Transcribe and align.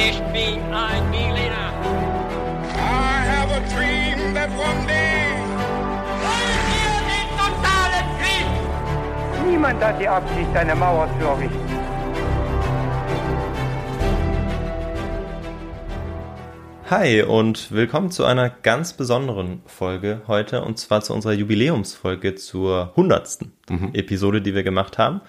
Ich 0.00 0.20
bin 0.32 0.62
ein 0.72 1.10
Berliner. 1.10 1.72
I 2.72 3.24
have 3.26 3.50
a 3.50 3.58
dream 3.74 4.32
that 4.32 4.48
one 4.50 4.86
day. 4.86 5.34
Wollen 6.22 6.62
wir 6.70 6.94
den 7.10 7.28
totalen 7.36 8.06
Krieg? 8.20 9.50
Niemand 9.50 9.82
hat 9.82 10.00
die 10.00 10.06
Absicht, 10.06 10.54
eine 10.54 10.76
Mauer 10.76 11.08
zu 11.18 11.26
errichten. 11.26 11.78
Hi 16.88 17.22
und 17.22 17.72
willkommen 17.72 18.12
zu 18.12 18.24
einer 18.24 18.50
ganz 18.50 18.92
besonderen 18.92 19.62
Folge 19.66 20.22
heute 20.28 20.62
und 20.62 20.78
zwar 20.78 21.02
zu 21.02 21.12
unserer 21.12 21.32
Jubiläumsfolge 21.32 22.36
zur 22.36 22.90
100. 22.90 23.40
Episode, 23.94 24.40
die 24.40 24.54
wir 24.54 24.62
gemacht 24.62 24.96
haben. 24.96 25.22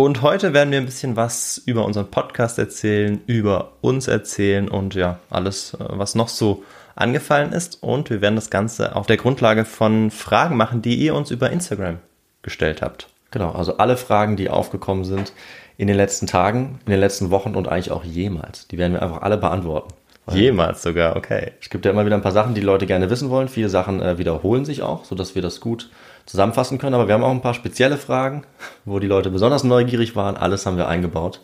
Und 0.00 0.22
heute 0.22 0.54
werden 0.54 0.70
wir 0.70 0.78
ein 0.78 0.84
bisschen 0.86 1.16
was 1.16 1.60
über 1.66 1.84
unseren 1.84 2.08
Podcast 2.08 2.56
erzählen, 2.56 3.20
über 3.26 3.72
uns 3.80 4.06
erzählen 4.06 4.68
und 4.68 4.94
ja, 4.94 5.18
alles, 5.28 5.74
äh, 5.74 5.78
was 5.88 6.14
noch 6.14 6.28
so 6.28 6.62
angefallen 6.94 7.52
ist. 7.52 7.82
Und 7.82 8.08
wir 8.08 8.20
werden 8.20 8.36
das 8.36 8.48
Ganze 8.48 8.94
auf 8.94 9.08
der 9.08 9.16
Grundlage 9.16 9.64
von 9.64 10.12
Fragen 10.12 10.56
machen, 10.56 10.82
die 10.82 10.94
ihr 10.94 11.16
uns 11.16 11.32
über 11.32 11.50
Instagram 11.50 11.98
gestellt 12.42 12.80
habt. 12.80 13.08
Genau, 13.32 13.50
also 13.50 13.78
alle 13.78 13.96
Fragen, 13.96 14.36
die 14.36 14.50
aufgekommen 14.50 15.04
sind 15.04 15.32
in 15.78 15.88
den 15.88 15.96
letzten 15.96 16.28
Tagen, 16.28 16.78
in 16.86 16.92
den 16.92 17.00
letzten 17.00 17.30
Wochen 17.32 17.56
und 17.56 17.66
eigentlich 17.66 17.90
auch 17.90 18.04
jemals, 18.04 18.68
die 18.68 18.78
werden 18.78 18.92
wir 18.92 19.02
einfach 19.02 19.22
alle 19.22 19.36
beantworten. 19.36 19.92
Jemals 20.30 20.82
sogar, 20.82 21.16
okay. 21.16 21.54
Es 21.60 21.70
gibt 21.70 21.84
ja 21.84 21.90
immer 21.90 22.06
wieder 22.06 22.14
ein 22.14 22.22
paar 22.22 22.30
Sachen, 22.30 22.54
die 22.54 22.60
Leute 22.60 22.86
gerne 22.86 23.10
wissen 23.10 23.30
wollen. 23.30 23.48
Viele 23.48 23.68
Sachen 23.68 24.00
äh, 24.00 24.16
wiederholen 24.18 24.64
sich 24.64 24.82
auch, 24.82 25.04
sodass 25.04 25.34
wir 25.34 25.42
das 25.42 25.58
gut 25.58 25.90
zusammenfassen 26.28 26.78
können. 26.78 26.94
Aber 26.94 27.08
wir 27.08 27.14
haben 27.14 27.24
auch 27.24 27.30
ein 27.30 27.42
paar 27.42 27.54
spezielle 27.54 27.96
Fragen, 27.96 28.42
wo 28.84 28.98
die 28.98 29.06
Leute 29.06 29.30
besonders 29.30 29.64
neugierig 29.64 30.14
waren. 30.14 30.36
Alles 30.36 30.66
haben 30.66 30.76
wir 30.76 30.88
eingebaut. 30.88 31.40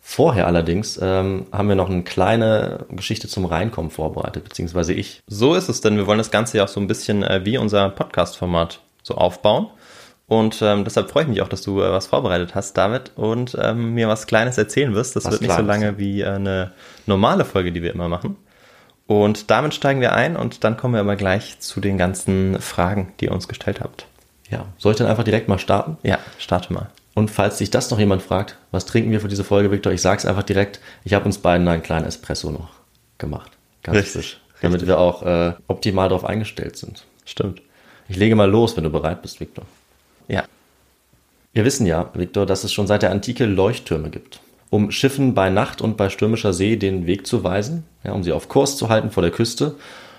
Vorher 0.00 0.46
allerdings 0.46 0.98
ähm, 1.00 1.46
haben 1.50 1.68
wir 1.68 1.76
noch 1.76 1.88
eine 1.88 2.02
kleine 2.02 2.84
Geschichte 2.90 3.26
zum 3.26 3.46
Reinkommen 3.46 3.90
vorbereitet, 3.90 4.44
beziehungsweise 4.44 4.92
ich. 4.92 5.22
So 5.26 5.54
ist 5.54 5.68
es, 5.68 5.80
denn 5.80 5.96
wir 5.96 6.06
wollen 6.06 6.18
das 6.18 6.30
Ganze 6.30 6.58
ja 6.58 6.64
auch 6.64 6.68
so 6.68 6.78
ein 6.78 6.86
bisschen 6.86 7.22
äh, 7.22 7.44
wie 7.44 7.56
unser 7.56 7.88
Podcast-Format 7.88 8.80
so 9.02 9.14
aufbauen. 9.14 9.68
Und 10.26 10.60
ähm, 10.62 10.84
deshalb 10.84 11.10
freue 11.10 11.24
ich 11.24 11.28
mich 11.28 11.42
auch, 11.42 11.48
dass 11.48 11.62
du 11.62 11.80
äh, 11.80 11.90
was 11.90 12.06
vorbereitet 12.06 12.54
hast, 12.54 12.76
David, 12.76 13.12
und 13.16 13.56
ähm, 13.60 13.94
mir 13.94 14.08
was 14.08 14.26
Kleines 14.26 14.58
erzählen 14.58 14.94
wirst. 14.94 15.16
Das 15.16 15.24
Was 15.24 15.32
wird 15.32 15.42
nicht 15.42 15.50
so 15.50 15.62
Kleines, 15.62 15.82
lange 15.82 15.98
wie 15.98 16.22
äh, 16.22 16.28
eine 16.28 16.72
normale 17.06 17.44
Folge, 17.44 17.72
die 17.72 17.82
wir 17.82 17.92
immer 17.92 18.08
machen. 18.08 18.36
Und 19.06 19.50
damit 19.50 19.74
steigen 19.74 20.00
wir 20.00 20.12
ein 20.12 20.36
und 20.36 20.64
dann 20.64 20.78
kommen 20.78 20.94
wir 20.94 21.00
aber 21.00 21.16
gleich 21.16 21.60
zu 21.60 21.80
den 21.80 21.98
ganzen 21.98 22.58
Fragen, 22.60 23.12
die 23.20 23.26
ihr 23.26 23.32
uns 23.32 23.48
gestellt 23.48 23.80
habt. 23.82 24.06
Ja, 24.54 24.66
soll 24.78 24.92
ich 24.92 24.98
dann 24.98 25.08
einfach 25.08 25.24
direkt 25.24 25.48
mal 25.48 25.58
starten? 25.58 25.98
Ja, 26.04 26.20
starte 26.38 26.72
mal. 26.72 26.88
Und 27.14 27.30
falls 27.30 27.58
sich 27.58 27.70
das 27.70 27.90
noch 27.90 27.98
jemand 27.98 28.22
fragt, 28.22 28.56
was 28.70 28.86
trinken 28.86 29.10
wir 29.10 29.20
für 29.20 29.28
diese 29.28 29.42
Folge, 29.42 29.72
Victor? 29.72 29.92
Ich 29.92 30.00
sag's 30.00 30.24
einfach 30.24 30.44
direkt. 30.44 30.78
Ich 31.02 31.12
habe 31.12 31.24
uns 31.24 31.38
beiden 31.38 31.66
einen 31.66 31.82
kleinen 31.82 32.06
Espresso 32.06 32.50
noch 32.52 32.70
gemacht. 33.18 33.50
Ganz 33.82 33.98
Richtig, 33.98 34.12
frisch. 34.12 34.40
Damit 34.62 34.86
wir 34.86 34.98
auch 34.98 35.22
äh, 35.22 35.54
optimal 35.66 36.08
darauf 36.08 36.24
eingestellt 36.24 36.76
sind. 36.76 37.04
Stimmt. 37.24 37.62
Ich 38.08 38.16
lege 38.16 38.36
mal 38.36 38.48
los, 38.48 38.76
wenn 38.76 38.84
du 38.84 38.90
bereit 38.90 39.22
bist, 39.22 39.40
Victor. 39.40 39.64
Ja. 40.28 40.44
Wir 41.52 41.64
wissen 41.64 41.86
ja, 41.86 42.10
Victor, 42.14 42.46
dass 42.46 42.62
es 42.62 42.72
schon 42.72 42.86
seit 42.86 43.02
der 43.02 43.10
Antike 43.10 43.46
Leuchttürme 43.46 44.10
gibt, 44.10 44.40
um 44.70 44.90
Schiffen 44.92 45.34
bei 45.34 45.50
Nacht 45.50 45.82
und 45.82 45.96
bei 45.96 46.10
stürmischer 46.10 46.52
See 46.52 46.76
den 46.76 47.06
Weg 47.06 47.26
zu 47.26 47.42
weisen, 47.42 47.84
ja, 48.04 48.12
um 48.12 48.22
sie 48.22 48.32
auf 48.32 48.48
Kurs 48.48 48.76
zu 48.76 48.88
halten 48.88 49.10
vor 49.10 49.22
der 49.22 49.32
Küste. 49.32 49.74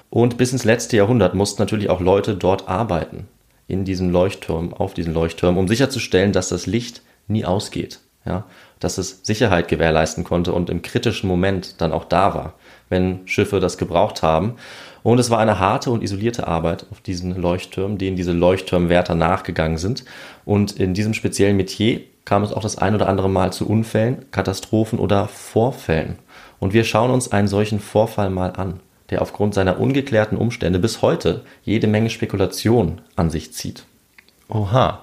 Und 0.09 0.38
bis 0.38 0.52
ins 0.52 0.66
letzte 0.66 0.97
Jahrhundert 0.97 1.36
mussten 1.36 1.61
natürlich 1.61 1.89
auch 1.89 2.02
Leute 2.02 2.36
dort 2.36 2.67
arbeiten, 2.67 3.28
in 3.67 3.85
diesen 3.85 4.11
Leuchtturmen, 4.11 4.73
auf 4.73 4.94
diesen 4.94 5.13
Leuchttürmen, 5.13 5.59
um 5.59 5.67
sicherzustellen, 5.67 6.31
dass 6.31 6.49
das 6.49 6.66
Licht 6.66 7.02
nie 7.27 7.45
ausgeht, 7.45 7.99
ja, 8.25 8.45
dass 8.80 8.97
es 8.97 9.22
Sicherheit 9.23 9.67
gewährleisten 9.67 10.23
konnte 10.23 10.53
und 10.53 10.69
im 10.69 10.81
kritischen 10.81 11.27
Moment 11.27 11.81
dann 11.81 11.91
auch 11.91 12.05
da 12.05 12.33
war, 12.33 12.53
wenn 12.89 13.27
Schiffe 13.27 13.59
das 13.59 13.77
gebraucht 13.77 14.22
haben. 14.22 14.55
Und 15.02 15.19
es 15.19 15.30
war 15.30 15.39
eine 15.39 15.59
harte 15.59 15.91
und 15.91 16.03
isolierte 16.03 16.47
Arbeit 16.47 16.88
auf 16.91 16.99
diesen 16.99 17.35
Leuchttürmen, 17.35 17.97
denen 17.97 18.17
diese 18.17 18.31
Leuchtturmwärter 18.31 19.13
nachgegangen 19.13 19.78
sind. 19.78 20.03
Und 20.45 20.73
in 20.79 20.94
diesem 20.94 21.13
speziellen 21.13 21.57
Metier 21.57 22.01
kam 22.25 22.41
es 22.41 22.51
auch 22.51 22.63
das 22.63 22.78
ein 22.78 22.95
oder 22.95 23.07
andere 23.07 23.29
Mal 23.29 23.53
zu 23.53 23.67
Unfällen, 23.67 24.25
Katastrophen 24.31 24.97
oder 24.97 25.28
Vorfällen. 25.28 26.17
Und 26.59 26.73
wir 26.73 26.84
schauen 26.84 27.11
uns 27.11 27.31
einen 27.31 27.47
solchen 27.47 27.79
Vorfall 27.79 28.31
mal 28.31 28.53
an, 28.53 28.79
der 29.09 29.21
aufgrund 29.21 29.53
seiner 29.53 29.79
ungeklärten 29.79 30.38
Umstände 30.38 30.79
bis 30.79 31.01
heute 31.01 31.41
jede 31.63 31.88
Menge 31.88 32.09
Spekulation 32.09 33.01
an 33.16 33.29
sich 33.29 33.53
zieht. 33.53 33.85
Oha. 34.49 35.01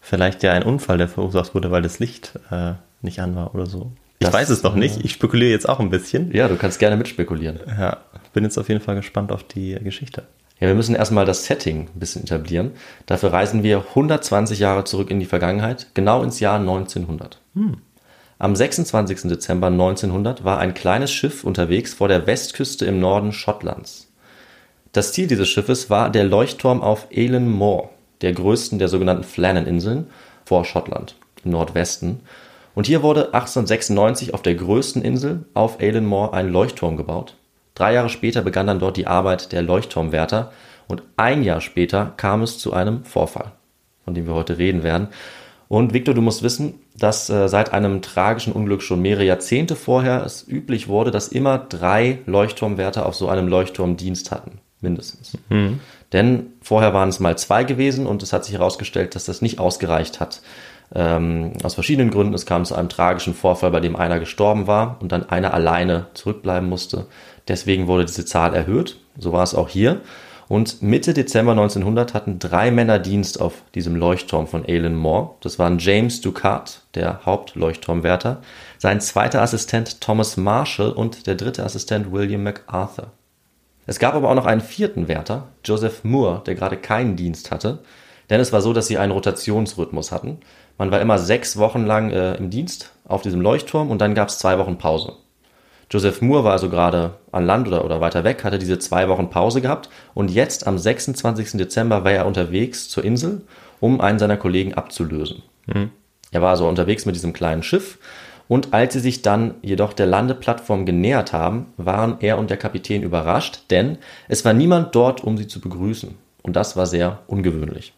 Vielleicht 0.00 0.42
ja 0.42 0.52
ein 0.52 0.62
Unfall, 0.62 0.98
der 0.98 1.08
verursacht 1.08 1.54
wurde, 1.54 1.70
weil 1.70 1.82
das 1.82 1.98
Licht 1.98 2.38
äh, 2.50 2.72
nicht 3.02 3.20
an 3.20 3.36
war 3.36 3.54
oder 3.54 3.66
so. 3.66 3.92
Ich 4.18 4.26
Das, 4.26 4.34
weiß 4.34 4.50
es 4.50 4.62
noch 4.62 4.74
nicht. 4.74 5.04
Ich 5.04 5.12
spekuliere 5.12 5.50
jetzt 5.50 5.68
auch 5.68 5.80
ein 5.80 5.90
bisschen. 5.90 6.32
Ja, 6.34 6.48
du 6.48 6.56
kannst 6.56 6.78
gerne 6.78 6.96
mitspekulieren. 6.96 7.60
Ja, 7.66 7.98
bin 8.32 8.44
jetzt 8.44 8.58
auf 8.58 8.68
jeden 8.68 8.80
Fall 8.80 8.96
gespannt 8.96 9.32
auf 9.32 9.44
die 9.44 9.74
Geschichte. 9.82 10.24
Ja, 10.58 10.68
wir 10.68 10.74
müssen 10.74 10.94
erstmal 10.94 11.24
das 11.24 11.46
Setting 11.46 11.88
ein 11.94 11.98
bisschen 11.98 12.22
etablieren. 12.22 12.72
Dafür 13.06 13.32
reisen 13.32 13.62
wir 13.62 13.78
120 13.78 14.58
Jahre 14.58 14.84
zurück 14.84 15.10
in 15.10 15.18
die 15.18 15.26
Vergangenheit, 15.26 15.88
genau 15.94 16.22
ins 16.22 16.38
Jahr 16.38 16.58
1900. 16.58 17.40
Am 18.40 18.56
26. 18.56 19.28
Dezember 19.28 19.66
1900 19.66 20.44
war 20.44 20.58
ein 20.60 20.72
kleines 20.72 21.12
Schiff 21.12 21.44
unterwegs 21.44 21.92
vor 21.92 22.08
der 22.08 22.26
Westküste 22.26 22.86
im 22.86 22.98
Norden 22.98 23.32
Schottlands. 23.32 24.10
Das 24.92 25.12
Ziel 25.12 25.26
dieses 25.26 25.46
Schiffes 25.46 25.90
war 25.90 26.08
der 26.08 26.24
Leuchtturm 26.24 26.80
auf 26.80 27.08
Eilean 27.14 27.50
Moor, 27.50 27.90
der 28.22 28.32
größten 28.32 28.78
der 28.78 28.88
sogenannten 28.88 29.24
Flannan-Inseln 29.24 30.06
vor 30.46 30.64
Schottland 30.64 31.16
im 31.44 31.50
Nordwesten. 31.50 32.20
Und 32.74 32.86
hier 32.86 33.02
wurde 33.02 33.34
1896 33.34 34.32
auf 34.32 34.40
der 34.40 34.54
größten 34.54 35.02
Insel 35.02 35.44
auf 35.52 35.78
Eilean 35.78 36.06
Moor 36.06 36.32
ein 36.32 36.50
Leuchtturm 36.50 36.96
gebaut. 36.96 37.36
Drei 37.74 37.92
Jahre 37.92 38.08
später 38.08 38.40
begann 38.40 38.68
dann 38.68 38.78
dort 38.78 38.96
die 38.96 39.06
Arbeit 39.06 39.52
der 39.52 39.60
Leuchtturmwärter 39.60 40.50
und 40.88 41.02
ein 41.18 41.42
Jahr 41.42 41.60
später 41.60 42.14
kam 42.16 42.40
es 42.40 42.58
zu 42.58 42.72
einem 42.72 43.04
Vorfall, 43.04 43.52
von 44.06 44.14
dem 44.14 44.26
wir 44.26 44.32
heute 44.32 44.56
reden 44.56 44.82
werden. 44.82 45.08
Und 45.70 45.92
Victor, 45.92 46.14
du 46.14 46.20
musst 46.20 46.42
wissen, 46.42 46.80
dass 47.00 47.28
äh, 47.30 47.48
seit 47.48 47.72
einem 47.72 48.02
tragischen 48.02 48.52
Unglück 48.52 48.82
schon 48.82 49.02
mehrere 49.02 49.24
Jahrzehnte 49.24 49.74
vorher 49.74 50.24
es 50.24 50.46
üblich 50.46 50.86
wurde, 50.86 51.10
dass 51.10 51.28
immer 51.28 51.58
drei 51.58 52.18
Leuchtturmwärter 52.26 53.06
auf 53.06 53.16
so 53.16 53.28
einem 53.28 53.48
Leuchtturm 53.48 53.96
Dienst 53.96 54.30
hatten, 54.30 54.60
mindestens. 54.80 55.36
Denn 56.12 56.52
vorher 56.60 56.92
waren 56.94 57.08
es 57.08 57.18
mal 57.18 57.38
zwei 57.38 57.64
gewesen 57.64 58.06
und 58.06 58.22
es 58.22 58.32
hat 58.32 58.44
sich 58.44 58.54
herausgestellt, 58.54 59.14
dass 59.14 59.24
das 59.24 59.42
nicht 59.42 59.58
ausgereicht 59.58 60.20
hat. 60.20 60.42
Ähm, 60.92 61.52
aus 61.62 61.74
verschiedenen 61.74 62.10
Gründen. 62.10 62.34
Es 62.34 62.46
kam 62.46 62.64
zu 62.64 62.74
einem 62.74 62.88
tragischen 62.88 63.32
Vorfall, 63.32 63.70
bei 63.70 63.80
dem 63.80 63.96
einer 63.96 64.18
gestorben 64.18 64.66
war 64.66 64.96
und 65.00 65.12
dann 65.12 65.28
einer 65.28 65.54
alleine 65.54 66.06
zurückbleiben 66.14 66.68
musste. 66.68 67.06
Deswegen 67.46 67.86
wurde 67.86 68.04
diese 68.04 68.24
Zahl 68.24 68.54
erhöht. 68.54 68.98
So 69.16 69.32
war 69.32 69.44
es 69.44 69.54
auch 69.54 69.68
hier. 69.68 70.00
Und 70.50 70.82
Mitte 70.82 71.14
Dezember 71.14 71.52
1900 71.52 72.12
hatten 72.12 72.40
drei 72.40 72.72
Männer 72.72 72.98
Dienst 72.98 73.40
auf 73.40 73.62
diesem 73.72 73.94
Leuchtturm 73.94 74.48
von 74.48 74.64
Eilean 74.66 74.96
Moor. 74.96 75.36
Das 75.42 75.60
waren 75.60 75.78
James 75.78 76.22
Ducat, 76.22 76.82
der 76.96 77.24
Hauptleuchtturmwärter, 77.24 78.42
sein 78.76 79.00
zweiter 79.00 79.42
Assistent 79.42 80.00
Thomas 80.00 80.36
Marshall 80.36 80.90
und 80.90 81.28
der 81.28 81.36
dritte 81.36 81.62
Assistent 81.62 82.10
William 82.10 82.42
MacArthur. 82.42 83.12
Es 83.86 84.00
gab 84.00 84.14
aber 84.14 84.28
auch 84.28 84.34
noch 84.34 84.46
einen 84.46 84.60
vierten 84.60 85.06
Wärter, 85.06 85.46
Joseph 85.64 86.02
Moore, 86.02 86.42
der 86.44 86.56
gerade 86.56 86.76
keinen 86.76 87.14
Dienst 87.14 87.52
hatte. 87.52 87.78
Denn 88.28 88.40
es 88.40 88.52
war 88.52 88.60
so, 88.60 88.72
dass 88.72 88.88
sie 88.88 88.98
einen 88.98 89.12
Rotationsrhythmus 89.12 90.10
hatten. 90.10 90.38
Man 90.78 90.90
war 90.90 91.00
immer 91.00 91.18
sechs 91.18 91.58
Wochen 91.58 91.86
lang 91.86 92.10
äh, 92.10 92.34
im 92.34 92.50
Dienst 92.50 92.90
auf 93.06 93.22
diesem 93.22 93.40
Leuchtturm 93.40 93.88
und 93.88 94.00
dann 94.00 94.16
gab 94.16 94.30
es 94.30 94.40
zwei 94.40 94.58
Wochen 94.58 94.78
Pause. 94.78 95.12
Joseph 95.90 96.22
Moore 96.22 96.44
war 96.44 96.52
also 96.52 96.68
gerade 96.68 97.14
an 97.32 97.46
Land 97.46 97.66
oder, 97.66 97.84
oder 97.84 98.00
weiter 98.00 98.22
weg, 98.22 98.44
hatte 98.44 98.60
diese 98.60 98.78
zwei 98.78 99.08
Wochen 99.08 99.28
Pause 99.28 99.60
gehabt 99.60 99.90
und 100.14 100.30
jetzt 100.30 100.66
am 100.66 100.78
26. 100.78 101.52
Dezember 101.52 102.04
war 102.04 102.12
er 102.12 102.26
unterwegs 102.26 102.88
zur 102.88 103.04
Insel, 103.04 103.42
um 103.80 104.00
einen 104.00 104.20
seiner 104.20 104.36
Kollegen 104.36 104.74
abzulösen. 104.74 105.42
Er 106.30 106.42
war 106.42 106.50
also 106.50 106.68
unterwegs 106.68 107.06
mit 107.06 107.16
diesem 107.16 107.32
kleinen 107.32 107.64
Schiff 107.64 107.98
und 108.46 108.72
als 108.72 108.92
sie 108.92 109.00
sich 109.00 109.22
dann 109.22 109.54
jedoch 109.62 109.92
der 109.92 110.06
Landeplattform 110.06 110.86
genähert 110.86 111.32
haben, 111.32 111.66
waren 111.76 112.16
er 112.20 112.38
und 112.38 112.50
der 112.50 112.56
Kapitän 112.56 113.02
überrascht, 113.02 113.62
denn 113.70 113.98
es 114.28 114.44
war 114.44 114.52
niemand 114.52 114.94
dort, 114.94 115.24
um 115.24 115.36
sie 115.36 115.46
zu 115.46 115.60
begrüßen. 115.60 116.16
Und 116.42 116.56
das 116.56 116.76
war 116.76 116.86
sehr 116.86 117.20
ungewöhnlich. 117.26 117.94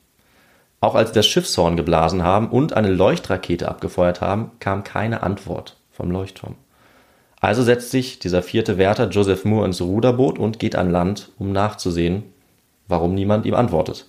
Auch 0.81 0.94
als 0.94 1.11
sie 1.11 1.14
das 1.14 1.26
Schiffshorn 1.26 1.76
geblasen 1.76 2.22
haben 2.22 2.50
und 2.50 2.72
eine 2.72 2.90
Leuchtrakete 2.90 3.69
abgefeuert 3.69 4.20
haben, 4.20 4.50
kam 4.61 4.82
keine 4.82 5.22
Antwort 5.22 5.76
vom 5.90 6.11
Leuchtturm. 6.11 6.56
Also 7.43 7.65
setzt 7.65 7.91
sich 7.91 8.21
dieser 8.21 8.41
vierte 8.41 8.79
Wärter 8.79 9.09
Joseph 9.09 9.44
Moore 9.44 9.67
ins 9.67 9.81
Ruderboot 9.81 10.39
und 10.39 10.61
geht 10.61 10.77
an 10.77 10.91
Land, 10.91 11.31
um 11.41 11.50
nachzusehen, 11.50 12.23
warum 12.87 13.17
niemand 13.17 13.47
ihm 13.47 13.55
antwortet. 13.55 14.06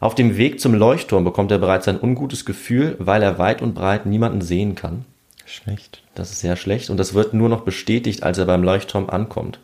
Auf 0.00 0.16
dem 0.16 0.36
Weg 0.36 0.58
zum 0.58 0.74
Leuchtturm 0.74 1.22
bekommt 1.22 1.52
er 1.52 1.58
bereits 1.58 1.86
ein 1.86 2.00
ungutes 2.00 2.44
Gefühl, 2.44 2.96
weil 2.98 3.22
er 3.22 3.38
weit 3.38 3.62
und 3.62 3.74
breit 3.74 4.06
niemanden 4.06 4.42
sehen 4.42 4.74
kann. 4.74 5.04
Schlecht. 5.46 6.02
Das 6.16 6.32
ist 6.32 6.40
sehr 6.40 6.56
schlecht 6.56 6.90
und 6.90 6.96
das 6.96 7.14
wird 7.14 7.32
nur 7.32 7.48
noch 7.48 7.60
bestätigt, 7.60 8.24
als 8.24 8.38
er 8.38 8.44
beim 8.44 8.64
Leuchtturm 8.64 9.08
ankommt. 9.08 9.60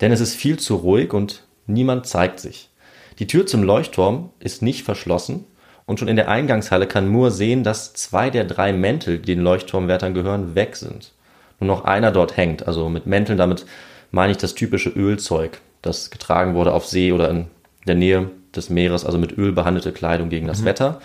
Denn 0.00 0.10
es 0.10 0.20
ist 0.20 0.34
viel 0.34 0.58
zu 0.58 0.76
ruhig 0.76 1.12
und 1.12 1.44
niemand 1.66 2.06
zeigt 2.06 2.40
sich. 2.40 2.70
Die 3.18 3.26
Tür 3.26 3.46
zum 3.46 3.62
Leuchtturm 3.62 4.30
ist 4.40 4.62
nicht 4.62 4.84
verschlossen 4.84 5.44
und 5.84 5.98
schon 5.98 6.08
in 6.08 6.16
der 6.16 6.30
Eingangshalle 6.30 6.86
kann 6.86 7.08
Moore 7.08 7.30
sehen, 7.30 7.62
dass 7.62 7.92
zwei 7.92 8.30
der 8.30 8.44
drei 8.44 8.72
Mäntel, 8.72 9.18
die 9.18 9.34
den 9.34 9.42
Leuchtturmwärtern 9.42 10.14
gehören, 10.14 10.54
weg 10.54 10.76
sind. 10.76 11.12
Nur 11.60 11.68
noch 11.68 11.84
einer 11.84 12.10
dort 12.10 12.36
hängt. 12.36 12.66
Also 12.66 12.88
mit 12.88 13.06
Mänteln, 13.06 13.38
damit 13.38 13.66
meine 14.10 14.32
ich 14.32 14.38
das 14.38 14.54
typische 14.54 14.90
Ölzeug, 14.90 15.60
das 15.82 16.10
getragen 16.10 16.54
wurde 16.54 16.72
auf 16.72 16.86
See 16.86 17.12
oder 17.12 17.30
in 17.30 17.46
der 17.86 17.94
Nähe 17.94 18.30
des 18.54 18.70
Meeres, 18.70 19.04
also 19.04 19.18
mit 19.18 19.36
Öl 19.36 19.52
behandelte 19.52 19.92
Kleidung 19.92 20.28
gegen 20.28 20.46
das 20.46 20.64
Wetter. 20.64 21.00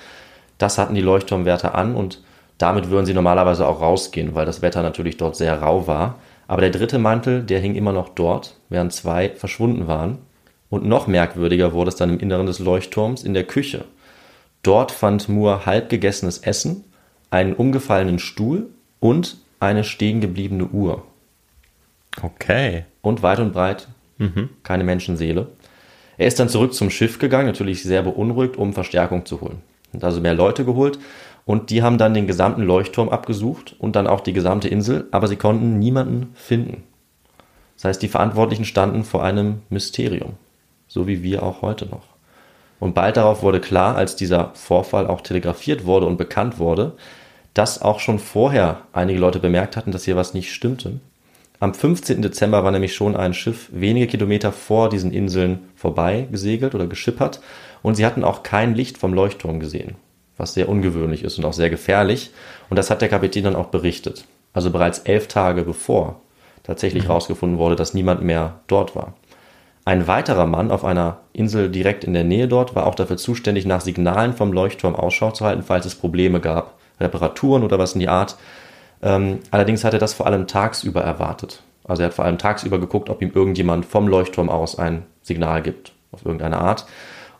Das 0.57 0.77
hatten 0.77 0.95
die 0.95 1.01
Leuchtturmwärter 1.01 1.75
an 1.75 1.95
und 1.95 2.21
damit 2.57 2.89
würden 2.89 3.05
sie 3.05 3.13
normalerweise 3.13 3.65
auch 3.65 3.81
rausgehen, 3.81 4.35
weil 4.35 4.45
das 4.45 4.61
Wetter 4.61 4.83
natürlich 4.83 5.17
dort 5.17 5.35
sehr 5.35 5.61
rau 5.61 5.87
war. 5.87 6.19
Aber 6.47 6.61
der 6.61 6.71
dritte 6.71 6.99
Mantel, 6.99 7.43
der 7.43 7.59
hing 7.59 7.75
immer 7.75 7.93
noch 7.93 8.09
dort, 8.09 8.55
während 8.69 8.91
zwei 8.91 9.29
verschwunden 9.29 9.87
waren. 9.87 10.19
Und 10.69 10.85
noch 10.85 11.07
merkwürdiger 11.07 11.73
wurde 11.73 11.89
es 11.89 11.95
dann 11.95 12.09
im 12.09 12.19
Inneren 12.19 12.45
des 12.45 12.59
Leuchtturms 12.59 13.23
in 13.23 13.33
der 13.33 13.45
Küche. 13.45 13.85
Dort 14.61 14.91
fand 14.91 15.29
Moore 15.29 15.65
halb 15.65 15.89
gegessenes 15.89 16.39
Essen, 16.39 16.83
einen 17.31 17.53
umgefallenen 17.53 18.19
Stuhl 18.19 18.67
und 18.99 19.37
eine 19.59 19.83
stehen 19.83 20.21
gebliebene 20.21 20.65
Uhr. 20.67 21.03
Okay. 22.21 22.85
Und 23.01 23.23
weit 23.23 23.39
und 23.39 23.53
breit 23.53 23.87
keine 24.63 24.83
Menschenseele. 24.83 25.47
Er 26.17 26.27
ist 26.27 26.39
dann 26.39 26.49
zurück 26.49 26.73
zum 26.73 26.89
Schiff 26.89 27.19
gegangen, 27.19 27.47
natürlich 27.47 27.83
sehr 27.83 28.03
beunruhigt, 28.03 28.57
um 28.57 28.73
Verstärkung 28.73 29.25
zu 29.25 29.41
holen. 29.41 29.61
Hat 29.93 30.03
also 30.03 30.19
mehr 30.19 30.33
Leute 30.33 30.65
geholt 30.65 30.99
und 31.45 31.69
die 31.69 31.81
haben 31.81 31.97
dann 31.97 32.13
den 32.13 32.27
gesamten 32.27 32.61
Leuchtturm 32.61 33.09
abgesucht 33.09 33.75
und 33.79 33.95
dann 33.95 34.07
auch 34.07 34.19
die 34.19 34.33
gesamte 34.33 34.67
Insel, 34.67 35.07
aber 35.11 35.27
sie 35.27 35.37
konnten 35.37 35.79
niemanden 35.79 36.31
finden. 36.35 36.83
Das 37.75 37.85
heißt, 37.85 38.01
die 38.01 38.09
Verantwortlichen 38.09 38.65
standen 38.65 39.05
vor 39.05 39.23
einem 39.23 39.61
Mysterium, 39.69 40.33
so 40.87 41.07
wie 41.07 41.23
wir 41.23 41.43
auch 41.43 41.61
heute 41.61 41.85
noch. 41.85 42.03
Und 42.81 42.93
bald 42.93 43.17
darauf 43.17 43.41
wurde 43.41 43.61
klar, 43.61 43.95
als 43.95 44.15
dieser 44.17 44.51
Vorfall 44.53 45.07
auch 45.07 45.21
telegrafiert 45.21 45.85
wurde 45.85 46.05
und 46.05 46.17
bekannt 46.17 46.59
wurde, 46.59 46.93
dass 47.53 47.81
auch 47.81 47.99
schon 47.99 48.19
vorher 48.19 48.81
einige 48.93 49.19
Leute 49.19 49.39
bemerkt 49.39 49.75
hatten, 49.77 49.91
dass 49.91 50.05
hier 50.05 50.15
was 50.15 50.33
nicht 50.33 50.53
stimmte. 50.53 50.99
Am 51.59 51.73
15. 51.73 52.21
Dezember 52.21 52.63
war 52.63 52.71
nämlich 52.71 52.95
schon 52.95 53.17
ein 53.17 53.33
Schiff 53.33 53.69
wenige 53.71 54.07
Kilometer 54.07 54.53
vor 54.53 54.89
diesen 54.89 55.11
Inseln 55.11 55.69
vorbei 55.75 56.27
gesegelt 56.31 56.73
oder 56.73 56.87
geschippert 56.87 57.41
und 57.81 57.95
sie 57.95 58.05
hatten 58.05 58.23
auch 58.23 58.43
kein 58.43 58.75
Licht 58.75 58.97
vom 58.97 59.13
Leuchtturm 59.13 59.59
gesehen, 59.59 59.95
was 60.37 60.53
sehr 60.53 60.69
ungewöhnlich 60.69 61.23
ist 61.23 61.37
und 61.37 61.45
auch 61.45 61.53
sehr 61.53 61.69
gefährlich. 61.69 62.31
Und 62.69 62.77
das 62.77 62.89
hat 62.89 63.01
der 63.01 63.09
Kapitän 63.09 63.43
dann 63.43 63.55
auch 63.55 63.67
berichtet. 63.67 64.25
Also 64.53 64.71
bereits 64.71 64.99
elf 64.99 65.27
Tage 65.27 65.63
bevor 65.63 66.21
tatsächlich 66.63 67.05
herausgefunden 67.05 67.57
wurde, 67.57 67.75
dass 67.75 67.93
niemand 67.93 68.21
mehr 68.21 68.59
dort 68.67 68.95
war. 68.95 69.15
Ein 69.85 70.07
weiterer 70.07 70.45
Mann 70.45 70.71
auf 70.71 70.85
einer 70.85 71.21
Insel 71.33 71.69
direkt 71.69 72.03
in 72.03 72.13
der 72.13 72.23
Nähe 72.23 72.47
dort 72.47 72.75
war 72.75 72.85
auch 72.85 72.95
dafür 72.95 73.17
zuständig, 73.17 73.65
nach 73.65 73.81
Signalen 73.81 74.33
vom 74.33 74.53
Leuchtturm 74.53 74.95
Ausschau 74.95 75.31
zu 75.31 75.45
halten, 75.45 75.63
falls 75.63 75.85
es 75.85 75.95
Probleme 75.95 76.39
gab, 76.39 76.78
Reparaturen 76.99 77.63
oder 77.63 77.79
was 77.79 77.93
in 77.93 77.99
die 77.99 78.09
Art. 78.09 78.37
Ähm, 79.01 79.39
allerdings 79.51 79.83
hat 79.83 79.93
er 79.93 79.99
das 79.99 80.13
vor 80.13 80.27
allem 80.27 80.47
tagsüber 80.47 81.01
erwartet. 81.01 81.63
Also 81.83 82.03
er 82.03 82.07
hat 82.07 82.13
vor 82.13 82.25
allem 82.25 82.37
tagsüber 82.37 82.79
geguckt, 82.79 83.09
ob 83.09 83.21
ihm 83.21 83.31
irgendjemand 83.33 83.85
vom 83.85 84.07
Leuchtturm 84.07 84.49
aus 84.49 84.77
ein 84.77 85.05
Signal 85.21 85.61
gibt, 85.61 85.93
auf 86.11 86.25
irgendeine 86.25 86.57
Art. 86.57 86.85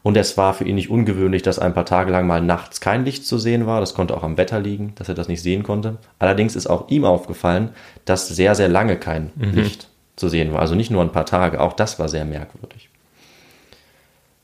Und 0.01 0.15
es 0.15 0.38
war 0.38 0.53
für 0.53 0.63
ihn 0.63 0.75
nicht 0.75 0.89
ungewöhnlich, 0.89 1.41
dass 1.41 1.59
ein 1.59 1.73
paar 1.73 1.85
Tage 1.85 2.11
lang 2.11 2.25
mal 2.25 2.41
nachts 2.41 2.79
kein 2.79 3.03
Licht 3.03 3.25
zu 3.25 3.38
sehen 3.38 3.67
war. 3.67 3.81
Das 3.81 3.94
konnte 3.94 4.15
auch 4.15 4.23
am 4.23 4.38
Wetter 4.38 4.59
liegen, 4.59 4.94
dass 4.95 5.09
er 5.09 5.15
das 5.15 5.27
nicht 5.27 5.41
sehen 5.41 5.63
konnte. 5.63 5.97
Allerdings 6.19 6.56
ist 6.56 6.67
auch 6.67 6.88
ihm 6.89 7.03
aufgefallen, 7.03 7.69
dass 8.06 8.27
sehr, 8.27 8.56
sehr 8.56 8.69
lange 8.69 8.95
kein 8.95 9.31
Licht 9.35 9.89
zu 10.15 10.29
sehen 10.29 10.53
war. 10.53 10.61
Also 10.61 10.75
nicht 10.75 10.89
nur 10.89 11.01
ein 11.01 11.11
paar 11.11 11.25
Tage. 11.25 11.59
Auch 11.59 11.73
das 11.73 12.00
war 12.00 12.07
sehr 12.07 12.25
merkwürdig. 12.25 12.88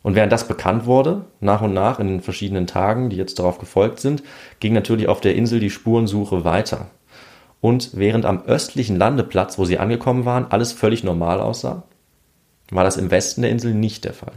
Und 0.05 0.13
während 0.13 0.31
das 0.31 0.47
bekannt 0.47 0.85
wurde, 0.85 1.25
nach 1.39 1.63
und 1.63 1.73
nach 1.73 1.99
in 1.99 2.07
den 2.07 2.21
verschiedenen 2.21 2.67
Tagen, 2.67 3.09
die 3.09 3.15
jetzt 3.15 3.39
darauf 3.39 3.57
gefolgt 3.57 3.99
sind, 3.99 4.21
ging 4.59 4.71
natürlich 4.71 5.07
auf 5.07 5.19
der 5.19 5.33
Insel 5.33 5.59
die 5.59 5.71
Spurensuche 5.71 6.45
weiter. 6.45 6.91
Und 7.59 7.89
während 7.93 8.23
am 8.23 8.43
östlichen 8.45 8.97
Landeplatz, 8.97 9.57
wo 9.57 9.65
sie 9.65 9.79
angekommen 9.79 10.23
waren, 10.23 10.45
alles 10.51 10.73
völlig 10.73 11.03
normal 11.03 11.41
aussah, 11.41 11.85
war 12.69 12.83
das 12.83 12.97
im 12.97 13.09
Westen 13.09 13.41
der 13.41 13.49
Insel 13.49 13.73
nicht 13.73 14.05
der 14.05 14.13
Fall. 14.13 14.33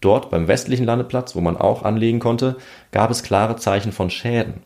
Dort 0.00 0.30
beim 0.30 0.46
westlichen 0.46 0.86
Landeplatz, 0.86 1.34
wo 1.34 1.40
man 1.40 1.56
auch 1.56 1.82
anlegen 1.82 2.20
konnte, 2.20 2.54
gab 2.92 3.10
es 3.10 3.24
klare 3.24 3.56
Zeichen 3.56 3.90
von 3.90 4.08
Schäden. 4.08 4.62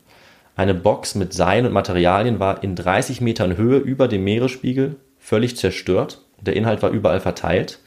Eine 0.55 0.75
Box 0.75 1.15
mit 1.15 1.33
Seilen 1.33 1.65
und 1.65 1.73
Materialien 1.73 2.39
war 2.39 2.63
in 2.63 2.77
30 2.77 3.23
Metern 3.23 3.57
Höhe 3.57 3.79
über 3.79 4.07
dem 4.07 4.25
Meeresspiegel 4.25 4.97
völlig 5.19 5.57
zerstört. 5.57 6.27
Der 6.43 6.57
Inhalt 6.57 6.83
war 6.83 6.91
überall 6.91 7.21
verteilt. 7.21 7.79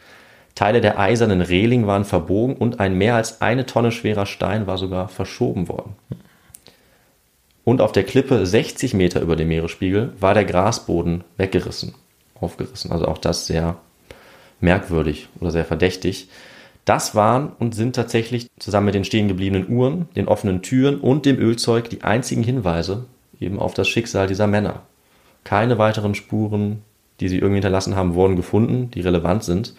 Teile 0.56 0.82
der 0.82 1.00
eisernen 1.00 1.42
Reling 1.42 1.88
waren 1.88 2.06
verbogen 2.06 2.56
und 2.56 2.80
ein 2.80 2.98
mehr 2.98 3.16
als 3.16 3.42
eine 3.42 3.66
Tonne 3.66 3.92
schwerer 3.92 4.26
Stein 4.26 4.68
war 4.68 4.78
sogar 4.78 5.08
verschoben 5.08 5.68
worden. 5.68 5.96
Und 7.64 7.82
auf 7.82 7.92
der 7.92 8.04
Klippe 8.04 8.46
60 8.46 8.94
Meter 8.94 9.22
über 9.22 9.36
dem 9.36 9.48
Meeresspiegel 9.48 10.14
war 10.20 10.34
der 10.34 10.46
Grasboden 10.46 11.24
weggerissen, 11.38 11.96
aufgerissen. 12.40 12.92
Also 12.92 13.08
auch 13.08 13.18
das 13.18 13.48
sehr 13.48 13.78
merkwürdig 14.60 15.30
oder 15.40 15.52
sehr 15.52 15.66
verdächtig. 15.66 16.28
Das 16.86 17.16
waren 17.16 17.54
und 17.60 17.74
sind 17.74 17.96
tatsächlich 17.96 18.48
zusammen 18.60 18.88
mit 18.88 18.96
den 18.96 19.06
stehen 19.06 19.30
gebliebenen 19.30 19.70
Uhren, 19.70 20.10
den 20.16 20.28
offenen 20.28 20.62
Türen 20.62 21.00
und 21.00 21.26
dem 21.26 21.40
Ölzeug 21.40 21.90
die 21.90 22.04
einzigen 22.04 22.44
Hinweise 22.44 23.06
eben 23.40 23.60
auf 23.60 23.74
das 23.74 23.88
Schicksal 23.88 24.28
dieser 24.28 24.48
Männer. 24.48 24.82
Keine 25.46 25.78
weiteren 25.78 26.16
Spuren, 26.16 26.82
die 27.20 27.30
sie 27.30 27.38
irgendwie 27.38 27.56
hinterlassen 27.56 27.96
haben, 27.96 28.16
wurden 28.16 28.36
gefunden, 28.36 28.92
die 28.92 29.02
relevant 29.02 29.44
sind. 29.44 29.74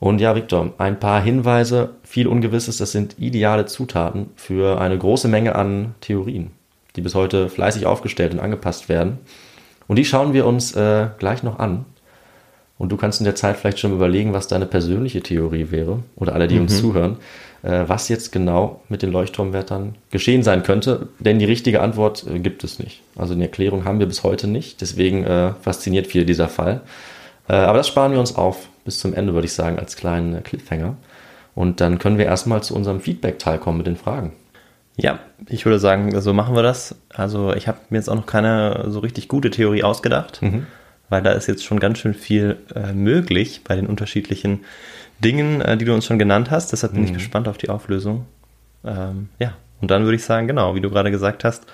Und 0.00 0.20
ja, 0.20 0.34
Victor, 0.34 0.72
ein 0.78 1.00
paar 1.00 1.20
Hinweise, 1.20 1.90
viel 2.04 2.28
Ungewisses, 2.28 2.76
das 2.76 2.92
sind 2.92 3.16
ideale 3.18 3.66
Zutaten 3.66 4.30
für 4.36 4.80
eine 4.80 4.96
große 4.96 5.26
Menge 5.26 5.56
an 5.56 5.94
Theorien, 6.00 6.52
die 6.94 7.00
bis 7.00 7.14
heute 7.14 7.48
fleißig 7.48 7.86
aufgestellt 7.86 8.32
und 8.32 8.40
angepasst 8.40 8.88
werden. 8.88 9.18
Und 9.88 9.96
die 9.96 10.04
schauen 10.04 10.32
wir 10.34 10.46
uns 10.46 10.74
äh, 10.76 11.08
gleich 11.18 11.42
noch 11.42 11.58
an. 11.58 11.84
Und 12.76 12.92
du 12.92 12.96
kannst 12.96 13.20
in 13.20 13.24
der 13.24 13.34
Zeit 13.34 13.56
vielleicht 13.56 13.80
schon 13.80 13.92
überlegen, 13.92 14.32
was 14.32 14.46
deine 14.46 14.66
persönliche 14.66 15.20
Theorie 15.20 15.72
wäre, 15.72 15.98
oder 16.14 16.34
alle, 16.34 16.46
die 16.46 16.60
uns 16.60 16.78
zuhören, 16.78 17.16
äh, 17.64 17.84
was 17.88 18.08
jetzt 18.08 18.30
genau 18.30 18.82
mit 18.88 19.02
den 19.02 19.10
Leuchtturmwärtern 19.10 19.96
geschehen 20.12 20.44
sein 20.44 20.62
könnte. 20.62 21.08
Denn 21.18 21.40
die 21.40 21.44
richtige 21.44 21.80
Antwort 21.82 22.24
äh, 22.32 22.38
gibt 22.38 22.62
es 22.62 22.78
nicht. 22.78 23.02
Also 23.16 23.34
eine 23.34 23.44
Erklärung 23.44 23.84
haben 23.84 23.98
wir 23.98 24.06
bis 24.06 24.22
heute 24.22 24.46
nicht. 24.46 24.80
Deswegen 24.80 25.24
äh, 25.24 25.54
fasziniert 25.60 26.06
viel 26.06 26.24
dieser 26.24 26.48
Fall. 26.48 26.82
Äh, 27.48 27.54
aber 27.54 27.78
das 27.78 27.88
sparen 27.88 28.12
wir 28.12 28.20
uns 28.20 28.36
auf 28.36 28.68
bis 28.88 29.00
zum 29.00 29.12
Ende, 29.12 29.34
würde 29.34 29.44
ich 29.44 29.52
sagen, 29.52 29.78
als 29.78 29.96
kleinen 29.96 30.34
äh, 30.34 30.40
Cliffhanger. 30.40 30.96
Und 31.54 31.82
dann 31.82 31.98
können 31.98 32.16
wir 32.16 32.24
erstmal 32.24 32.62
zu 32.62 32.74
unserem 32.74 33.00
Feedback-Teil 33.00 33.58
kommen 33.58 33.76
mit 33.76 33.86
den 33.86 33.96
Fragen. 33.96 34.32
Ja, 34.96 35.18
ich 35.46 35.66
würde 35.66 35.78
sagen, 35.78 36.18
so 36.22 36.32
machen 36.32 36.54
wir 36.54 36.62
das. 36.62 36.94
Also 37.10 37.52
ich 37.52 37.68
habe 37.68 37.78
mir 37.90 37.98
jetzt 37.98 38.08
auch 38.08 38.14
noch 38.14 38.24
keine 38.24 38.86
so 38.88 39.00
richtig 39.00 39.28
gute 39.28 39.50
Theorie 39.50 39.82
ausgedacht, 39.82 40.40
weil 41.10 41.22
da 41.22 41.32
ist 41.32 41.48
jetzt 41.48 41.64
schon 41.64 41.80
ganz 41.80 41.98
schön 41.98 42.14
viel 42.14 42.56
äh, 42.74 42.94
möglich 42.94 43.60
bei 43.62 43.76
den 43.76 43.86
unterschiedlichen 43.86 44.60
Dingen, 45.22 45.60
äh, 45.60 45.76
die 45.76 45.84
du 45.84 45.92
uns 45.92 46.06
schon 46.06 46.18
genannt 46.18 46.50
hast. 46.50 46.72
Deshalb 46.72 46.94
bin 46.94 47.04
ich 47.04 47.12
gespannt 47.12 47.46
auf 47.46 47.58
die 47.58 47.68
Auflösung. 47.68 48.24
Ähm, 48.84 49.28
ja, 49.38 49.52
und 49.82 49.90
dann 49.90 50.04
würde 50.04 50.16
ich 50.16 50.24
sagen, 50.24 50.46
genau, 50.46 50.74
wie 50.74 50.80
du 50.80 50.88
gerade 50.88 51.10
gesagt 51.10 51.44
hast, 51.44 51.66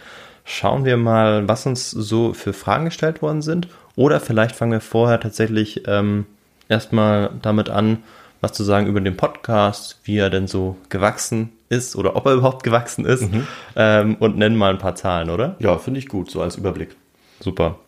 schauen 0.44 0.85
wir 0.85 0.97
mal, 0.97 1.47
was 1.49 1.66
uns 1.66 1.90
so 1.90 2.35
für 2.35 2.52
Fragen 2.52 2.87
gestellt 2.87 3.23
worden 3.23 3.42
sind. 3.42 3.68
Oder 3.97 4.18
vielleicht 4.18 4.56
fangen 4.56 4.73
wir 4.73 4.80
vorher 4.80 5.21
tatsächlich 5.21 5.85
ähm, 5.87 6.26
erstmal 6.68 7.30
damit 7.42 7.68
an, 7.71 8.02
was 8.40 8.52
zu 8.52 8.64
sagen 8.64 8.87
über 8.87 9.00
den 9.00 9.16
Podcast, 9.16 10.00
wie 10.04 10.18
er 10.18 10.30
denn 10.30 10.47
so 10.47 10.76
gewachsen 10.88 11.52
ist 11.68 11.97
oder 11.97 12.14
ob 12.14 12.26
er 12.26 12.35
überhaupt 12.35 12.62
gewachsen 12.62 13.06
ist 13.06 13.26
ähm, 13.75 14.16
und 14.21 14.37
nennen 14.37 14.56
mal 14.56 14.71
ein 14.71 14.78
paar 14.78 14.94
Zahlen, 14.94 15.30
oder? 15.30 15.56
Ja, 15.59 15.78
finde 15.78 15.99
ich 15.99 16.09
gut, 16.09 16.30
so 16.30 16.42
als 16.42 16.56
Überblick. 16.56 16.94
Super. 17.40 17.78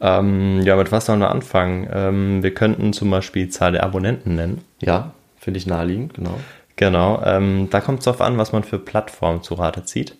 Ähm, 0.00 0.60
ja, 0.62 0.76
mit 0.76 0.92
was 0.92 1.06
sollen 1.06 1.20
wir 1.20 1.30
anfangen? 1.30 1.88
Ähm, 1.90 2.42
wir 2.42 2.52
könnten 2.52 2.92
zum 2.92 3.10
Beispiel 3.10 3.46
die 3.46 3.50
Zahl 3.50 3.72
der 3.72 3.84
Abonnenten 3.84 4.34
nennen. 4.34 4.62
Ja, 4.80 5.12
finde 5.38 5.58
ich 5.58 5.66
naheliegend, 5.66 6.14
genau. 6.14 6.38
Genau, 6.76 7.22
ähm, 7.24 7.68
da 7.70 7.80
kommt 7.80 8.00
es 8.00 8.04
darauf 8.04 8.20
an, 8.20 8.36
was 8.36 8.52
man 8.52 8.62
für 8.62 8.78
Plattformen 8.78 9.42
zu 9.42 9.54
Rate 9.54 9.84
zieht. 9.84 10.16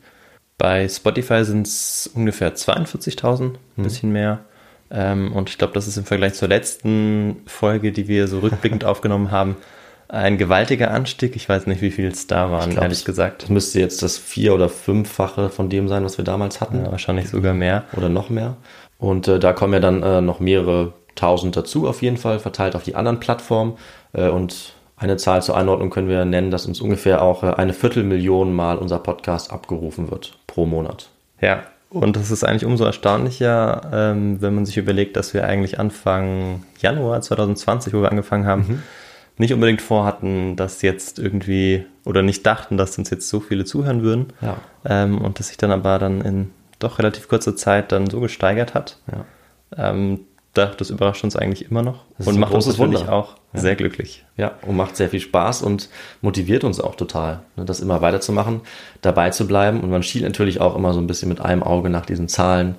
Bei 0.57 0.89
Spotify 0.89 1.45
sind 1.45 1.67
es 1.67 2.11
ungefähr 2.15 2.55
42.000, 2.55 3.57
ein 3.77 3.83
bisschen 3.83 4.11
mehr. 4.11 4.41
Ähm, 4.91 5.33
und 5.33 5.51
ich 5.51 5.59
glaube, 5.59 5.73
das 5.75 5.87
ist 5.89 5.97
im 5.97 6.05
Vergleich 6.05 6.35
zur 6.35 6.49
letzten 6.49 7.43
Folge, 7.47 7.93
die 7.93 8.09
wir 8.09 8.29
so 8.29 8.39
rückblickend 8.41 8.85
aufgenommen 8.87 9.31
haben, 9.31 9.57
ein 10.09 10.39
gewaltiger 10.39 10.93
Anstieg. 10.93 11.35
Ich 11.35 11.49
weiß 11.49 11.67
nicht, 11.67 11.83
wie 11.83 11.91
viel 11.91 12.07
es 12.07 12.27
da 12.29 12.51
waren, 12.53 12.71
glaub, 12.71 12.85
ehrlich 12.85 12.99
es- 13.01 13.05
gesagt. 13.05 13.43
Das 13.43 13.51
müsste 13.51 13.81
jetzt 13.81 14.03
das 14.03 14.19
vier- 14.19 14.55
oder 14.55 14.69
fünffache 14.69 15.49
von 15.51 15.69
dem 15.69 15.89
sein, 15.89 16.05
was 16.05 16.17
wir 16.19 16.25
damals 16.25 16.61
hatten. 16.61 16.85
Ja, 16.85 16.93
wahrscheinlich 16.93 17.29
sogar 17.29 17.55
mehr. 17.55 17.85
Oder 17.97 18.09
noch 18.09 18.31
mehr. 18.31 18.57
Und 18.99 19.27
äh, 19.29 19.39
da 19.41 19.53
kommen 19.53 19.73
ja 19.73 19.81
dann 19.81 20.03
äh, 20.03 20.21
noch 20.21 20.39
mehrere 20.41 20.93
tausend 21.17 21.57
dazu, 21.57 21.89
auf 21.89 22.03
jeden 22.03 22.19
Fall, 22.19 22.39
verteilt 22.39 22.77
auf 22.77 22.85
die 22.85 22.95
anderen 22.95 23.19
Plattformen. 23.21 23.79
Äh, 24.13 24.29
und 24.29 24.75
eine 24.97 25.17
Zahl 25.17 25.43
zur 25.43 25.57
Einordnung 25.57 25.91
können 25.91 26.09
wir 26.09 26.25
nennen, 26.25 26.51
dass 26.51 26.67
uns 26.67 26.81
ungefähr 26.81 27.21
auch 27.23 27.43
äh, 27.43 27.49
eine 27.55 27.73
Viertelmillion 27.73 28.55
Mal 28.55 28.79
unser 28.79 28.99
Podcast 29.01 29.51
abgerufen 29.51 30.11
wird 30.11 30.39
pro 30.47 30.67
Monat. 30.67 31.09
Ja, 31.41 31.65
und 31.91 32.17
das 32.17 32.31
ist 32.31 32.45
eigentlich 32.45 32.65
umso 32.65 32.85
erstaunlicher, 32.85 33.83
ähm, 33.93 34.41
wenn 34.41 34.55
man 34.55 34.67
sich 34.67 34.77
überlegt, 34.77 35.17
dass 35.17 35.35
wir 35.35 35.45
eigentlich 35.45 35.79
Anfang 35.79 36.65
Januar 36.79 37.21
2020, 37.21 37.95
wo 37.95 38.03
wir 38.03 38.11
angefangen 38.11 38.47
haben, 38.47 38.83
nicht 39.39 39.53
unbedingt 39.53 39.83
vorhatten, 39.83 40.57
dass 40.57 40.83
jetzt 40.83 41.19
irgendwie 41.19 41.85
oder 42.05 42.23
nicht 42.23 42.47
dachten, 42.47 42.77
dass 42.77 42.97
uns 42.99 43.11
jetzt 43.11 43.29
so 43.29 43.41
viele 43.41 43.65
zuhören 43.65 44.03
würden. 44.03 44.33
Ja. 44.41 44.57
Ähm, 44.85 45.21
und 45.21 45.39
das 45.39 45.49
sich 45.49 45.57
dann 45.57 45.71
aber 45.71 45.99
dann 45.99 46.21
in 46.21 46.51
doch 46.79 46.99
relativ 46.99 47.29
kurzer 47.29 47.57
Zeit 47.57 47.93
dann 47.93 48.09
so 48.09 48.21
gesteigert 48.21 48.75
hat. 48.75 48.99
Ja. 49.11 49.91
Ähm, 49.91 50.21
das 50.65 50.91
überrascht 50.91 51.25
uns 51.25 51.37
eigentlich 51.37 51.71
immer 51.71 51.83
noch 51.83 52.05
ist 52.19 52.27
und 52.27 52.39
macht 52.39 52.55
uns 52.55 52.67
natürlich 52.67 53.01
Wunder. 53.01 53.13
auch 53.13 53.37
sehr 53.53 53.77
glücklich. 53.77 54.25
Ja, 54.37 54.53
und 54.67 54.77
macht 54.77 54.97
sehr 54.97 55.09
viel 55.09 55.21
Spaß 55.21 55.63
und 55.63 55.89
motiviert 56.21 56.65
uns 56.65 56.81
auch 56.81 56.95
total, 56.95 57.41
ne, 57.57 57.65
das 57.65 57.81
immer 57.81 58.01
weiterzumachen, 58.01 58.61
dabei 59.03 59.31
zu 59.31 59.47
bleiben. 59.47 59.81
Und 59.81 59.91
man 59.91 60.03
schielt 60.03 60.25
natürlich 60.25 60.61
auch 60.61 60.77
immer 60.77 60.93
so 60.93 61.01
ein 61.01 61.07
bisschen 61.07 61.29
mit 61.29 61.41
einem 61.41 61.63
Auge 61.63 61.91
nach 61.91 62.07
diesen 62.07 62.29
Zahlen. 62.29 62.77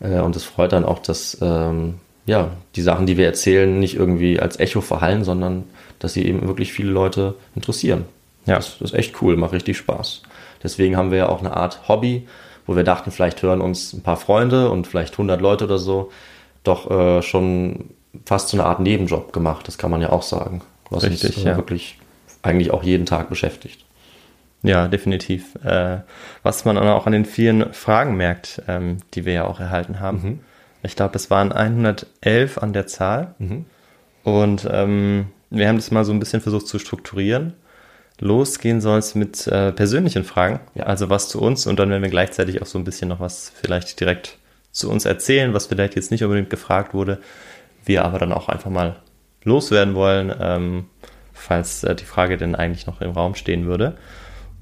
Äh, 0.00 0.20
und 0.20 0.36
es 0.36 0.44
freut 0.44 0.72
dann 0.72 0.84
auch, 0.84 0.98
dass 0.98 1.38
ähm, 1.40 1.94
ja, 2.26 2.50
die 2.76 2.82
Sachen, 2.82 3.06
die 3.06 3.16
wir 3.16 3.26
erzählen, 3.26 3.78
nicht 3.78 3.94
irgendwie 3.94 4.38
als 4.38 4.58
Echo 4.58 4.80
verhallen, 4.80 5.24
sondern 5.24 5.64
dass 5.98 6.12
sie 6.12 6.26
eben 6.26 6.46
wirklich 6.46 6.72
viele 6.72 6.90
Leute 6.90 7.34
interessieren. 7.54 8.04
Ja. 8.46 8.56
Das, 8.56 8.78
das 8.78 8.92
ist 8.92 8.98
echt 8.98 9.22
cool, 9.22 9.36
macht 9.36 9.52
richtig 9.52 9.78
Spaß. 9.78 10.22
Deswegen 10.62 10.96
haben 10.96 11.10
wir 11.10 11.18
ja 11.18 11.28
auch 11.28 11.40
eine 11.40 11.56
Art 11.56 11.88
Hobby, 11.88 12.26
wo 12.66 12.76
wir 12.76 12.84
dachten, 12.84 13.10
vielleicht 13.10 13.42
hören 13.42 13.62
uns 13.62 13.94
ein 13.94 14.02
paar 14.02 14.18
Freunde 14.18 14.70
und 14.70 14.86
vielleicht 14.86 15.14
100 15.14 15.40
Leute 15.40 15.64
oder 15.64 15.78
so, 15.78 16.10
doch 16.68 16.90
äh, 16.90 17.22
schon 17.22 17.90
fast 18.24 18.48
so 18.48 18.56
eine 18.56 18.66
Art 18.66 18.80
Nebenjob 18.80 19.32
gemacht, 19.32 19.66
das 19.66 19.78
kann 19.78 19.90
man 19.90 20.00
ja 20.00 20.10
auch 20.10 20.22
sagen. 20.22 20.62
Was 20.90 21.04
Richtig, 21.04 21.36
uns 21.36 21.44
ja. 21.44 21.56
wirklich 21.56 21.98
eigentlich 22.42 22.70
auch 22.70 22.82
jeden 22.82 23.06
Tag 23.06 23.28
beschäftigt. 23.28 23.84
Ja, 24.62 24.88
definitiv. 24.88 25.54
Äh, 25.64 25.98
was 26.42 26.64
man 26.64 26.78
auch 26.78 27.06
an 27.06 27.12
den 27.12 27.24
vielen 27.24 27.72
Fragen 27.74 28.16
merkt, 28.16 28.62
ähm, 28.66 28.98
die 29.14 29.24
wir 29.24 29.32
ja 29.34 29.44
auch 29.44 29.60
erhalten 29.60 30.00
haben. 30.00 30.40
Ich 30.82 30.96
glaube, 30.96 31.16
es 31.16 31.30
waren 31.30 31.52
111 31.52 32.58
an 32.58 32.72
der 32.72 32.86
Zahl. 32.86 33.34
Und 34.24 34.66
ähm, 34.70 35.26
wir 35.50 35.68
haben 35.68 35.76
das 35.76 35.90
mal 35.90 36.04
so 36.04 36.12
ein 36.12 36.18
bisschen 36.20 36.40
versucht 36.40 36.66
zu 36.66 36.78
strukturieren. 36.78 37.54
Losgehen 38.20 38.80
soll 38.80 38.98
es 38.98 39.14
mit 39.14 39.46
äh, 39.46 39.70
persönlichen 39.72 40.24
Fragen, 40.24 40.58
Ja. 40.74 40.84
also 40.84 41.08
was 41.08 41.28
zu 41.28 41.40
uns 41.40 41.66
und 41.68 41.78
dann 41.78 41.90
werden 41.90 42.02
wir 42.02 42.10
gleichzeitig 42.10 42.60
auch 42.60 42.66
so 42.66 42.76
ein 42.78 42.84
bisschen 42.84 43.08
noch 43.08 43.20
was 43.20 43.52
vielleicht 43.54 44.00
direkt 44.00 44.37
zu 44.78 44.90
uns 44.90 45.04
erzählen, 45.04 45.54
was 45.54 45.66
vielleicht 45.66 45.94
jetzt 45.96 46.10
nicht 46.10 46.24
unbedingt 46.24 46.50
gefragt 46.50 46.94
wurde, 46.94 47.18
wir 47.84 48.04
aber 48.04 48.18
dann 48.18 48.32
auch 48.32 48.48
einfach 48.48 48.70
mal 48.70 48.96
loswerden 49.44 49.94
wollen, 49.94 50.34
ähm, 50.40 50.86
falls 51.32 51.84
äh, 51.84 51.94
die 51.94 52.04
Frage 52.04 52.36
denn 52.36 52.54
eigentlich 52.54 52.86
noch 52.86 53.00
im 53.00 53.10
Raum 53.12 53.34
stehen 53.34 53.66
würde. 53.66 53.96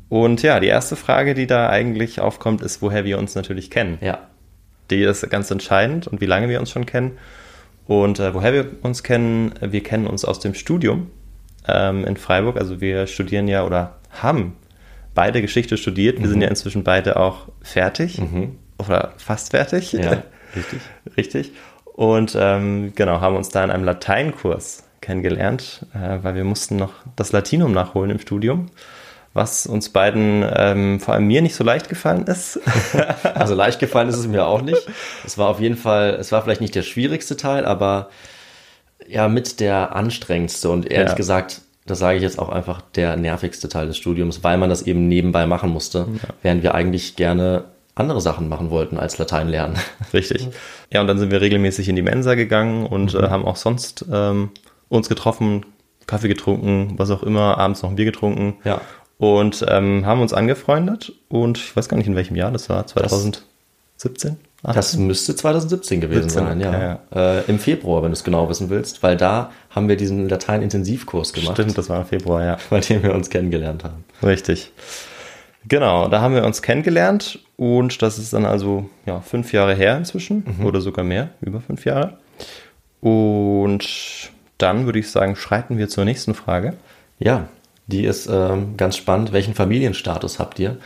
Und 0.08 0.42
ja, 0.42 0.60
die 0.60 0.68
erste 0.68 0.94
Frage, 0.96 1.34
die 1.34 1.46
da 1.46 1.68
eigentlich 1.68 2.20
aufkommt, 2.20 2.62
ist, 2.62 2.80
woher 2.82 3.04
wir 3.04 3.18
uns 3.18 3.34
natürlich 3.34 3.70
kennen. 3.70 3.98
Ja, 4.00 4.18
Die 4.90 5.02
ist 5.02 5.28
ganz 5.30 5.50
entscheidend 5.50 6.06
und 6.06 6.20
wie 6.20 6.26
lange 6.26 6.48
wir 6.48 6.60
uns 6.60 6.70
schon 6.70 6.86
kennen. 6.86 7.18
Und 7.86 8.20
äh, 8.20 8.34
woher 8.34 8.52
wir 8.52 8.66
uns 8.82 9.02
kennen, 9.02 9.54
wir 9.60 9.82
kennen 9.82 10.06
uns 10.06 10.24
aus 10.24 10.38
dem 10.38 10.54
Studium 10.54 11.10
ähm, 11.66 12.04
in 12.04 12.16
Freiburg. 12.16 12.56
Also 12.56 12.80
wir 12.80 13.06
studieren 13.06 13.48
ja 13.48 13.64
oder 13.64 13.96
haben 14.10 14.56
beide 15.14 15.42
Geschichte 15.42 15.76
studiert. 15.76 16.20
Wir 16.20 16.28
sind 16.28 16.40
ja 16.40 16.48
inzwischen 16.48 16.84
beide 16.84 17.16
auch 17.16 17.48
fertig 17.62 18.18
oder 18.78 19.12
fast 19.16 19.50
fertig. 19.50 19.92
ja, 19.92 20.22
richtig. 20.56 20.80
Richtig. 21.16 21.52
Und 21.94 22.36
ähm, 22.38 22.92
genau, 22.94 23.20
haben 23.20 23.36
uns 23.36 23.48
da 23.48 23.64
in 23.64 23.70
einem 23.70 23.84
Lateinkurs 23.84 24.84
kennengelernt, 25.00 25.86
äh, 25.94 26.18
weil 26.22 26.34
wir 26.34 26.44
mussten 26.44 26.76
noch 26.76 26.92
das 27.16 27.32
Latinum 27.32 27.72
nachholen 27.72 28.10
im 28.10 28.18
Studium, 28.18 28.66
was 29.32 29.66
uns 29.66 29.88
beiden, 29.90 30.44
ähm, 30.54 31.00
vor 31.00 31.14
allem 31.14 31.26
mir, 31.26 31.40
nicht 31.42 31.54
so 31.54 31.64
leicht 31.64 31.88
gefallen 31.88 32.24
ist. 32.24 32.60
Also 33.34 33.54
leicht 33.54 33.78
gefallen 33.80 34.08
ist 34.08 34.16
es 34.16 34.26
mir 34.26 34.46
auch 34.46 34.62
nicht. 34.62 34.86
Es 35.24 35.36
war 35.38 35.48
auf 35.48 35.60
jeden 35.60 35.76
Fall, 35.76 36.16
es 36.18 36.32
war 36.32 36.42
vielleicht 36.42 36.60
nicht 36.62 36.74
der 36.74 36.82
schwierigste 36.82 37.36
Teil, 37.36 37.64
aber 37.66 38.08
ja, 39.06 39.28
mit 39.28 39.60
der 39.60 39.94
anstrengendste 39.94 40.68
und 40.70 40.90
ehrlich 40.90 41.10
Ja. 41.10 41.16
gesagt, 41.16 41.60
das 41.86 41.98
sage 41.98 42.16
ich 42.16 42.22
jetzt 42.22 42.38
auch 42.38 42.48
einfach, 42.48 42.80
der 42.96 43.16
nervigste 43.16 43.68
Teil 43.68 43.86
des 43.86 43.96
Studiums, 43.96 44.42
weil 44.42 44.56
man 44.58 44.68
das 44.70 44.82
eben 44.82 45.06
nebenbei 45.06 45.46
machen 45.46 45.70
musste, 45.70 46.08
während 46.42 46.62
wir 46.62 46.74
eigentlich 46.74 47.14
gerne 47.14 47.64
andere 47.96 48.20
Sachen 48.20 48.48
machen 48.48 48.70
wollten 48.70 48.98
als 48.98 49.18
Latein 49.18 49.48
lernen. 49.48 49.76
Richtig. 50.12 50.48
Ja, 50.92 51.00
und 51.00 51.08
dann 51.08 51.18
sind 51.18 51.32
wir 51.32 51.40
regelmäßig 51.40 51.88
in 51.88 51.96
die 51.96 52.02
Mensa 52.02 52.34
gegangen 52.34 52.86
und 52.86 53.14
äh, 53.14 53.28
haben 53.28 53.44
auch 53.44 53.56
sonst 53.56 54.04
ähm, 54.12 54.50
uns 54.88 55.08
getroffen, 55.08 55.66
Kaffee 56.06 56.28
getrunken, 56.28 56.94
was 56.98 57.10
auch 57.10 57.24
immer, 57.24 57.58
abends 57.58 57.82
noch 57.82 57.90
ein 57.90 57.96
Bier 57.96 58.04
getrunken. 58.04 58.58
Ja. 58.64 58.80
Und 59.18 59.64
ähm, 59.68 60.04
haben 60.04 60.20
uns 60.20 60.34
angefreundet 60.34 61.12
und 61.28 61.56
ich 61.58 61.74
weiß 61.74 61.88
gar 61.88 61.96
nicht, 61.96 62.06
in 62.06 62.14
welchem 62.14 62.36
Jahr 62.36 62.52
das 62.52 62.68
war, 62.68 62.86
2017? 62.86 64.36
Das 64.62 64.96
müsste 64.96 65.34
2017 65.34 66.00
gewesen 66.02 66.28
17, 66.28 66.44
sein, 66.44 66.60
ja. 66.60 67.00
okay, 67.10 67.40
Äh, 67.40 67.50
Im 67.50 67.58
Februar, 67.58 68.02
wenn 68.02 68.10
du 68.10 68.14
es 68.14 68.24
genau 68.24 68.48
wissen 68.50 68.68
willst, 68.68 69.02
weil 69.02 69.16
da 69.16 69.50
haben 69.70 69.88
wir 69.88 69.96
diesen 69.96 70.28
Latein-Intensivkurs 70.28 71.32
gemacht, 71.32 71.54
Stimmt, 71.54 71.78
das 71.78 71.88
war 71.88 72.00
im 72.00 72.06
Februar, 72.06 72.44
ja. 72.44 72.58
bei 72.68 72.80
dem 72.80 73.02
wir 73.02 73.14
uns 73.14 73.30
kennengelernt 73.30 73.84
haben. 73.84 74.04
Richtig. 74.22 74.72
Genau, 75.68 76.08
da 76.08 76.20
haben 76.20 76.34
wir 76.34 76.44
uns 76.44 76.62
kennengelernt 76.62 77.40
und 77.56 78.00
das 78.00 78.18
ist 78.18 78.32
dann 78.32 78.44
also 78.44 78.88
ja, 79.04 79.20
fünf 79.20 79.52
Jahre 79.52 79.74
her 79.74 79.96
inzwischen 79.96 80.44
oder 80.64 80.80
sogar 80.80 81.04
mehr, 81.04 81.30
über 81.40 81.60
fünf 81.60 81.84
Jahre. 81.84 82.18
Und 83.00 84.30
dann 84.58 84.86
würde 84.86 84.98
ich 84.98 85.10
sagen, 85.10 85.36
schreiten 85.36 85.78
wir 85.78 85.88
zur 85.88 86.04
nächsten 86.04 86.34
Frage. 86.34 86.74
Ja, 87.18 87.48
die 87.86 88.04
ist 88.04 88.28
ähm, 88.30 88.76
ganz 88.76 88.96
spannend. 88.96 89.32
Welchen 89.32 89.54
Familienstatus 89.54 90.38
habt 90.38 90.58
ihr? 90.58 90.78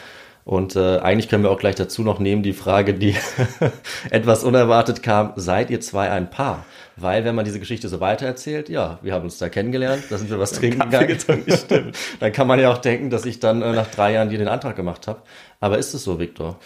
Und 0.44 0.76
äh, 0.76 0.98
eigentlich 0.98 1.28
können 1.28 1.44
wir 1.44 1.50
auch 1.50 1.58
gleich 1.58 1.74
dazu 1.74 2.02
noch 2.02 2.18
nehmen 2.18 2.42
die 2.42 2.52
Frage, 2.52 2.94
die 2.94 3.14
etwas 4.10 4.44
unerwartet 4.44 5.02
kam. 5.02 5.32
Seid 5.36 5.70
ihr 5.70 5.80
zwei 5.80 6.10
ein 6.10 6.30
Paar? 6.30 6.64
Weil 7.00 7.24
wenn 7.24 7.34
man 7.34 7.44
diese 7.44 7.58
Geschichte 7.58 7.88
so 7.88 8.00
weitererzählt, 8.00 8.68
ja, 8.68 8.98
wir 9.02 9.14
haben 9.14 9.24
uns 9.24 9.38
da 9.38 9.48
kennengelernt, 9.48 10.04
da 10.10 10.18
sind 10.18 10.30
wir 10.30 10.38
was 10.38 10.52
trinken 10.52 10.78
Kaffee 10.78 10.90
gegangen. 10.90 11.08
getrunken, 11.08 11.52
stimmt. 11.52 11.98
Dann 12.20 12.32
kann 12.32 12.46
man 12.46 12.60
ja 12.60 12.70
auch 12.70 12.78
denken, 12.78 13.10
dass 13.10 13.24
ich 13.24 13.40
dann 13.40 13.62
äh, 13.62 13.72
nach 13.72 13.86
drei 13.88 14.12
Jahren 14.12 14.28
dir 14.28 14.38
den 14.38 14.48
Antrag 14.48 14.76
gemacht 14.76 15.06
habe. 15.06 15.22
Aber 15.60 15.78
ist 15.78 15.94
es 15.94 16.04
so, 16.04 16.18
Viktor? 16.18 16.58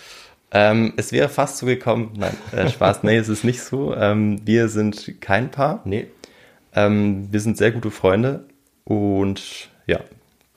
Ähm, 0.51 0.93
es 0.97 1.13
wäre 1.13 1.29
fast 1.29 1.59
so 1.59 1.67
gekommen, 1.67 2.13
nein, 2.17 2.37
äh, 2.53 2.69
Spaß, 2.69 3.03
nee, 3.03 3.17
es 3.17 3.29
ist 3.29 3.45
nicht 3.45 3.61
so. 3.61 3.95
Ähm, 3.95 4.41
wir 4.45 4.69
sind 4.69 5.21
kein 5.21 5.51
Paar. 5.51 5.83
Nee. 5.85 6.07
Ähm, 6.75 7.29
wir 7.31 7.41
sind 7.41 7.57
sehr 7.57 7.73
gute 7.73 7.91
Freunde 7.91 8.45
und 8.85 9.69
ja, 9.87 10.01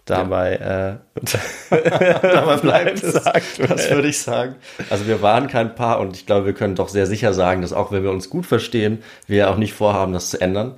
dabei, 0.09 0.55
äh, 0.55 1.19
dabei 2.21 2.57
bleibt 2.57 3.03
es 3.03 3.13
Das 3.13 3.89
würde 3.91 4.07
ich 4.07 4.19
sagen. 4.19 4.55
Also 4.89 5.07
wir 5.07 5.21
waren 5.21 5.47
kein 5.47 5.75
Paar 5.75 5.99
und 5.99 6.15
ich 6.15 6.25
glaube, 6.25 6.45
wir 6.45 6.53
können 6.53 6.75
doch 6.75 6.89
sehr 6.89 7.05
sicher 7.05 7.33
sagen, 7.33 7.61
dass 7.61 7.73
auch 7.73 7.91
wenn 7.91 8.03
wir 8.03 8.11
uns 8.11 8.29
gut 8.29 8.45
verstehen, 8.45 9.03
wir 9.27 9.49
auch 9.49 9.57
nicht 9.57 9.73
vorhaben, 9.73 10.13
das 10.13 10.29
zu 10.29 10.41
ändern. 10.41 10.75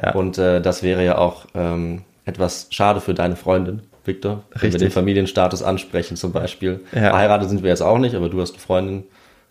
Ja. 0.00 0.12
Und 0.12 0.38
äh, 0.38 0.60
das 0.60 0.82
wäre 0.82 1.04
ja 1.04 1.18
auch 1.18 1.46
ähm, 1.54 2.02
etwas 2.24 2.68
schade 2.70 3.00
für 3.00 3.14
deine 3.14 3.36
Freundin, 3.36 3.82
Victor, 4.04 4.42
wenn 4.54 4.72
wir 4.72 4.78
den 4.78 4.90
Familienstatus 4.90 5.62
ansprechen 5.62 6.16
zum 6.16 6.32
Beispiel. 6.32 6.80
Ja. 6.92 7.10
Verheiratet 7.10 7.48
sind 7.48 7.62
wir 7.62 7.70
jetzt 7.70 7.82
auch 7.82 7.98
nicht, 7.98 8.14
aber 8.14 8.28
du 8.28 8.40
hast 8.40 8.52
eine 8.52 8.60
Freundin. 8.60 9.04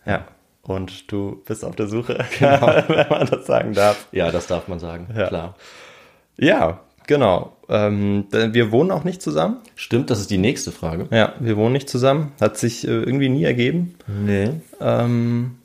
Ja. 0.04 0.24
Und 0.62 1.10
du 1.10 1.42
bist 1.44 1.64
auf 1.64 1.74
der 1.74 1.88
Suche, 1.88 2.24
wenn 2.38 3.08
man 3.08 3.26
das 3.26 3.46
sagen 3.46 3.72
darf. 3.74 4.06
Ja, 4.12 4.30
das 4.30 4.46
darf 4.46 4.68
man 4.68 4.78
sagen, 4.78 5.08
Ja. 5.16 5.26
klar. 5.26 5.54
Ja, 6.38 6.80
genau. 7.06 7.56
Ähm, 7.68 8.26
wir 8.30 8.70
wohnen 8.70 8.90
auch 8.90 9.04
nicht 9.04 9.22
zusammen. 9.22 9.58
Stimmt, 9.74 10.10
das 10.10 10.20
ist 10.20 10.30
die 10.30 10.38
nächste 10.38 10.72
Frage. 10.72 11.06
Ja, 11.10 11.32
wir 11.40 11.56
wohnen 11.56 11.72
nicht 11.72 11.88
zusammen. 11.88 12.32
Hat 12.40 12.58
sich 12.58 12.86
äh, 12.86 12.90
irgendwie 12.90 13.28
nie 13.28 13.44
ergeben. 13.44 13.94
Nee. 14.06 14.50
Ähm, 14.80 15.56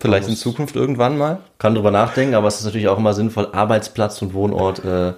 vielleicht 0.00 0.28
in 0.28 0.36
Zukunft 0.36 0.74
irgendwann 0.76 1.16
mal. 1.16 1.38
Kann 1.58 1.74
drüber 1.74 1.90
nachdenken, 1.90 2.34
aber 2.34 2.48
es 2.48 2.58
ist 2.58 2.64
natürlich 2.64 2.88
auch 2.88 2.98
immer 2.98 3.14
sinnvoll, 3.14 3.48
Arbeitsplatz 3.52 4.20
und 4.22 4.34
Wohnort 4.34 4.84
äh, 4.84 5.12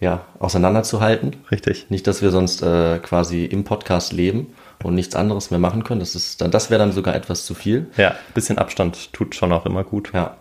ja, 0.00 0.24
auseinanderzuhalten. 0.38 1.36
Richtig. 1.50 1.90
Nicht, 1.90 2.06
dass 2.06 2.22
wir 2.22 2.30
sonst 2.30 2.62
äh, 2.62 2.98
quasi 2.98 3.44
im 3.44 3.64
Podcast 3.64 4.12
leben 4.12 4.54
und 4.82 4.94
nichts 4.94 5.14
anderes 5.14 5.50
mehr 5.50 5.60
machen 5.60 5.84
können. 5.84 6.00
Das 6.00 6.14
ist 6.14 6.40
dann, 6.40 6.50
das 6.50 6.70
wäre 6.70 6.78
dann 6.78 6.92
sogar 6.92 7.14
etwas 7.14 7.44
zu 7.44 7.54
viel. 7.54 7.88
Ja, 7.96 8.14
bisschen 8.34 8.58
Abstand 8.58 9.12
tut 9.12 9.34
schon 9.34 9.52
auch 9.52 9.66
immer 9.66 9.84
gut. 9.84 10.10
Ja. 10.14 10.38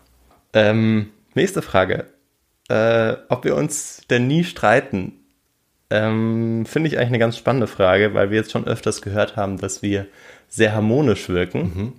Ähm, 0.53 1.09
nächste 1.35 1.61
Frage. 1.61 2.05
Äh, 2.69 3.17
ob 3.29 3.43
wir 3.45 3.55
uns 3.55 4.01
denn 4.09 4.27
nie 4.27 4.43
streiten? 4.43 5.13
Ähm, 5.89 6.65
Finde 6.67 6.87
ich 6.87 6.97
eigentlich 6.97 7.07
eine 7.09 7.19
ganz 7.19 7.37
spannende 7.37 7.67
Frage, 7.67 8.13
weil 8.13 8.29
wir 8.29 8.37
jetzt 8.37 8.51
schon 8.51 8.67
öfters 8.67 9.01
gehört 9.01 9.35
haben, 9.35 9.57
dass 9.57 9.81
wir 9.81 10.05
sehr 10.47 10.75
harmonisch 10.75 11.29
wirken. 11.29 11.93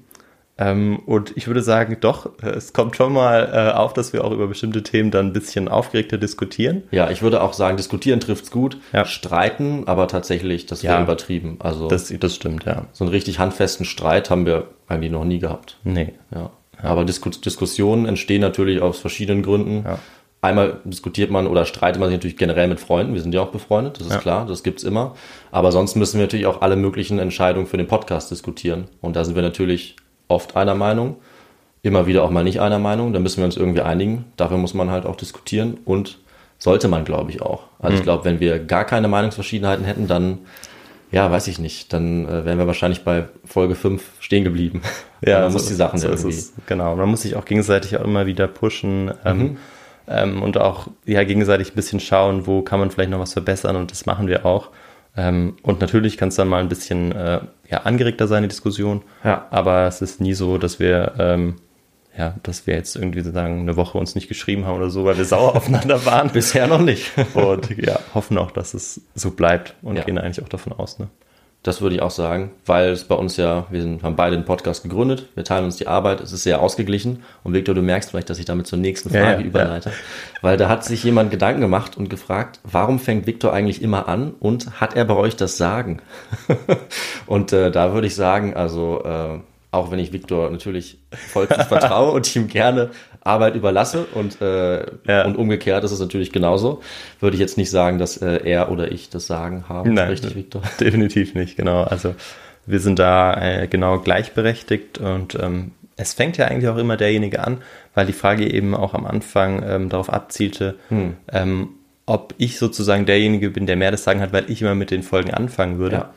Ähm, 0.59 0.99
und 1.07 1.37
ich 1.37 1.47
würde 1.47 1.63
sagen, 1.63 1.97
doch, 2.01 2.31
äh, 2.43 2.51
es 2.51 2.73
kommt 2.73 2.95
schon 2.95 3.13
mal 3.15 3.49
äh, 3.53 3.77
auf, 3.77 3.95
dass 3.95 4.13
wir 4.13 4.25
auch 4.25 4.31
über 4.31 4.47
bestimmte 4.47 4.83
Themen 4.83 5.11
dann 5.11 5.29
ein 5.29 5.33
bisschen 5.33 5.69
aufgeregter 5.69 6.19
diskutieren. 6.19 6.83
Ja, 6.91 7.11
ich 7.11 7.23
würde 7.23 7.41
auch 7.43 7.55
sagen, 7.55 7.77
diskutieren 7.79 8.21
trifft's 8.21 8.51
gut. 8.51 8.77
Ja. 8.93 9.07
Streiten, 9.07 9.85
aber 9.87 10.07
tatsächlich, 10.07 10.67
das 10.67 10.83
Ja. 10.83 10.93
wäre 10.93 11.03
übertrieben. 11.03 11.57
Also 11.61 11.89
Das, 11.89 12.13
das 12.21 12.35
stimmt, 12.35 12.65
ja. 12.67 12.85
so 12.93 13.05
einen 13.05 13.11
richtig 13.11 13.39
handfesten 13.39 13.87
Streit 13.87 14.29
haben 14.31 14.45
wir 14.47 14.69
eigentlich 14.87 15.11
noch 15.11 15.25
nie 15.25 15.39
gehabt. 15.39 15.79
Nee. 15.83 16.13
Ja. 16.33 16.51
Aber 16.83 17.05
Disku 17.05 17.31
Diskussionen 17.31 18.07
entstehen 18.07 18.41
natürlich 18.41 18.81
aus 18.83 18.99
verschiedenen 19.01 19.43
Gründen. 19.43 19.85
Ja. 19.85 19.99
Einmal 20.43 20.79
diskutiert 20.85 21.31
man 21.31 21.47
oder 21.47 21.67
streitet 21.67 22.01
man 22.01 22.09
sich 22.09 22.17
natürlich 22.17 22.37
generell 22.39 22.67
mit 22.69 22.81
Freunden. 22.81 23.13
Wir 23.15 23.21
sind 23.21 23.35
ja 23.35 23.43
auch 23.43 23.51
befreundet, 23.51 23.99
das 24.01 24.07
ist 24.07 24.13
Ja. 24.15 24.19
klar, 24.21 24.47
das 24.47 24.63
gibt's 24.63 24.85
immer. 24.85 25.15
Aber 25.53 25.71
sonst 25.71 25.97
müssen 25.97 26.19
wir 26.19 26.25
natürlich 26.27 26.47
auch 26.47 26.63
alle 26.63 26.77
möglichen 26.77 27.19
Entscheidungen 27.19 27.67
für 27.67 27.77
den 27.77 27.87
Podcast 27.87 28.31
diskutieren. 28.31 28.89
Und 29.03 29.17
da 29.17 29.25
sind 29.25 29.35
wir 29.35 29.43
natürlich 29.43 29.97
oft 30.29 30.57
einer 30.57 30.75
Meinung, 30.75 31.17
immer 31.83 32.07
wieder 32.07 32.23
auch 32.23 32.31
mal 32.31 32.43
nicht 32.45 32.61
einer 32.61 32.79
Meinung. 32.79 33.13
Da 33.13 33.21
müssen 33.21 33.39
wir 33.39 33.45
uns 33.45 33.57
irgendwie 33.59 33.83
einigen. 33.83 34.25
Dafür 34.39 34.57
muss 34.57 34.73
man 34.73 34.91
halt 34.91 35.05
auch 35.05 35.17
diskutieren 35.17 35.79
und 35.85 36.19
sollte 36.59 36.89
man, 36.89 37.05
glaube 37.05 37.31
ich, 37.31 37.43
auch. 37.43 37.65
Also 37.79 37.97
ich 37.99 38.03
glaube, 38.03 38.25
wenn 38.25 38.41
wir 38.41 38.59
gar 38.61 38.85
keine 38.85 39.09
Meinungsverschiedenheiten 39.09 39.85
hätten, 39.85 40.07
dann 40.07 40.39
Ja, 41.13 41.29
weiß 41.29 41.49
ich 41.49 41.59
nicht. 41.59 41.93
Dann 41.93 42.25
äh, 42.29 42.45
wären 42.45 42.57
wir 42.59 42.69
wahrscheinlich 42.69 43.03
bei 43.03 43.25
Folge 43.45 43.75
5 43.75 44.01
stehen 44.21 44.45
geblieben. 44.45 44.81
Ja, 45.27 45.41
man 45.41 45.51
so 45.51 45.55
muss 45.59 45.67
die 45.67 45.73
ist- 45.73 45.79
Sachen 45.79 45.99
so 45.99 46.07
ist 46.09 46.21
irgendwie. 46.23 46.39
es. 46.39 46.53
Genau, 46.67 46.95
man 46.95 47.09
muss 47.09 47.23
sich 47.23 47.35
auch 47.35 47.45
gegenseitig 47.45 47.97
auch 47.99 48.05
immer 48.05 48.27
wieder 48.27 48.47
pushen 48.47 49.11
ähm, 49.25 49.57
ähm, 50.11 50.43
und 50.43 50.59
auch 50.59 50.89
ja, 51.07 51.25
gegenseitig 51.25 51.73
ein 51.73 51.77
bisschen 51.77 52.01
schauen, 52.01 52.47
wo 52.47 52.63
kann 52.63 52.81
man 52.81 52.91
vielleicht 52.91 53.11
noch 53.11 53.21
was 53.21 53.33
verbessern 53.33 53.77
und 53.77 53.91
das 53.91 54.05
machen 54.07 54.27
wir 54.27 54.45
auch. 54.45 54.71
Ähm, 55.17 55.57
und 55.63 55.81
natürlich 55.81 56.17
kann 56.17 56.29
es 56.29 56.37
dann 56.37 56.49
mal 56.49 56.61
ein 56.61 56.69
bisschen 56.69 57.13
äh, 57.13 57.41
ja, 57.69 57.79
angeregter 57.83 58.27
sein, 58.29 58.43
die 58.43 58.49
Diskussion. 58.49 59.03
Ja. 59.25 59.47
Aber 59.51 59.87
es 59.87 60.03
ist 60.03 60.21
nie 60.21 60.35
so, 60.35 60.59
dass 60.59 60.79
wir, 60.79 61.15
ähm, 61.19 61.57
ja, 62.17 62.35
dass 62.43 62.67
wir 62.67 62.75
jetzt 62.75 62.95
irgendwie 62.97 63.21
sagen, 63.23 63.61
eine 63.61 63.77
Woche 63.77 63.99
uns 63.99 64.15
nicht 64.15 64.29
geschrieben 64.29 64.67
haben 64.67 64.77
oder 64.77 64.91
so, 64.91 65.05
weil 65.05 65.17
wir 65.17 65.25
sauer 65.25 65.55
aufeinander 65.57 66.05
waren. 66.07 66.31
Bisher 66.31 66.67
noch 66.67 66.81
nicht. 66.81 67.11
Und 67.35 67.77
ja, 67.77 67.99
hoffen 68.15 68.39
auch, 68.39 68.51
dass 68.51 68.75
es 68.75 69.01
so 69.15 69.31
bleibt 69.33 69.75
und 69.83 69.97
Ja. 69.97 70.05
gehen 70.05 70.19
eigentlich 70.19 70.45
auch 70.45 70.49
davon 70.49 70.73
aus. 70.73 70.99
Ne? 70.99 71.09
Das 71.63 71.83
würde 71.83 71.95
ich 71.95 72.01
auch 72.01 72.11
sagen, 72.11 72.53
weil 72.65 72.89
es 72.89 73.05
bei 73.05 73.15
uns 73.15 73.37
ja, 73.37 73.67
wir 73.69 73.83
sind, 73.83 74.03
haben 74.03 74.17
beide 74.17 74.35
den 74.35 74.47
Podcast 74.47 74.83
gegründet, 74.83 75.27
wir 75.35 75.45
teilen 75.45 75.67
uns 75.67 75.77
die 75.77 75.87
Arbeit, 75.87 76.23
es 76.23 76.33
ist 76.33 76.43
sehr 76.43 76.63
ausgeglichen. 76.63 77.23
Und 77.45 77.53
Victor, 77.53 77.75
du 77.75 77.83
merkst 77.83 78.11
vielleicht, 78.11 78.31
dass 78.31 78.39
ich 78.39 78.47
damit 78.47 78.67
zur 78.67 78.79
nächsten 78.79 79.13
Ja, 79.13 79.25
Frage 79.25 79.43
ja, 79.43 79.47
überleite. 79.47 79.93
Weil 80.41 80.57
da 80.57 80.71
hat 80.71 80.85
sich 80.85 81.05
jemand 81.05 81.31
Gedanken 81.31 81.61
gemacht 81.61 81.99
und 81.99 82.09
gefragt, 82.09 82.61
warum 82.65 82.99
fängt 82.99 83.27
Victor 83.27 83.53
eigentlich 83.53 83.83
immer 83.83 84.09
an 84.09 84.33
und 84.41 84.81
hat 84.81 84.97
er 84.97 85.05
bei 85.05 85.15
euch 85.15 85.37
das 85.37 85.59
Sagen? 85.59 86.01
und 87.27 87.53
äh, 87.53 87.71
da 87.71 87.93
würde 87.93 88.07
ich 88.07 88.15
sagen, 88.15 88.55
also 88.55 89.03
äh, 89.05 89.41
auch 89.71 89.91
wenn 89.91 89.99
ich 89.99 90.13
Victor 90.13 90.51
natürlich 90.51 90.99
vollstens 91.13 91.65
vertraue 91.69 92.13
und 92.13 92.35
ihm 92.35 92.49
gerne 92.49 92.91
Arbeit 93.23 93.55
überlasse 93.55 94.07
und, 94.15 94.41
äh, 94.41 94.85
Ja. 95.07 95.25
und 95.27 95.37
umgekehrt 95.37 95.85
ist 95.85 95.91
es 95.93 96.01
natürlich 96.01 96.33
genauso, 96.33 96.81
würde 97.21 97.35
ich 97.35 97.41
jetzt 97.41 97.59
nicht 97.59 97.71
sagen, 97.71 97.99
dass 97.99 98.17
äh, 98.17 98.41
er 98.45 98.71
oder 98.71 98.91
ich 98.91 99.11
das 99.11 99.27
Sagen 99.27 99.65
haben. 99.69 99.97
Richtig, 99.99 100.35
Victor? 100.35 100.63
definitiv 100.81 101.35
nicht, 101.35 101.57
genau. 101.57 101.83
Also 101.85 102.15
wir 102.67 102.81
sind 102.81 102.99
da 102.99 103.35
äh, 103.63 103.67
genau 103.69 103.99
gleichberechtigt 103.99 104.99
und 104.99 105.35
ähm, 105.35 105.73
es 105.97 106.15
fängt 106.15 106.39
ja 106.39 106.47
eigentlich 106.47 106.69
auch 106.71 106.79
immer 106.79 106.97
derjenige 106.97 107.45
an, 107.45 107.59
weil 107.95 108.07
die 108.07 108.13
Frage 108.15 108.51
eben 108.51 108.75
auch 108.75 108.95
am 108.95 109.05
Anfang 109.07 109.63
ähm, 109.67 109.89
darauf 109.91 110.11
abzielte, 110.11 110.77
Hm. 110.89 111.15
ähm, 111.33 111.69
ob 112.07 112.35
ich 112.39 112.59
sozusagen 112.59 113.07
derjenige 113.07 113.51
bin, 113.51 113.67
der 113.67 113.77
mehr 113.77 113.91
das 113.91 114.03
Sagen 114.05 114.21
hat, 114.21 114.33
weil 114.33 114.51
ich 114.51 114.63
immer 114.63 114.75
mit 114.75 114.91
den 114.91 115.03
Folgen 115.03 115.31
anfangen 115.33 115.79
würde. 115.79 115.97
Ja. 115.97 116.11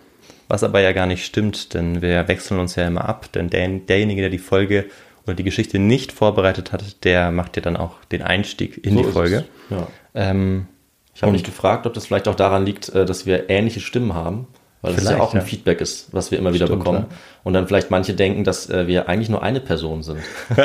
Was 0.48 0.64
aber 0.64 0.80
ja 0.80 0.92
gar 0.94 1.06
nicht 1.06 1.26
stimmt, 1.26 1.74
denn 1.74 2.02
wir 2.02 2.28
wechseln 2.28 2.60
uns 2.60 2.76
ja 2.76 2.88
immer 2.88 3.08
ab, 3.08 3.32
denn 3.34 3.50
der, 3.50 3.68
derjenige, 3.68 4.22
der 4.22 4.30
die 4.30 4.38
Folge 4.40 4.86
oder 5.26 5.36
die 5.36 5.44
Geschichte 5.44 5.80
nicht 5.80 6.12
vorbereitet 6.12 6.72
hat, 6.72 7.04
der 7.04 7.32
macht 7.32 7.56
ja 7.56 7.62
dann 7.62 7.78
auch 7.78 8.04
den 8.12 8.22
Einstieg 8.22 8.84
in 8.86 8.94
So 8.96 9.02
die 9.02 9.08
es. 9.08 9.14
Folge. 9.14 9.46
Ja. 9.70 9.88
Ähm, 10.14 10.68
Ich 11.16 11.22
habe 11.22 11.32
mich 11.32 11.44
gefragt, 11.44 11.86
ob 11.88 11.94
das 11.94 12.06
vielleicht 12.08 12.28
auch 12.28 12.36
daran 12.36 12.66
liegt, 12.66 12.90
äh, 12.90 13.06
dass 13.06 13.26
wir 13.26 13.50
ähnliche 13.50 13.80
Stimmen 13.80 14.14
haben, 14.14 14.48
weil 14.82 14.96
das 14.96 15.06
ja 15.06 15.20
auch 15.22 15.34
ein 15.34 15.40
ja. 15.40 15.46
Feedback 15.46 15.80
ist, 15.80 16.14
was 16.14 16.32
wir 16.32 16.38
immer 16.40 16.54
wieder 16.54 16.66
Stimmt, 16.68 16.84
bekommen. 16.84 17.06
ja. 17.10 17.18
Und 17.44 17.54
dann 17.54 17.68
vielleicht 17.68 17.90
manche 17.92 18.14
denken, 18.14 18.44
dass 18.44 18.70
äh, 18.70 18.88
wir 18.88 19.08
eigentlich 19.08 19.30
nur 19.30 19.42
eine 19.44 19.62
Person 19.62 20.04
sind, 20.04 20.20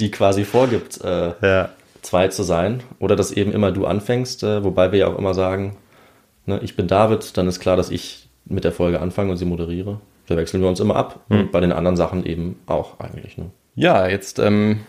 die 0.00 0.10
quasi 0.10 0.44
vorgibt, 0.44 1.00
äh, 1.02 1.32
ja. 1.42 1.68
zwei 2.02 2.28
zu 2.28 2.42
sein. 2.44 2.82
Oder 3.00 3.16
dass 3.16 3.32
eben 3.32 3.52
immer 3.52 3.72
du 3.72 3.86
anfängst, 3.86 4.42
äh, 4.44 4.62
wobei 4.62 4.92
wir 4.92 5.00
ja 5.00 5.06
auch 5.08 5.18
immer 5.18 5.34
sagen, 5.34 5.76
ne, 6.46 6.60
ich 6.62 6.76
bin 6.76 6.86
David, 6.86 7.36
dann 7.36 7.48
ist 7.48 7.58
klar, 7.60 7.76
dass 7.76 7.90
ich 7.90 8.28
mit 8.44 8.62
der 8.64 8.72
Folge 8.72 9.00
anfange 9.00 9.30
und 9.32 9.36
sie 9.38 9.44
moderiere. 9.44 10.00
Da 10.28 10.36
wechseln 10.36 10.60
wir 10.62 10.68
uns 10.68 10.78
immer 10.80 10.94
ab. 10.96 11.20
Hm. 11.28 11.40
Und 11.40 11.52
bei 11.52 11.60
den 11.60 11.72
anderen 11.72 11.96
Sachen 11.96 12.24
eben 12.24 12.60
auch 12.66 13.00
eigentlich. 13.00 13.38
Ne? 13.38 13.46
Ja, 13.74 14.06
jetzt 14.08 14.38
ähm, 14.38 14.80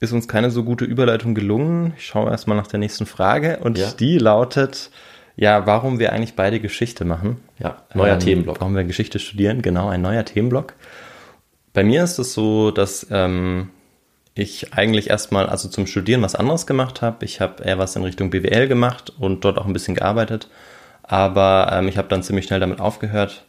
ist 0.00 0.12
uns 0.12 0.28
keine 0.28 0.50
so 0.50 0.64
gute 0.64 0.84
Überleitung 0.84 1.34
gelungen. 1.34 1.94
Ich 1.96 2.06
schaue 2.06 2.30
erstmal 2.30 2.56
nach 2.56 2.66
der 2.66 2.78
nächsten 2.78 3.06
Frage 3.06 3.58
und 3.62 3.78
Ja. 3.78 3.90
die 3.92 4.18
lautet, 4.18 4.90
ja, 5.36 5.66
warum 5.66 5.98
wir 5.98 6.12
eigentlich 6.12 6.34
beide 6.34 6.60
Geschichte 6.60 7.04
machen. 7.04 7.40
Ja, 7.58 7.82
neuer 7.94 8.14
Ähm, 8.14 8.20
Themenblock. 8.20 8.60
Warum 8.60 8.76
wir 8.76 8.84
Geschichte 8.84 9.18
studieren, 9.18 9.62
genau, 9.62 9.88
ein 9.88 10.02
neuer 10.02 10.24
Themenblock. 10.24 10.74
Bei 11.72 11.82
mir 11.82 12.04
ist 12.04 12.18
es 12.18 12.34
so, 12.34 12.70
dass 12.70 13.06
ähm, 13.10 13.70
ich 14.34 14.74
eigentlich 14.74 15.10
erstmal 15.10 15.46
also 15.48 15.68
zum 15.68 15.86
Studieren 15.86 16.22
was 16.22 16.34
anderes 16.34 16.66
gemacht 16.66 17.02
habe. 17.02 17.24
Ich 17.24 17.40
habe 17.40 17.62
eher 17.64 17.78
was 17.78 17.96
in 17.96 18.04
Richtung 18.04 18.30
BWL 18.30 18.68
gemacht 18.68 19.12
und 19.18 19.44
dort 19.44 19.58
auch 19.58 19.66
ein 19.66 19.72
bisschen 19.72 19.94
gearbeitet. 19.94 20.48
Aber 21.02 21.70
ähm, 21.72 21.88
ich 21.88 21.96
habe 21.98 22.08
dann 22.08 22.22
ziemlich 22.22 22.44
schnell 22.46 22.60
damit 22.60 22.80
aufgehört, 22.80 23.44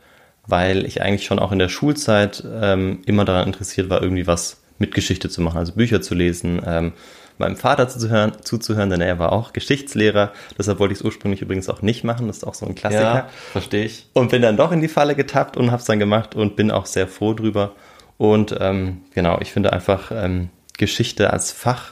weil 0.48 0.86
ich 0.86 1.02
eigentlich 1.02 1.26
schon 1.26 1.40
auch 1.40 1.52
in 1.52 1.60
der 1.60 1.70
Schulzeit 1.70 2.44
ähm, 2.62 3.00
immer 3.06 3.26
daran 3.26 3.48
interessiert 3.48 3.90
war, 3.90 4.02
irgendwie 4.02 4.28
was 4.28 4.62
mit 4.78 4.94
Geschichte 4.94 5.30
zu 5.30 5.42
machen, 5.42 5.58
also 5.58 5.74
Bücher 5.74 6.02
zu 6.02 6.16
lesen, 6.16 6.62
ähm, 6.66 6.94
meinem 7.38 7.58
Vater 7.58 7.88
zuzuhören, 7.88 8.34
zuzuhören, 8.44 8.90
denn 8.90 9.02
er 9.02 9.20
war 9.20 9.32
auch 9.32 9.54
Geschichtslehrer. 9.54 10.32
Deshalb 10.58 10.80
wollte 10.80 10.94
ich 10.94 11.00
es 11.00 11.06
ursprünglich 11.06 11.42
übrigens 11.42 11.70
auch 11.70 11.82
nicht 11.82 12.04
machen. 12.04 12.28
Das 12.28 12.38
ist 12.38 12.44
auch 12.46 12.54
so 12.54 12.66
ein 12.66 12.76
Klassiker. 12.76 13.04
Ja, 13.04 13.30
verstehe 13.52 13.86
ich. 13.86 14.08
Und 14.14 14.32
bin 14.32 14.42
dann 14.42 14.58
doch 14.58 14.72
in 14.72 14.82
die 14.82 14.88
Falle 14.88 15.16
getappt 15.16 15.58
und 15.58 15.72
habe 15.72 15.82
es 15.82 15.86
dann 15.86 16.00
gemacht 16.00 16.36
und 16.36 16.56
bin 16.56 16.72
auch 16.72 16.86
sehr 16.86 17.08
froh 17.08 17.34
drüber. 17.34 17.74
Und 18.18 18.56
ähm, 18.60 19.02
genau, 19.14 19.40
ich 19.42 19.52
finde 19.52 19.74
einfach 19.74 20.12
ähm, 20.12 20.50
Geschichte 20.78 21.32
als 21.34 21.52
Fach 21.52 21.92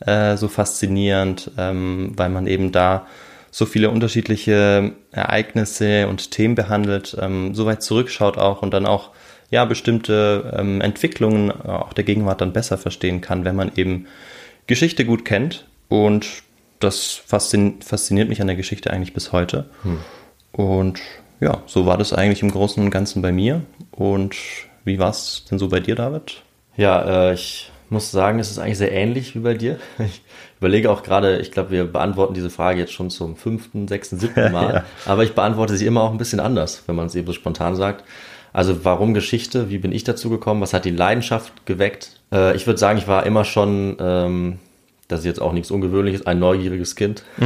äh, 0.00 0.36
so 0.36 0.48
faszinierend, 0.48 1.50
ähm, 1.56 2.12
weil 2.16 2.28
man 2.28 2.46
eben 2.46 2.72
da 2.72 3.06
so 3.52 3.66
viele 3.66 3.90
unterschiedliche 3.90 4.92
Ereignisse 5.12 6.08
und 6.08 6.30
Themen 6.30 6.54
behandelt, 6.54 7.16
ähm, 7.20 7.54
so 7.54 7.66
weit 7.66 7.82
zurückschaut 7.82 8.38
auch 8.38 8.62
und 8.62 8.72
dann 8.72 8.86
auch 8.86 9.10
ja 9.50 9.66
bestimmte 9.66 10.56
ähm, 10.58 10.80
Entwicklungen 10.80 11.50
äh, 11.50 11.68
auch 11.68 11.92
der 11.92 12.04
Gegenwart 12.04 12.40
dann 12.40 12.54
besser 12.54 12.78
verstehen 12.78 13.20
kann, 13.20 13.44
wenn 13.44 13.54
man 13.54 13.70
eben 13.76 14.06
Geschichte 14.66 15.04
gut 15.04 15.26
kennt. 15.26 15.66
Und 15.88 16.26
das 16.80 17.12
faszin 17.12 17.82
fasziniert 17.82 18.30
mich 18.30 18.40
an 18.40 18.46
der 18.46 18.56
Geschichte 18.56 18.90
eigentlich 18.90 19.12
bis 19.12 19.30
heute. 19.30 19.66
Und 20.52 21.00
ja, 21.40 21.62
so 21.66 21.84
war 21.84 21.98
das 21.98 22.14
eigentlich 22.14 22.42
im 22.42 22.50
Großen 22.50 22.82
und 22.82 22.90
Ganzen 22.90 23.20
bei 23.20 23.32
mir. 23.32 23.62
Und 23.90 24.34
wie 24.84 24.98
war 24.98 25.10
es 25.10 25.44
denn 25.50 25.58
so 25.58 25.68
bei 25.68 25.80
dir, 25.80 25.94
David? 25.94 26.42
Ja, 26.78 27.28
äh, 27.28 27.34
ich 27.34 27.70
muss 27.90 28.10
sagen, 28.10 28.38
es 28.38 28.50
ist 28.50 28.58
eigentlich 28.58 28.78
sehr 28.78 28.92
ähnlich 28.92 29.34
wie 29.34 29.40
bei 29.40 29.54
dir. 29.54 29.78
Ich 29.98 30.22
überlege 30.62 30.90
auch 30.90 31.02
gerade, 31.02 31.38
ich 31.38 31.50
glaube, 31.50 31.72
wir 31.72 31.84
beantworten 31.84 32.34
diese 32.34 32.48
Frage 32.48 32.78
jetzt 32.78 32.92
schon 32.92 33.10
zum 33.10 33.36
fünften, 33.36 33.88
sechsten, 33.88 34.18
siebten 34.18 34.52
Mal. 34.52 34.74
Ja. 34.74 34.84
Aber 35.06 35.24
ich 35.24 35.34
beantworte 35.34 35.76
sie 35.76 35.86
immer 35.86 36.02
auch 36.02 36.12
ein 36.12 36.18
bisschen 36.18 36.38
anders, 36.38 36.84
wenn 36.86 36.94
man 36.94 37.06
es 37.06 37.16
eben 37.16 37.26
so 37.26 37.32
spontan 37.32 37.74
sagt. 37.74 38.04
Also 38.52 38.84
warum 38.84 39.12
Geschichte? 39.12 39.70
Wie 39.70 39.78
bin 39.78 39.90
ich 39.90 40.04
dazu 40.04 40.30
gekommen? 40.30 40.60
Was 40.60 40.72
hat 40.72 40.84
die 40.84 40.90
Leidenschaft 40.90 41.66
geweckt? 41.66 42.20
Äh, 42.32 42.54
ich 42.54 42.66
würde 42.66 42.78
sagen, 42.78 42.98
ich 42.98 43.08
war 43.08 43.26
immer 43.26 43.44
schon, 43.44 43.96
ähm, 43.98 44.58
das 45.08 45.20
ist 45.20 45.26
jetzt 45.26 45.42
auch 45.42 45.52
nichts 45.52 45.70
Ungewöhnliches, 45.72 46.26
ein 46.26 46.38
neugieriges 46.38 46.94
Kind. 46.94 47.24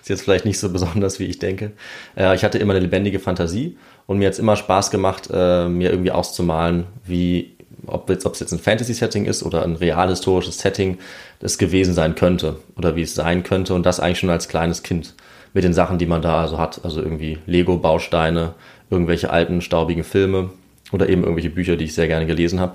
ist 0.00 0.08
jetzt 0.08 0.22
vielleicht 0.22 0.44
nicht 0.44 0.58
so 0.58 0.72
besonders, 0.72 1.20
wie 1.20 1.26
ich 1.26 1.38
denke. 1.38 1.72
Äh, 2.16 2.34
ich 2.34 2.42
hatte 2.42 2.58
immer 2.58 2.72
eine 2.72 2.80
lebendige 2.80 3.20
Fantasie 3.20 3.76
und 4.06 4.18
mir 4.18 4.26
hat 4.26 4.32
es 4.32 4.38
immer 4.40 4.56
Spaß 4.56 4.90
gemacht, 4.90 5.28
äh, 5.32 5.68
mir 5.68 5.90
irgendwie 5.90 6.10
auszumalen, 6.10 6.86
wie 7.04 7.55
ob 7.86 8.10
es 8.10 8.40
jetzt 8.40 8.52
ein 8.52 8.58
Fantasy-Setting 8.58 9.24
ist 9.24 9.42
oder 9.42 9.62
ein 9.62 9.76
real 9.76 10.08
historisches 10.08 10.58
Setting, 10.58 10.98
das 11.40 11.58
gewesen 11.58 11.94
sein 11.94 12.14
könnte 12.14 12.56
oder 12.76 12.96
wie 12.96 13.02
es 13.02 13.14
sein 13.14 13.42
könnte 13.42 13.74
und 13.74 13.84
das 13.86 14.00
eigentlich 14.00 14.18
schon 14.18 14.30
als 14.30 14.48
kleines 14.48 14.82
Kind 14.82 15.14
mit 15.52 15.64
den 15.64 15.72
Sachen, 15.72 15.98
die 15.98 16.06
man 16.06 16.22
da 16.22 16.40
also 16.42 16.58
hat, 16.58 16.80
also 16.84 17.00
irgendwie 17.00 17.38
Lego-Bausteine, 17.46 18.54
irgendwelche 18.90 19.30
alten 19.30 19.60
staubigen 19.60 20.04
Filme 20.04 20.50
oder 20.92 21.08
eben 21.08 21.22
irgendwelche 21.22 21.50
Bücher, 21.50 21.76
die 21.76 21.84
ich 21.84 21.94
sehr 21.94 22.08
gerne 22.08 22.26
gelesen 22.26 22.60
habe. 22.60 22.74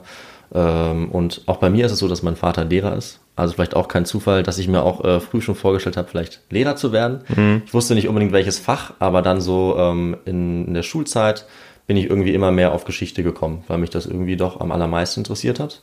Ähm, 0.53 1.09
und 1.09 1.43
auch 1.45 1.57
bei 1.57 1.69
mir 1.69 1.85
ist 1.85 1.91
es 1.91 1.99
so, 1.99 2.07
dass 2.07 2.23
mein 2.23 2.35
Vater 2.35 2.65
Lehrer 2.65 2.95
ist. 2.95 3.19
Also 3.35 3.53
vielleicht 3.53 3.75
auch 3.75 3.87
kein 3.87 4.05
Zufall, 4.05 4.43
dass 4.43 4.57
ich 4.57 4.67
mir 4.67 4.83
auch 4.83 5.03
äh, 5.05 5.19
früh 5.19 5.41
schon 5.41 5.55
vorgestellt 5.55 5.95
habe, 5.95 6.09
vielleicht 6.09 6.41
Lehrer 6.49 6.75
zu 6.75 6.91
werden. 6.91 7.21
Ich 7.65 7.73
wusste 7.73 7.95
nicht 7.95 8.07
unbedingt 8.07 8.33
welches 8.33 8.59
Fach, 8.59 8.93
aber 8.99 9.21
dann 9.21 9.39
so 9.41 9.75
ähm, 9.77 10.17
in, 10.25 10.67
in 10.67 10.73
der 10.73 10.83
Schulzeit 10.83 11.45
bin 11.87 11.97
ich 11.97 12.09
irgendwie 12.09 12.33
immer 12.33 12.51
mehr 12.51 12.73
auf 12.73 12.85
Geschichte 12.85 13.23
gekommen, 13.23 13.63
weil 13.67 13.77
mich 13.77 13.89
das 13.89 14.05
irgendwie 14.05 14.37
doch 14.37 14.59
am 14.59 14.71
allermeisten 14.71 15.21
interessiert 15.21 15.59
hat. 15.59 15.81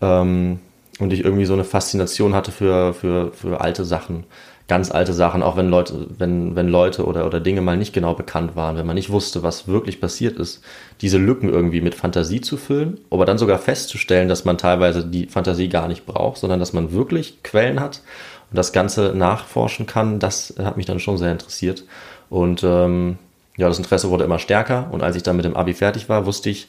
Ähm, 0.00 0.60
und 0.98 1.12
ich 1.12 1.24
irgendwie 1.24 1.46
so 1.46 1.54
eine 1.54 1.64
Faszination 1.64 2.34
hatte 2.34 2.52
für, 2.52 2.94
für, 2.94 3.32
für 3.32 3.60
alte 3.60 3.84
Sachen, 3.84 4.24
ganz 4.68 4.90
alte 4.90 5.12
Sachen, 5.12 5.42
auch 5.42 5.56
wenn 5.56 5.68
Leute, 5.68 6.06
wenn, 6.16 6.54
wenn 6.54 6.68
Leute 6.68 7.04
oder, 7.04 7.26
oder 7.26 7.40
Dinge 7.40 7.60
mal 7.60 7.76
nicht 7.76 7.92
genau 7.92 8.14
bekannt 8.14 8.56
waren, 8.56 8.76
wenn 8.76 8.86
man 8.86 8.94
nicht 8.94 9.10
wusste, 9.10 9.42
was 9.42 9.66
wirklich 9.66 10.00
passiert 10.00 10.38
ist, 10.38 10.62
diese 11.00 11.18
Lücken 11.18 11.48
irgendwie 11.48 11.80
mit 11.80 11.94
Fantasie 11.94 12.40
zu 12.40 12.56
füllen, 12.56 13.00
aber 13.10 13.24
dann 13.24 13.38
sogar 13.38 13.58
festzustellen, 13.58 14.28
dass 14.28 14.44
man 14.44 14.58
teilweise 14.58 15.04
die 15.04 15.26
Fantasie 15.26 15.68
gar 15.68 15.88
nicht 15.88 16.06
braucht, 16.06 16.38
sondern 16.38 16.60
dass 16.60 16.72
man 16.72 16.92
wirklich 16.92 17.42
Quellen 17.42 17.80
hat 17.80 18.02
und 18.50 18.56
das 18.56 18.72
Ganze 18.72 19.12
nachforschen 19.14 19.86
kann, 19.86 20.18
das 20.18 20.54
hat 20.58 20.76
mich 20.76 20.86
dann 20.86 21.00
schon 21.00 21.18
sehr 21.18 21.32
interessiert. 21.32 21.84
Und 22.30 22.62
ähm, 22.64 23.18
ja, 23.56 23.68
das 23.68 23.78
Interesse 23.78 24.10
wurde 24.10 24.24
immer 24.24 24.38
stärker 24.38 24.88
und 24.92 25.02
als 25.02 25.16
ich 25.16 25.22
dann 25.22 25.36
mit 25.36 25.44
dem 25.44 25.56
Abi 25.56 25.74
fertig 25.74 26.08
war, 26.08 26.26
wusste 26.26 26.50
ich, 26.50 26.68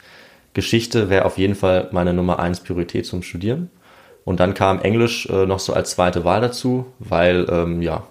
Geschichte 0.52 1.10
wäre 1.10 1.24
auf 1.24 1.36
jeden 1.38 1.54
Fall 1.54 1.88
meine 1.90 2.12
Nummer 2.12 2.38
eins 2.38 2.60
Priorität 2.60 3.06
zum 3.06 3.22
Studieren. 3.22 3.70
Und 4.24 4.40
dann 4.40 4.54
kam 4.54 4.80
Englisch 4.80 5.26
äh, 5.26 5.44
noch 5.46 5.58
so 5.58 5.74
als 5.74 5.90
zweite 5.90 6.24
Wahl 6.24 6.40
dazu, 6.40 6.86
weil 6.98 7.46
ähm, 7.50 7.82
ja, 7.82 8.04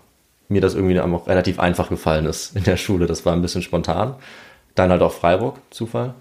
mir 0.49 0.61
das 0.61 0.75
irgendwie 0.75 0.99
auch 0.99 1.27
relativ 1.27 1.59
einfach 1.59 1.89
gefallen 1.89 2.25
ist 2.25 2.55
in 2.55 2.63
der 2.63 2.77
Schule. 2.77 3.07
Das 3.07 3.25
war 3.25 3.33
ein 3.33 3.41
bisschen 3.41 3.61
spontan. 3.61 4.15
Dann 4.75 4.91
halt 4.91 5.01
auch 5.01 5.13
Freiburg, 5.13 5.57
Zufall. 5.71 6.13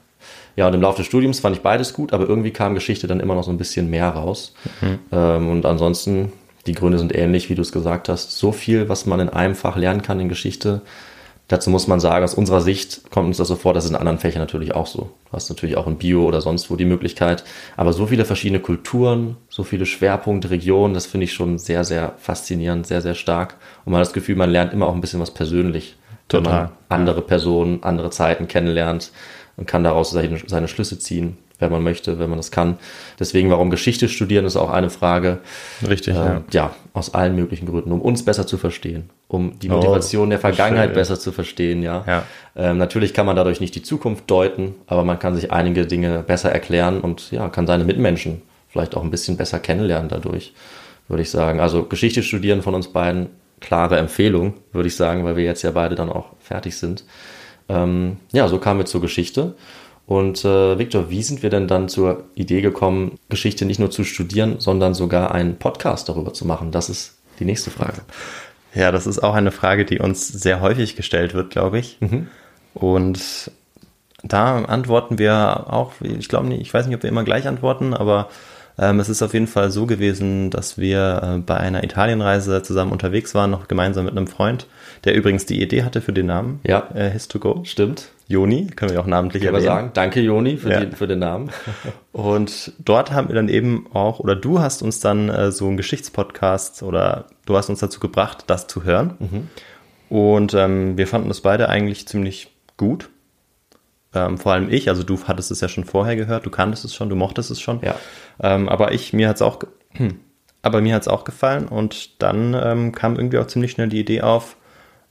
Ja, 0.57 0.69
und 0.69 0.75
im 0.75 0.81
Laufe 0.81 0.99
des 0.99 1.07
Studiums 1.07 1.41
fand 1.41 1.57
ich 1.57 1.63
beides 1.63 1.93
gut, 1.93 2.13
aber 2.13 2.29
irgendwie 2.29 2.53
kam 2.53 2.75
Geschichte 2.75 3.07
dann 3.07 3.21
immer 3.21 3.35
noch 3.35 3.45
so 3.45 3.51
ein 3.51 3.59
bisschen 3.59 3.91
mehr 3.91 4.09
raus. 4.09 4.55
Ähm, 5.11 5.51
und 5.51 5.67
ansonsten, 5.67 6.33
die 6.67 6.75
Gründe 6.75 6.99
sind 6.99 7.15
ähnlich, 7.15 7.51
wie 7.51 7.55
du 7.55 7.63
es 7.63 7.73
gesagt 7.73 8.09
hast. 8.09 8.39
So 8.39 8.53
viel, 8.53 8.89
was 8.89 9.07
man 9.07 9.21
in 9.21 9.29
einem 9.29 9.55
Fach 9.55 9.77
lernen 9.77 10.03
kann 10.03 10.21
in 10.21 10.29
Geschichte, 10.29 10.83
Dazu 11.53 11.69
muss 11.69 11.87
man 11.87 12.01
sagen, 12.01 12.25
aus 12.25 12.33
unserer 12.33 12.63
Sicht 12.63 13.11
kommt 13.11 13.27
uns 13.27 13.37
das 13.37 13.49
so 13.49 13.57
vor, 13.57 13.75
das 13.75 13.85
ist 13.85 13.91
in 13.91 13.97
anderen 13.97 14.19
Fächern 14.19 14.41
natürlich 14.41 14.75
auch 14.75 14.87
so. 14.87 15.11
Du 15.27 15.33
hast 15.33 15.51
natürlich 15.51 15.77
auch 15.77 15.87
in 15.87 15.99
Bio 15.99 16.25
oder 16.25 16.41
sonst 16.41 16.71
wo 16.71 16.77
die 16.77 16.87
Möglichkeit. 16.87 17.45
Aber 17.77 17.93
so 17.93 18.07
viele 18.07 18.25
verschiedene 18.25 18.59
Kulturen, 18.59 19.37
so 19.51 19.63
viele 19.63 19.85
Schwerpunkte, 19.85 20.49
Regionen, 20.49 20.95
das 20.95 21.05
finde 21.05 21.25
ich 21.25 21.35
schon 21.35 21.59
sehr, 21.59 21.85
sehr 21.85 22.15
faszinierend, 22.17 22.87
sehr, 22.87 23.03
sehr 23.03 23.13
stark. 23.15 23.57
Und 23.85 23.93
man 23.93 24.01
hat 24.01 24.07
das 24.07 24.15
Gefühl, 24.15 24.35
man 24.35 24.49
lernt 24.49 24.73
immer 24.73 24.87
auch 24.87 24.95
ein 24.95 25.03
bisschen 25.03 25.21
was 25.21 25.31
persönlich. 25.31 25.95
Wenn 26.31 26.45
Total. 26.45 26.63
man 26.63 26.73
andere 26.89 27.21
Personen, 27.21 27.83
andere 27.83 28.09
Zeiten 28.09 28.49
kennenlernt 28.49 29.13
und 29.59 29.67
kann 29.67 29.85
daraus 29.85 30.11
seine, 30.11 30.39
seine 30.47 30.69
Schlüsse 30.69 30.99
ziehen, 30.99 31.37
wenn 31.63 31.73
man 31.73 31.83
möchte, 31.83 32.19
wenn 32.19 32.29
man 32.29 32.37
das 32.39 32.51
kann. 32.51 32.77
Deswegen, 33.19 33.49
warum 33.51 33.71
Geschichte 33.71 34.09
studieren, 34.11 34.45
ist 34.45 34.57
auch 34.57 34.69
eine 34.71 34.91
Frage. 34.91 35.39
Richtig, 35.89 36.15
Äh, 36.15 36.19
ja. 36.19 36.43
ja, 36.53 36.75
aus 36.93 37.15
allen 37.15 37.35
möglichen 37.35 37.65
Gründen, 37.67 37.91
um 37.93 38.03
uns 38.03 38.23
besser 38.25 38.47
zu 38.47 38.59
verstehen, 38.59 39.09
um 39.29 39.59
die 39.61 39.71
Oh, 39.71 39.75
Motivation 39.77 40.29
der 40.29 40.39
Vergangenheit 40.41 40.91
schön. 40.91 40.95
besser 40.95 41.19
zu 41.19 41.33
verstehen, 41.33 41.83
ja. 41.83 42.05
Ja. 42.07 42.25
Ähm, 42.55 42.77
natürlich 42.77 43.15
kann 43.15 43.25
man 43.25 43.37
dadurch 43.37 43.61
nicht 43.61 43.75
die 43.75 43.83
Zukunft 43.83 44.31
deuten, 44.31 44.75
aber 44.87 45.05
man 45.05 45.19
kann 45.19 45.35
sich 45.35 45.51
einige 45.51 45.87
Dinge 45.87 46.23
besser 46.27 46.53
erklären 46.53 47.01
und 47.01 47.31
ja, 47.31 47.49
kann 47.49 47.67
seine 47.67 47.85
Mitmenschen 47.85 48.43
vielleicht 48.69 48.95
auch 48.97 49.03
ein 49.03 49.11
bisschen 49.11 49.37
besser 49.39 49.59
kennenlernen 49.59 50.09
dadurch, 50.11 50.53
würde 51.09 51.23
ich 51.23 51.31
sagen. 51.31 51.61
Also 51.61 51.85
Geschichte 51.85 52.23
studieren 52.23 52.61
von 52.63 52.75
uns 52.75 52.89
beiden, 52.89 53.29
klare 53.61 53.97
Empfehlung, 53.99 54.55
würde 54.73 54.89
ich 54.89 54.97
sagen, 54.97 55.25
weil 55.25 55.37
wir 55.37 55.45
jetzt 55.45 55.63
ja 55.63 55.71
beide 55.71 55.95
dann 55.95 56.11
auch 56.11 56.27
fertig 56.41 56.77
sind. 56.77 57.05
Ähm, 57.69 58.17
ja, 58.33 58.49
so 58.49 58.59
kamen 58.59 58.81
wir 58.81 58.87
zur 58.87 59.01
Geschichte. 59.01 59.55
Und 60.07 60.45
äh, 60.45 60.79
Victor, 60.79 61.11
wie 61.11 61.23
sind 61.23 61.43
wir 61.43 61.51
denn 61.51 61.69
dann 61.69 61.89
zur 61.89 62.25
Idee 62.35 62.61
gekommen, 62.61 63.19
Geschichte 63.29 63.65
nicht 63.65 63.79
nur 63.79 63.91
zu 63.91 64.05
studieren, 64.05 64.57
sondern 64.59 64.95
sogar 64.95 65.33
einen 65.33 65.57
Podcast 65.57 66.09
darüber 66.09 66.33
zu 66.35 66.47
machen? 66.47 66.71
Das 66.71 66.91
ist 66.91 67.19
die 67.39 67.45
nächste 67.45 67.71
Frage. 67.71 68.03
Ja, 68.75 68.91
das 68.91 69.07
ist 69.07 69.23
auch 69.23 69.35
eine 69.35 69.53
Frage, 69.53 69.85
die 69.85 69.99
uns 69.99 70.29
sehr 70.29 70.61
häufig 70.61 70.97
gestellt 70.97 71.35
wird, 71.35 71.51
glaube 71.51 71.79
ich. 71.79 71.99
Und 72.75 73.51
da 74.23 74.63
antworten 74.65 75.19
wir 75.19 75.67
auch, 75.69 75.93
ich 76.01 76.29
glaube 76.29 76.47
nicht, 76.49 76.61
ich 76.61 76.73
weiß 76.73 76.87
nicht, 76.87 76.97
ob 76.97 77.03
wir 77.03 77.11
immer 77.11 77.25
gleich 77.25 77.49
antworten, 77.49 77.93
aber 77.93 78.29
ähm, 78.79 79.01
es 79.01 79.09
ist 79.09 79.23
auf 79.23 79.35
jeden 79.35 79.47
Fall 79.47 79.71
so 79.71 79.87
gewesen, 79.87 80.51
dass 80.51 80.79
wir 80.79 81.21
äh, 81.23 81.39
bei 81.39 81.57
einer 81.57 81.85
Italienreise 81.85 82.63
zusammen 82.63 82.93
unterwegs 82.93 83.35
waren, 83.35 83.51
noch 83.51 83.69
gemeinsam 83.69 84.05
mit 84.07 84.17
einem 84.17 84.27
Freund, 84.27 84.67
der 85.05 85.15
übrigens 85.15 85.47
die 85.47 85.61
Idee 85.63 85.83
hatte 85.85 86.01
für 86.01 86.13
den 86.13 86.27
Namen. 86.27 86.61
Ja. 86.67 86.89
Äh, 86.95 87.11
His2Go. 87.17 87.65
Stimmt. 87.65 88.09
Joni, 88.29 88.69
können 88.69 88.93
wir 88.93 89.01
auch 89.01 89.07
namentlich 89.07 89.43
Ich 89.43 89.47
kann 89.47 89.55
erwähnen. 89.57 89.67
sagen, 89.75 89.91
danke 89.93 90.21
Joni 90.21 90.57
für, 90.57 90.71
Ja. 90.71 90.85
die, 90.85 90.97
für 90.97 91.07
den 91.07 91.19
Namen. 91.19 91.51
Und 92.13 92.73
dort 92.79 93.13
haben 93.13 93.29
wir 93.29 93.35
dann 93.35 93.49
eben 93.51 93.87
auch, 93.93 94.21
oder 94.21 94.35
du 94.37 94.61
hast 94.61 94.83
uns 94.83 95.01
dann 95.01 95.29
äh, 95.29 95.53
so 95.53 95.67
einen 95.69 95.77
Geschichtspodcast 95.77 96.83
oder 96.83 97.27
du 97.47 97.57
hast 97.57 97.69
uns 97.69 97.81
dazu 97.81 98.01
gebracht, 98.01 98.45
das 98.47 98.67
zu 98.69 98.85
hören. 98.85 99.49
Und 100.09 100.55
ähm, 100.55 100.97
wir 100.97 101.07
fanden 101.07 101.29
das 101.29 101.41
beide 101.41 101.69
eigentlich 101.69 102.07
ziemlich 102.09 102.51
gut. 102.77 103.09
Ähm, 104.15 104.39
vor 104.39 104.53
allem 104.53 104.71
ich, 104.71 104.89
also 104.89 105.03
du 105.03 105.19
hattest 105.25 105.51
es 105.51 105.61
ja 105.61 105.69
schon 105.69 105.85
vorher 105.85 106.17
gehört, 106.17 106.45
du 106.45 106.51
kanntest 106.51 106.85
es 106.85 106.95
schon, 106.95 107.09
du 107.09 107.17
mochtest 107.17 107.51
es 107.51 107.61
schon. 107.61 107.81
Ja. 107.83 107.95
Ähm, 108.41 108.69
aber 108.69 108.93
ich, 108.93 109.13
mir 109.13 109.29
hat 109.29 109.37
es 109.37 109.43
auch, 109.43 109.61
aber 110.63 110.81
mir 110.81 110.95
hat 110.95 111.03
es 111.03 111.09
auch 111.09 111.25
gefallen 111.25 111.67
und 111.67 112.23
dann 112.23 112.55
ähm, 112.55 112.93
kam 112.93 113.17
irgendwie 113.17 113.39
auch 113.39 113.47
ziemlich 113.47 113.73
schnell 113.73 113.89
die 113.89 114.01
Idee 114.01 114.23
auf, 114.23 114.57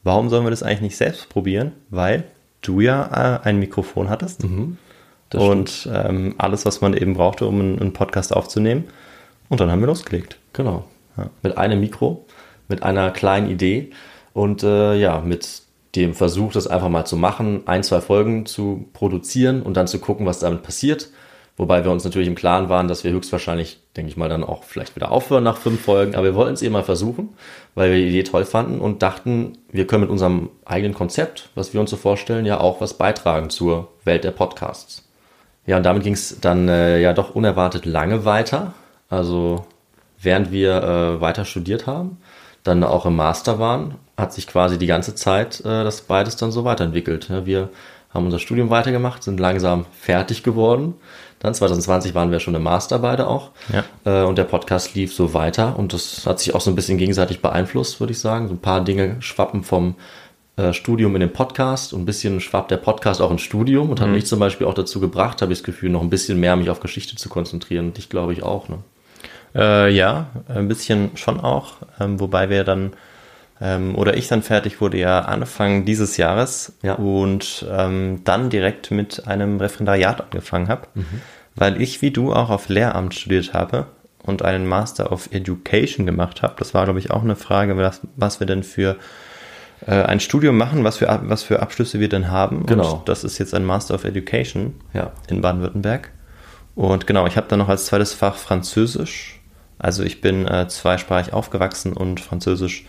warum 0.04 0.30
sollen 0.30 0.46
wir 0.46 0.52
das 0.52 0.64
eigentlich 0.64 0.82
nicht 0.82 0.98
selbst 0.98 1.30
probieren? 1.30 1.72
Weil 1.90 2.26
du 2.62 2.80
ja 2.80 3.40
äh, 3.44 3.48
ein 3.48 3.60
Mikrofon 3.60 4.10
hattest 4.10 4.44
Das 5.30 5.42
und 5.42 5.90
ähm, 5.92 6.36
alles, 6.38 6.66
was 6.66 6.82
man 6.82 6.94
eben 6.94 7.16
brauchte, 7.16 7.48
um 7.48 7.60
einen, 7.60 7.80
einen 7.80 7.94
Podcast 7.94 8.36
aufzunehmen. 8.36 8.86
Und 9.50 9.60
dann 9.60 9.72
haben 9.72 9.82
wir 9.82 9.88
losgelegt. 9.88 10.38
Genau. 10.54 10.86
Mit 11.44 11.58
einem 11.58 11.80
Mikro, 11.82 12.26
mit 12.68 12.84
einer 12.84 13.12
kleinen 13.12 13.50
Idee 13.50 13.92
und 14.34 14.64
äh, 14.64 14.96
ja, 14.96 15.20
mit 15.20 15.64
dem 15.96 16.14
Versuch, 16.14 16.54
das 16.54 16.68
einfach 16.68 16.90
mal 16.90 17.06
zu 17.06 17.18
machen, 17.18 17.64
ein, 17.66 17.84
zwei 17.84 18.02
Folgen 18.02 18.46
zu 18.46 18.88
produzieren 18.94 19.62
und 19.62 19.76
dann 19.76 19.88
zu 19.88 20.00
gucken, 20.00 20.26
was 20.26 20.40
damit 20.40 20.64
passiert. 20.64 21.10
Wobei 21.58 21.84
wir 21.84 21.92
uns 21.92 22.04
natürlich 22.04 22.30
im 22.30 22.36
Klaren 22.36 22.70
waren, 22.70 22.88
dass 22.88 23.04
wir 23.04 23.12
höchstwahrscheinlich, 23.12 23.80
denke 23.96 24.10
ich 24.10 24.18
mal, 24.18 24.30
dann 24.30 24.44
auch 24.44 24.64
vielleicht 24.64 24.96
wieder 24.96 25.12
aufhören 25.12 25.44
nach 25.44 25.58
fünf 25.58 25.82
Folgen. 25.82 26.16
Aber 26.16 26.24
wir 26.24 26.36
wollten 26.36 26.54
es 26.54 26.62
eben 26.62 26.74
mal 26.74 26.84
versuchen, 26.84 27.30
weil 27.76 27.92
wir 27.92 27.98
die 27.98 28.08
Idee 28.08 28.24
toll 28.24 28.46
fanden 28.46 28.80
und 28.80 29.04
dachten, 29.04 29.58
wir 29.70 29.86
können 29.86 30.02
mit 30.02 30.10
unserem 30.10 30.50
eigenen 30.66 30.94
Konzept, 30.94 31.50
was 31.56 31.74
wir 31.74 31.82
uns 31.82 31.90
so 31.90 31.98
vorstellen, 31.98 32.46
ja 32.46 32.60
auch 32.60 32.82
was 32.82 32.96
beitragen 32.96 33.50
zur 33.50 33.90
Welt 34.06 34.24
der 34.24 34.32
Podcasts. 34.32 35.08
Ja, 35.68 35.78
und 35.78 35.84
damit 35.84 36.04
ging 36.04 36.14
es 36.14 36.40
dann 36.40 36.68
äh, 36.70 37.00
ja 37.00 37.14
doch 37.14 37.36
unerwartet 37.36 37.86
lange 37.86 38.26
weiter. 38.26 38.74
Also 39.10 39.66
während 40.20 40.52
wir 40.52 40.82
äh, 40.82 41.22
weiter 41.22 41.46
studiert 41.46 41.86
haben, 41.86 42.18
dann 42.64 42.84
auch 42.84 43.06
im 43.06 43.16
Master 43.16 43.60
waren, 43.60 43.96
hat 44.18 44.34
sich 44.34 44.48
quasi 44.48 44.78
die 44.78 44.88
ganze 44.88 45.16
Zeit 45.16 45.62
äh, 45.62 45.84
das 45.84 46.02
beides 46.02 46.36
dann 46.36 46.52
so 46.52 46.64
weiterentwickelt. 46.64 47.30
Ja, 47.30 47.46
wir 47.46 47.70
haben 48.14 48.26
unser 48.26 48.40
Studium 48.40 48.70
weitergemacht, 48.70 49.24
sind 49.24 49.40
langsam 49.40 49.86
fertig 50.00 50.44
geworden. 50.44 50.96
Dann 51.40 51.56
2020 51.56 52.14
waren 52.14 52.30
wir 52.30 52.40
schon 52.40 52.54
im 52.54 52.64
Master 52.64 53.00
beide 53.00 53.28
auch. 53.28 53.50
Ja. 53.74 53.84
Äh, 54.06 54.26
und 54.26 54.38
der 54.38 54.44
Podcast 54.44 54.94
lief 54.94 55.14
so 55.14 55.34
weiter 55.34 55.78
und 55.78 55.94
das 55.94 56.26
hat 56.28 56.40
sich 56.40 56.54
auch 56.54 56.62
so 56.62 56.70
ein 56.70 56.76
bisschen 56.76 56.98
gegenseitig 56.98 57.42
beeinflusst, 57.42 58.00
würde 58.00 58.12
ich 58.12 58.20
sagen. 58.20 58.48
So 58.48 58.54
ein 58.54 58.60
paar 58.62 58.84
Dinge 58.84 59.16
schwappen 59.22 59.64
vom 59.64 59.96
äh, 60.58 60.74
Studium 60.74 61.16
in 61.16 61.22
den 61.22 61.34
Podcast 61.34 61.94
und 61.94 62.02
ein 62.02 62.06
bisschen 62.06 62.42
schwappt 62.42 62.70
der 62.70 62.78
Podcast 62.78 63.22
auch 63.22 63.32
ins 63.32 63.42
Studium 63.42 63.90
und 63.90 64.02
hat 64.02 64.10
mich 64.10 64.28
zum 64.28 64.40
Beispiel 64.40 64.68
auch 64.68 64.74
dazu 64.74 65.00
gebracht, 65.00 65.42
habe 65.42 65.54
ich 65.54 65.60
das 65.60 65.66
Gefühl, 65.66 65.90
noch 65.90 66.02
ein 66.02 66.10
bisschen 66.10 66.40
mehr 66.40 66.56
mich 66.56 66.70
auf 66.70 66.82
Geschichte 66.82 67.16
zu 67.16 67.30
konzentrieren. 67.30 67.88
Und 67.88 67.98
dich 67.98 68.10
glaube 68.10 68.34
ich 68.34 68.44
auch. 68.44 68.70
Ne? 68.70 68.80
Äh, 69.56 69.90
ja, 69.92 70.28
ein 70.48 70.68
bisschen 70.68 71.12
schon 71.18 71.40
auch. 71.40 71.74
Ähm, 72.00 72.20
wobei 72.20 72.50
wir 72.50 72.64
dann, 72.64 72.94
ähm, 73.60 73.96
oder 73.96 74.16
ich 74.16 74.28
dann 74.28 74.42
fertig 74.44 74.80
wurde 74.82 74.98
ja 74.98 75.20
Anfang 75.20 75.86
dieses 75.86 76.18
Jahres 76.18 76.74
Ja. 76.84 76.94
und 76.96 77.66
ähm, 77.70 78.22
dann 78.24 78.50
direkt 78.50 78.92
mit 78.92 79.28
einem 79.28 79.60
Referendariat 79.60 80.22
angefangen 80.22 80.68
habe, 80.70 80.88
weil 81.56 81.82
ich 81.82 82.02
wie 82.02 82.12
du 82.12 82.34
auch 82.34 82.50
auf 82.50 82.70
Lehramt 82.70 83.14
studiert 83.14 83.54
habe 83.54 83.88
und 84.24 84.42
einen 84.44 84.66
Master 84.68 85.12
of 85.12 85.28
Education 85.32 86.06
gemacht 86.06 86.42
habe. 86.44 86.54
Das 86.60 86.74
war, 86.74 86.86
glaube 86.86 87.00
ich, 87.00 87.12
auch 87.12 87.24
eine 87.24 87.36
Frage, 87.36 87.76
was, 87.78 88.02
was 88.16 88.40
wir 88.40 88.48
denn 88.48 88.64
für 88.64 88.96
äh, 89.86 90.02
ein 90.04 90.20
Studium 90.22 90.58
machen, 90.58 90.84
was 90.86 90.98
für, 90.98 91.20
was 91.24 91.44
für 91.44 91.60
Abschlüsse 91.62 92.00
wir 92.00 92.08
denn 92.08 92.30
haben. 92.32 92.66
Genau. 92.68 92.94
Und 92.98 93.10
das 93.10 93.24
ist 93.26 93.38
jetzt 93.40 93.54
ein 93.54 93.66
Master 93.66 93.96
of 93.96 94.06
Education 94.06 94.76
Ja. 94.94 95.12
in 95.28 95.42
Baden-Württemberg. 95.42 96.12
Und 96.76 97.06
genau, 97.06 97.28
ich 97.28 97.36
habe 97.36 97.48
dann 97.50 97.60
noch 97.60 97.68
als 97.68 97.88
zweites 97.88 98.14
Fach 98.14 98.38
Französisch. 98.38 99.41
Also 99.82 100.04
ich 100.04 100.22
bin 100.22 100.48
äh, 100.48 100.68
zweisprachig 100.68 101.34
aufgewachsen 101.34 101.94
und 101.94 102.20
Französisch, 102.20 102.86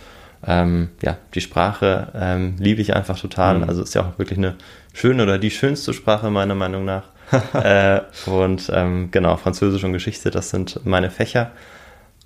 ähm, 0.46 0.90
ja, 1.02 1.16
die 1.34 1.40
Sprache 1.40 2.08
ähm, 2.14 2.56
liebe 2.58 2.82
ich 2.82 2.94
einfach 2.94 3.18
total. 3.18 3.64
Also 3.64 3.82
ist 3.82 3.94
ja 3.94 4.02
auch 4.02 4.18
wirklich 4.18 4.38
eine 4.38 4.56
schöne 4.92 5.22
oder 5.22 5.38
die 5.38 5.50
schönste 5.50 5.94
Sprache 5.94 6.30
meiner 6.30 6.54
Meinung 6.54 6.84
nach. 6.84 7.04
äh, 7.54 8.00
und 8.26 8.70
ähm, 8.74 9.10
genau, 9.10 9.36
Französisch 9.36 9.84
und 9.84 9.94
Geschichte, 9.94 10.30
das 10.30 10.50
sind 10.50 10.84
meine 10.84 11.10
Fächer. 11.10 11.52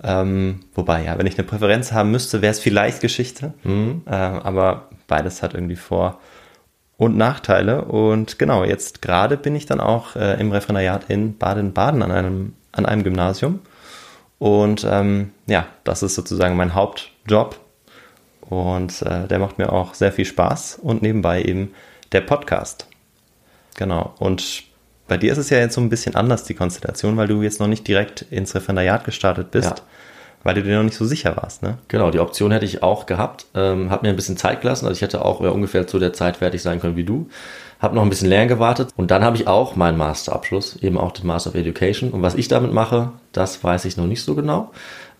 Ähm, 0.02 0.60
wobei, 0.74 1.04
ja, 1.04 1.16
wenn 1.16 1.26
ich 1.26 1.38
eine 1.38 1.46
Präferenz 1.46 1.92
haben 1.92 2.10
müsste, 2.10 2.42
wäre 2.42 2.50
es 2.50 2.58
vielleicht 2.58 3.00
Geschichte. 3.00 3.54
Ähm, 4.10 4.40
aber 4.42 4.88
beides 5.06 5.42
hat 5.42 5.54
irgendwie 5.54 5.76
Vor- 5.76 6.18
und 6.96 7.16
Nachteile. 7.16 7.84
Und 7.84 8.38
genau, 8.38 8.64
jetzt 8.64 9.00
gerade 9.00 9.36
bin 9.36 9.54
ich 9.54 9.66
dann 9.66 9.80
auch 9.80 10.16
äh, 10.16 10.40
im 10.40 10.50
Referendariat 10.50 11.04
in 11.08 11.38
Baden-Baden 11.38 12.02
an 12.02 12.10
einem, 12.10 12.54
an 12.72 12.86
einem 12.86 13.04
Gymnasium. 13.04 13.60
Und 14.38 14.86
ähm, 14.88 15.32
ja, 15.46 15.66
das 15.84 16.02
ist 16.02 16.14
sozusagen 16.14 16.56
mein 16.56 16.74
Hauptjob. 16.74 17.58
Und 18.48 19.02
äh, 19.02 19.26
der 19.26 19.38
macht 19.38 19.58
mir 19.58 19.72
auch 19.72 19.94
sehr 19.94 20.12
viel 20.12 20.24
Spaß. 20.24 20.78
Und 20.82 21.02
nebenbei 21.02 21.42
eben 21.42 21.72
der 22.12 22.20
Podcast. 22.20 22.86
Genau. 23.76 24.14
Und 24.18 24.62
bei 25.08 25.16
dir 25.16 25.32
ist 25.32 25.38
es 25.38 25.50
ja 25.50 25.58
jetzt 25.58 25.74
so 25.74 25.80
ein 25.80 25.88
bisschen 25.88 26.14
anders, 26.16 26.44
die 26.44 26.54
Konstellation, 26.54 27.16
weil 27.16 27.28
du 27.28 27.42
jetzt 27.42 27.60
noch 27.60 27.66
nicht 27.66 27.86
direkt 27.86 28.22
ins 28.22 28.54
Referendariat 28.54 29.04
gestartet 29.04 29.50
bist, 29.50 29.68
Ja. 29.70 29.84
weil 30.42 30.54
du 30.54 30.62
dir 30.62 30.76
noch 30.76 30.84
nicht 30.84 30.96
so 30.96 31.04
sicher 31.04 31.36
warst, 31.36 31.62
ne? 31.62 31.78
Genau, 31.88 32.10
die 32.10 32.18
Option 32.18 32.50
hätte 32.52 32.64
ich 32.64 32.82
auch 32.82 33.06
gehabt. 33.06 33.46
Ähm, 33.54 33.90
habe 33.90 34.06
mir 34.06 34.10
ein 34.10 34.16
bisschen 34.16 34.36
Zeit 34.36 34.60
gelassen. 34.62 34.86
Also 34.86 34.96
ich 34.96 35.02
hätte 35.02 35.24
auch 35.24 35.40
ungefähr 35.40 35.86
zu 35.86 35.98
der 35.98 36.12
Zeit 36.12 36.36
fertig 36.38 36.62
sein 36.62 36.80
können 36.80 36.96
wie 36.96 37.04
du. 37.04 37.28
Habe 37.80 37.94
noch 37.94 38.02
ein 38.02 38.08
bisschen 38.08 38.28
länger 38.28 38.46
gewartet. 38.46 38.90
Und 38.96 39.10
dann 39.10 39.22
habe 39.24 39.36
ich 39.36 39.46
auch 39.48 39.76
meinen 39.76 39.98
Masterabschluss, 39.98 40.76
eben 40.76 40.96
auch 40.98 41.12
den 41.12 41.26
Master 41.26 41.50
of 41.50 41.56
Education. 41.56 42.10
Und 42.10 42.22
was 42.22 42.34
ich 42.34 42.48
damit 42.48 42.72
mache, 42.72 43.12
das 43.36 43.62
weiß 43.62 43.84
ich 43.84 43.96
noch 43.96 44.06
nicht 44.06 44.22
so 44.22 44.34
genau. 44.34 44.72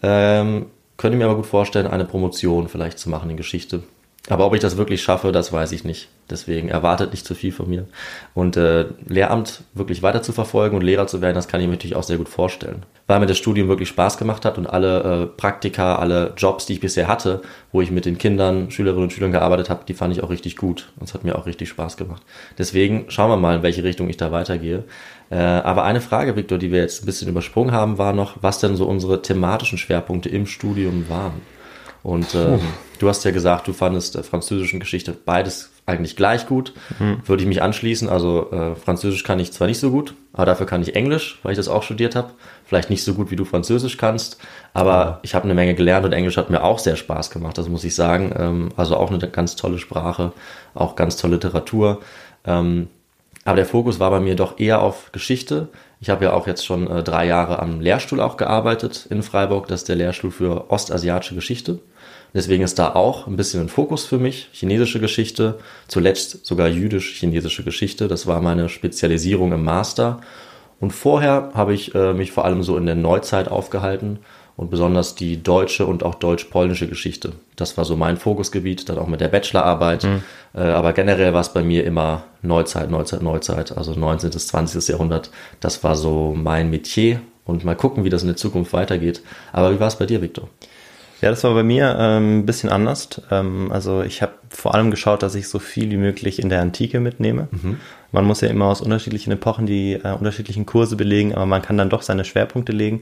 Ähm, 0.03 0.67
könnte 0.97 1.19
mir 1.19 1.27
aber 1.27 1.37
gut 1.37 1.47
vorstellen, 1.47 1.87
eine 1.87 2.05
Promotion 2.05 2.69
vielleicht 2.69 2.99
zu 2.99 3.11
machen 3.11 3.31
in 3.31 3.37
Geschichte. 3.37 3.83
Aber 4.29 4.47
ob 4.47 4.55
ich 4.55 4.61
das 4.61 4.77
wirklich 4.77 5.03
schaffe, 5.03 5.31
das 5.31 5.53
weiß 5.53 5.71
ich 5.73 5.85
nicht. 5.85 6.09
Deswegen 6.29 6.69
erwartet 6.69 7.13
nicht 7.13 7.25
zu 7.25 7.37
viel 7.37 7.53
von 7.53 7.69
mir. 7.69 7.87
Und 8.35 8.57
äh, 8.57 8.87
Lehramt 9.07 9.63
wirklich 9.75 10.03
weiter 10.03 10.23
zu 10.23 10.33
verfolgen 10.33 10.77
und 10.77 10.83
Lehrer 10.83 11.07
zu 11.07 11.21
werden, 11.21 11.37
das 11.37 11.47
kann 11.47 11.61
ich 11.61 11.69
mir 11.69 11.75
natürlich 11.75 11.95
auch 11.95 12.03
sehr 12.03 12.17
gut 12.17 12.29
vorstellen. 12.29 12.85
Weil 13.07 13.21
mir 13.21 13.27
das 13.27 13.39
Studium 13.39 13.69
wirklich 13.69 13.89
Spaß 13.89 14.19
gemacht 14.19 14.45
hat 14.45 14.59
und 14.59 14.67
alle 14.67 15.23
äh, 15.23 15.27
Praktika, 15.27 15.97
alle 15.97 16.33
Jobs, 16.37 16.67
die 16.67 16.73
ich 16.73 16.81
bisher 16.81 17.07
hatte, 17.07 17.43
wo 17.71 17.81
ich 17.81 17.93
mit 17.93 18.05
den 18.05 18.19
Kindern, 18.19 18.73
Schülerinnen 18.73 19.05
und 19.05 19.13
Schülern 19.13 19.31
gearbeitet 19.31 19.71
habe, 19.71 19.85
die 19.87 19.95
fand 19.95 20.13
ich 20.13 20.25
auch 20.25 20.31
richtig 20.31 20.57
gut. 20.57 20.93
Und 20.99 21.09
es 21.09 21.15
hat 21.15 21.23
mir 21.23 21.39
auch 21.39 21.47
richtig 21.47 21.69
Spaß 21.69 21.97
gemacht. 21.97 22.23
Deswegen 22.59 23.05
schauen 23.09 23.31
wir 23.31 23.37
mal, 23.37 23.57
in 23.57 23.63
welche 23.63 23.85
Richtung 23.85 24.09
ich 24.09 24.17
da 24.17 24.33
weitergehe. 24.33 24.83
Äh, 25.31 25.37
aber 25.37 25.85
eine 25.85 26.01
Frage, 26.01 26.37
Viktor, 26.37 26.59
die 26.59 26.71
wir 26.71 26.81
jetzt 26.81 27.03
ein 27.03 27.07
bisschen 27.07 27.29
übersprungen 27.29 27.73
haben, 27.73 27.99
war 27.99 28.13
noch, 28.13 28.37
was 28.43 28.59
denn 28.59 28.77
so 28.77 28.87
unsere 28.87 29.23
thematischen 29.23 29.79
Schwerpunkte 29.79 30.29
im 30.29 30.47
Studium 30.47 31.09
waren. 31.09 31.41
Und 32.03 32.37
ähm, 32.37 32.61
du 33.01 33.09
hast 33.09 33.25
ja 33.25 33.33
gesagt, 33.33 33.67
du 33.67 33.73
fandest 33.73 34.15
äh, 34.15 34.23
Französisch 34.23 34.73
und 34.73 34.79
Geschichte 34.79 35.13
beides 35.13 35.73
eigentlich 35.87 36.17
gleich 36.17 36.47
gut. 36.47 36.73
Würde 37.25 37.43
ich 37.43 37.49
mich 37.49 37.63
anschließen. 37.63 38.09
Also 38.09 38.51
äh, 38.51 38.75
Französisch 38.75 39.25
kann 39.25 39.39
ich 39.39 39.53
zwar 39.53 39.67
nicht 39.69 39.79
so 39.79 39.91
gut, 39.91 40.15
aber 40.33 40.47
dafür 40.47 40.67
kann 40.67 40.83
ich 40.83 40.95
Englisch, 40.97 41.39
weil 41.43 41.53
ich 41.53 41.57
das 41.57 41.69
auch 41.69 41.83
studiert 41.83 42.17
habe. 42.17 42.31
Vielleicht 42.65 42.91
nicht 42.91 43.05
so 43.05 43.15
gut, 43.15 43.31
wie 43.31 43.37
du 43.37 43.45
Französisch 43.45 43.97
kannst, 43.97 44.39
aber 44.75 45.21
ich 45.23 45.35
habe 45.35 45.45
eine 45.45 45.55
Menge 45.55 45.75
gelernt 45.75 46.05
und 46.05 46.13
Englisch 46.13 46.37
hat 46.37 46.51
mir 46.51 46.63
auch 46.63 46.81
sehr 46.81 46.97
Spaß 46.97 47.31
gemacht, 47.31 47.57
das 47.57 47.69
muss 47.69 47.85
ich 47.85 47.95
sagen. 47.95 48.33
Ähm, 48.37 48.69
also 48.77 48.97
auch 48.97 49.11
eine 49.11 49.19
ganz 49.29 49.55
tolle 49.57 49.79
Sprache, 49.79 50.33
auch 50.75 50.97
ganz 50.97 51.17
tolle 51.17 51.35
Literatur. 51.35 52.01
Ähm, 52.45 52.89
aber 53.47 53.57
der 53.57 53.67
Fokus 53.67 54.01
war 54.01 54.11
bei 54.11 54.19
mir 54.19 54.35
doch 54.35 54.59
eher 54.59 54.83
auf 54.83 55.13
Geschichte. 55.13 55.69
Ich 56.01 56.11
habe 56.11 56.25
ja 56.25 56.33
auch 56.33 56.49
jetzt 56.49 56.67
schon 56.67 56.91
äh, 56.91 57.03
drei 57.05 57.27
Jahre 57.27 57.61
am 57.61 57.81
Lehrstuhl 57.81 58.21
auch 58.21 58.37
gearbeitet 58.37 59.07
in 59.09 59.23
Freiburg. 59.23 59.69
Das 59.69 59.83
ist 59.83 59.89
der 59.89 59.97
Lehrstuhl 59.97 60.33
für 60.33 60.71
ostasiatische 60.71 61.37
Geschichte. 61.37 61.79
Deswegen 62.35 62.65
ist 62.65 62.79
da 62.79 62.95
auch 62.95 63.29
ein 63.29 63.37
bisschen 63.37 63.63
ein 63.63 63.69
Fokus 63.69 64.05
für 64.05 64.19
mich. 64.19 64.49
Chinesische 64.53 64.99
Geschichte, 64.99 65.59
zuletzt 65.87 66.45
sogar 66.45 66.69
jüdisch-chinesische 66.69 67.63
Geschichte. 67.63 68.09
Das 68.09 68.27
war 68.27 68.43
meine 68.43 68.69
Spezialisierung 68.69 69.53
im 69.53 69.63
Master. 69.63 70.21
Und 70.81 70.91
vorher 70.91 71.53
habe 71.55 71.73
ich 71.73 71.95
äh, 71.95 72.15
mich 72.15 72.33
vor 72.33 72.45
allem 72.45 72.65
so 72.65 72.77
in 72.77 72.85
der 72.85 72.97
Neuzeit 72.97 73.49
aufgehalten 73.49 74.19
und 74.57 74.71
besonders 74.71 75.15
die 75.15 75.43
deutsche 75.43 75.87
und 75.87 76.03
auch 76.03 76.15
deutsch-polnische 76.15 76.89
Geschichte. 76.89 77.33
Das 77.57 77.77
war 77.77 77.85
so 77.85 77.97
mein 77.97 78.17
Fokusgebiet, 78.17 78.89
dann 78.89 78.99
auch 78.99 79.07
mit 79.07 79.21
der 79.21 79.29
Bachelorarbeit. 79.29 80.05
Mhm. 80.05 80.23
Äh, 80.55 80.61
aber 80.61 80.93
generell 80.93 81.35
war 81.35 81.43
es 81.43 81.53
bei 81.53 81.63
mir 81.63 81.85
immer 81.85 82.25
Neuzeit, 82.43 82.91
Neuzeit, 82.91 83.23
Neuzeit, 83.23 83.77
also 83.77 83.93
19. 83.93 84.31
bis 84.31 84.47
20. 84.49 84.89
Jahrhundert. 84.89 85.31
Das 85.61 85.85
war 85.85 85.95
so 85.95 86.35
mein 86.35 86.71
Metier 86.71 87.21
und 87.45 87.65
mal 87.65 87.77
gucken, 87.77 88.05
wie 88.05 88.11
das 88.11 88.23
in 88.23 88.29
der 88.29 88.37
Zukunft 88.37 88.73
weitergeht. 88.73 89.23
Aber 89.53 89.75
wie 89.75 89.81
war 89.81 89.89
es 89.89 89.97
bei 89.97 90.07
dir, 90.07 90.23
Victor? 90.23 90.49
Ja, 91.23 91.31
das 91.31 91.45
war 91.45 91.55
bei 91.55 91.63
mir 91.63 91.97
ähm, 91.99 92.41
ein 92.41 92.47
bisschen 92.47 92.69
anders. 92.69 93.09
Ähm, 93.31 93.73
also 93.73 94.03
ich 94.03 94.21
habe 94.21 94.33
vor 94.51 94.75
allem 94.75 94.91
geschaut, 94.91 95.23
dass 95.23 95.35
ich 95.35 95.49
so 95.49 95.59
viel 95.59 95.91
wie 95.91 95.97
möglich 95.97 96.39
in 96.39 96.51
der 96.51 96.61
Antike 96.61 97.01
mitnehme. 97.01 97.49
Man 98.13 98.25
muss 98.25 98.43
ja 98.43 98.49
immer 98.49 98.67
aus 98.67 98.81
unterschiedlichen 98.81 99.33
Epochen 99.33 99.67
die 99.67 99.95
äh, 99.95 100.13
unterschiedlichen 100.13 100.67
Kurse 100.67 100.97
belegen, 100.97 101.35
aber 101.35 101.47
man 101.47 101.63
kann 101.63 101.79
dann 101.79 101.91
doch 101.91 102.03
seine 102.03 102.25
Schwerpunkte 102.25 102.73
legen. 102.73 103.01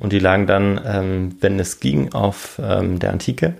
Und 0.00 0.12
die 0.12 0.18
lagen 0.18 0.46
dann, 0.46 0.80
ähm, 0.84 1.36
wenn 1.40 1.60
es 1.60 1.78
ging, 1.78 2.12
auf 2.12 2.60
ähm, 2.60 2.98
der 2.98 3.12
Antike, 3.12 3.54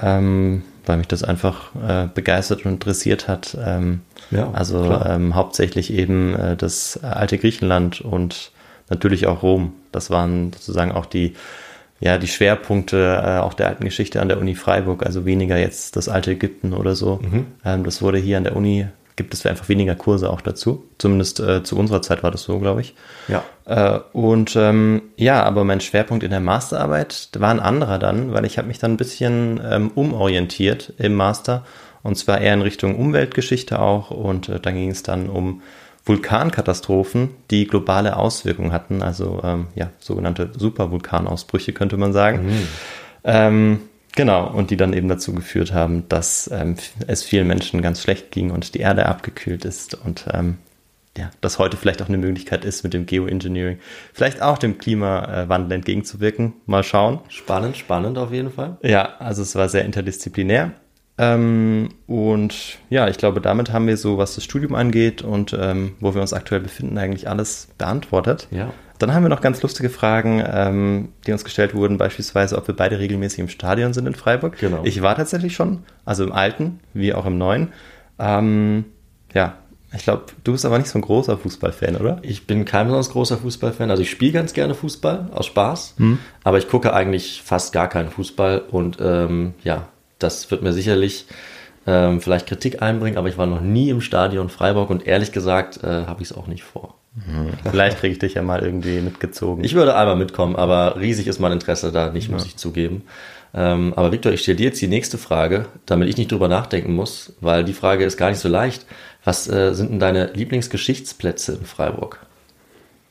ähm, 0.00 0.62
weil 0.86 0.98
mich 0.98 1.08
das 1.08 1.24
einfach 1.24 1.70
äh, 1.76 2.08
begeistert 2.14 2.64
und 2.64 2.72
interessiert 2.72 3.26
hat. 3.26 3.56
Ähm, 3.64 4.02
Ja, 4.30 4.50
also 4.52 5.00
ähm, 5.04 5.34
hauptsächlich 5.34 5.92
eben 5.92 6.34
äh, 6.34 6.56
das 6.56 7.02
alte 7.02 7.38
Griechenland 7.38 8.00
und 8.00 8.52
natürlich 8.88 9.26
auch 9.26 9.42
Rom. 9.42 9.72
Das 9.92 10.10
waren 10.10 10.52
sozusagen 10.52 10.92
auch 10.92 11.06
die, 11.06 11.34
ja, 12.00 12.18
die 12.18 12.28
Schwerpunkte 12.28 13.22
äh, 13.24 13.38
auch 13.38 13.54
der 13.54 13.68
alten 13.68 13.84
Geschichte 13.84 14.20
an 14.20 14.28
der 14.28 14.38
Uni 14.38 14.54
Freiburg, 14.54 15.04
also 15.04 15.24
weniger 15.24 15.56
jetzt 15.56 15.96
das 15.96 16.08
alte 16.08 16.32
Ägypten 16.32 16.72
oder 16.72 16.94
so. 16.94 17.20
Ähm, 17.64 17.84
das 17.84 18.02
wurde 18.02 18.18
hier 18.18 18.36
an 18.38 18.44
der 18.44 18.56
Uni, 18.56 18.86
gibt 19.16 19.34
es 19.34 19.44
einfach 19.46 19.68
weniger 19.68 19.94
Kurse 19.94 20.30
auch 20.30 20.40
dazu. 20.40 20.84
Zumindest 20.98 21.40
äh, 21.40 21.62
zu 21.62 21.76
unserer 21.76 22.02
Zeit 22.02 22.22
war 22.22 22.30
das 22.30 22.42
so, 22.42 22.58
glaube 22.58 22.80
ich. 22.80 22.94
Ja. 23.28 23.44
Äh, 23.66 24.00
und 24.12 24.56
ähm, 24.56 25.02
ja, 25.16 25.42
aber 25.42 25.64
mein 25.64 25.80
Schwerpunkt 25.80 26.24
in 26.24 26.30
der 26.30 26.40
Masterarbeit 26.40 27.28
war 27.38 27.50
ein 27.50 27.60
anderer 27.60 27.98
dann, 27.98 28.32
weil 28.32 28.44
ich 28.44 28.58
habe 28.58 28.68
mich 28.68 28.78
dann 28.78 28.92
ein 28.92 28.96
bisschen 28.96 29.60
ähm, 29.64 29.90
umorientiert 29.94 30.94
im 30.98 31.14
Master 31.14 31.64
und 32.02 32.16
zwar 32.16 32.40
eher 32.40 32.54
in 32.54 32.62
Richtung 32.62 32.96
Umweltgeschichte 32.96 33.78
auch 33.78 34.10
und 34.10 34.48
äh, 34.48 34.58
dann 34.60 34.74
ging 34.74 34.90
es 34.90 35.02
dann 35.02 35.28
um 35.28 35.62
Vulkankatastrophen, 36.04 37.30
die 37.50 37.66
globale 37.66 38.16
Auswirkungen 38.16 38.72
hatten, 38.72 39.02
also 39.02 39.40
ähm, 39.44 39.68
ja, 39.76 39.90
sogenannte 40.00 40.50
Supervulkanausbrüche 40.56 41.72
könnte 41.72 41.96
man 41.96 42.12
sagen. 42.12 42.50
Ähm, 43.22 43.82
genau, 44.14 44.48
und 44.50 44.70
die 44.70 44.76
dann 44.76 44.92
eben 44.92 45.08
dazu 45.08 45.34
geführt 45.34 45.72
haben, 45.72 46.08
dass 46.08 46.50
ähm, 46.52 46.76
es 47.06 47.22
vielen 47.22 47.46
Menschen 47.46 47.82
ganz 47.82 48.02
schlecht 48.02 48.30
ging 48.30 48.50
und 48.50 48.74
die 48.74 48.80
Erde 48.80 49.06
abgekühlt 49.06 49.64
ist 49.64 49.94
und 49.94 50.26
ähm, 50.32 50.58
ja, 51.16 51.30
dass 51.42 51.58
heute 51.58 51.76
vielleicht 51.76 52.00
auch 52.00 52.08
eine 52.08 52.16
Möglichkeit 52.16 52.64
ist, 52.64 52.84
mit 52.84 52.94
dem 52.94 53.04
Geoengineering 53.04 53.78
vielleicht 54.14 54.40
auch 54.40 54.56
dem 54.56 54.78
Klimawandel 54.78 55.72
entgegenzuwirken. 55.72 56.54
Mal 56.64 56.82
schauen. 56.84 57.20
Spannend, 57.28 57.76
spannend 57.76 58.16
auf 58.16 58.32
jeden 58.32 58.50
Fall. 58.50 58.78
Ja, 58.82 59.16
also 59.18 59.42
es 59.42 59.54
war 59.54 59.68
sehr 59.68 59.84
interdisziplinär. 59.84 60.72
Ähm, 61.18 61.90
und 62.06 62.78
ja, 62.88 63.08
ich 63.08 63.18
glaube, 63.18 63.42
damit 63.42 63.72
haben 63.72 63.86
wir 63.86 63.98
so, 63.98 64.16
was 64.16 64.34
das 64.34 64.44
Studium 64.44 64.74
angeht 64.74 65.20
und 65.20 65.54
ähm, 65.58 65.96
wo 66.00 66.14
wir 66.14 66.22
uns 66.22 66.32
aktuell 66.32 66.62
befinden, 66.62 66.96
eigentlich 66.96 67.28
alles 67.28 67.68
beantwortet. 67.76 68.48
Ja. 68.50 68.72
Dann 69.02 69.14
haben 69.14 69.24
wir 69.24 69.28
noch 69.28 69.40
ganz 69.40 69.60
lustige 69.62 69.90
Fragen, 69.90 70.42
ähm, 70.46 71.08
die 71.26 71.32
uns 71.32 71.42
gestellt 71.42 71.74
wurden, 71.74 71.98
beispielsweise, 71.98 72.56
ob 72.56 72.68
wir 72.68 72.76
beide 72.76 73.00
regelmäßig 73.00 73.40
im 73.40 73.48
Stadion 73.48 73.92
sind 73.92 74.06
in 74.06 74.14
Freiburg. 74.14 74.58
Genau. 74.58 74.80
Ich 74.84 75.02
war 75.02 75.16
tatsächlich 75.16 75.54
schon, 75.56 75.80
also 76.04 76.22
im 76.22 76.30
alten 76.30 76.78
wie 76.94 77.12
auch 77.12 77.26
im 77.26 77.36
neuen. 77.36 77.72
Ähm, 78.20 78.84
ja, 79.34 79.56
ich 79.94 80.04
glaube, 80.04 80.26
du 80.44 80.52
bist 80.52 80.64
aber 80.64 80.78
nicht 80.78 80.88
so 80.88 80.98
ein 80.98 81.02
großer 81.02 81.36
Fußballfan, 81.36 81.96
oder? 81.96 82.18
Ich 82.22 82.46
bin 82.46 82.64
kein 82.64 82.86
besonders 82.86 83.10
großer 83.10 83.38
Fußballfan. 83.38 83.90
Also 83.90 84.02
ich 84.02 84.10
spiele 84.10 84.32
ganz 84.32 84.52
gerne 84.52 84.74
Fußball 84.74 85.30
aus 85.34 85.46
Spaß, 85.46 85.96
aber 86.44 86.58
ich 86.58 86.68
gucke 86.68 86.94
eigentlich 86.94 87.42
fast 87.44 87.72
gar 87.72 87.88
keinen 87.88 88.08
Fußball 88.08 88.60
und 88.70 88.98
ähm, 89.00 89.54
ja, 89.64 89.88
das 90.18 90.50
wird 90.50 90.62
mir 90.62 90.72
sicherlich 90.72 91.26
ähm, 91.86 92.20
vielleicht 92.20 92.46
Kritik 92.46 92.82
einbringen, 92.82 93.16
aber 93.16 93.28
ich 93.28 93.38
war 93.38 93.46
noch 93.46 93.60
nie 93.60 93.90
im 93.90 94.00
Stadion 94.00 94.48
Freiburg 94.48 94.90
und 94.90 95.06
ehrlich 95.06 95.32
gesagt 95.32 95.82
äh, 95.82 96.06
habe 96.06 96.22
ich 96.22 96.30
es 96.30 96.36
auch 96.36 96.46
nicht 96.46 96.62
vor. 96.62 96.94
Vielleicht 97.70 97.98
kriege 97.98 98.12
ich 98.12 98.18
dich 98.18 98.34
ja 98.34 98.42
mal 98.42 98.62
irgendwie 98.62 99.00
mitgezogen. 99.00 99.64
Ich 99.64 99.74
würde 99.74 99.94
einmal 99.94 100.16
mitkommen, 100.16 100.56
aber 100.56 100.96
riesig 100.98 101.26
ist 101.26 101.40
mein 101.40 101.52
Interesse 101.52 101.92
da 101.92 102.10
nicht, 102.10 102.30
muss 102.30 102.46
ich 102.46 102.56
zugeben. 102.56 103.02
Ähm, 103.54 103.92
aber 103.96 104.12
Victor, 104.12 104.32
ich 104.32 104.40
stelle 104.40 104.56
dir 104.56 104.66
jetzt 104.66 104.80
die 104.80 104.88
nächste 104.88 105.18
Frage, 105.18 105.66
damit 105.84 106.08
ich 106.08 106.16
nicht 106.16 106.32
drüber 106.32 106.48
nachdenken 106.48 106.94
muss, 106.94 107.34
weil 107.42 107.64
die 107.64 107.74
Frage 107.74 108.04
ist 108.04 108.16
gar 108.16 108.30
nicht 108.30 108.38
so 108.38 108.48
leicht. 108.48 108.86
Was 109.24 109.46
äh, 109.48 109.74
sind 109.74 109.90
denn 109.90 110.00
deine 110.00 110.32
Lieblingsgeschichtsplätze 110.32 111.52
in 111.52 111.66
Freiburg? 111.66 112.24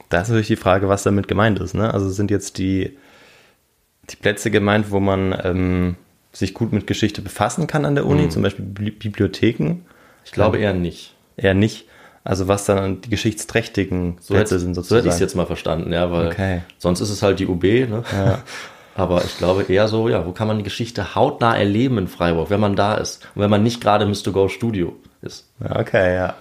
Da 0.10 0.22
ist 0.22 0.30
natürlich 0.30 0.48
die 0.48 0.56
Frage, 0.56 0.90
was 0.90 1.04
damit 1.04 1.28
gemeint 1.28 1.60
ist. 1.60 1.76
Ne? 1.76 1.94
Also 1.94 2.10
sind 2.10 2.32
jetzt 2.32 2.58
die, 2.58 2.98
die 4.10 4.16
Plätze 4.16 4.50
gemeint, 4.50 4.90
wo 4.90 5.00
man 5.00 5.40
ähm, 5.44 5.96
sich 6.34 6.54
gut 6.54 6.72
mit 6.74 6.88
Geschichte 6.88 7.22
befassen 7.22 7.68
kann 7.68 7.86
an 7.86 7.96
der 7.96 8.06
Uni, 8.06 8.30
zum 8.30 8.42
Beispiel 8.44 8.66
Bibli- 8.66 8.98
Bibliotheken? 8.98 9.86
Ich 10.26 10.32
glaube 10.32 10.58
eher 10.60 10.74
nicht. 10.74 11.16
Eher 11.38 11.54
nicht. 11.54 11.86
Also 12.24 12.48
was 12.48 12.66
dann 12.66 13.02
die 13.02 13.10
geschichtsträchtigen 13.10 14.18
So 14.20 14.36
Plätze 14.36 14.56
hätte, 14.56 14.60
sind 14.60 14.76
so 14.76 14.82
sozusagen. 14.82 15.00
hätte 15.00 15.08
ich 15.10 15.14
es 15.16 15.20
jetzt 15.20 15.36
mal 15.36 15.48
verstanden, 15.48 15.92
ja, 15.92 16.12
weil 16.12 16.28
Okay. 16.28 16.62
sonst 16.78 17.02
ist 17.02 17.10
es 17.10 17.24
halt 17.24 17.40
die 17.40 17.48
UB, 17.48 17.64
ne? 17.64 18.04
Aber 18.96 19.24
ich 19.24 19.38
glaube 19.38 19.64
eher 19.64 19.88
so, 19.88 20.10
ja, 20.10 20.26
wo 20.26 20.32
kann 20.32 20.48
man 20.48 20.58
die 20.58 20.64
Geschichte 20.64 21.16
hautnah 21.16 21.58
erleben 21.58 21.98
in 21.98 22.08
Freiburg, 22.08 22.50
wenn 22.50 22.60
man 22.60 22.76
da 22.76 22.96
ist 22.96 23.26
und 23.36 23.42
wenn 23.42 23.50
man 23.50 23.64
nicht 23.64 23.82
gerade 23.82 24.04
im 24.04 24.12
Mr. 24.12 24.32
Go 24.32 24.50
Studio 24.50 24.96
ist. 25.22 25.48
Ja, 25.62 25.80
Okay, 25.80 26.16
ja. 26.16 26.36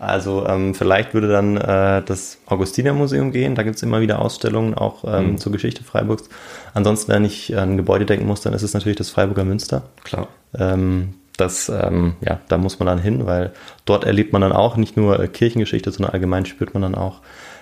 Also 0.00 0.46
ähm, 0.46 0.74
vielleicht 0.74 1.12
würde 1.12 1.28
dann 1.28 1.58
äh, 1.58 2.02
das 2.02 2.38
Augustinermuseum 2.46 3.32
gehen. 3.32 3.54
Da 3.54 3.62
gibt's 3.62 3.82
immer 3.82 4.00
wieder 4.00 4.20
Ausstellungen 4.20 4.74
auch 4.74 5.04
ähm, 5.06 5.36
zur 5.36 5.52
Geschichte 5.52 5.84
Freiburgs. 5.84 6.30
Ansonsten, 6.72 7.12
wenn 7.12 7.24
ich 7.26 7.54
an 7.56 7.76
Gebäude 7.76 8.06
denken 8.06 8.26
muss, 8.26 8.40
dann 8.40 8.54
ist 8.54 8.62
es 8.62 8.72
natürlich 8.72 8.96
das 8.96 9.10
Freiburger 9.10 9.44
Münster. 9.44 9.82
Klar. 10.02 10.28
Ähm, 10.58 11.14
das, 11.36 11.68
ähm, 11.68 12.14
ja, 12.26 12.40
da 12.48 12.56
muss 12.56 12.78
man 12.78 12.86
dann 12.86 12.98
hin, 12.98 13.26
weil 13.26 13.52
dort 13.84 14.04
erlebt 14.04 14.32
man 14.32 14.40
dann 14.40 14.52
auch 14.52 14.76
nicht 14.76 14.96
nur 14.96 15.20
äh, 15.20 15.28
Kirchengeschichte, 15.28 15.90
sondern 15.90 16.12
allgemein 16.12 16.46
spürt 16.46 16.72
man 16.72 16.82
dann 16.82 16.94
auch, 16.94 17.20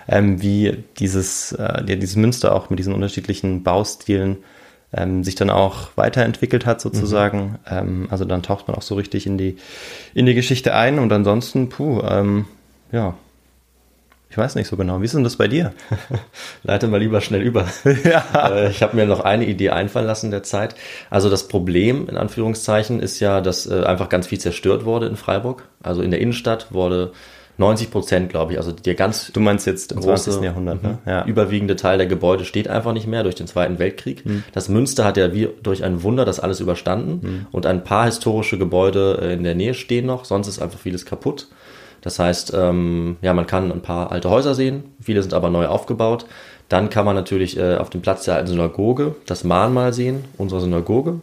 ähm, 0.09 0.41
wie 0.41 0.85
dieses, 0.99 1.53
äh, 1.53 1.83
ja, 1.87 1.97
dieses 1.97 2.17
Münster 2.17 2.55
auch 2.55 2.71
mit 2.71 2.79
diesen 2.79 2.95
unterschiedlichen 2.95 3.65
Baustilen 3.65 4.39
ähm, 4.93 5.25
sich 5.25 5.35
dann 5.35 5.51
auch 5.51 5.89
weiterentwickelt 5.97 6.67
hat 6.67 6.81
sozusagen. 6.81 7.59
Ähm, 7.69 8.09
also 8.11 8.25
dann 8.25 8.43
taucht 8.43 8.69
man 8.69 8.77
auch 8.77 8.83
so 8.83 8.95
richtig 8.95 9.27
in 9.27 9.39
die, 9.39 9.57
in 10.15 10.27
die 10.27 10.35
Geschichte 10.35 10.75
ein 10.75 10.99
und 10.99 11.13
ansonsten, 11.13 11.69
puh, 11.69 12.01
ähm, 12.03 12.47
ja, 12.91 13.15
ich 14.31 14.37
weiß 14.37 14.57
nicht 14.57 14.69
so 14.69 14.77
genau. 14.77 15.01
Wie 15.01 15.07
ist 15.07 15.15
denn 15.15 15.25
das 15.25 15.37
bei 15.37 15.49
dir? 15.49 15.73
Leite 16.63 16.87
mal 16.87 17.01
lieber 17.01 17.23
schnell 17.23 17.41
über. 17.41 17.67
ja. 18.05 18.51
Äh, 18.51 18.71
Ich 18.71 18.83
habe 18.83 18.95
mir 18.95 19.07
noch 19.07 19.21
eine 19.21 19.47
Idee 19.47 19.71
einfallen 19.71 20.07
lassen 20.07 20.27
in 20.27 20.33
der 20.33 20.43
Zeit. 20.43 20.75
Also 21.09 21.31
das 21.31 21.49
Problem 21.49 22.09
in 22.09 22.17
Anführungszeichen 22.19 23.01
ist 23.01 23.21
ja, 23.21 23.41
dass 23.41 23.67
äh, 23.67 23.85
einfach 23.85 24.11
ganz 24.11 24.27
viel 24.27 24.39
zerstört 24.39 24.85
wurde 24.85 25.07
in 25.07 25.17
Freiburg. 25.17 25.65
Also 25.83 26.03
in 26.03 26.11
der 26.11 26.21
Innenstadt 26.21 26.73
wurde 26.73 27.13
90 27.59 27.91
Prozent, 27.91 28.29
glaube 28.31 28.53
ich, 28.53 28.59
also 28.59 28.73
der 28.73 28.95
ganz 28.95 29.33
Du 29.33 29.41
meinst 29.41 29.67
jetzt 29.67 29.93
im 29.93 30.01
große, 30.01 30.31
20. 30.31 30.45
Jahrhundert, 30.45 30.83
ne? 30.83 30.99
ja. 31.07 31.25
überwiegende 31.25 31.77
Teil 31.77 31.99
der 31.99 32.07
Gebäude 32.07 32.45
steht 32.45 32.69
einfach 32.69 32.93
nicht 32.93 33.07
mehr 33.07 33.25
durch 33.25 33.35
den 33.35 33.47
Zweiten 33.47 33.79
Weltkrieg. 33.79 34.25
Das 34.53 34.69
Münster 34.69 35.05
hat 35.05 35.17
ja 35.17 35.35
wie 35.35 35.49
durch 35.63 35.85
ein 35.85 36.03
Wunder 36.03 36.25
das 36.25 36.41
alles 36.41 36.61
überstanden 36.61 37.47
und 37.51 37.67
ein 37.67 37.85
paar 37.85 38.07
historische 38.07 38.59
Gebäude 38.59 39.19
äh, 39.21 39.35
in 39.35 39.43
der 39.43 39.55
Nähe 39.55 39.75
stehen 39.75 40.07
noch, 40.07 40.25
sonst 40.25 40.49
ist 40.49 40.63
einfach 40.63 40.79
vieles 40.79 41.05
kaputt. 41.05 41.49
Das 42.01 42.19
heißt, 42.19 42.53
ähm, 42.55 43.17
ja, 43.23 43.35
man 43.35 43.47
kann 43.47 43.73
ein 43.73 43.83
paar 43.83 44.13
alte 44.13 44.31
Häuser 44.31 44.55
sehen, 44.55 44.85
viele 45.01 45.23
sind 45.23 45.35
aber 45.35 45.51
neu 45.51 45.67
aufgebaut. 45.67 46.27
Dann 46.69 46.91
kann 46.91 47.07
man 47.07 47.15
natürlich 47.15 47.59
äh, 47.59 47.77
auf 47.77 47.91
dem 47.91 48.03
Platz 48.03 48.25
der 48.25 48.35
alten 48.35 48.49
Synagoge 48.49 49.15
das 49.27 49.43
Mahnmal 49.43 49.93
sehen, 49.93 50.25
unsere 50.37 50.61
Synagoge, 50.61 51.21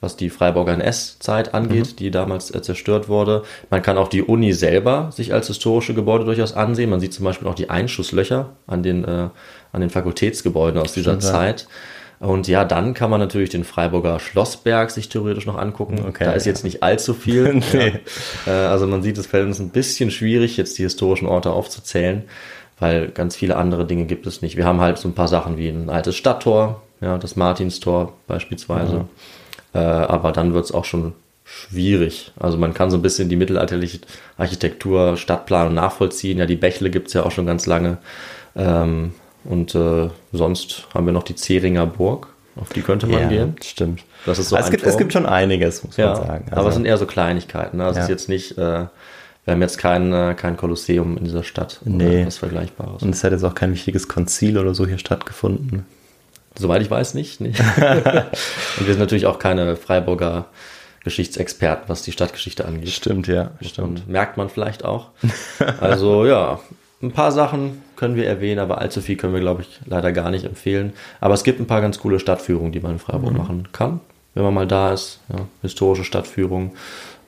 was 0.00 0.16
die 0.16 0.30
Freiburger 0.30 0.74
NS-Zeit 0.74 1.54
angeht, 1.54 2.00
die 2.00 2.10
damals 2.10 2.54
äh, 2.54 2.60
zerstört 2.62 3.08
wurde. 3.08 3.42
Man 3.70 3.82
kann 3.82 3.96
auch 3.96 4.08
die 4.08 4.22
Uni 4.22 4.52
selber 4.52 5.10
sich 5.12 5.32
als 5.32 5.46
historische 5.46 5.94
Gebäude 5.94 6.24
durchaus 6.24 6.52
ansehen. 6.52 6.90
Man 6.90 7.00
sieht 7.00 7.14
zum 7.14 7.24
Beispiel 7.24 7.48
auch 7.48 7.54
die 7.54 7.70
Einschusslöcher 7.70 8.50
an 8.66 8.82
den, 8.82 9.04
äh, 9.04 9.28
an 9.72 9.80
den 9.80 9.90
Fakultätsgebäuden 9.90 10.80
aus 10.80 10.92
dieser 10.92 11.12
Stimmt. 11.12 11.22
Zeit. 11.22 11.68
Und 12.18 12.48
ja, 12.48 12.64
dann 12.64 12.94
kann 12.94 13.10
man 13.10 13.20
natürlich 13.20 13.50
den 13.50 13.64
Freiburger 13.64 14.20
Schlossberg 14.20 14.90
sich 14.90 15.08
theoretisch 15.08 15.44
noch 15.46 15.58
angucken. 15.58 16.02
Okay, 16.08 16.24
da 16.24 16.32
ist 16.32 16.46
ja. 16.46 16.52
jetzt 16.52 16.64
nicht 16.64 16.82
allzu 16.82 17.14
viel. 17.14 17.62
Nee. 17.72 18.00
ja. 18.46 18.52
Äh, 18.52 18.66
Also 18.66 18.86
man 18.86 19.02
sieht, 19.02 19.18
es 19.18 19.26
fällt 19.26 19.46
uns 19.46 19.58
ein 19.60 19.70
bisschen 19.70 20.10
schwierig, 20.10 20.56
jetzt 20.56 20.78
die 20.78 20.82
historischen 20.82 21.26
Orte 21.26 21.50
aufzuzählen, 21.50 22.24
weil 22.78 23.08
ganz 23.08 23.36
viele 23.36 23.56
andere 23.56 23.86
Dinge 23.86 24.06
gibt 24.06 24.26
es 24.26 24.40
nicht. 24.42 24.56
Wir 24.56 24.64
haben 24.64 24.80
halt 24.80 24.98
so 24.98 25.08
ein 25.08 25.14
paar 25.14 25.28
Sachen 25.28 25.58
wie 25.58 25.68
ein 25.68 25.90
altes 25.90 26.16
Stadttor, 26.16 26.82
ja, 27.00 27.18
das 27.18 27.36
Martinstor 27.36 28.14
beispielsweise. 28.26 29.06
Äh, 29.74 29.78
aber 29.78 30.32
dann 30.32 30.54
wird 30.54 30.64
es 30.64 30.72
auch 30.72 30.84
schon 30.84 31.12
schwierig. 31.44 32.32
Also 32.38 32.58
man 32.58 32.74
kann 32.74 32.90
so 32.90 32.96
ein 32.96 33.02
bisschen 33.02 33.28
die 33.28 33.36
mittelalterliche 33.36 34.00
Architektur, 34.36 35.16
Stadtplanung 35.16 35.74
nachvollziehen. 35.74 36.38
Ja, 36.38 36.46
die 36.46 36.56
Bächle 36.56 36.90
gibt's 36.90 37.12
ja 37.12 37.24
auch 37.24 37.30
schon 37.30 37.46
ganz 37.46 37.66
lange. 37.66 37.98
Ähm, 38.56 39.12
und 39.44 39.74
äh, 39.74 40.08
sonst 40.32 40.88
haben 40.92 41.06
wir 41.06 41.12
noch 41.12 41.22
die 41.22 41.36
Zeringer 41.36 41.86
Burg. 41.86 42.28
Auf 42.56 42.70
die 42.70 42.80
könnte 42.80 43.06
man 43.06 43.20
ja, 43.22 43.28
gehen. 43.28 43.56
stimmt. 43.62 44.02
Das 44.24 44.38
ist 44.38 44.48
so 44.48 44.56
es, 44.56 44.64
ein 44.64 44.70
gibt, 44.70 44.82
es 44.84 44.96
gibt 44.96 45.12
schon 45.12 45.26
einiges, 45.26 45.84
muss 45.84 45.96
Ja, 45.98 46.14
man 46.14 46.16
sagen. 46.16 46.44
aber 46.50 46.60
es 46.60 46.66
Also, 46.66 46.70
sind 46.78 46.86
eher 46.86 46.96
so 46.96 47.06
Kleinigkeiten. 47.06 47.76
Ne? 47.76 47.84
Also 47.84 47.98
es 47.98 48.04
ist 48.04 48.08
Ja. 48.08 48.14
jetzt 48.14 48.28
nicht, 48.30 48.52
äh, 48.58 48.86
wir 49.44 49.52
haben 49.52 49.60
jetzt 49.60 49.76
kein, 49.78 50.12
äh, 50.12 50.34
kein 50.36 50.56
Kolosseum 50.56 51.18
in 51.18 51.24
dieser 51.24 51.44
Stadt. 51.44 51.80
oder 51.84 51.94
Nee. 51.94 52.26
Was 52.26 52.38
Vergleichbares. 52.38 53.02
und 53.02 53.10
es 53.14 53.22
hat 53.22 53.32
jetzt 53.32 53.44
auch 53.44 53.54
kein 53.54 53.72
wichtiges 53.72 54.08
Konzil 54.08 54.56
oder 54.58 54.74
so 54.74 54.86
hier 54.86 54.98
stattgefunden. 54.98 55.84
Soweit 56.58 56.82
ich 56.82 56.90
weiß 56.90 57.14
nicht. 57.14 57.40
nicht. 57.40 57.60
Und 57.78 58.86
wir 58.86 58.86
sind 58.86 58.98
natürlich 58.98 59.26
auch 59.26 59.38
keine 59.38 59.76
Freiburger 59.76 60.46
Geschichtsexperten, 61.04 61.88
was 61.88 62.02
die 62.02 62.10
Stadtgeschichte 62.12 62.64
angeht. 62.64 62.88
Stimmt, 62.90 63.28
ja. 63.28 63.52
Stimmt. 63.60 64.00
Und 64.00 64.08
merkt 64.08 64.36
man 64.36 64.48
vielleicht 64.48 64.84
auch. 64.84 65.08
Also 65.80 66.26
ja, 66.26 66.58
ein 67.02 67.12
paar 67.12 67.30
Sachen 67.30 67.82
können 67.94 68.16
wir 68.16 68.26
erwähnen, 68.26 68.58
aber 68.58 68.78
allzu 68.78 69.00
viel 69.00 69.16
können 69.16 69.32
wir, 69.34 69.40
glaube 69.40 69.62
ich, 69.62 69.80
leider 69.86 70.12
gar 70.12 70.30
nicht 70.30 70.44
empfehlen. 70.44 70.92
Aber 71.20 71.34
es 71.34 71.44
gibt 71.44 71.60
ein 71.60 71.66
paar 71.66 71.80
ganz 71.80 71.98
coole 71.98 72.18
Stadtführungen, 72.18 72.72
die 72.72 72.80
man 72.80 72.92
in 72.92 72.98
Freiburg 72.98 73.32
Mhm. 73.32 73.38
machen 73.38 73.68
kann, 73.72 74.00
wenn 74.34 74.42
man 74.42 74.54
mal 74.54 74.66
da 74.66 74.92
ist. 74.92 75.20
Ja, 75.28 75.46
historische 75.62 76.04
Stadtführung, 76.04 76.72
äh, 76.72 76.76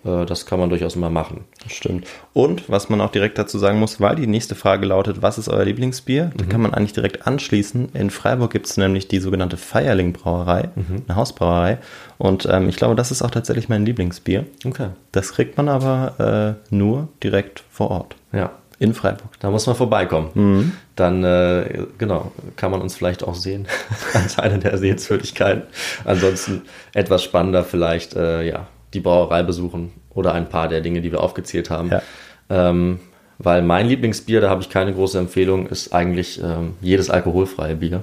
das 0.05 0.47
kann 0.47 0.59
man 0.61 0.71
durchaus 0.71 0.97
mal 0.97 1.11
machen. 1.11 1.45
Stimmt. 1.67 2.07
Und 2.33 2.69
was 2.69 2.89
man 2.89 3.01
auch 3.01 3.11
direkt 3.11 3.37
dazu 3.37 3.59
sagen 3.59 3.79
muss, 3.79 4.01
weil 4.01 4.17
die 4.17 4.27
nächste 4.27 4.55
Frage 4.55 4.87
lautet, 4.87 5.23
was 5.23 5.39
ist 5.39 5.49
euer 5.49 5.65
Lieblingsbier? 5.65 6.31
Da 6.37 6.45
kann 6.45 6.61
man 6.61 6.73
eigentlich 6.73 6.93
direkt 6.93 7.27
anschließen. 7.27 7.91
In 7.95 8.11
Freiburg 8.11 8.53
gibt 8.53 8.67
es 8.67 8.77
nämlich 8.77 9.09
die 9.09 9.19
sogenannte 9.19 9.57
Feierling 9.57 10.13
Brauerei, 10.13 10.69
eine 11.07 11.17
Hausbrauerei. 11.17 11.79
Und 12.17 12.47
ähm, 12.51 12.69
ich 12.69 12.77
glaube, 12.77 12.95
das 12.95 13.11
ist 13.11 13.23
auch 13.23 13.31
tatsächlich 13.31 13.69
mein 13.69 13.85
Lieblingsbier. 13.85 14.47
Okay. 14.65 14.91
Das 15.13 15.33
kriegt 15.33 15.57
man 15.57 15.69
aber 15.69 16.57
äh, 16.71 16.75
nur 16.75 17.09
direkt 17.23 17.65
vor 17.71 17.91
Ort. 17.91 18.17
Ja, 18.33 18.53
In 18.79 18.95
Freiburg. 18.95 19.31
Da 19.41 19.51
muss 19.51 19.67
man 19.67 19.75
vorbeikommen. 19.75 20.31
Mhm. 20.35 20.73
Dann, 20.95 21.25
äh, 21.25 21.87
genau, 21.99 22.31
kann 22.57 22.71
man 22.71 22.81
uns 22.81 22.95
vielleicht 22.95 23.25
auch 23.25 23.35
sehen 23.35 23.67
als 24.15 24.39
eine 24.39 24.59
der 24.59 24.79
Sehenswürdigkeiten. 24.79 25.65
Ansonsten 26.05 26.63
etwas 26.95 27.25
spannender 27.25 27.65
vielleicht, 27.65 28.15
äh, 28.15 28.43
ja, 28.49 28.69
die 28.95 29.01
Brauerei 29.01 29.43
besuchen 29.43 29.93
oder 30.11 30.35
ein 30.35 30.49
paar 30.49 30.69
der 30.69 30.81
Dinge, 30.81 31.01
die 31.01 31.13
wir 31.13 31.23
aufgezählt 31.23 31.71
haben. 31.71 31.91
Ja. 31.91 32.03
Ähm, 32.51 33.01
weil 33.39 33.63
mein 33.63 33.87
Lieblingsbier, 33.87 34.41
da 34.41 34.51
habe 34.51 34.63
ich 34.63 34.69
keine 34.69 34.93
große 34.93 35.19
Empfehlung, 35.19 35.69
ist 35.69 35.93
eigentlich 35.93 36.43
ähm, 36.43 36.75
jedes 36.81 37.09
alkoholfreie 37.09 37.77
Bier. 37.77 38.03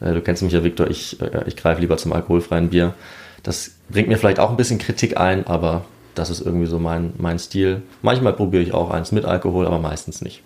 Äh, 0.00 0.14
du 0.14 0.20
kennst 0.20 0.42
mich 0.42 0.52
ja, 0.52 0.64
Viktor, 0.64 0.88
ich, 0.88 1.20
äh, 1.20 1.44
ich 1.46 1.56
greife 1.56 1.80
lieber 1.80 1.96
zum 1.96 2.12
alkoholfreien 2.12 2.70
Bier. 2.70 2.94
Das 3.42 3.76
bringt 3.88 4.08
mir 4.08 4.18
vielleicht 4.18 4.40
auch 4.40 4.50
ein 4.50 4.56
bisschen 4.56 4.78
Kritik 4.78 5.18
ein, 5.18 5.46
aber 5.46 5.84
das 6.14 6.30
ist 6.30 6.40
irgendwie 6.40 6.66
so 6.66 6.78
mein, 6.78 7.14
mein 7.16 7.38
Stil. 7.38 7.82
Manchmal 8.02 8.32
probiere 8.32 8.62
ich 8.62 8.74
auch 8.74 8.90
eins 8.90 9.12
mit 9.12 9.24
Alkohol, 9.24 9.66
aber 9.66 9.78
meistens 9.78 10.20
nicht. 10.20 10.42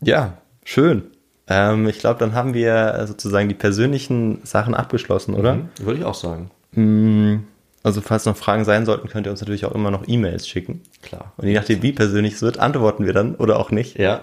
Ja, 0.00 0.38
schön. 0.64 1.04
Ähm, 1.46 1.88
ich 1.88 1.98
glaube, 1.98 2.18
dann 2.18 2.34
haben 2.34 2.54
wir 2.54 3.04
sozusagen 3.06 3.48
die 3.48 3.54
persönlichen 3.54 4.40
Sachen 4.44 4.74
abgeschlossen, 4.74 5.34
oder? 5.34 5.58
Würde 5.80 6.00
ich 6.00 6.04
auch 6.04 6.14
sagen. 6.14 6.50
Also 7.82 8.00
falls 8.00 8.26
noch 8.26 8.36
Fragen 8.36 8.64
sein 8.64 8.86
sollten, 8.86 9.08
könnt 9.08 9.26
ihr 9.26 9.30
uns 9.30 9.40
natürlich 9.40 9.64
auch 9.64 9.74
immer 9.74 9.90
noch 9.90 10.04
E-Mails 10.06 10.46
schicken. 10.46 10.82
Klar. 11.02 11.32
Und 11.36 11.48
je 11.48 11.54
nachdem, 11.54 11.82
wie 11.82 11.92
persönlich 11.92 12.34
es 12.34 12.42
wird, 12.42 12.58
antworten 12.58 13.06
wir 13.06 13.12
dann 13.12 13.34
oder 13.34 13.58
auch 13.58 13.70
nicht. 13.70 13.98
Ja, 13.98 14.22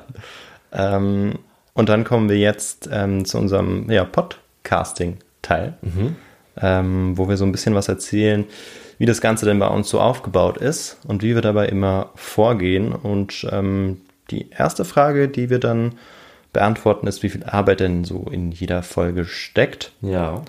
Ähm, 0.72 1.39
und 1.74 1.89
dann 1.89 2.04
kommen 2.04 2.30
wir 2.30 2.38
jetzt 2.38 2.89
ähm, 2.91 3.26
zu 3.26 3.38
unserem 3.38 3.89
ja, 3.89 4.04
Podcasting-Teil, 4.06 5.74
ähm, 6.62 7.17
wo 7.17 7.28
wir 7.30 7.38
so 7.38 7.45
ein 7.45 7.52
bisschen 7.52 7.76
was 7.76 7.88
erzählen, 7.88 8.45
wie 8.98 9.06
das 9.06 9.22
Ganze 9.22 9.45
denn 9.45 9.60
bei 9.60 9.67
uns 9.67 9.89
so 9.89 10.00
aufgebaut 10.00 10.58
ist 10.58 10.98
und 11.08 11.24
wie 11.24 11.36
wir 11.36 11.41
dabei 11.41 11.67
immer 11.67 12.10
vorgehen. 12.15 12.91
Und 12.91 13.48
ähm, 13.52 14.02
die 14.30 14.50
erste 14.52 14.86
Frage, 14.86 15.30
die 15.30 15.50
wir 15.50 15.60
dann 15.60 15.93
beantworten, 16.54 17.08
ist, 17.08 17.24
wie 17.24 17.30
viel 17.30 17.43
Arbeit 17.45 17.80
denn 17.80 18.04
so 18.04 18.28
in 18.32 18.52
jeder 18.52 18.84
Folge 18.84 19.26
steckt. 19.26 19.91
ja. 20.02 20.41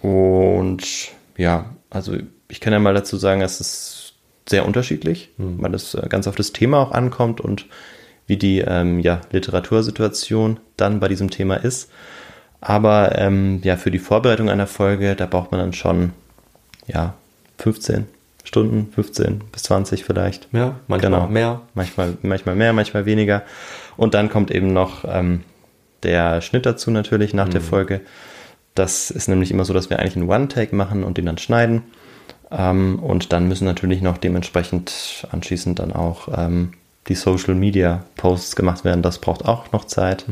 Und 0.00 1.12
ja, 1.36 1.66
also 1.92 2.16
ich 2.48 2.60
kann 2.60 2.72
ja 2.72 2.78
mal 2.78 2.94
dazu 2.94 3.16
sagen, 3.16 3.42
es 3.42 3.60
ist 3.60 4.14
sehr 4.48 4.66
unterschiedlich, 4.66 5.30
weil 5.36 5.74
es 5.74 5.96
ganz 6.08 6.26
auf 6.26 6.34
das 6.34 6.52
Thema 6.52 6.78
auch 6.80 6.90
ankommt 6.92 7.40
und 7.40 7.66
wie 8.26 8.36
die 8.36 8.58
ähm, 8.60 8.98
ja, 9.00 9.20
Literatursituation 9.30 10.58
dann 10.76 11.00
bei 11.00 11.08
diesem 11.08 11.30
Thema 11.30 11.56
ist. 11.56 11.90
Aber 12.60 13.18
ähm, 13.18 13.60
ja, 13.62 13.76
für 13.76 13.90
die 13.90 13.98
Vorbereitung 13.98 14.48
einer 14.48 14.66
Folge, 14.66 15.16
da 15.16 15.26
braucht 15.26 15.50
man 15.52 15.60
dann 15.60 15.72
schon 15.72 16.12
ja, 16.86 17.14
15 17.58 18.06
Stunden, 18.44 18.92
15 18.92 19.42
bis 19.52 19.62
20 19.64 20.04
vielleicht. 20.04 20.48
Ja, 20.52 20.80
manchmal 20.88 21.12
Genau. 21.12 21.28
mehr. 21.28 21.60
Manchmal, 21.74 22.16
manchmal 22.22 22.54
mehr, 22.56 22.72
manchmal 22.72 23.06
weniger. 23.06 23.42
Und 23.96 24.14
dann 24.14 24.28
kommt 24.30 24.50
eben 24.50 24.72
noch 24.72 25.04
ähm, 25.06 25.42
der 26.02 26.40
Schnitt 26.40 26.66
dazu 26.66 26.90
natürlich 26.90 27.34
nach 27.34 27.48
der 27.48 27.60
Folge. 27.60 28.00
Das 28.74 29.10
ist 29.10 29.28
nämlich 29.28 29.50
immer 29.50 29.64
so, 29.64 29.74
dass 29.74 29.90
wir 29.90 29.98
eigentlich 29.98 30.16
einen 30.16 30.28
One-Take 30.28 30.74
machen 30.74 31.04
und 31.04 31.18
den 31.18 31.26
dann 31.26 31.38
schneiden. 31.38 31.82
Ähm, 32.50 32.98
und 32.98 33.32
dann 33.32 33.48
müssen 33.48 33.64
natürlich 33.64 34.02
noch 34.02 34.18
dementsprechend 34.18 35.26
anschließend 35.30 35.78
dann 35.78 35.92
auch 35.92 36.28
ähm, 36.36 36.72
die 37.08 37.14
Social 37.14 37.54
Media 37.54 38.04
Posts 38.16 38.56
gemacht 38.56 38.84
werden. 38.84 39.02
Das 39.02 39.18
braucht 39.18 39.44
auch 39.44 39.72
noch 39.72 39.84
Zeit. 39.86 40.24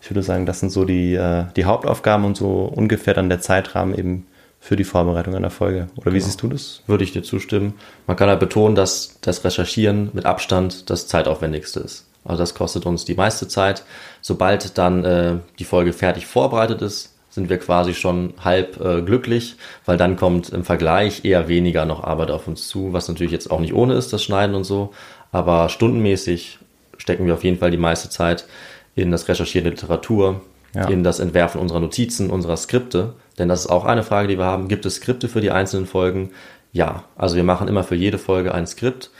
Ich 0.00 0.10
würde 0.10 0.22
sagen, 0.22 0.46
das 0.46 0.60
sind 0.60 0.70
so 0.70 0.84
die, 0.84 1.14
äh, 1.14 1.44
die 1.56 1.64
Hauptaufgaben 1.64 2.26
und 2.26 2.36
so 2.36 2.64
ungefähr 2.64 3.14
dann 3.14 3.28
der 3.28 3.40
Zeitrahmen 3.40 3.96
eben 3.96 4.26
für 4.60 4.76
die 4.76 4.84
Vorbereitung 4.84 5.34
einer 5.34 5.50
Folge. 5.50 5.88
Oder 5.96 6.14
wie 6.14 6.20
siehst 6.20 6.42
du 6.42 6.48
das? 6.48 6.82
Würde 6.86 7.04
ich 7.04 7.12
dir 7.12 7.22
zustimmen. 7.22 7.74
Man 8.06 8.16
kann 8.16 8.28
halt 8.28 8.40
betonen, 8.40 8.74
dass 8.74 9.18
das 9.20 9.44
Recherchieren 9.44 10.10
mit 10.14 10.24
Abstand 10.24 10.88
das 10.88 11.06
zeitaufwendigste 11.06 11.80
ist. 11.80 12.06
Also 12.24 12.42
das 12.42 12.54
kostet 12.54 12.86
uns 12.86 13.04
die 13.04 13.14
meiste 13.14 13.46
Zeit. 13.46 13.84
Sobald 14.22 14.78
dann 14.78 15.04
äh, 15.04 15.36
die 15.58 15.64
Folge 15.64 15.92
fertig 15.92 16.26
vorbereitet 16.26 16.80
ist, 16.80 17.13
sind 17.34 17.50
wir 17.50 17.58
quasi 17.58 17.94
schon 17.94 18.34
halb 18.42 18.80
äh, 18.80 19.02
glücklich, 19.02 19.56
weil 19.86 19.96
dann 19.96 20.16
kommt 20.16 20.50
im 20.50 20.64
Vergleich 20.64 21.24
eher 21.24 21.48
weniger 21.48 21.84
noch 21.84 22.04
Arbeit 22.04 22.30
auf 22.30 22.46
uns 22.46 22.68
zu, 22.68 22.92
was 22.92 23.08
natürlich 23.08 23.32
jetzt 23.32 23.50
auch 23.50 23.60
nicht 23.60 23.74
ohne 23.74 23.94
ist, 23.94 24.12
das 24.12 24.22
Schneiden 24.22 24.54
und 24.54 24.64
so. 24.64 24.92
Aber 25.32 25.68
stundenmäßig 25.68 26.58
stecken 26.96 27.26
wir 27.26 27.34
auf 27.34 27.42
jeden 27.44 27.58
Fall 27.58 27.70
die 27.72 27.76
meiste 27.76 28.08
Zeit 28.08 28.46
in 28.94 29.10
das 29.10 29.26
Recherchieren 29.28 29.64
der 29.64 29.72
Literatur, 29.72 30.40
Ja. 30.74 30.88
in 30.88 31.02
das 31.02 31.18
Entwerfen 31.18 31.60
unserer 31.60 31.80
Notizen, 31.80 32.30
unserer 32.30 32.56
Skripte. 32.56 33.14
Denn 33.38 33.48
das 33.48 33.60
ist 33.62 33.66
auch 33.70 33.84
eine 33.84 34.04
Frage, 34.04 34.28
die 34.28 34.38
wir 34.38 34.44
haben. 34.44 34.68
Gibt 34.68 34.86
es 34.86 34.96
Skripte 34.96 35.28
für 35.28 35.40
die 35.40 35.50
einzelnen 35.50 35.86
Folgen? 35.86 36.30
Ja, 36.72 37.04
also 37.16 37.34
wir 37.36 37.44
machen 37.44 37.66
immer 37.68 37.82
für 37.84 37.96
jede 37.96 38.18
Folge 38.18 38.54
ein 38.54 38.66
Skript. 38.68 39.10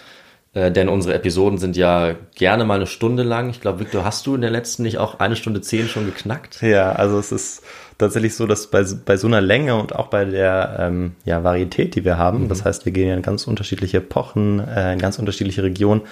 Äh, 0.55 0.71
denn 0.71 0.89
unsere 0.89 1.15
Episoden 1.15 1.59
sind 1.59 1.77
ja 1.77 2.15
gerne 2.37 2.65
mal 2.65 2.75
eine 2.77 2.87
Stunde 2.87 3.25
lang. 3.25 3.51
Ich 3.51 3.61
glaube, 3.61 3.81
Victor, 3.81 4.05
hast 4.05 4.25
du 4.27 4.37
in 4.37 4.41
der 4.41 4.51
letzten 4.51 4.85
nicht 4.85 4.99
auch 4.99 5.19
eine 5.19 5.35
Stunde 5.35 5.61
zehn 5.61 5.89
schon 5.89 6.07
geknackt? 6.07 6.63
Ja, 6.63 6.93
also 6.93 7.19
es 7.19 7.33
ist 7.33 7.63
tatsächlich 7.99 8.35
so, 8.35 8.47
dass 8.47 8.69
bei, 8.69 8.85
bei 9.05 9.17
so 9.17 9.27
einer 9.27 9.41
Länge 9.41 9.77
und 9.77 9.95
auch 9.95 10.09
bei 10.09 10.25
der 10.25 10.77
ähm, 10.81 11.13
ja, 11.25 11.45
Varietät, 11.45 11.95
die 11.95 12.05
wir 12.05 12.19
haben, 12.19 12.49
das 12.49 12.65
heißt, 12.65 12.85
wir 12.85 12.93
gehen 12.93 13.09
ja 13.09 13.15
in 13.15 13.23
ganz 13.23 13.47
unterschiedliche 13.47 13.99
Epochen, 13.99 14.61
äh, 14.61 14.93
in 14.93 14.99
ganz 14.99 15.19
unterschiedliche 15.19 15.63
Regionen, 15.63 16.03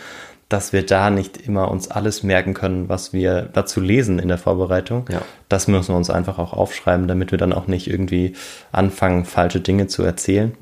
dass 0.48 0.72
wir 0.72 0.84
da 0.84 1.08
nicht 1.08 1.38
immer 1.38 1.70
uns 1.70 1.90
alles 1.90 2.22
merken 2.22 2.52
können, 2.52 2.88
was 2.88 3.12
wir 3.12 3.48
dazu 3.52 3.80
lesen 3.80 4.18
in 4.18 4.28
der 4.28 4.38
Vorbereitung. 4.38 5.06
Ja. 5.10 5.22
Das 5.48 5.66
müssen 5.66 5.94
wir 5.94 5.96
uns 5.96 6.10
einfach 6.10 6.38
auch 6.38 6.52
aufschreiben, 6.52 7.08
damit 7.08 7.30
wir 7.30 7.38
dann 7.38 7.54
auch 7.54 7.66
nicht 7.66 7.88
irgendwie 7.88 8.34
anfangen, 8.70 9.24
falsche 9.24 9.60
Dinge 9.60 9.86
zu 9.86 10.02
erzählen. 10.02 10.52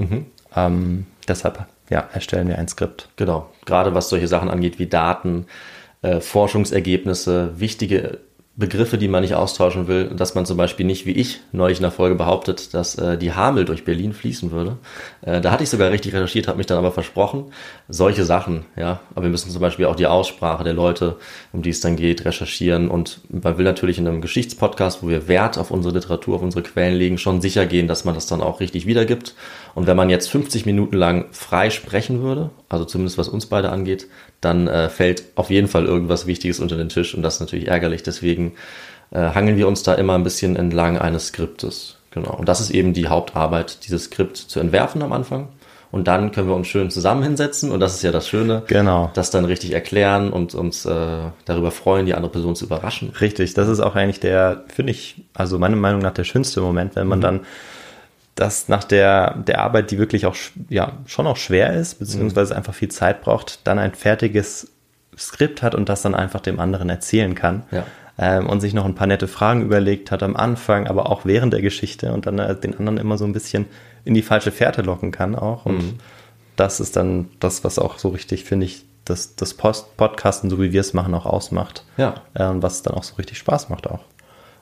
Ähm, 0.54 1.06
deshalb 1.26 1.66
ja, 1.90 2.08
erstellen 2.12 2.48
wir 2.48 2.58
ein 2.58 2.68
Skript. 2.68 3.08
Genau. 3.16 3.50
Gerade 3.66 3.94
was 3.94 4.08
solche 4.08 4.28
Sachen 4.28 4.48
angeht 4.48 4.78
wie 4.78 4.86
Daten, 4.86 5.46
äh, 6.02 6.20
Forschungsergebnisse, 6.20 7.58
wichtige 7.58 8.20
Begriffe, 8.60 8.98
die 8.98 9.08
man 9.08 9.22
nicht 9.22 9.34
austauschen 9.34 9.88
will, 9.88 10.10
dass 10.14 10.36
man 10.36 10.46
zum 10.46 10.56
Beispiel 10.56 10.86
nicht, 10.86 11.06
wie 11.06 11.12
ich 11.12 11.40
neulich 11.50 11.78
in 11.78 11.82
der 11.82 11.90
Folge 11.90 12.14
behauptet, 12.14 12.72
dass 12.74 12.94
äh, 12.96 13.18
die 13.18 13.32
Hamel 13.32 13.64
durch 13.64 13.84
Berlin 13.84 14.12
fließen 14.12 14.52
würde. 14.52 14.76
Äh, 15.22 15.40
da 15.40 15.50
hatte 15.50 15.64
ich 15.64 15.70
sogar 15.70 15.90
richtig 15.90 16.14
recherchiert, 16.14 16.46
habe 16.46 16.58
mich 16.58 16.66
dann 16.66 16.78
aber 16.78 16.92
versprochen. 16.92 17.46
Solche 17.88 18.24
Sachen, 18.24 18.66
ja. 18.76 19.00
Aber 19.14 19.24
wir 19.24 19.30
müssen 19.30 19.50
zum 19.50 19.60
Beispiel 19.60 19.86
auch 19.86 19.96
die 19.96 20.06
Aussprache 20.06 20.62
der 20.62 20.74
Leute, 20.74 21.16
um 21.52 21.62
die 21.62 21.70
es 21.70 21.80
dann 21.80 21.96
geht, 21.96 22.24
recherchieren. 22.24 22.88
Und 22.88 23.20
man 23.28 23.58
will 23.58 23.64
natürlich 23.64 23.98
in 23.98 24.06
einem 24.06 24.20
Geschichtspodcast, 24.20 25.02
wo 25.02 25.08
wir 25.08 25.26
Wert 25.26 25.58
auf 25.58 25.72
unsere 25.72 25.94
Literatur, 25.94 26.36
auf 26.36 26.42
unsere 26.42 26.62
Quellen 26.62 26.94
legen, 26.94 27.18
schon 27.18 27.40
sicher 27.40 27.66
gehen, 27.66 27.88
dass 27.88 28.04
man 28.04 28.14
das 28.14 28.26
dann 28.26 28.42
auch 28.42 28.60
richtig 28.60 28.86
wiedergibt. 28.86 29.34
Und 29.74 29.88
wenn 29.88 29.96
man 29.96 30.10
jetzt 30.10 30.30
50 30.30 30.66
Minuten 30.66 30.96
lang 30.96 31.26
frei 31.32 31.70
sprechen 31.70 32.22
würde, 32.22 32.50
also 32.70 32.86
zumindest 32.86 33.18
was 33.18 33.28
uns 33.28 33.46
beide 33.46 33.70
angeht, 33.70 34.06
dann 34.40 34.66
äh, 34.68 34.88
fällt 34.88 35.24
auf 35.34 35.50
jeden 35.50 35.68
Fall 35.68 35.84
irgendwas 35.84 36.26
Wichtiges 36.26 36.60
unter 36.60 36.76
den 36.76 36.88
Tisch 36.88 37.14
und 37.14 37.22
das 37.22 37.34
ist 37.34 37.40
natürlich 37.40 37.68
ärgerlich. 37.68 38.02
Deswegen 38.02 38.52
äh, 39.10 39.18
hangeln 39.18 39.58
wir 39.58 39.68
uns 39.68 39.82
da 39.82 39.94
immer 39.94 40.14
ein 40.14 40.22
bisschen 40.22 40.56
entlang 40.56 40.96
eines 40.96 41.26
Skriptes. 41.26 41.98
Genau. 42.12 42.34
Und 42.34 42.48
das 42.48 42.60
ist 42.60 42.70
eben 42.70 42.94
die 42.94 43.08
Hauptarbeit, 43.08 43.86
dieses 43.86 44.04
Skript 44.04 44.36
zu 44.36 44.60
entwerfen 44.60 45.02
am 45.02 45.12
Anfang. 45.12 45.48
Und 45.92 46.06
dann 46.06 46.30
können 46.30 46.48
wir 46.48 46.54
uns 46.54 46.68
schön 46.68 46.90
zusammen 46.90 47.24
hinsetzen 47.24 47.72
und 47.72 47.80
das 47.80 47.96
ist 47.96 48.02
ja 48.02 48.12
das 48.12 48.28
Schöne. 48.28 48.62
Genau. 48.68 49.10
Das 49.14 49.32
dann 49.32 49.44
richtig 49.44 49.72
erklären 49.72 50.32
und 50.32 50.54
uns 50.54 50.86
äh, 50.86 51.18
darüber 51.44 51.72
freuen, 51.72 52.06
die 52.06 52.14
andere 52.14 52.30
Person 52.30 52.54
zu 52.54 52.66
überraschen. 52.66 53.10
Richtig, 53.20 53.54
das 53.54 53.68
ist 53.68 53.80
auch 53.80 53.96
eigentlich 53.96 54.20
der, 54.20 54.64
finde 54.68 54.92
ich, 54.92 55.24
also 55.34 55.58
meiner 55.58 55.74
Meinung 55.74 56.00
nach 56.00 56.14
der 56.14 56.22
schönste 56.22 56.60
Moment, 56.60 56.94
wenn 56.94 57.08
man 57.08 57.18
mhm. 57.18 57.22
dann 57.22 57.40
das 58.40 58.68
nach 58.68 58.84
der, 58.84 59.34
der 59.34 59.60
Arbeit, 59.60 59.90
die 59.90 59.98
wirklich 59.98 60.24
auch 60.24 60.34
ja, 60.70 60.92
schon 61.04 61.26
auch 61.26 61.36
schwer 61.36 61.74
ist, 61.74 61.98
beziehungsweise 61.98 62.56
einfach 62.56 62.72
viel 62.72 62.88
Zeit 62.88 63.20
braucht, 63.20 63.66
dann 63.66 63.78
ein 63.78 63.94
fertiges 63.94 64.72
Skript 65.16 65.62
hat 65.62 65.74
und 65.74 65.90
das 65.90 66.00
dann 66.00 66.14
einfach 66.14 66.40
dem 66.40 66.58
anderen 66.58 66.88
erzählen 66.88 67.34
kann. 67.34 67.64
Ja. 67.70 67.84
Ähm, 68.18 68.48
und 68.48 68.60
sich 68.60 68.72
noch 68.72 68.86
ein 68.86 68.94
paar 68.94 69.06
nette 69.06 69.28
Fragen 69.28 69.60
überlegt 69.60 70.10
hat 70.10 70.22
am 70.22 70.36
Anfang, 70.36 70.86
aber 70.86 71.10
auch 71.10 71.26
während 71.26 71.52
der 71.52 71.60
Geschichte 71.60 72.12
und 72.12 72.26
dann 72.26 72.38
äh, 72.38 72.56
den 72.58 72.78
anderen 72.78 72.96
immer 72.96 73.18
so 73.18 73.26
ein 73.26 73.34
bisschen 73.34 73.66
in 74.06 74.14
die 74.14 74.22
falsche 74.22 74.52
Fährte 74.52 74.80
locken 74.80 75.12
kann 75.12 75.34
auch. 75.34 75.66
Und 75.66 75.78
mhm. 75.78 75.98
das 76.56 76.80
ist 76.80 76.96
dann 76.96 77.28
das, 77.40 77.62
was 77.62 77.78
auch 77.78 77.98
so 77.98 78.08
richtig, 78.08 78.44
finde 78.44 78.64
ich, 78.64 78.86
das, 79.04 79.36
das 79.36 79.52
Post 79.52 79.98
Podcasten, 79.98 80.48
so 80.48 80.60
wie 80.62 80.72
wir 80.72 80.80
es 80.80 80.94
machen, 80.94 81.12
auch 81.12 81.26
ausmacht. 81.26 81.84
Ja. 81.98 82.14
Äh, 82.32 82.48
was 82.54 82.82
dann 82.82 82.94
auch 82.94 83.04
so 83.04 83.16
richtig 83.16 83.36
Spaß 83.36 83.68
macht 83.68 83.86
auch. 83.86 84.00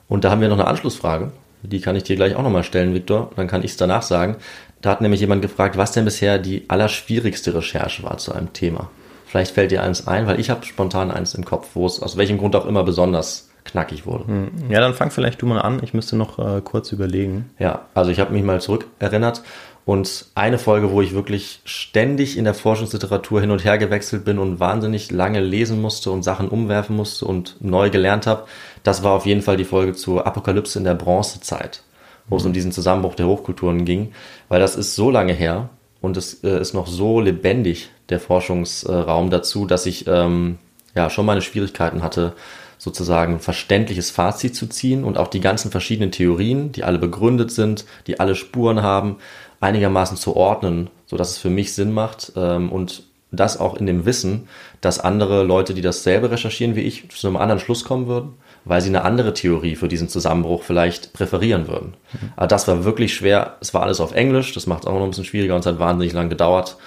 Und 0.09 0.25
da 0.25 0.31
haben 0.31 0.41
wir 0.41 0.49
noch 0.49 0.59
eine 0.59 0.67
Anschlussfrage. 0.67 1.31
Die 1.63 1.81
kann 1.81 1.95
ich 1.95 2.03
dir 2.03 2.15
gleich 2.15 2.35
auch 2.35 2.43
nochmal 2.43 2.63
stellen, 2.63 2.93
Viktor. 2.93 3.31
Dann 3.35 3.47
kann 3.47 3.63
ich 3.63 3.71
es 3.71 3.77
danach 3.77 4.01
sagen. 4.01 4.37
Da 4.81 4.91
hat 4.91 5.01
nämlich 5.01 5.19
jemand 5.19 5.41
gefragt, 5.41 5.77
was 5.77 5.91
denn 5.91 6.05
bisher 6.05 6.39
die 6.39 6.65
allerschwierigste 6.69 7.53
Recherche 7.53 8.03
war 8.03 8.17
zu 8.17 8.33
einem 8.33 8.53
Thema. 8.53 8.89
Vielleicht 9.25 9.53
fällt 9.53 9.71
dir 9.71 9.83
eins 9.83 10.07
ein, 10.07 10.25
weil 10.25 10.39
ich 10.39 10.49
habe 10.49 10.65
spontan 10.65 11.11
eins 11.11 11.35
im 11.35 11.45
Kopf, 11.45 11.69
wo 11.73 11.85
es 11.85 12.01
aus 12.01 12.17
welchem 12.17 12.37
Grund 12.37 12.55
auch 12.55 12.65
immer 12.65 12.83
besonders 12.83 13.49
knackig 13.65 14.05
wurde. 14.05 14.27
Hm. 14.27 14.51
Ja, 14.69 14.79
dann 14.79 14.93
fang 14.93 15.11
vielleicht 15.11 15.41
du 15.41 15.45
mal 15.45 15.59
an. 15.59 15.81
Ich 15.83 15.93
müsste 15.93 16.15
noch 16.15 16.39
äh, 16.39 16.61
kurz 16.61 16.91
überlegen. 16.91 17.49
Ja, 17.59 17.85
also 17.93 18.09
ich 18.09 18.19
habe 18.19 18.33
mich 18.33 18.43
mal 18.43 18.61
zurückerinnert 18.61 19.43
und 19.89 20.27
eine 20.35 20.59
Folge, 20.59 20.91
wo 20.91 21.01
ich 21.01 21.15
wirklich 21.15 21.61
ständig 21.65 22.37
in 22.37 22.43
der 22.43 22.53
Forschungsliteratur 22.53 23.41
hin 23.41 23.49
und 23.49 23.65
her 23.65 23.79
gewechselt 23.79 24.23
bin 24.23 24.37
und 24.37 24.59
wahnsinnig 24.59 25.09
lange 25.09 25.39
lesen 25.39 25.81
musste 25.81 26.11
und 26.11 26.21
Sachen 26.21 26.47
umwerfen 26.47 26.95
musste 26.95 27.25
und 27.25 27.55
neu 27.59 27.89
gelernt 27.89 28.27
habe, 28.27 28.45
das 28.83 29.01
war 29.01 29.13
auf 29.13 29.25
jeden 29.25 29.41
Fall 29.41 29.57
die 29.57 29.65
Folge 29.65 29.93
zur 29.93 30.27
Apokalypse 30.27 30.77
in 30.77 30.85
der 30.85 30.93
Bronzezeit, 30.93 31.81
wo 32.27 32.37
es 32.37 32.45
um 32.45 32.53
diesen 32.53 32.71
Zusammenbruch 32.71 33.15
der 33.15 33.25
Hochkulturen 33.25 33.83
ging, 33.83 34.11
weil 34.47 34.59
das 34.59 34.75
ist 34.75 34.93
so 34.93 35.09
lange 35.09 35.33
her 35.33 35.69
und 36.01 36.17
es 36.17 36.43
äh, 36.43 36.61
ist 36.61 36.75
noch 36.75 36.85
so 36.85 37.19
lebendig, 37.19 37.89
der 38.09 38.19
Forschungsraum 38.19 39.31
dazu, 39.31 39.65
dass 39.65 39.87
ich 39.87 40.05
ähm, 40.05 40.59
ja 40.93 41.09
schon 41.09 41.25
meine 41.25 41.41
Schwierigkeiten 41.41 42.03
hatte, 42.03 42.33
sozusagen 42.77 43.33
ein 43.33 43.39
verständliches 43.39 44.09
Fazit 44.09 44.55
zu 44.55 44.67
ziehen 44.67 45.03
und 45.03 45.17
auch 45.17 45.27
die 45.27 45.41
ganzen 45.41 45.69
verschiedenen 45.69 46.11
Theorien, 46.11 46.71
die 46.71 46.83
alle 46.83 46.97
begründet 46.97 47.51
sind, 47.51 47.85
die 48.07 48.19
alle 48.19 48.35
Spuren 48.35 48.81
haben, 48.81 49.17
einigermaßen 49.59 50.17
zu 50.17 50.35
ordnen, 50.35 50.89
so 51.05 51.17
dass 51.17 51.31
es 51.31 51.37
für 51.37 51.49
mich 51.49 51.73
Sinn 51.73 51.93
macht 51.93 52.31
ähm, 52.35 52.71
und 52.71 53.03
das 53.31 53.59
auch 53.59 53.75
in 53.75 53.85
dem 53.85 54.05
Wissen, 54.05 54.47
dass 54.81 54.99
andere 54.99 55.43
Leute, 55.43 55.73
die 55.73 55.81
dasselbe 55.81 56.31
recherchieren 56.31 56.75
wie 56.75 56.81
ich, 56.81 57.09
zu 57.09 57.27
einem 57.27 57.37
anderen 57.37 57.59
Schluss 57.59 57.83
kommen 57.83 58.07
würden, 58.07 58.33
weil 58.65 58.81
sie 58.81 58.89
eine 58.89 59.03
andere 59.03 59.33
Theorie 59.33 59.75
für 59.75 59.87
diesen 59.87 60.09
Zusammenbruch 60.09 60.63
vielleicht 60.63 61.13
präferieren 61.13 61.67
würden. 61.67 61.95
Mhm. 62.13 62.31
Aber 62.35 62.47
das 62.47 62.67
war 62.67 62.83
wirklich 62.85 63.13
schwer. 63.13 63.57
Es 63.61 63.73
war 63.73 63.83
alles 63.83 63.99
auf 63.99 64.13
Englisch, 64.13 64.53
das 64.53 64.67
macht 64.67 64.83
es 64.83 64.87
auch 64.87 64.93
noch 64.93 65.03
ein 65.03 65.09
bisschen 65.09 65.25
schwieriger 65.25 65.53
und 65.53 65.61
es 65.61 65.67
hat 65.67 65.79
wahnsinnig 65.79 66.13
lang 66.13 66.29
gedauert. 66.29 66.77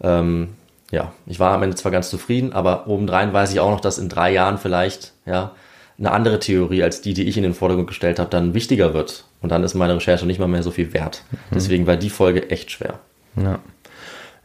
Ähm, 0.00 0.50
ja, 0.90 1.12
ich 1.26 1.38
war 1.38 1.52
am 1.52 1.62
Ende 1.62 1.76
zwar 1.76 1.92
ganz 1.92 2.10
zufrieden, 2.10 2.52
aber 2.52 2.88
obendrein 2.88 3.32
weiß 3.32 3.52
ich 3.52 3.60
auch 3.60 3.70
noch, 3.70 3.80
dass 3.80 3.98
in 3.98 4.08
drei 4.08 4.32
Jahren 4.32 4.58
vielleicht, 4.58 5.12
ja, 5.26 5.52
eine 6.00 6.12
andere 6.12 6.40
Theorie 6.40 6.82
als 6.82 7.02
die, 7.02 7.14
die 7.14 7.28
ich 7.28 7.36
in 7.36 7.42
den 7.42 7.54
Vordergrund 7.54 7.86
gestellt 7.86 8.18
habe, 8.18 8.30
dann 8.30 8.54
wichtiger 8.54 8.94
wird. 8.94 9.24
Und 9.42 9.52
dann 9.52 9.62
ist 9.62 9.74
meine 9.74 9.94
Recherche 9.94 10.26
nicht 10.26 10.40
mal 10.40 10.48
mehr 10.48 10.62
so 10.62 10.70
viel 10.70 10.92
wert. 10.92 11.24
Mhm. 11.30 11.36
Deswegen 11.54 11.86
war 11.86 11.96
die 11.96 12.10
Folge 12.10 12.50
echt 12.50 12.70
schwer. 12.70 12.98
Ja. 13.36 13.60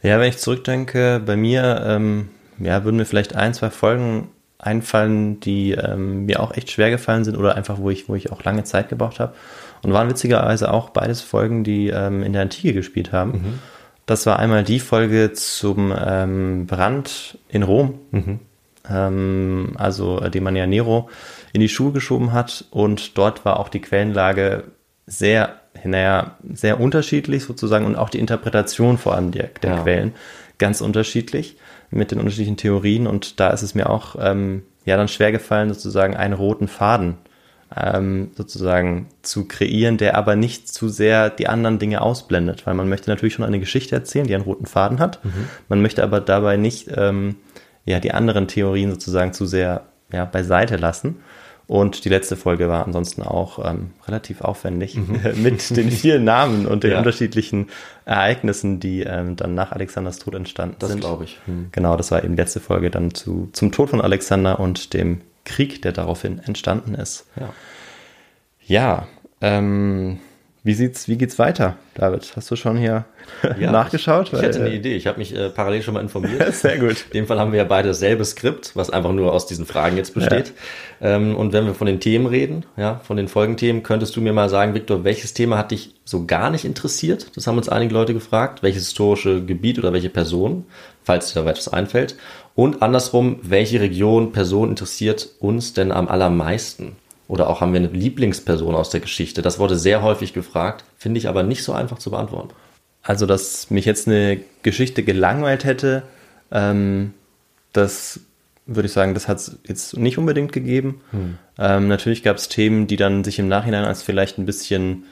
Ja, 0.02 0.20
wenn 0.20 0.28
ich 0.28 0.38
zurückdenke, 0.38 1.20
bei 1.24 1.36
mir, 1.36 1.82
ähm, 1.86 2.28
ja, 2.58 2.84
würden 2.84 2.96
mir 2.96 3.06
vielleicht 3.06 3.34
ein, 3.34 3.54
zwei 3.54 3.70
Folgen 3.70 4.28
einfallen, 4.58 5.40
die 5.40 5.72
ähm, 5.72 6.26
mir 6.26 6.40
auch 6.40 6.54
echt 6.54 6.70
schwer 6.70 6.90
gefallen 6.90 7.24
sind 7.24 7.36
oder 7.36 7.56
einfach, 7.56 7.78
wo 7.78 7.90
ich, 7.90 8.08
wo 8.08 8.14
ich 8.14 8.30
auch 8.30 8.44
lange 8.44 8.64
Zeit 8.64 8.88
gebraucht 8.88 9.18
habe. 9.18 9.34
Und 9.82 9.92
waren 9.92 10.08
witzigerweise 10.08 10.72
auch 10.72 10.90
beides 10.90 11.22
Folgen, 11.22 11.64
die 11.64 11.88
ähm, 11.88 12.22
in 12.22 12.32
der 12.32 12.42
Antike 12.42 12.72
gespielt 12.72 13.12
haben. 13.12 13.32
Mhm. 13.32 13.58
Das 14.04 14.26
war 14.26 14.38
einmal 14.38 14.62
die 14.62 14.80
Folge 14.80 15.32
zum 15.32 15.92
ähm, 15.98 16.66
Brand 16.66 17.38
in 17.48 17.62
Rom. 17.62 17.98
Mhm. 18.10 18.40
Ähm, 18.88 19.72
also, 19.76 20.20
äh, 20.20 20.30
den 20.30 20.44
man 20.44 20.56
ja 20.56 20.66
Nero 20.66 21.10
in 21.56 21.60
die 21.60 21.68
Schuhe 21.68 21.92
geschoben 21.92 22.32
hat. 22.32 22.64
Und 22.70 23.18
dort 23.18 23.44
war 23.44 23.58
auch 23.58 23.68
die 23.68 23.80
Quellenlage 23.80 24.64
sehr, 25.06 25.56
naja, 25.84 26.36
sehr 26.52 26.80
unterschiedlich 26.80 27.44
sozusagen 27.44 27.86
und 27.86 27.96
auch 27.96 28.10
die 28.10 28.18
Interpretation 28.18 28.98
vor 28.98 29.14
allem 29.14 29.32
der, 29.32 29.50
der 29.62 29.70
ja. 29.70 29.82
Quellen 29.82 30.14
ganz 30.58 30.80
unterschiedlich 30.80 31.56
mit 31.90 32.10
den 32.10 32.18
unterschiedlichen 32.18 32.56
Theorien. 32.56 33.06
Und 33.06 33.40
da 33.40 33.48
ist 33.48 33.62
es 33.62 33.74
mir 33.74 33.90
auch 33.90 34.16
ähm, 34.20 34.62
ja 34.84 34.96
dann 34.96 35.08
schwer 35.08 35.32
gefallen, 35.32 35.68
sozusagen 35.68 36.16
einen 36.16 36.34
roten 36.34 36.68
Faden 36.68 37.16
ähm, 37.74 38.30
sozusagen 38.36 39.08
zu 39.22 39.48
kreieren, 39.48 39.96
der 39.96 40.16
aber 40.16 40.36
nicht 40.36 40.68
zu 40.72 40.88
sehr 40.88 41.30
die 41.30 41.48
anderen 41.48 41.78
Dinge 41.78 42.00
ausblendet, 42.00 42.66
weil 42.66 42.74
man 42.74 42.88
möchte 42.88 43.10
natürlich 43.10 43.34
schon 43.34 43.44
eine 43.44 43.60
Geschichte 43.60 43.94
erzählen, 43.94 44.26
die 44.26 44.34
einen 44.34 44.44
roten 44.44 44.66
Faden 44.66 44.98
hat. 44.98 45.24
Mhm. 45.24 45.48
Man 45.68 45.82
möchte 45.82 46.02
aber 46.02 46.20
dabei 46.20 46.56
nicht 46.56 46.88
ähm, 46.94 47.36
ja 47.84 47.98
die 47.98 48.12
anderen 48.12 48.46
Theorien 48.46 48.90
sozusagen 48.90 49.32
zu 49.32 49.46
sehr 49.46 49.86
ja, 50.12 50.24
beiseite 50.24 50.76
lassen. 50.76 51.16
Und 51.68 52.04
die 52.04 52.08
letzte 52.08 52.36
Folge 52.36 52.68
war 52.68 52.86
ansonsten 52.86 53.22
auch 53.22 53.58
ähm, 53.64 53.90
relativ 54.06 54.40
aufwendig 54.40 54.94
mhm. 54.94 55.20
mit 55.42 55.76
den 55.76 55.90
vielen 55.90 56.24
Namen 56.24 56.66
und 56.66 56.84
den 56.84 56.92
ja. 56.92 56.98
unterschiedlichen 56.98 57.70
Ereignissen, 58.04 58.78
die 58.78 59.02
ähm, 59.02 59.34
dann 59.34 59.54
nach 59.54 59.72
Alexanders 59.72 60.18
Tod 60.20 60.34
entstanden 60.34 60.76
das 60.78 60.90
sind. 60.90 61.02
Das 61.02 61.08
glaube 61.08 61.24
ich. 61.24 61.38
Mhm. 61.46 61.68
Genau, 61.72 61.96
das 61.96 62.12
war 62.12 62.22
eben 62.22 62.36
die 62.36 62.42
letzte 62.42 62.60
Folge 62.60 62.90
dann 62.90 63.14
zu, 63.14 63.48
zum 63.52 63.72
Tod 63.72 63.90
von 63.90 64.00
Alexander 64.00 64.60
und 64.60 64.94
dem 64.94 65.22
Krieg, 65.44 65.82
der 65.82 65.92
daraufhin 65.92 66.38
entstanden 66.38 66.94
ist. 66.94 67.26
Ja, 67.36 67.48
ja 68.66 69.08
ähm, 69.40 70.20
wie 70.66 70.74
sieht's, 70.74 71.06
wie 71.06 71.16
geht's 71.16 71.38
weiter, 71.38 71.76
David? 71.94 72.32
Hast 72.34 72.50
du 72.50 72.56
schon 72.56 72.76
hier 72.76 73.04
ja, 73.60 73.70
nachgeschaut? 73.70 74.26
Ich, 74.26 74.32
ich 74.32 74.42
hätte 74.42 74.58
eine 74.58 74.74
Idee. 74.74 74.96
Ich 74.96 75.06
habe 75.06 75.18
mich 75.18 75.32
äh, 75.32 75.48
parallel 75.48 75.80
schon 75.82 75.94
mal 75.94 76.00
informiert. 76.00 76.52
Sehr 76.54 76.78
gut. 76.78 77.06
In 77.12 77.20
dem 77.20 77.26
Fall 77.28 77.38
haben 77.38 77.52
wir 77.52 77.58
ja 77.58 77.64
beide 77.64 77.88
dasselbe 77.88 78.24
Skript, 78.24 78.72
was 78.74 78.90
einfach 78.90 79.12
nur 79.12 79.32
aus 79.32 79.46
diesen 79.46 79.64
Fragen 79.64 79.96
jetzt 79.96 80.12
besteht. 80.12 80.52
Ja. 81.00 81.14
Ähm, 81.14 81.36
und 81.36 81.52
wenn 81.52 81.66
wir 81.66 81.74
von 81.74 81.86
den 81.86 82.00
Themen 82.00 82.26
reden, 82.26 82.66
ja, 82.76 83.00
von 83.04 83.16
den 83.16 83.28
Folgenthemen, 83.28 83.84
könntest 83.84 84.16
du 84.16 84.20
mir 84.20 84.32
mal 84.32 84.48
sagen, 84.48 84.74
Viktor, 84.74 85.04
welches 85.04 85.34
Thema 85.34 85.56
hat 85.56 85.70
dich 85.70 85.94
so 86.04 86.26
gar 86.26 86.50
nicht 86.50 86.64
interessiert? 86.64 87.28
Das 87.36 87.46
haben 87.46 87.58
uns 87.58 87.68
einige 87.68 87.94
Leute 87.94 88.12
gefragt. 88.12 88.64
Welches 88.64 88.86
historische 88.86 89.44
Gebiet 89.44 89.78
oder 89.78 89.92
welche 89.92 90.10
Person, 90.10 90.64
falls 91.04 91.32
dir 91.32 91.44
da 91.44 91.48
etwas 91.48 91.68
einfällt? 91.68 92.16
Und 92.56 92.82
andersrum, 92.82 93.38
welche 93.42 93.80
Region, 93.80 94.32
Person 94.32 94.70
interessiert 94.70 95.28
uns 95.38 95.74
denn 95.74 95.92
am 95.92 96.08
allermeisten? 96.08 96.96
Oder 97.28 97.50
auch 97.50 97.60
haben 97.60 97.72
wir 97.72 97.80
eine 97.80 97.88
Lieblingsperson 97.88 98.74
aus 98.74 98.90
der 98.90 99.00
Geschichte? 99.00 99.42
Das 99.42 99.58
wurde 99.58 99.76
sehr 99.76 100.02
häufig 100.02 100.32
gefragt, 100.32 100.84
finde 100.96 101.18
ich 101.18 101.28
aber 101.28 101.42
nicht 101.42 101.64
so 101.64 101.72
einfach 101.72 101.98
zu 101.98 102.10
beantworten. 102.10 102.54
Also, 103.02 103.26
dass 103.26 103.70
mich 103.70 103.84
jetzt 103.84 104.08
eine 104.08 104.40
Geschichte 104.62 105.02
gelangweilt 105.02 105.64
hätte, 105.64 106.02
ähm, 106.50 107.14
das 107.72 108.20
würde 108.66 108.86
ich 108.86 108.92
sagen, 108.92 109.14
das 109.14 109.28
hat 109.28 109.38
es 109.38 109.58
jetzt 109.64 109.96
nicht 109.96 110.18
unbedingt 110.18 110.52
gegeben. 110.52 111.00
Hm. 111.12 111.38
Ähm, 111.58 111.88
natürlich 111.88 112.22
gab 112.22 112.36
es 112.36 112.48
Themen, 112.48 112.86
die 112.86 112.96
dann 112.96 113.22
sich 113.22 113.38
im 113.38 113.48
Nachhinein 113.48 113.84
als 113.84 114.02
vielleicht 114.02 114.38
ein 114.38 114.46
bisschen 114.46 115.04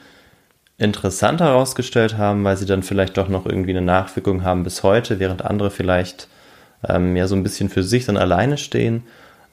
interessanter 0.77 1.45
herausgestellt 1.45 2.17
haben, 2.17 2.43
weil 2.43 2.57
sie 2.57 2.65
dann 2.65 2.83
vielleicht 2.83 3.17
doch 3.17 3.29
noch 3.29 3.45
irgendwie 3.45 3.71
eine 3.71 3.81
Nachwirkung 3.81 4.43
haben 4.43 4.63
bis 4.63 4.83
heute, 4.83 5.19
während 5.19 5.45
andere 5.45 5.71
vielleicht 5.71 6.27
ähm, 6.87 7.15
ja 7.15 7.27
so 7.27 7.35
ein 7.35 7.43
bisschen 7.43 7.69
für 7.69 7.83
sich 7.83 8.05
dann 8.05 8.17
alleine 8.17 8.57
stehen. 8.57 9.03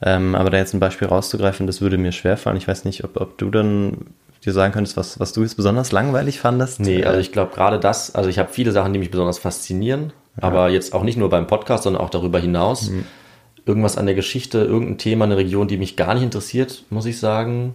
Ähm, 0.03 0.35
aber 0.35 0.51
da 0.51 0.57
jetzt 0.57 0.75
ein 0.75 0.81
Beispiel 0.81 1.09
rauszugreifen, 1.09 1.67
das 1.67 1.81
würde 1.81 1.97
mir 1.97 2.13
schwerfallen. 2.13 2.59
Ich 2.59 2.67
weiß 2.67 2.85
nicht, 2.85 3.05
ob, 3.05 3.21
ob 3.21 3.39
du 3.39 3.51
dann 3.51 3.99
dir 4.45 4.53
sagen 4.53 4.73
könntest, 4.73 4.97
was, 4.97 5.21
was 5.21 5.33
du 5.33 5.43
jetzt 5.43 5.57
besonders 5.57 5.93
langweilig 5.93 6.41
fandest? 6.41 6.81
Nee, 6.81 7.05
also 7.05 7.21
ich 7.21 7.31
glaube 7.31 7.55
gerade 7.55 7.79
das, 7.79 8.15
also 8.15 8.29
ich 8.29 8.39
habe 8.39 8.53
viele 8.53 8.73
Sachen, 8.73 8.93
die 8.93 8.99
mich 8.99 9.13
besonders 9.13 9.39
faszinieren, 9.39 10.13
ja. 10.37 10.43
aber 10.43 10.69
jetzt 10.71 10.93
auch 10.93 11.05
nicht 11.05 11.17
nur 11.17 11.31
beim 11.31 11.47
Podcast, 11.47 11.85
sondern 11.85 12.03
auch 12.03 12.11
darüber 12.11 12.41
hinaus. 12.41 12.91
Mhm. 12.91 13.05
Irgendwas 13.65 13.97
an 13.97 14.07
der 14.07 14.17
Geschichte, 14.17 14.59
irgendein 14.59 14.99
Thema, 14.99 15.25
eine 15.25 15.37
Region, 15.37 15.69
die 15.69 15.77
mich 15.77 15.97
gar 15.97 16.15
nicht 16.15 16.25
interessiert, 16.25 16.85
muss 16.91 17.07
ich 17.07 17.21
sagen. 17.21 17.75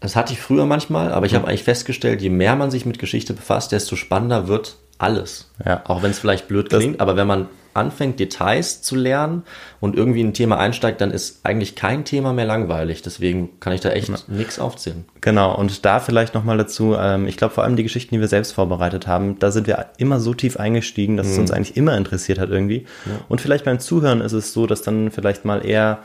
Das 0.00 0.16
hatte 0.16 0.32
ich 0.32 0.40
früher 0.40 0.66
manchmal, 0.66 1.12
aber 1.12 1.26
ich 1.26 1.32
mhm. 1.32 1.36
habe 1.36 1.48
eigentlich 1.48 1.62
festgestellt, 1.62 2.20
je 2.20 2.30
mehr 2.30 2.56
man 2.56 2.72
sich 2.72 2.84
mit 2.84 2.98
Geschichte 2.98 3.32
befasst, 3.32 3.70
desto 3.70 3.94
spannender 3.94 4.48
wird 4.48 4.76
alles. 4.98 5.50
Ja. 5.64 5.82
Auch 5.84 6.02
wenn 6.02 6.10
es 6.10 6.18
vielleicht 6.18 6.48
blöd 6.48 6.68
klingt, 6.70 6.96
das, 6.96 7.00
aber 7.00 7.16
wenn 7.16 7.26
man 7.26 7.48
anfängt, 7.76 8.18
Details 8.18 8.82
zu 8.82 8.96
lernen 8.96 9.42
und 9.80 9.96
irgendwie 9.96 10.22
in 10.22 10.28
ein 10.28 10.34
Thema 10.34 10.58
einsteigt, 10.58 11.00
dann 11.00 11.10
ist 11.10 11.40
eigentlich 11.44 11.74
kein 11.74 12.04
Thema 12.04 12.32
mehr 12.32 12.46
langweilig. 12.46 13.02
Deswegen 13.02 13.60
kann 13.60 13.72
ich 13.72 13.82
da 13.82 13.90
echt 13.90 14.08
ja. 14.08 14.16
nichts 14.28 14.58
aufzählen. 14.58 15.04
Genau, 15.20 15.54
und 15.54 15.84
da 15.84 16.00
vielleicht 16.00 16.34
nochmal 16.34 16.56
dazu, 16.56 16.96
ähm, 16.98 17.26
ich 17.26 17.36
glaube 17.36 17.54
vor 17.54 17.64
allem 17.64 17.76
die 17.76 17.82
Geschichten, 17.82 18.14
die 18.14 18.20
wir 18.20 18.28
selbst 18.28 18.52
vorbereitet 18.52 19.06
haben, 19.06 19.38
da 19.38 19.50
sind 19.50 19.66
wir 19.66 19.86
immer 19.98 20.20
so 20.20 20.34
tief 20.34 20.58
eingestiegen, 20.58 21.16
dass 21.16 21.26
mhm. 21.26 21.32
es 21.32 21.38
uns 21.38 21.50
eigentlich 21.50 21.76
immer 21.76 21.96
interessiert 21.96 22.38
hat 22.38 22.48
irgendwie. 22.48 22.86
Ja. 23.04 23.20
Und 23.28 23.40
vielleicht 23.40 23.64
beim 23.64 23.78
Zuhören 23.78 24.20
ist 24.20 24.32
es 24.32 24.52
so, 24.52 24.66
dass 24.66 24.82
dann 24.82 25.10
vielleicht 25.10 25.44
mal 25.44 25.64
eher 25.64 25.98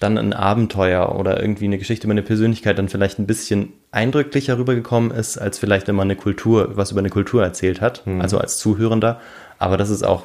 dann 0.00 0.16
ein 0.16 0.32
Abenteuer 0.32 1.16
oder 1.18 1.40
irgendwie 1.40 1.64
eine 1.64 1.78
Geschichte 1.78 2.06
über 2.06 2.12
eine 2.12 2.22
Persönlichkeit 2.22 2.78
dann 2.78 2.88
vielleicht 2.88 3.18
ein 3.18 3.26
bisschen 3.26 3.72
eindrücklicher 3.90 4.56
rübergekommen 4.56 5.10
ist, 5.10 5.38
als 5.38 5.58
vielleicht 5.58 5.88
wenn 5.88 5.96
man 5.96 6.06
eine 6.06 6.16
Kultur, 6.16 6.76
was 6.76 6.92
über 6.92 7.00
eine 7.00 7.10
Kultur 7.10 7.42
erzählt 7.42 7.80
hat, 7.80 8.06
Mhm. 8.06 8.20
also 8.20 8.38
als 8.38 8.58
Zuhörender. 8.58 9.20
Aber 9.58 9.76
das 9.76 9.90
ist 9.90 10.04
auch 10.04 10.24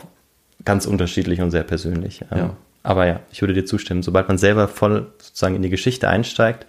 ganz 0.63 0.85
unterschiedlich 0.85 1.41
und 1.41 1.49
sehr 1.51 1.63
persönlich. 1.63 2.23
Ja. 2.33 2.51
Aber 2.83 3.07
ja, 3.07 3.21
ich 3.31 3.41
würde 3.41 3.53
dir 3.53 3.65
zustimmen. 3.65 4.03
Sobald 4.03 4.27
man 4.27 4.37
selber 4.37 4.67
voll 4.67 5.07
sozusagen 5.17 5.55
in 5.55 5.61
die 5.61 5.69
Geschichte 5.69 6.07
einsteigt, 6.07 6.67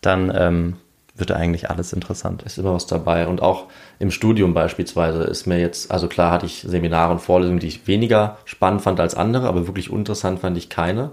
dann 0.00 0.32
ähm, 0.34 0.76
wird 1.16 1.32
eigentlich 1.32 1.70
alles 1.70 1.92
interessant. 1.92 2.42
ist 2.42 2.58
immer 2.58 2.74
was 2.74 2.86
dabei. 2.86 3.26
Und 3.26 3.40
auch 3.42 3.66
im 3.98 4.10
Studium 4.10 4.52
beispielsweise 4.54 5.22
ist 5.24 5.46
mir 5.46 5.58
jetzt, 5.60 5.90
also 5.90 6.06
klar 6.08 6.30
hatte 6.32 6.46
ich 6.46 6.64
Seminare 6.68 7.12
und 7.12 7.20
Vorlesungen, 7.20 7.60
die 7.60 7.68
ich 7.68 7.86
weniger 7.86 8.38
spannend 8.44 8.82
fand 8.82 9.00
als 9.00 9.14
andere, 9.14 9.48
aber 9.48 9.66
wirklich 9.66 9.90
interessant 9.90 10.40
fand 10.40 10.56
ich 10.58 10.68
keine. 10.68 11.10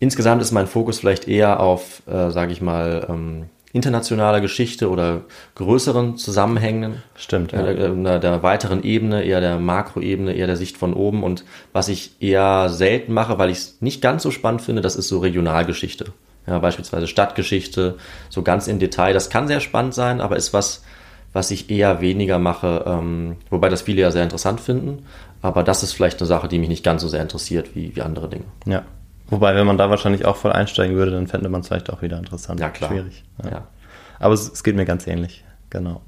Insgesamt 0.00 0.40
ist 0.42 0.50
mein 0.50 0.66
Fokus 0.66 0.98
vielleicht 0.98 1.28
eher 1.28 1.60
auf, 1.60 2.02
äh, 2.08 2.30
sage 2.30 2.52
ich 2.52 2.60
mal, 2.60 3.06
ähm, 3.08 3.44
internationaler 3.72 4.40
Geschichte 4.40 4.90
oder 4.90 5.20
größeren 5.54 6.16
Zusammenhängen. 6.16 7.02
Stimmt, 7.14 7.52
ja. 7.52 7.64
Äh, 7.64 7.76
der, 7.76 7.90
der, 7.90 8.18
der 8.18 8.42
weiteren 8.42 8.82
Ebene, 8.82 9.22
eher 9.22 9.40
der 9.40 9.58
Makroebene, 9.58 10.32
eher 10.32 10.46
der 10.46 10.56
Sicht 10.56 10.76
von 10.76 10.94
oben. 10.94 11.22
Und 11.22 11.44
was 11.72 11.88
ich 11.88 12.20
eher 12.20 12.70
selten 12.70 13.12
mache, 13.12 13.38
weil 13.38 13.50
ich 13.50 13.58
es 13.58 13.76
nicht 13.80 14.00
ganz 14.00 14.22
so 14.22 14.30
spannend 14.30 14.62
finde, 14.62 14.82
das 14.82 14.96
ist 14.96 15.08
so 15.08 15.18
Regionalgeschichte. 15.18 16.06
Ja, 16.46 16.58
beispielsweise 16.58 17.06
Stadtgeschichte, 17.06 17.98
so 18.30 18.42
ganz 18.42 18.66
im 18.66 18.78
Detail. 18.78 19.12
Das 19.12 19.28
kann 19.28 19.46
sehr 19.46 19.60
spannend 19.60 19.94
sein, 19.94 20.22
aber 20.22 20.36
ist 20.36 20.54
was, 20.54 20.82
was 21.34 21.50
ich 21.50 21.70
eher 21.70 22.00
weniger 22.00 22.38
mache, 22.38 22.84
ähm, 22.86 23.36
wobei 23.50 23.68
das 23.68 23.82
viele 23.82 24.00
ja 24.00 24.10
sehr 24.10 24.24
interessant 24.24 24.60
finden. 24.60 25.04
Aber 25.42 25.62
das 25.62 25.82
ist 25.82 25.92
vielleicht 25.92 26.20
eine 26.20 26.26
Sache, 26.26 26.48
die 26.48 26.58
mich 26.58 26.70
nicht 26.70 26.84
ganz 26.84 27.02
so 27.02 27.08
sehr 27.08 27.22
interessiert 27.22 27.76
wie, 27.76 27.94
wie 27.94 28.02
andere 28.02 28.28
Dinge. 28.28 28.44
Ja. 28.64 28.82
Wobei, 29.30 29.54
wenn 29.54 29.66
man 29.66 29.78
da 29.78 29.88
wahrscheinlich 29.90 30.24
auch 30.24 30.36
voll 30.36 30.52
einsteigen 30.52 30.96
würde, 30.96 31.12
dann 31.12 31.26
fände 31.26 31.48
man 31.48 31.60
es 31.60 31.68
vielleicht 31.68 31.90
auch 31.90 32.02
wieder 32.02 32.18
interessant. 32.18 32.60
Ja, 32.60 32.68
klar. 32.68 32.90
Schwierig. 32.90 33.24
Ja. 33.44 33.50
Ja. 33.50 33.66
Aber 34.18 34.34
es, 34.34 34.52
es 34.52 34.62
geht 34.62 34.76
mir 34.76 34.84
ganz 34.84 35.06
ähnlich. 35.06 35.44
Genau. 35.70 36.02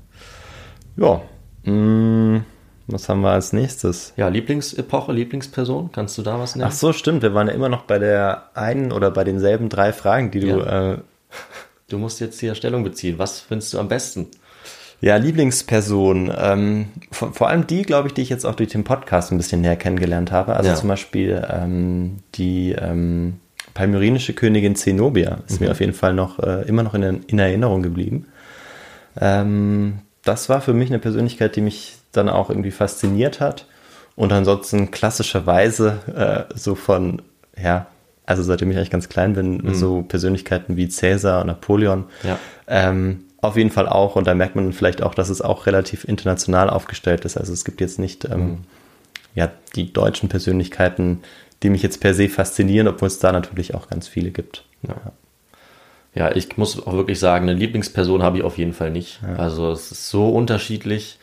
Ja. 0.96 1.22
Mm, 1.70 2.44
was 2.88 3.08
haben 3.08 3.20
wir 3.20 3.30
als 3.30 3.52
nächstes? 3.52 4.12
Ja, 4.16 4.28
Lieblingsepoche, 4.28 5.12
Lieblingsperson, 5.12 5.92
kannst 5.92 6.18
du 6.18 6.22
da 6.22 6.38
was 6.38 6.56
nennen? 6.56 6.68
Ach 6.68 6.74
so, 6.74 6.92
stimmt. 6.92 7.22
Wir 7.22 7.32
waren 7.32 7.46
ja 7.46 7.54
immer 7.54 7.68
noch 7.68 7.82
bei 7.82 7.98
der 7.98 8.50
einen 8.54 8.92
oder 8.92 9.10
bei 9.10 9.24
denselben 9.24 9.68
drei 9.68 9.92
Fragen, 9.92 10.30
die 10.30 10.40
du. 10.40 10.46
Ja. 10.58 10.92
Äh, 10.92 10.98
Du 11.88 11.98
musst 11.98 12.20
jetzt 12.20 12.40
hier 12.40 12.54
Stellung 12.54 12.84
beziehen. 12.84 13.18
Was 13.18 13.40
findest 13.40 13.74
du 13.74 13.78
am 13.78 13.86
besten? 13.86 14.28
Ja, 15.02 15.16
Lieblingsperson. 15.16 16.32
Ähm, 16.38 16.86
vor, 17.10 17.32
vor 17.34 17.48
allem 17.50 17.66
die, 17.66 17.82
glaube 17.82 18.08
ich, 18.08 18.14
die 18.14 18.22
ich 18.22 18.30
jetzt 18.30 18.46
auch 18.46 18.54
durch 18.54 18.70
den 18.70 18.84
Podcast 18.84 19.30
ein 19.32 19.36
bisschen 19.36 19.60
näher 19.60 19.76
kennengelernt 19.76 20.32
habe. 20.32 20.56
Also 20.56 20.70
Ja. 20.70 20.74
zum 20.76 20.88
Beispiel 20.88 21.46
ähm, 21.50 22.20
die 22.36 22.72
ähm, 22.72 23.34
palmyrenische 23.74 24.32
Königin 24.32 24.76
Zenobia 24.76 25.38
ist 25.48 25.60
Mhm. 25.60 25.66
mir 25.66 25.72
auf 25.72 25.80
jeden 25.80 25.92
Fall 25.92 26.14
noch 26.14 26.38
äh, 26.38 26.62
immer 26.68 26.82
noch 26.82 26.94
in, 26.94 27.02
in 27.26 27.38
Erinnerung 27.38 27.82
geblieben. 27.82 28.26
Ähm, 29.20 29.98
das 30.24 30.48
war 30.48 30.60
für 30.60 30.72
mich 30.72 30.88
eine 30.90 30.98
Persönlichkeit, 30.98 31.56
die 31.56 31.60
mich 31.60 31.96
dann 32.12 32.28
auch 32.28 32.48
irgendwie 32.50 32.70
fasziniert 32.70 33.40
hat. 33.40 33.66
Und 34.14 34.32
ansonsten 34.32 34.90
klassischerweise 34.90 35.98
äh, 36.50 36.54
so 36.54 36.74
von, 36.74 37.22
ja, 37.60 37.86
also 38.26 38.42
seitdem 38.42 38.70
ich 38.70 38.76
eigentlich 38.76 38.90
ganz 38.90 39.08
klein 39.08 39.32
bin, 39.32 39.74
so 39.74 40.02
Persönlichkeiten 40.02 40.76
wie 40.76 40.88
Cäsar 40.88 41.40
und 41.40 41.46
Napoleon. 41.48 42.04
Ja. 42.22 42.38
Ähm, 42.68 43.24
auf 43.42 43.56
jeden 43.56 43.70
Fall 43.70 43.88
auch. 43.88 44.16
Und 44.16 44.26
da 44.26 44.34
merkt 44.34 44.56
man 44.56 44.72
vielleicht 44.72 45.02
auch, 45.02 45.14
dass 45.14 45.28
es 45.28 45.42
auch 45.42 45.66
relativ 45.66 46.04
international 46.04 46.70
aufgestellt 46.70 47.26
ist. 47.26 47.36
Also 47.36 47.52
es 47.52 47.66
gibt 47.66 47.82
jetzt 47.82 47.98
nicht 47.98 48.24
ähm, 48.24 48.60
ja, 49.34 49.50
die 49.76 49.92
deutschen 49.92 50.30
Persönlichkeiten, 50.30 51.20
die 51.62 51.68
mich 51.68 51.82
jetzt 51.82 52.00
per 52.00 52.14
se 52.14 52.28
faszinieren, 52.28 52.88
obwohl 52.88 53.08
es 53.08 53.18
da 53.18 53.32
natürlich 53.32 53.74
auch 53.74 53.88
ganz 53.88 54.08
viele 54.08 54.30
gibt. 54.30 54.64
Ja. 54.86 55.12
Ja, 56.14 56.30
ich 56.36 56.58
muss 56.58 56.86
auch 56.86 56.92
wirklich 56.92 57.18
sagen, 57.18 57.48
eine 57.48 57.58
Lieblingsperson 57.58 58.22
habe 58.22 58.36
ich 58.36 58.44
auf 58.44 58.58
jeden 58.58 58.74
Fall 58.74 58.90
nicht. 58.90 59.20
Also 59.38 59.70
es 59.70 59.90
ist 59.92 60.10
so 60.10 60.28
unterschiedlich. 60.28 61.18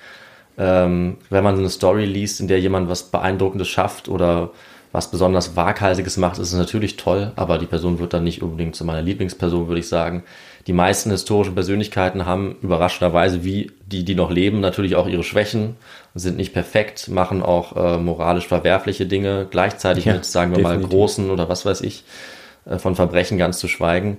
Ähm, 0.57 1.17
wenn 1.29 1.43
man 1.43 1.57
eine 1.57 1.69
Story 1.69 2.05
liest, 2.05 2.41
in 2.41 2.47
der 2.47 2.59
jemand 2.59 2.89
was 2.89 3.03
Beeindruckendes 3.03 3.67
schafft 3.67 4.09
oder 4.09 4.49
was 4.91 5.11
besonders 5.11 5.55
Waghalsiges 5.55 6.17
macht, 6.17 6.39
ist 6.39 6.51
es 6.51 6.57
natürlich 6.57 6.97
toll, 6.97 7.31
aber 7.35 7.59
die 7.59 7.67
Person 7.67 7.99
wird 7.99 8.13
dann 8.13 8.23
nicht 8.23 8.41
unbedingt 8.41 8.75
zu 8.75 8.83
meiner 8.83 9.03
Lieblingsperson, 9.03 9.67
würde 9.67 9.79
ich 9.79 9.87
sagen. 9.87 10.23
Die 10.67 10.73
meisten 10.73 11.09
historischen 11.11 11.55
Persönlichkeiten 11.55 12.25
haben 12.25 12.57
überraschenderweise, 12.61 13.43
wie 13.43 13.71
die, 13.85 14.03
die 14.03 14.15
noch 14.15 14.29
leben, 14.31 14.59
natürlich 14.59 14.95
auch 14.95 15.07
ihre 15.07 15.23
Schwächen, 15.23 15.75
sind 16.15 16.37
nicht 16.37 16.53
perfekt, 16.53 17.07
machen 17.07 17.41
auch 17.41 17.75
äh, 17.75 17.97
moralisch 17.97 18.47
verwerfliche 18.47 19.05
Dinge, 19.05 19.47
gleichzeitig 19.49 20.05
Ja, 20.05 20.13
mit, 20.13 20.25
sagen 20.25 20.51
wir 20.51 20.61
mal, 20.61 20.69
definitiv. 20.71 20.91
großen 20.91 21.29
oder 21.29 21.49
was 21.49 21.65
weiß 21.65 21.81
ich, 21.81 22.03
äh, 22.65 22.77
von 22.77 22.95
Verbrechen 22.95 23.37
ganz 23.37 23.59
zu 23.59 23.67
schweigen. 23.67 24.17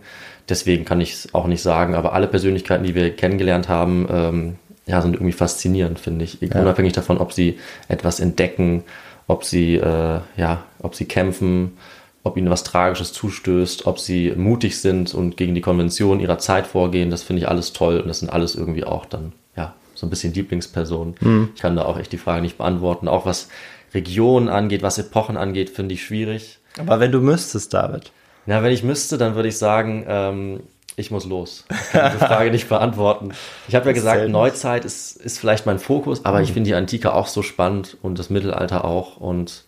Deswegen 0.48 0.84
kann 0.84 1.00
ich 1.00 1.12
es 1.12 1.34
auch 1.34 1.46
nicht 1.46 1.62
sagen, 1.62 1.94
aber 1.94 2.12
alle 2.12 2.26
Persönlichkeiten, 2.26 2.84
die 2.84 2.94
wir 2.94 3.14
kennengelernt 3.14 3.68
haben, 3.68 4.08
ähm, 4.10 4.56
ja, 4.86 5.00
sind 5.02 5.14
irgendwie 5.14 5.32
faszinierend, 5.32 6.00
finde 6.00 6.24
ich. 6.24 6.42
Unabhängig 6.42 6.94
davon, 6.94 7.18
ob 7.18 7.32
sie 7.32 7.58
etwas 7.88 8.18
entdecken, 8.18 8.82
ob 9.28 9.44
sie, 9.44 9.76
äh, 9.76 10.20
ja, 10.36 10.64
ob 10.80 10.96
sie 10.96 11.04
kämpfen, 11.04 11.76
ob 12.22 12.36
ihnen 12.36 12.50
was 12.50 12.64
Tragisches 12.64 13.12
zustößt, 13.12 13.86
ob 13.86 13.98
sie 13.98 14.32
mutig 14.36 14.80
sind 14.80 15.14
und 15.14 15.36
gegen 15.36 15.54
die 15.54 15.60
Konvention 15.60 16.20
ihrer 16.20 16.38
Zeit 16.38 16.66
vorgehen. 16.66 17.10
Das 17.10 17.22
finde 17.22 17.42
ich 17.42 17.48
alles 17.48 17.72
toll 17.72 18.00
und 18.00 18.08
das 18.08 18.20
sind 18.20 18.30
alles 18.30 18.54
irgendwie 18.54 18.84
auch 18.84 19.06
dann, 19.06 19.32
ja, 19.56 19.74
so 19.94 20.06
ein 20.06 20.10
bisschen 20.10 20.34
Lieblingspersonen. 20.34 21.14
Ich 21.54 21.60
kann 21.60 21.76
da 21.76 21.84
auch 21.84 21.98
echt 21.98 22.12
die 22.12 22.18
Frage 22.18 22.42
nicht 22.42 22.58
beantworten. 22.58 23.08
Auch 23.08 23.26
was 23.26 23.48
Regionen 23.94 24.48
angeht, 24.48 24.82
was 24.82 24.98
Epochen 24.98 25.36
angeht, 25.36 25.70
finde 25.70 25.94
ich 25.94 26.04
schwierig. 26.04 26.58
Aber 26.78 27.00
wenn 27.00 27.12
du 27.12 27.20
müsstest, 27.20 27.74
David. 27.74 28.12
Na, 28.46 28.62
wenn 28.62 28.72
ich 28.72 28.82
müsste, 28.82 29.18
dann 29.18 29.34
würde 29.34 29.48
ich 29.48 29.58
sagen, 29.58 30.04
ähm, 30.08 30.60
ich 30.96 31.10
muss 31.10 31.24
los. 31.24 31.64
Ich 31.70 31.90
kann 31.90 32.12
diese 32.12 32.26
Frage 32.26 32.50
nicht 32.50 32.68
beantworten. 32.68 33.32
Ich 33.68 33.74
habe 33.74 33.86
ja 33.86 33.92
gesagt, 33.92 34.18
selten. 34.18 34.32
Neuzeit 34.32 34.84
ist, 34.84 35.16
ist 35.16 35.38
vielleicht 35.38 35.66
mein 35.66 35.78
Fokus, 35.78 36.24
aber 36.24 36.42
ich 36.42 36.52
finde 36.52 36.68
die 36.68 36.74
Antike 36.74 37.14
auch 37.14 37.26
so 37.26 37.42
spannend 37.42 37.96
und 38.02 38.18
das 38.18 38.30
Mittelalter 38.30 38.84
auch. 38.84 39.16
Und 39.16 39.64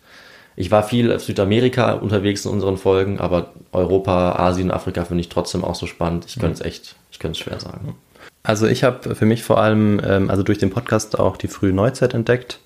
ich 0.57 0.71
war 0.71 0.83
viel 0.83 1.13
auf 1.13 1.23
Südamerika 1.23 1.93
unterwegs 1.95 2.45
in 2.45 2.53
unseren 2.53 2.77
Folgen, 2.77 3.21
aber 3.21 3.53
Europa, 3.73 4.37
Asien, 4.37 4.71
Afrika 4.71 5.05
finde 5.05 5.23
ich 5.23 5.29
trotzdem 5.29 5.65
auch 5.65 5.75
so 5.75 5.87
spannend. 5.87 6.27
Ich 6.27 6.39
könnte 6.39 6.61
es 6.61 6.61
echt, 6.61 6.97
ich 7.11 7.19
könnte 7.19 7.33
es 7.33 7.39
schwer 7.39 7.59
sagen. 7.59 7.97
Also 8.43 8.67
ich 8.67 8.85
habe 8.85 9.15
für 9.15 9.25
mich 9.25 9.43
vor 9.43 9.59
allem, 9.59 10.01
ähm, 10.05 10.31
also 10.31 10.43
durch 10.43 10.59
den 10.59 10.71
Podcast 10.71 11.19
auch 11.19 11.37
die 11.37 11.49
frühe 11.49 11.73
Neuzeit 11.73 12.15
entdeckt, 12.15 12.59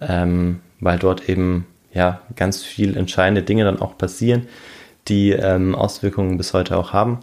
ähm, 0.00 0.60
weil 0.80 0.98
dort 0.98 1.28
eben 1.28 1.66
ja 1.92 2.20
ganz 2.36 2.62
viel 2.62 2.96
entscheidende 2.96 3.42
Dinge 3.42 3.64
dann 3.64 3.80
auch 3.80 3.96
passieren, 3.96 4.48
die 5.08 5.30
ähm, 5.30 5.74
Auswirkungen 5.74 6.38
bis 6.38 6.54
heute 6.54 6.76
auch 6.76 6.92
haben. 6.92 7.20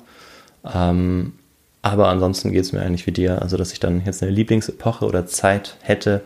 Ähm, 0.74 1.34
aber 1.82 2.10
ansonsten 2.10 2.52
geht 2.52 2.64
es 2.64 2.72
mir 2.74 2.82
eigentlich 2.82 3.08
wie 3.08 3.12
dir, 3.12 3.42
also 3.42 3.58
dass 3.58 3.72
ich 3.72 3.80
dann 3.80 4.06
jetzt 4.06 4.22
eine 4.22 4.32
Lieblingsepoche 4.32 5.06
oder 5.06 5.26
Zeit 5.26 5.78
hätte, 5.82 6.22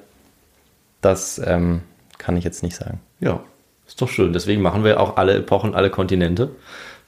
das 1.01 1.41
ähm, 1.43 1.81
kann 2.17 2.37
ich 2.37 2.43
jetzt 2.43 2.63
nicht 2.63 2.75
sagen. 2.75 2.99
Ja, 3.19 3.43
ist 3.91 4.01
doch 4.01 4.07
schön. 4.07 4.31
Deswegen 4.31 4.61
machen 4.61 4.85
wir 4.85 5.01
auch 5.01 5.17
alle 5.17 5.35
Epochen, 5.35 5.75
alle 5.75 5.89
Kontinente, 5.89 6.51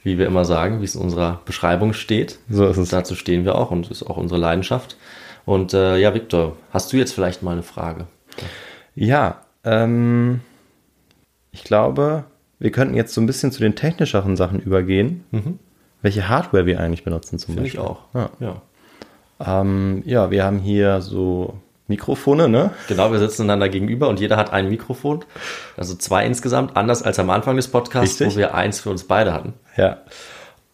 wie 0.03 0.17
wir 0.17 0.27
immer 0.27 0.43
sagen, 0.43 0.81
wie 0.81 0.85
es 0.85 0.95
in 0.95 1.01
unserer 1.01 1.39
Beschreibung 1.45 1.93
steht. 1.93 2.39
So 2.49 2.67
ist 2.67 2.77
es. 2.77 2.89
Dazu 2.89 3.15
stehen 3.15 3.45
wir 3.45 3.55
auch 3.55 3.71
und 3.71 3.89
ist 3.89 4.03
auch 4.03 4.17
unsere 4.17 4.39
Leidenschaft. 4.39 4.97
Und 5.45 5.73
äh, 5.73 5.97
ja, 5.97 6.13
Viktor, 6.13 6.57
hast 6.71 6.91
du 6.91 6.97
jetzt 6.97 7.13
vielleicht 7.13 7.41
mal 7.41 7.51
eine 7.51 7.63
Frage? 7.63 8.07
Ja, 8.95 9.41
ähm, 9.63 10.41
ich 11.51 11.63
glaube, 11.63 12.25
wir 12.59 12.71
könnten 12.71 12.95
jetzt 12.95 13.13
so 13.13 13.21
ein 13.21 13.27
bisschen 13.27 13.53
zu 13.53 13.61
den 13.61 13.75
technischeren 13.75 14.35
Sachen 14.35 14.59
übergehen. 14.59 15.23
Welche 16.01 16.27
Hardware 16.27 16.65
wir 16.65 16.81
eigentlich 16.81 17.05
benutzen 17.05 17.39
zum 17.39 17.55
Finde 17.55 17.67
ich 17.69 17.77
Beispiel. 17.77 17.89
auch. 17.89 18.01
Ja. 18.13 18.29
ja. 19.39 19.61
Ähm, 19.61 20.03
ja, 20.05 20.31
wir 20.31 20.43
haben 20.43 20.59
hier 20.59 20.99
so 20.99 21.55
Mikrofone, 21.87 22.47
ne? 22.47 22.71
Genau, 22.87 23.11
wir 23.11 23.19
sitzen 23.19 23.43
einander 23.43 23.69
gegenüber 23.69 24.07
und 24.07 24.19
jeder 24.19 24.37
hat 24.37 24.53
ein 24.53 24.69
Mikrofon. 24.69 25.25
Also 25.75 25.95
zwei 25.95 26.25
insgesamt, 26.25 26.77
anders 26.77 27.03
als 27.03 27.19
am 27.19 27.29
Anfang 27.29 27.55
des 27.57 27.67
Podcasts, 27.67 28.19
Richtig. 28.21 28.35
wo 28.35 28.39
wir 28.39 28.55
eins 28.55 28.79
für 28.79 28.89
uns 28.89 29.03
beide 29.03 29.33
hatten. 29.33 29.53
Ja. 29.75 29.97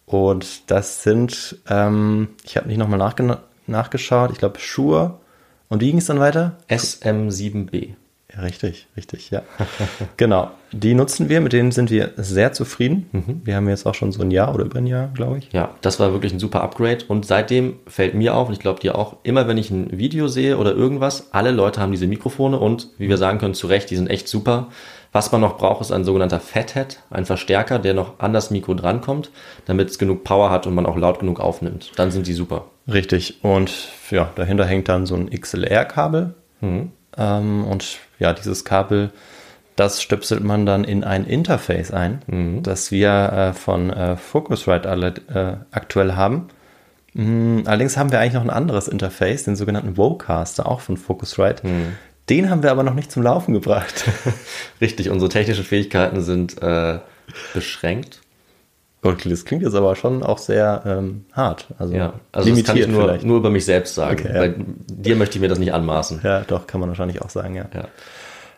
Und 0.05 0.71
das 0.71 1.03
sind, 1.03 1.57
ähm, 1.67 2.29
ich 2.43 2.57
habe 2.57 2.67
nicht 2.67 2.77
nochmal 2.77 2.99
nachge 2.99 3.39
nachgeschaut, 3.67 4.31
ich 4.31 4.39
glaube 4.39 4.59
Shure. 4.59 5.19
Und 5.67 5.81
wie 5.81 5.87
ging 5.87 5.99
es 5.99 6.07
dann 6.07 6.19
weiter? 6.19 6.57
SM7B. 6.67 7.93
Richtig, 8.37 8.87
richtig, 8.95 9.31
ja. 9.31 9.41
genau. 10.17 10.51
Die 10.71 10.93
nutzen 10.93 11.29
wir, 11.29 11.41
mit 11.41 11.51
denen 11.51 11.71
sind 11.71 11.89
wir 11.89 12.11
sehr 12.15 12.53
zufrieden. 12.53 13.41
Wir 13.43 13.55
haben 13.55 13.67
jetzt 13.67 13.87
auch 13.87 13.95
schon 13.95 14.11
so 14.11 14.21
ein 14.21 14.29
Jahr 14.29 14.53
oder 14.53 14.65
über 14.65 14.77
ein 14.77 14.85
Jahr, 14.85 15.07
glaube 15.15 15.39
ich. 15.39 15.51
Ja, 15.51 15.71
das 15.81 15.99
war 15.99 16.11
wirklich 16.11 16.31
ein 16.31 16.39
super 16.39 16.61
Upgrade 16.61 17.05
und 17.07 17.25
seitdem 17.25 17.79
fällt 17.87 18.13
mir 18.13 18.35
auf 18.35 18.47
und 18.47 18.53
ich 18.53 18.59
glaube 18.59 18.79
dir 18.79 18.95
auch, 18.95 19.17
immer 19.23 19.47
wenn 19.47 19.57
ich 19.57 19.71
ein 19.71 19.97
Video 19.97 20.27
sehe 20.27 20.57
oder 20.57 20.73
irgendwas, 20.73 21.29
alle 21.31 21.51
Leute 21.51 21.81
haben 21.81 21.91
diese 21.91 22.05
Mikrofone 22.05 22.59
und 22.59 22.89
wie 22.99 23.09
wir 23.09 23.17
sagen 23.17 23.39
können, 23.39 23.55
zu 23.55 23.65
Recht, 23.65 23.89
die 23.89 23.95
sind 23.95 24.09
echt 24.09 24.27
super. 24.27 24.67
Was 25.11 25.31
man 25.31 25.41
noch 25.41 25.57
braucht, 25.57 25.81
ist 25.81 25.91
ein 25.91 26.03
sogenannter 26.03 26.39
Fathead, 26.39 26.99
ein 27.09 27.25
Verstärker, 27.25 27.79
der 27.79 27.95
noch 27.95 28.19
an 28.19 28.31
das 28.31 28.51
Mikro 28.51 28.75
drankommt, 28.75 29.31
damit 29.65 29.89
es 29.89 29.97
genug 29.97 30.23
Power 30.23 30.51
hat 30.51 30.67
und 30.67 30.75
man 30.75 30.85
auch 30.85 30.97
laut 30.97 31.19
genug 31.19 31.39
aufnimmt. 31.39 31.91
Dann 31.95 32.11
sind 32.11 32.27
die 32.27 32.33
super. 32.33 32.65
Richtig. 32.87 33.43
Und 33.43 33.89
ja, 34.11 34.29
dahinter 34.35 34.65
hängt 34.65 34.87
dann 34.87 35.07
so 35.07 35.15
ein 35.15 35.31
XLR-Kabel. 35.31 36.35
Ähm, 37.19 37.65
und 37.65 37.97
ja, 38.17 38.33
dieses 38.33 38.65
Kabel, 38.65 39.11
das 39.75 40.01
stöpselt 40.01 40.43
man 40.43 40.65
dann 40.65 40.83
in 40.83 41.03
ein 41.03 41.25
Interface 41.25 41.91
ein, 41.91 42.21
Mhm. 42.27 42.63
das 42.63 42.91
wir 42.91 43.09
äh, 43.11 43.53
von 43.53 43.89
äh, 43.91 44.17
Focusrite 44.17 44.89
alle 44.89 45.13
äh, 45.33 45.57
aktuell 45.71 46.13
haben. 46.15 46.47
Mm, 47.13 47.61
Allerdings 47.65 47.97
haben 47.97 48.11
wir 48.11 48.19
eigentlich 48.19 48.33
noch 48.33 48.43
ein 48.43 48.49
anderes 48.49 48.87
Interface, 48.87 49.43
den 49.43 49.55
sogenannten 49.55 49.97
Wocaster, 49.97 50.65
auch 50.67 50.79
von 50.81 50.97
Focusrite. 50.97 51.65
Mhm. 51.67 51.95
Den 52.29 52.49
haben 52.49 52.61
wir 52.61 52.71
aber 52.71 52.83
noch 52.83 52.93
nicht 52.93 53.11
zum 53.11 53.23
Laufen 53.23 53.53
gebracht. 53.53 54.03
Richtig, 54.81 55.09
unsere 55.09 55.29
technischen 55.29 55.63
Fähigkeiten 55.65 56.21
sind 56.21 56.61
äh, 56.61 56.99
beschränkt. 57.53 58.21
Okay, 59.01 59.29
das 59.29 59.45
klingt 59.45 59.63
jetzt 59.63 59.75
aber 59.75 59.95
schon 59.95 60.23
auch 60.23 60.37
sehr 60.37 60.81
ähm, 60.85 61.25
hart. 61.31 61.67
Also, 61.77 61.93
Ja, 61.95 62.13
also 62.33 62.49
das 62.49 62.63
kann 62.65 62.75
ich 62.77 62.87
nur, 62.87 63.17
nur 63.23 63.37
über 63.37 63.49
mich 63.49 63.63
selbst 63.65 63.95
sagen. 63.95 64.19
Okay, 64.19 64.33
ja. 64.33 64.39
Bei 64.41 64.53
dir 64.91 65.15
möchte 65.15 65.37
ich 65.37 65.41
mir 65.41 65.47
das 65.47 65.59
nicht 65.59 65.73
anmaßen. 65.73 66.19
Ja, 66.23 66.41
doch, 66.41 66.67
kann 66.67 66.81
man 66.81 66.89
wahrscheinlich 66.89 67.21
auch 67.21 67.29
sagen, 67.29 67.55
ja. 67.55 67.65
Ja. 67.73 67.85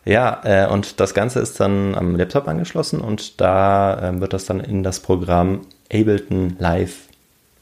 Ja, 0.03 0.41
äh, 0.43 0.67
und 0.67 0.99
das 0.99 1.13
Ganze 1.13 1.39
ist 1.41 1.59
dann 1.59 1.93
am 1.93 2.15
Laptop 2.15 2.47
angeschlossen 2.47 3.01
und 3.01 3.39
da 3.39 4.09
ähm, 4.09 4.19
wird 4.19 4.33
das 4.33 4.45
dann 4.45 4.59
in 4.59 4.81
das 4.81 4.99
Programm 4.99 5.61
Ableton 5.93 6.55
Live 6.57 7.01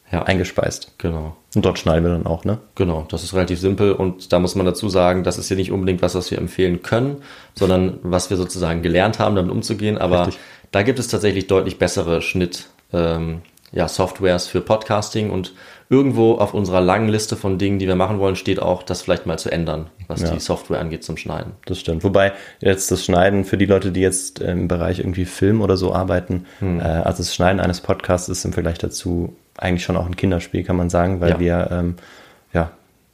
Ja, 0.10 0.24
eingespeist. 0.24 0.94
genau. 0.98 1.36
Und 1.54 1.66
dort 1.66 1.80
schneiden 1.80 2.06
wir 2.06 2.12
dann 2.12 2.26
auch, 2.28 2.46
ne? 2.46 2.60
Genau, 2.76 3.06
das 3.10 3.24
ist 3.24 3.34
relativ 3.34 3.60
simpel 3.60 3.92
und 3.92 4.32
da 4.32 4.40
muss 4.40 4.56
man 4.56 4.66
dazu 4.66 4.88
sagen, 4.88 5.24
das 5.26 5.38
ist 5.38 5.50
ja 5.50 5.56
nicht 5.58 5.72
unbedingt 5.72 6.02
was, 6.02 6.16
was 6.16 6.32
wir 6.32 6.38
empfehlen 6.38 6.82
können, 6.82 7.18
sondern 7.56 7.98
was 8.04 8.30
wir 8.30 8.38
sozusagen 8.38 8.84
gelernt 8.84 9.20
haben, 9.20 9.36
damit 9.36 9.52
umzugehen. 9.52 9.98
Aber 9.98 10.28
Richtig. 10.28 10.40
Da 10.72 10.84
gibt 10.84 11.00
es 11.00 11.08
tatsächlich 11.08 11.48
deutlich 11.48 11.78
bessere 11.80 12.22
Schnitt, 12.22 12.68
ähm, 12.94 13.42
ja, 13.72 13.88
Softwares 13.88 14.48
für 14.48 14.62
Podcasting 14.62 15.30
und 15.30 15.54
irgendwo 15.92 16.36
auf 16.36 16.56
unserer 16.56 16.82
langen 16.82 17.08
Liste 17.08 17.36
von 17.36 17.60
Dingen, 17.60 17.78
die 17.78 17.88
wir 17.88 17.96
machen 17.96 18.18
wollen, 18.20 18.36
steht 18.36 18.60
auch, 18.60 18.82
das 18.82 19.04
vielleicht 19.04 19.28
mal 19.28 19.38
zu 19.38 19.52
ändern, 19.52 19.92
was 20.08 20.22
Ja. 20.22 20.32
die 20.32 20.40
Software 20.40 20.80
angeht 20.80 21.04
zum 21.04 21.18
Schneiden. 21.18 21.52
Das 21.66 21.80
stimmt. 21.80 22.04
Wobei 22.04 22.34
jetzt 22.62 22.90
das 22.92 23.06
Schneiden 23.06 23.46
für 23.46 23.58
die 23.58 23.66
Leute, 23.68 23.92
die 23.92 24.02
jetzt 24.02 24.40
im 24.40 24.68
Bereich 24.68 25.00
irgendwie 25.00 25.26
Film 25.26 25.62
oder 25.62 25.78
so 25.78 25.94
arbeiten, 25.94 26.46
Hm. 26.60 26.80
äh, 26.80 26.84
also 26.84 27.20
das 27.20 27.34
Schneiden 27.36 27.60
eines 27.60 27.82
Podcasts 27.82 28.28
ist 28.28 28.44
im 28.44 28.54
Vergleich 28.54 28.80
dazu 28.80 29.36
eigentlich 29.58 29.84
schon 29.84 29.98
auch 29.98 30.06
ein 30.08 30.16
Kinderspiel, 30.16 30.64
kann 30.64 30.76
man 30.76 30.90
sagen, 30.90 31.22
weil 31.22 31.32
Ja. 31.32 31.40
wir, 31.40 31.70
ähm, 31.72 31.96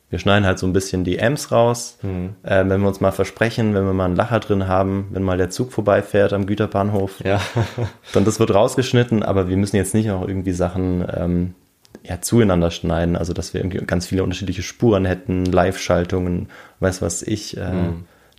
wir 0.09 0.19
schneiden 0.19 0.45
halt 0.45 0.59
so 0.59 0.67
ein 0.67 0.73
bisschen 0.73 1.03
die 1.03 1.21
Amps 1.21 1.51
raus. 1.51 1.97
Hm. 2.01 2.35
Äh, 2.43 2.63
wenn 2.67 2.81
wir 2.81 2.87
uns 2.87 3.01
mal 3.01 3.11
versprechen, 3.11 3.73
wenn 3.73 3.85
wir 3.85 3.93
mal 3.93 4.05
einen 4.05 4.15
Lacher 4.15 4.39
drin 4.39 4.67
haben, 4.67 5.07
wenn 5.11 5.23
mal 5.23 5.37
der 5.37 5.49
Zug 5.49 5.71
vorbeifährt 5.71 6.31
am 6.33 6.45
Güterbahnhof, 6.45 7.21
Ja, 7.23 7.41
dann 8.13 8.25
das 8.25 8.39
wird 8.39 8.53
rausgeschnitten, 8.53 9.23
aber 9.23 9.49
wir 9.49 9.57
müssen 9.57 9.75
jetzt 9.77 9.93
nicht 9.93 10.11
auch 10.11 10.27
irgendwie 10.27 10.51
Sachen 10.51 11.05
ähm, 11.15 11.55
ja, 12.03 12.21
zueinander 12.21 12.69
schneiden, 12.69 13.15
also 13.15 13.33
dass 13.33 13.53
wir 13.53 13.61
irgendwie 13.61 13.79
ganz 13.79 14.05
viele 14.05 14.23
unterschiedliche 14.23 14.61
Spuren 14.61 15.05
hätten, 15.05 15.45
Live-Schaltungen, 15.45 16.49
weiß 16.79 17.01
was 17.01 17.23
ich, 17.23 17.57
äh, 17.57 17.71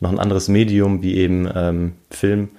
noch 0.01 0.13
ein 0.13 0.19
anderes 0.21 0.49
Medium 0.49 1.03
wie 1.03 1.17
eben 1.17 1.51
ähm, 1.53 1.93
Film. 2.11 2.51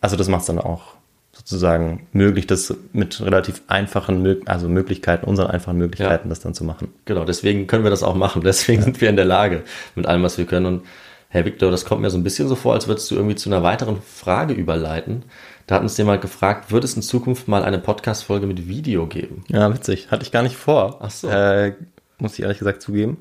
Also 0.00 0.16
das 0.16 0.28
macht 0.28 0.42
es 0.42 0.46
dann 0.46 0.58
auch 0.58 0.94
sozusagen 1.40 2.06
möglich, 2.12 2.46
das 2.46 2.74
mit 2.92 3.20
relativ 3.20 3.62
einfachen, 3.66 4.46
also 4.46 4.68
Möglichkeiten, 4.68 5.26
unseren 5.26 5.48
einfachen 5.48 5.78
Möglichkeiten, 5.78 6.28
das 6.28 6.40
dann 6.40 6.54
zu 6.54 6.64
machen. 6.64 6.88
genau, 7.06 7.24
deswegen 7.24 7.66
können 7.66 7.82
wir 7.82 7.90
das 7.90 8.02
auch 8.02 8.14
machen. 8.14 8.42
Deswegen 8.44 8.82
sind 8.82 9.00
wir 9.00 9.08
in 9.08 9.16
der 9.16 9.24
Lage 9.24 9.62
mit 9.94 10.06
allem, 10.06 10.22
was 10.22 10.36
wir 10.36 10.44
können. 10.44 10.66
Und 10.66 10.82
Herr 11.28 11.44
Victor, 11.44 11.70
das 11.70 11.84
kommt 11.84 12.02
mir 12.02 12.10
so 12.10 12.18
ein 12.18 12.24
bisschen 12.24 12.48
so 12.48 12.56
vor, 12.56 12.74
als 12.74 12.88
würdest 12.88 13.10
du 13.10 13.14
irgendwie 13.14 13.36
zu 13.36 13.48
einer 13.48 13.62
weiteren 13.62 14.02
Frage 14.02 14.52
überleiten. 14.52 15.24
Da 15.66 15.76
hat 15.76 15.82
uns 15.82 15.96
jemand 15.96 16.20
gefragt, 16.20 16.72
wird 16.72 16.84
es 16.84 16.94
in 16.94 17.02
Zukunft 17.02 17.48
mal 17.48 17.62
eine 17.62 17.78
Podcast-Folge 17.78 18.46
mit 18.46 18.68
Video 18.68 19.06
geben? 19.06 19.44
Ja, 19.48 19.72
witzig. 19.72 20.10
Hatte 20.10 20.24
ich 20.24 20.32
gar 20.32 20.42
nicht 20.42 20.56
vor. 20.56 20.98
Ach 21.00 21.10
so. 21.10 21.28
Äh, 21.28 21.74
muss 22.18 22.34
ich 22.34 22.42
ehrlich 22.42 22.58
gesagt 22.58 22.82
zugeben. 22.82 23.18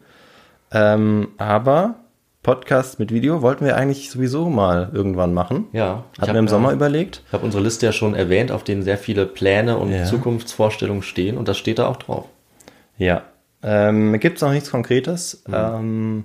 Ähm, 0.71 1.29
aber 1.37 1.95
Podcast 2.43 2.99
mit 2.99 3.11
Video 3.11 3.41
wollten 3.41 3.65
wir 3.65 3.75
eigentlich 3.75 4.09
sowieso 4.09 4.49
mal 4.49 4.89
irgendwann 4.93 5.33
machen. 5.33 5.67
Ja. 5.73 6.05
Hatten 6.19 6.33
wir 6.33 6.39
im 6.39 6.45
ja- 6.45 6.51
Sommer 6.51 6.71
überlegt. 6.71 7.21
Ich 7.27 7.33
habe 7.33 7.43
unsere 7.45 7.61
Liste 7.61 7.85
ja 7.85 7.91
schon 7.91 8.15
erwähnt, 8.15 8.51
auf 8.51 8.63
denen 8.63 8.81
sehr 8.81 8.97
viele 8.97 9.25
Pläne 9.25 9.77
und 9.77 9.91
Ja. 9.91 10.05
Zukunftsvorstellungen 10.05 11.03
stehen 11.03 11.37
und 11.37 11.47
das 11.49 11.57
steht 11.57 11.79
da 11.79 11.87
auch 11.87 11.97
drauf. 11.97 12.25
Ja. 12.97 13.23
Ähm, 13.61 14.17
Gibt 14.21 14.37
es 14.37 14.41
noch 14.41 14.51
nichts 14.51 14.71
Konkretes. 14.71 15.43
Mhm. 15.47 15.53
Ähm, 15.53 16.23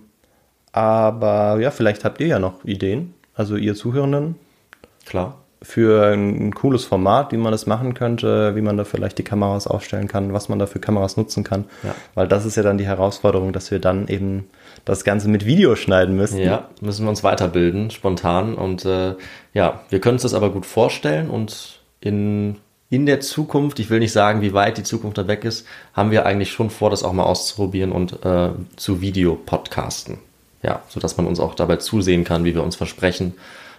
aber 0.72 1.58
ja, 1.60 1.70
vielleicht 1.72 2.04
habt 2.04 2.20
ihr 2.20 2.28
ja 2.28 2.38
noch 2.38 2.64
Ideen. 2.64 3.14
Also 3.34 3.56
ihr 3.56 3.74
Zuhörenden 3.74 4.36
Klar. 5.06 5.38
für 5.62 6.12
ein 6.12 6.54
cooles 6.54 6.84
Format, 6.84 7.32
wie 7.32 7.36
man 7.36 7.50
das 7.50 7.66
machen 7.66 7.94
könnte, 7.94 8.54
wie 8.54 8.60
man 8.60 8.76
da 8.76 8.84
vielleicht 8.84 9.18
die 9.18 9.24
Kameras 9.24 9.66
aufstellen 9.66 10.06
kann, 10.06 10.32
was 10.32 10.48
man 10.48 10.60
da 10.60 10.66
für 10.66 10.78
Kameras 10.78 11.16
nutzen 11.16 11.42
kann. 11.42 11.64
Ja. 11.82 11.92
Weil 12.14 12.28
das 12.28 12.44
ist 12.44 12.56
ja 12.56 12.62
dann 12.62 12.78
die 12.78 12.86
Herausforderung, 12.86 13.52
dass 13.52 13.72
wir 13.72 13.80
dann 13.80 14.06
eben 14.06 14.48
das 14.84 15.04
Ganze 15.04 15.28
mit 15.28 15.46
Video 15.46 15.76
schneiden 15.76 16.16
müssen. 16.16 16.38
Ja, 16.38 16.68
müssen 16.80 17.04
wir 17.04 17.10
uns 17.10 17.24
weiterbilden, 17.24 17.90
spontan. 17.90 18.54
Und 18.54 18.84
äh, 18.84 19.14
ja, 19.52 19.80
wir 19.90 20.00
können 20.00 20.14
uns 20.14 20.22
das 20.22 20.34
aber 20.34 20.50
gut 20.50 20.66
vorstellen 20.66 21.30
und 21.30 21.80
in, 22.00 22.56
in 22.90 23.06
der 23.06 23.20
Zukunft, 23.20 23.78
ich 23.78 23.90
will 23.90 23.98
nicht 23.98 24.12
sagen, 24.12 24.42
wie 24.42 24.52
weit 24.52 24.78
die 24.78 24.82
Zukunft 24.82 25.18
da 25.18 25.26
weg 25.26 25.44
ist, 25.44 25.66
haben 25.94 26.10
wir 26.10 26.26
eigentlich 26.26 26.52
schon 26.52 26.70
vor, 26.70 26.90
das 26.90 27.02
auch 27.02 27.12
mal 27.12 27.24
auszuprobieren 27.24 27.92
und 27.92 28.24
äh, 28.24 28.50
zu 28.76 29.00
Video-Podcasten. 29.00 30.18
Ja, 30.62 30.82
sodass 30.88 31.16
man 31.16 31.26
uns 31.26 31.40
auch 31.40 31.54
dabei 31.54 31.76
zusehen 31.76 32.24
kann, 32.24 32.44
wie 32.44 32.54
wir 32.54 32.62
uns 32.62 32.76
versprechen 32.76 33.34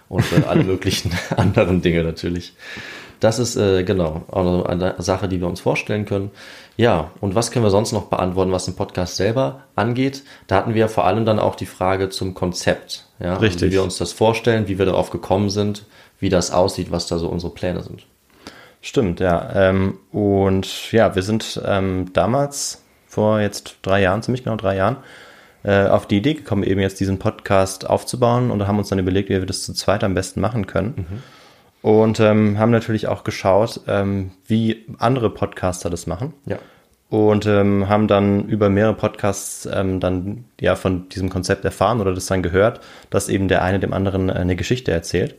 und 0.08 0.24
äh, 0.32 0.44
alle 0.46 0.64
möglichen 0.64 1.10
anderen 1.36 1.82
Dinge 1.82 2.02
natürlich. 2.04 2.54
Das 3.20 3.38
ist 3.38 3.56
äh, 3.56 3.82
genau 3.84 4.22
auch 4.30 4.64
eine 4.64 4.94
Sache, 4.98 5.28
die 5.28 5.40
wir 5.40 5.48
uns 5.48 5.60
vorstellen 5.60 6.04
können. 6.04 6.30
Ja, 6.76 7.10
und 7.20 7.34
was 7.34 7.50
können 7.50 7.64
wir 7.64 7.70
sonst 7.70 7.92
noch 7.92 8.06
beantworten, 8.06 8.52
was 8.52 8.66
den 8.66 8.76
Podcast 8.76 9.16
selber 9.16 9.62
angeht? 9.74 10.22
Da 10.46 10.56
hatten 10.56 10.74
wir 10.74 10.88
vor 10.88 11.06
allem 11.06 11.24
dann 11.24 11.38
auch 11.38 11.54
die 11.54 11.66
Frage 11.66 12.10
zum 12.10 12.34
Konzept. 12.34 13.06
Ja, 13.18 13.36
Richtig. 13.36 13.70
Wie 13.70 13.74
wir 13.74 13.82
uns 13.82 13.96
das 13.96 14.12
vorstellen, 14.12 14.68
wie 14.68 14.78
wir 14.78 14.86
darauf 14.86 15.10
gekommen 15.10 15.48
sind, 15.48 15.84
wie 16.20 16.28
das 16.28 16.50
aussieht, 16.50 16.90
was 16.90 17.06
da 17.06 17.18
so 17.18 17.28
unsere 17.28 17.52
Pläne 17.52 17.82
sind. 17.82 18.06
Stimmt, 18.82 19.20
ja. 19.20 19.50
Ähm, 19.54 19.98
und 20.12 20.92
ja, 20.92 21.14
wir 21.14 21.22
sind 21.22 21.60
ähm, 21.64 22.12
damals, 22.12 22.82
vor 23.06 23.40
jetzt 23.40 23.78
drei 23.82 24.02
Jahren, 24.02 24.22
ziemlich 24.22 24.44
genau 24.44 24.56
drei 24.56 24.76
Jahren, 24.76 24.98
äh, 25.64 25.86
auf 25.86 26.06
die 26.06 26.18
Idee 26.18 26.34
gekommen, 26.34 26.62
eben 26.62 26.80
jetzt 26.80 27.00
diesen 27.00 27.18
Podcast 27.18 27.88
aufzubauen 27.88 28.50
und 28.50 28.66
haben 28.66 28.78
uns 28.78 28.90
dann 28.90 28.98
überlegt, 28.98 29.30
wie 29.30 29.38
wir 29.38 29.46
das 29.46 29.62
zu 29.62 29.72
zweit 29.72 30.04
am 30.04 30.14
besten 30.14 30.40
machen 30.40 30.66
können. 30.66 31.22
Und 31.86 32.18
ähm, 32.18 32.58
haben 32.58 32.72
natürlich 32.72 33.06
auch 33.06 33.22
geschaut, 33.22 33.82
ähm, 33.86 34.32
wie 34.44 34.84
andere 34.98 35.30
Podcaster 35.30 35.88
das 35.88 36.08
machen. 36.08 36.32
Ja. 36.44 36.58
Und 37.10 37.46
ähm, 37.46 37.88
haben 37.88 38.08
dann 38.08 38.48
über 38.48 38.68
mehrere 38.68 38.94
Podcasts 38.94 39.68
ähm, 39.72 40.00
dann 40.00 40.46
ja 40.60 40.74
von 40.74 41.08
diesem 41.10 41.30
Konzept 41.30 41.64
erfahren 41.64 42.00
oder 42.00 42.12
das 42.12 42.26
dann 42.26 42.42
gehört, 42.42 42.80
dass 43.08 43.28
eben 43.28 43.46
der 43.46 43.62
eine 43.62 43.78
dem 43.78 43.92
anderen 43.92 44.30
äh, 44.30 44.32
eine 44.32 44.56
Geschichte 44.56 44.90
erzählt. 44.90 45.36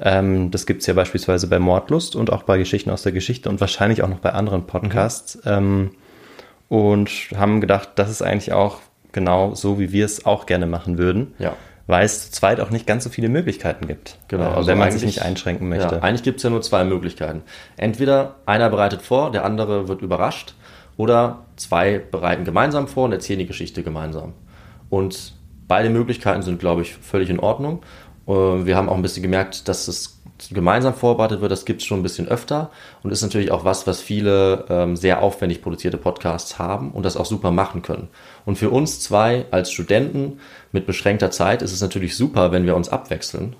Ähm, 0.00 0.50
das 0.50 0.64
gibt's 0.64 0.86
ja 0.86 0.94
beispielsweise 0.94 1.46
bei 1.46 1.58
Mordlust 1.58 2.16
und 2.16 2.32
auch 2.32 2.44
bei 2.44 2.56
Geschichten 2.56 2.88
aus 2.88 3.02
der 3.02 3.12
Geschichte 3.12 3.50
und 3.50 3.60
wahrscheinlich 3.60 4.02
auch 4.02 4.08
noch 4.08 4.20
bei 4.20 4.32
anderen 4.32 4.66
Podcasts. 4.66 5.42
Ähm, 5.44 5.90
und 6.70 7.10
haben 7.36 7.60
gedacht, 7.60 7.90
das 7.96 8.08
ist 8.08 8.22
eigentlich 8.22 8.54
auch 8.54 8.78
genau 9.12 9.54
so, 9.54 9.78
wie 9.78 9.92
wir 9.92 10.06
es 10.06 10.24
auch 10.24 10.46
gerne 10.46 10.64
machen 10.64 10.96
würden. 10.96 11.34
Ja. 11.38 11.54
Weil 11.92 12.06
es 12.06 12.24
zu 12.24 12.32
zweit 12.32 12.58
auch 12.58 12.70
nicht 12.70 12.86
ganz 12.86 13.04
so 13.04 13.10
viele 13.10 13.28
Möglichkeiten 13.28 13.86
gibt. 13.86 14.16
Genau, 14.28 14.44
äh, 14.44 14.54
also 14.54 14.66
wenn 14.66 14.78
man 14.78 14.90
sich 14.90 15.04
nicht 15.04 15.20
einschränken 15.20 15.68
möchte. 15.68 15.96
Ja, 15.96 16.00
eigentlich 16.00 16.22
gibt 16.22 16.38
es 16.38 16.42
ja 16.42 16.48
nur 16.48 16.62
zwei 16.62 16.84
Möglichkeiten. 16.84 17.42
Entweder 17.76 18.36
einer 18.46 18.70
bereitet 18.70 19.02
vor, 19.02 19.30
der 19.30 19.44
andere 19.44 19.88
wird 19.88 20.00
überrascht, 20.00 20.54
oder 20.96 21.40
zwei 21.56 21.98
bereiten 21.98 22.44
gemeinsam 22.44 22.88
vor 22.88 23.04
und 23.04 23.12
erzählen 23.12 23.40
die 23.40 23.46
Geschichte 23.46 23.82
gemeinsam. 23.82 24.32
Und 24.88 25.34
beide 25.68 25.90
Möglichkeiten 25.90 26.40
sind, 26.40 26.60
glaube 26.60 26.80
ich, 26.80 26.94
völlig 26.94 27.28
in 27.28 27.38
Ordnung. 27.38 27.82
Äh, 28.26 28.32
Wir 28.32 28.74
haben 28.74 28.88
auch 28.88 28.96
ein 28.96 29.02
bisschen 29.02 29.22
gemerkt, 29.22 29.68
dass 29.68 29.86
es 29.86 30.21
gemeinsam 30.50 30.94
vorbereitet 30.94 31.40
wird, 31.40 31.52
das 31.52 31.64
gibt 31.64 31.80
es 31.80 31.86
schon 31.86 32.00
ein 32.00 32.02
bisschen 32.02 32.28
öfter 32.28 32.70
und 33.02 33.10
ist 33.10 33.22
natürlich 33.22 33.50
auch 33.50 33.64
was, 33.64 33.86
was 33.86 34.00
viele 34.00 34.64
ähm, 34.68 34.96
sehr 34.96 35.22
aufwendig 35.22 35.62
produzierte 35.62 35.98
Podcasts 35.98 36.58
haben 36.58 36.90
und 36.92 37.04
das 37.04 37.16
auch 37.16 37.26
super 37.26 37.50
machen 37.50 37.82
können. 37.82 38.08
Und 38.44 38.56
für 38.56 38.70
uns 38.70 39.00
zwei 39.00 39.46
als 39.50 39.70
Studenten 39.70 40.40
mit 40.72 40.86
beschränkter 40.86 41.30
Zeit 41.30 41.62
ist 41.62 41.72
es 41.72 41.80
natürlich 41.80 42.16
super, 42.16 42.52
wenn 42.52 42.66
wir 42.66 42.76
uns 42.76 42.88
abwechseln. 42.88 43.54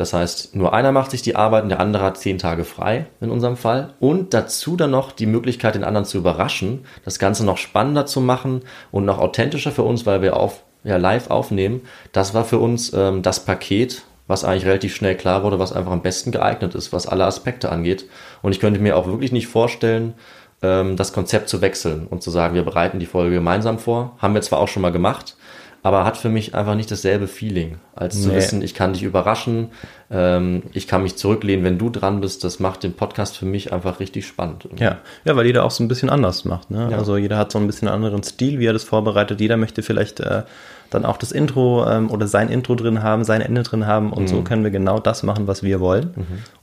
Das 0.00 0.14
heißt, 0.14 0.56
nur 0.56 0.72
einer 0.72 0.92
macht 0.92 1.10
sich 1.10 1.20
die 1.20 1.36
Arbeit 1.36 1.64
und 1.64 1.68
der 1.68 1.78
andere 1.80 2.02
hat 2.02 2.16
zehn 2.16 2.38
Tage 2.38 2.64
frei 2.64 3.04
in 3.20 3.30
unserem 3.30 3.58
Fall. 3.58 3.92
Und 4.00 4.32
dazu 4.32 4.74
dann 4.74 4.90
noch 4.90 5.12
die 5.12 5.26
Möglichkeit, 5.26 5.74
den 5.74 5.84
anderen 5.84 6.06
zu 6.06 6.16
überraschen, 6.16 6.86
das 7.04 7.18
Ganze 7.18 7.44
noch 7.44 7.58
spannender 7.58 8.06
zu 8.06 8.22
machen 8.22 8.62
und 8.90 9.04
noch 9.04 9.18
authentischer 9.18 9.72
für 9.72 9.82
uns, 9.82 10.06
weil 10.06 10.22
wir 10.22 10.38
auf, 10.38 10.62
ja, 10.84 10.96
live 10.96 11.28
aufnehmen. 11.28 11.82
Das 12.12 12.32
war 12.32 12.46
für 12.46 12.58
uns 12.58 12.94
ähm, 12.94 13.20
das 13.20 13.44
Paket, 13.44 14.04
was 14.30 14.44
eigentlich 14.44 14.64
relativ 14.64 14.94
schnell 14.94 15.14
klar 15.16 15.42
wurde, 15.42 15.58
was 15.58 15.72
einfach 15.74 15.92
am 15.92 16.00
besten 16.02 16.30
geeignet 16.32 16.74
ist, 16.74 16.92
was 16.92 17.06
alle 17.06 17.26
Aspekte 17.26 17.70
angeht. 17.70 18.06
Und 18.40 18.52
ich 18.52 18.60
könnte 18.60 18.80
mir 18.80 18.96
auch 18.96 19.06
wirklich 19.06 19.32
nicht 19.32 19.48
vorstellen, 19.48 20.14
ähm, 20.62 20.96
das 20.96 21.12
Konzept 21.12 21.48
zu 21.48 21.60
wechseln 21.60 22.06
und 22.08 22.22
zu 22.22 22.30
sagen, 22.30 22.54
wir 22.54 22.62
bereiten 22.62 22.98
die 22.98 23.06
Folge 23.06 23.34
gemeinsam 23.34 23.78
vor. 23.78 24.16
Haben 24.18 24.34
wir 24.34 24.42
zwar 24.42 24.60
auch 24.60 24.68
schon 24.68 24.82
mal 24.82 24.92
gemacht, 24.92 25.36
aber 25.82 26.04
hat 26.04 26.18
für 26.18 26.28
mich 26.28 26.54
einfach 26.54 26.74
nicht 26.74 26.90
dasselbe 26.90 27.26
Feeling, 27.26 27.78
als 27.94 28.20
zu 28.22 28.28
Nee. 28.28 28.34
wissen, 28.36 28.60
ich 28.60 28.74
kann 28.74 28.92
dich 28.92 29.02
überraschen, 29.02 29.70
ähm, 30.10 30.64
ich 30.74 30.86
kann 30.86 31.02
mich 31.02 31.16
zurücklehnen, 31.16 31.64
wenn 31.64 31.78
du 31.78 31.88
dran 31.88 32.20
bist. 32.20 32.44
Das 32.44 32.60
macht 32.60 32.82
den 32.82 32.92
Podcast 32.92 33.38
für 33.38 33.46
mich 33.46 33.72
einfach 33.72 33.98
richtig 34.00 34.26
spannend. 34.26 34.68
Ja, 34.76 34.98
ja, 35.24 35.36
weil 35.36 35.46
jeder 35.46 35.64
auch 35.64 35.70
so 35.70 35.82
ein 35.82 35.88
bisschen 35.88 36.10
anders 36.10 36.44
macht. 36.44 36.70
Ne? 36.70 36.88
Ja. 36.90 36.98
Also 36.98 37.16
jeder 37.16 37.38
hat 37.38 37.50
so 37.50 37.58
ein 37.58 37.66
bisschen 37.66 37.88
anderen 37.88 38.22
Stil, 38.22 38.58
wie 38.58 38.66
er 38.66 38.74
das 38.74 38.84
vorbereitet. 38.84 39.40
Jeder 39.40 39.56
möchte 39.56 39.82
vielleicht 39.82 40.20
äh, 40.20 40.42
dann 40.90 41.04
auch 41.04 41.16
das 41.16 41.32
Intro 41.32 41.86
ähm, 41.88 42.10
oder 42.10 42.26
sein 42.26 42.48
Intro 42.48 42.74
drin 42.74 43.02
haben, 43.02 43.24
sein 43.24 43.40
Ende 43.40 43.62
drin 43.62 43.86
haben. 43.86 44.12
Und 44.12 44.24
Mhm. 44.24 44.28
so 44.28 44.42
können 44.42 44.64
wir 44.64 44.70
genau 44.70 44.98
das 45.00 45.22
machen, 45.22 45.46
was 45.46 45.62
wir 45.62 45.80
wollen, 45.80 46.10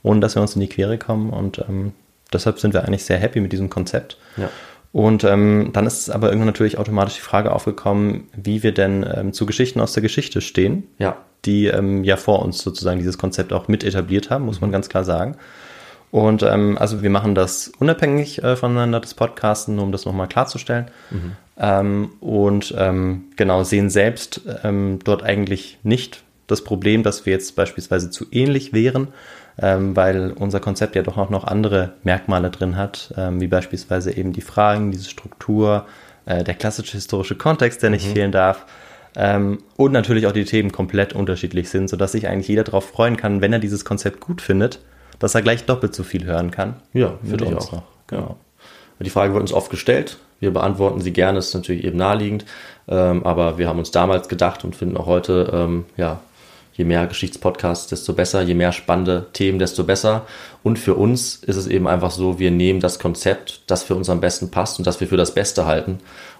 ohne 0.02 0.20
dass 0.20 0.34
wir 0.34 0.42
uns 0.42 0.54
in 0.54 0.60
die 0.60 0.68
Quere 0.68 0.98
kommen. 0.98 1.30
Und 1.30 1.58
ähm, 1.68 1.92
deshalb 2.32 2.58
sind 2.60 2.74
wir 2.74 2.84
eigentlich 2.84 3.04
sehr 3.04 3.18
happy 3.18 3.40
mit 3.40 3.52
diesem 3.52 3.70
Konzept. 3.70 4.18
Ja. 4.36 4.48
Und 4.92 5.22
ähm, 5.24 5.70
dann 5.74 5.86
ist 5.86 6.08
aber 6.10 6.28
irgendwann 6.28 6.46
natürlich 6.46 6.78
automatisch 6.78 7.14
die 7.16 7.20
Frage 7.20 7.52
aufgekommen, 7.52 8.28
wie 8.34 8.62
wir 8.62 8.72
denn 8.72 9.06
ähm, 9.14 9.32
zu 9.32 9.44
Geschichten 9.44 9.80
aus 9.80 9.92
der 9.92 10.02
Geschichte 10.02 10.40
stehen 10.40 10.84
Ja. 10.98 11.16
die 11.44 11.66
ähm, 11.66 12.04
ja 12.04 12.16
vor 12.16 12.42
uns 12.42 12.58
sozusagen 12.60 12.98
dieses 12.98 13.18
Konzept 13.18 13.52
auch 13.52 13.68
mit 13.68 13.84
etabliert 13.84 14.30
haben, 14.30 14.46
muss 14.46 14.60
man 14.62 14.72
ganz 14.72 14.88
klar 14.88 15.04
sagen. 15.04 15.36
Und 16.10 16.42
ähm, 16.42 16.78
also 16.78 17.02
wir 17.02 17.10
machen 17.10 17.34
das 17.34 17.70
unabhängig 17.78 18.42
äh, 18.42 18.56
voneinander, 18.56 18.98
das 19.00 19.12
Podcasten, 19.12 19.74
nur 19.76 19.84
um 19.84 19.92
das 19.92 20.06
nochmal 20.06 20.26
klarzustellen. 20.26 20.86
Ähm, 21.58 22.10
und 22.20 22.74
ähm, 22.76 23.24
genau, 23.36 23.64
sehen 23.64 23.90
selbst 23.90 24.42
ähm, 24.62 25.00
dort 25.02 25.22
eigentlich 25.22 25.78
nicht 25.82 26.22
das 26.46 26.62
Problem, 26.62 27.02
dass 27.02 27.26
wir 27.26 27.32
jetzt 27.32 27.56
beispielsweise 27.56 28.10
zu 28.10 28.26
ähnlich 28.30 28.72
wären, 28.72 29.08
ähm, 29.60 29.96
weil 29.96 30.32
unser 30.32 30.60
Konzept 30.60 30.94
ja 30.94 31.02
doch 31.02 31.18
auch 31.18 31.30
noch 31.30 31.44
andere 31.44 31.94
Merkmale 32.04 32.50
drin 32.50 32.76
hat, 32.76 33.12
ähm, 33.16 33.40
wie 33.40 33.48
beispielsweise 33.48 34.16
eben 34.16 34.32
die 34.32 34.40
Fragen, 34.40 34.92
diese 34.92 35.10
Struktur, 35.10 35.86
äh, 36.26 36.44
der 36.44 36.54
klassische 36.54 36.92
historische 36.92 37.34
Kontext, 37.34 37.82
der 37.82 37.90
nicht 37.90 38.06
fehlen 38.06 38.32
darf. 38.32 38.66
Ähm, 39.16 39.58
und 39.76 39.92
natürlich 39.92 40.26
auch 40.26 40.32
die 40.32 40.44
Themen 40.44 40.70
komplett 40.70 41.12
unterschiedlich 41.12 41.70
sind, 41.70 41.88
sodass 41.88 42.12
sich 42.12 42.28
eigentlich 42.28 42.48
jeder 42.48 42.64
darauf 42.64 42.88
freuen 42.88 43.16
kann, 43.16 43.40
wenn 43.40 43.52
er 43.52 43.58
dieses 43.58 43.84
Konzept 43.84 44.20
gut 44.20 44.40
findet, 44.40 44.80
dass 45.18 45.34
er 45.34 45.42
gleich 45.42 45.64
doppelt 45.64 45.94
so 45.94 46.04
viel 46.04 46.24
hören 46.24 46.52
kann. 46.52 46.76
Ja, 46.92 47.18
ich 47.24 47.32
uns 47.32 47.68
auch. 47.68 47.72
noch. 47.72 47.82
Genau. 48.06 48.36
Die 49.00 49.10
Frage 49.10 49.32
wird 49.32 49.42
uns 49.42 49.52
oft 49.52 49.70
gestellt. 49.70 50.18
Wir 50.40 50.52
beantworten 50.52 51.00
sie 51.00 51.12
gerne, 51.12 51.38
ist 51.38 51.54
natürlich 51.54 51.84
eben 51.84 51.98
naheliegend. 51.98 52.44
Ähm, 52.88 53.24
aber 53.24 53.58
wir 53.58 53.68
haben 53.68 53.78
uns 53.78 53.90
damals 53.90 54.28
gedacht 54.28 54.64
und 54.64 54.76
finden 54.76 54.96
auch 54.96 55.06
heute, 55.06 55.50
ähm, 55.52 55.84
ja, 55.96 56.20
je 56.78 56.84
mehr 56.84 57.06
Geschichtspodcasts, 57.06 57.88
desto 57.88 58.12
besser, 58.12 58.40
je 58.42 58.54
mehr 58.54 58.70
spannende 58.70 59.26
Themen, 59.32 59.58
desto 59.58 59.82
besser. 59.82 60.26
Und 60.62 60.78
für 60.78 60.94
uns 60.94 61.34
ist 61.34 61.56
es 61.56 61.66
eben 61.66 61.88
einfach 61.88 62.12
so, 62.12 62.38
wir 62.38 62.52
nehmen 62.52 62.78
das 62.78 63.00
Konzept, 63.00 63.62
das 63.66 63.82
für 63.82 63.96
uns 63.96 64.08
am 64.08 64.20
besten 64.20 64.50
passt 64.50 64.78
und 64.78 64.86
das 64.86 65.00
wir 65.00 65.08
für 65.08 65.16
das 65.16 65.34
Beste 65.34 65.66
halten. 65.66 65.98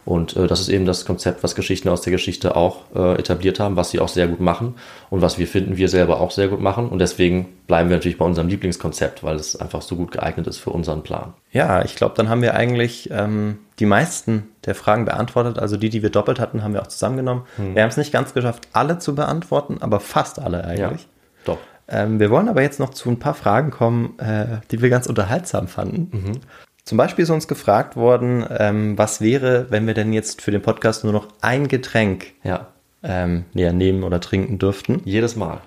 Und 0.09 0.37
äh, 0.37 0.47
das 0.47 0.61
ist 0.61 0.71
eben 0.71 0.87
das 0.87 1.05
Konzept, 1.05 1.43
was 1.43 1.55
Geschichten 1.55 1.91
aus 1.91 2.01
der 2.01 2.13
Geschichte 2.13 2.57
auch 2.57 2.85
äh, 2.95 3.19
etabliert 3.19 3.61
haben, 3.61 3.77
was 3.77 3.91
sie 3.91 4.01
auch 4.01 4.09
sehr 4.09 4.27
gut 4.27 4.41
machen 4.41 4.77
und 5.11 5.21
was 5.21 5.37
wir 5.37 5.47
finden, 5.47 5.77
wir 5.77 5.91
selber 5.91 6.19
auch 6.23 6.31
sehr 6.31 6.49
gut 6.49 6.63
machen. 6.63 6.89
Und 6.89 6.99
deswegen 6.99 7.47
bleiben 7.67 7.91
wir 7.91 7.97
natürlich 7.97 8.17
bei 8.17 8.25
unserem 8.25 8.49
Lieblingskonzept, 8.49 9.23
weil 9.23 9.37
es 9.37 9.55
einfach 9.55 9.83
so 9.83 9.97
gut 9.97 10.13
geeignet 10.13 10.47
ist 10.47 10.57
für 10.57 10.71
unseren 10.71 11.03
Plan. 11.03 11.35
Ja, 11.53 11.85
ich 11.85 11.95
glaube, 11.95 12.15
dann 12.17 12.31
haben 12.31 12.41
wir 12.41 12.55
eigentlich 12.55 13.11
ähm, 13.13 13.59
die 13.81 13.85
meisten 13.85 14.49
der 14.65 14.75
Fragen 14.75 15.05
beantwortet. 15.05 15.59
Also 15.59 15.77
die, 15.77 15.91
die 15.91 16.03
wir 16.03 16.09
doppelt 16.09 16.41
hatten, 16.41 16.63
haben 16.65 16.73
wir 16.73 16.81
auch 16.81 16.87
zusammengenommen. 16.87 17.43
Wir 17.75 17.83
haben 17.83 17.91
es 17.91 17.99
nicht 17.99 18.11
ganz 18.11 18.33
geschafft, 18.33 18.67
alle 18.73 18.99
zu 18.99 19.15
beantworten, 19.15 19.77
aber 19.83 20.01
fast 20.01 20.39
alle 20.39 20.65
eigentlich. 20.65 21.07
Doch. 21.45 21.59
Ähm, 21.87 22.19
wir 22.19 22.31
wollen 22.31 22.49
aber 22.49 22.63
jetzt 22.63 22.81
noch 22.81 22.91
zu 22.91 23.11
ein 23.11 23.19
paar 23.19 23.35
Fragen 23.35 23.71
kommen, 23.71 24.19
äh, 24.19 24.61
die 24.71 24.81
wir 24.81 24.89
ganz 24.89 25.07
unterhaltsam 25.07 25.69
fanden. 25.69 26.41
Zum 26.89 26.97
Beispiel 26.97 27.25
ist 27.25 27.29
uns 27.31 27.47
gefragt 27.47 27.97
worden, 27.97 28.47
ähm, 28.59 28.97
was 28.97 29.21
wäre, 29.21 29.67
wenn 29.69 29.87
wir 29.87 29.93
denn 29.93 30.15
jetzt 30.15 30.41
für 30.41 30.51
den 30.53 30.63
Podcast 30.63 31.05
nur 31.05 31.13
noch 31.13 31.29
ein 31.43 31.69
Getränk 31.69 32.29
Ja, 32.43 32.69
ähm, 33.03 33.45
nehmen 33.53 34.05
oder 34.05 34.21
trinken 34.21 34.59
dürften. 34.59 35.03
jedes 35.05 35.37
Mal. 35.37 35.59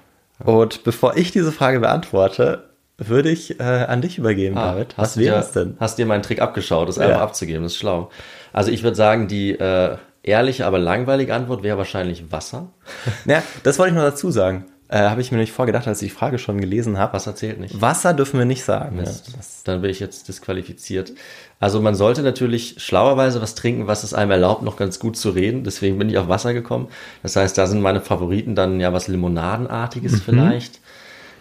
Und 0.44 0.84
bevor 0.84 1.18
ich 1.18 1.30
diese 1.32 1.52
Frage 1.52 1.80
beantworte, 1.80 2.64
würde 2.98 3.30
ich 3.30 3.60
äh, 3.60 3.64
an 3.64 4.02
dich 4.02 4.18
übergeben, 4.18 4.56
David. 4.56 4.96
Was 4.98 5.16
wäre 5.18 5.38
es 5.38 5.52
denn? 5.52 5.78
Hast 5.80 6.00
dir 6.00 6.08
meinen 6.08 6.24
Trick 6.24 6.42
abgeschaut, 6.42 6.90
das 6.90 6.96
Ja. 6.96 7.22
abzugeben, 7.22 7.62
das 7.62 7.74
ist 7.74 7.78
schlau. 7.78 8.10
Also 8.52 8.72
ich 8.72 8.82
würde 8.82 8.96
sagen, 8.98 9.28
die 9.28 9.52
äh, 9.52 9.98
ehrliche, 10.24 10.66
aber 10.66 10.80
langweilige 10.80 11.36
Antwort 11.36 11.62
wäre 11.62 11.78
wahrscheinlich 11.78 12.32
Wasser. 12.32 12.70
Ja, 13.26 13.44
das 13.62 13.78
wollte 13.78 13.92
ich 13.92 13.96
noch 13.96 14.06
dazu 14.10 14.32
sagen. 14.32 14.66
Äh, 14.92 15.10
habe 15.10 15.22
ich 15.22 15.32
mir 15.32 15.38
nicht 15.38 15.54
vorgedacht, 15.54 15.88
als 15.88 16.02
ich 16.02 16.10
die 16.10 16.16
Frage 16.16 16.38
schon 16.38 16.60
gelesen 16.60 16.98
habe. 16.98 17.14
Wasser 17.14 17.34
zählt 17.34 17.62
nicht. 17.62 17.80
Wasser 17.80 18.14
dürfen 18.14 18.38
wir 18.38 18.46
nicht 18.46 18.66
sagen. 18.66 18.98
Ja, 18.98 19.04
Mist. 19.04 19.34
das, 19.38 19.64
Dann 19.64 19.82
bin 19.82 19.90
ich 19.90 20.02
jetzt 20.02 20.28
disqualifiziert. 20.28 21.14
Also 21.62 21.80
man 21.80 21.96
sollte 21.96 22.24
natürlich 22.24 22.76
schlauerweise 22.78 23.42
was 23.42 23.56
trinken, 23.56 23.88
was 23.88 24.04
es 24.04 24.14
einem 24.14 24.32
erlaubt, 24.32 24.64
noch 24.64 24.76
ganz 24.76 25.00
gut 25.00 25.16
zu 25.16 25.30
reden. 25.30 25.64
Deswegen 25.64 25.98
bin 25.98 26.10
ich 26.10 26.18
auf 26.18 26.28
Wasser 26.28 26.54
gekommen. 26.54 26.90
Das 27.24 27.38
heißt, 27.38 27.58
da 27.58 27.68
sind 27.68 27.80
meine 27.80 28.02
Favoriten 28.02 28.54
dann 28.54 28.82
ja 28.82 28.92
was 28.92 29.08
Limonadenartiges 29.08 30.20
vielleicht. 30.26 30.82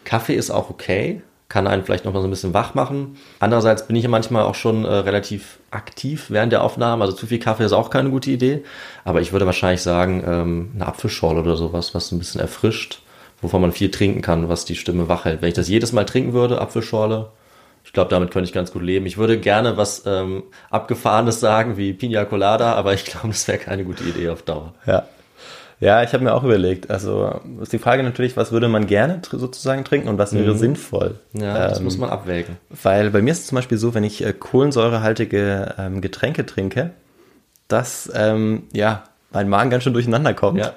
Kaffee 0.04 0.36
ist 0.36 0.52
auch 0.52 0.70
okay. 0.70 1.22
Kann 1.48 1.66
einen 1.66 1.82
vielleicht 1.82 2.04
noch 2.04 2.12
mal 2.12 2.20
so 2.20 2.28
ein 2.28 2.30
bisschen 2.30 2.54
wach 2.54 2.74
machen. 2.74 3.16
Andererseits 3.40 3.84
bin 3.88 3.96
ich 3.96 4.04
ja 4.04 4.08
manchmal 4.08 4.44
auch 4.44 4.54
schon 4.54 4.84
äh, 4.84 4.88
relativ 4.88 5.58
aktiv 5.72 6.26
während 6.28 6.52
der 6.52 6.62
Aufnahmen. 6.62 7.02
Also 7.02 7.16
zu 7.16 7.26
viel 7.26 7.40
Kaffee 7.40 7.64
ist 7.64 7.72
auch 7.72 7.90
keine 7.90 8.10
gute 8.10 8.30
Idee. 8.30 8.62
Aber 9.02 9.20
ich 9.20 9.32
würde 9.32 9.46
wahrscheinlich 9.46 9.82
sagen, 9.82 10.22
ähm, 10.24 10.70
eine 10.76 10.86
Apfelschorle 10.86 11.40
oder 11.40 11.56
sowas, 11.56 11.96
was 11.96 12.12
ein 12.12 12.20
bisschen 12.20 12.40
erfrischt, 12.40 13.02
wovon 13.42 13.60
man 13.60 13.72
viel 13.72 13.90
trinken 13.90 14.22
kann, 14.22 14.48
was 14.48 14.64
die 14.64 14.76
Stimme 14.76 15.08
wach 15.08 15.24
hält. 15.24 15.42
Wenn 15.42 15.48
ich 15.48 15.54
das 15.54 15.68
jedes 15.68 15.92
Mal 15.92 16.04
trinken 16.04 16.32
würde, 16.32 16.60
Apfelschorle, 16.60 17.30
ich 17.84 17.92
glaube, 17.92 18.10
damit 18.10 18.30
könnte 18.30 18.46
ich 18.46 18.52
ganz 18.52 18.72
gut 18.72 18.82
leben. 18.82 19.06
Ich 19.06 19.16
würde 19.16 19.38
gerne 19.38 19.76
was 19.76 20.04
ähm, 20.06 20.42
Abgefahrenes 20.70 21.40
sagen, 21.40 21.76
wie 21.78 21.92
Pina 21.94 22.24
Colada, 22.26 22.74
aber 22.74 22.92
ich 22.94 23.04
glaube, 23.04 23.28
das 23.32 23.48
wäre 23.48 23.58
keine 23.58 23.84
gute 23.84 24.04
Idee 24.04 24.28
auf 24.30 24.42
Dauer. 24.42 24.74
ja. 24.86 25.04
Ja, 25.82 26.02
ich 26.02 26.12
habe 26.12 26.22
mir 26.22 26.34
auch 26.34 26.44
überlegt. 26.44 26.90
Also 26.90 27.40
ist 27.62 27.72
die 27.72 27.78
Frage 27.78 28.02
natürlich, 28.02 28.36
was 28.36 28.52
würde 28.52 28.68
man 28.68 28.86
gerne 28.86 29.22
tr 29.22 29.38
sozusagen 29.38 29.82
trinken 29.82 30.08
und 30.10 30.18
was 30.18 30.34
wäre 30.34 30.54
sinnvoll? 30.54 31.14
Mhm. 31.32 31.40
Ja, 31.40 31.68
das 31.68 31.78
Ähm, 31.78 31.84
muss 31.84 31.96
man 31.96 32.10
abwägen. 32.10 32.58
Weil 32.82 33.08
bei 33.08 33.22
mir 33.22 33.32
ist 33.32 33.40
es 33.40 33.46
zum 33.46 33.56
Beispiel 33.56 33.78
so, 33.78 33.94
wenn 33.94 34.04
ich 34.04 34.22
äh, 34.22 34.34
kohlensäurehaltige 34.34 35.74
ähm, 35.78 36.02
Getränke 36.02 36.44
trinke, 36.44 36.90
dass 37.68 38.10
ähm, 38.14 38.64
ja 38.74 39.04
mein 39.32 39.48
Magen 39.48 39.70
ganz 39.70 39.84
schön 39.84 39.92
durcheinander 39.92 40.34
kommt. 40.34 40.58
Ja. 40.58 40.72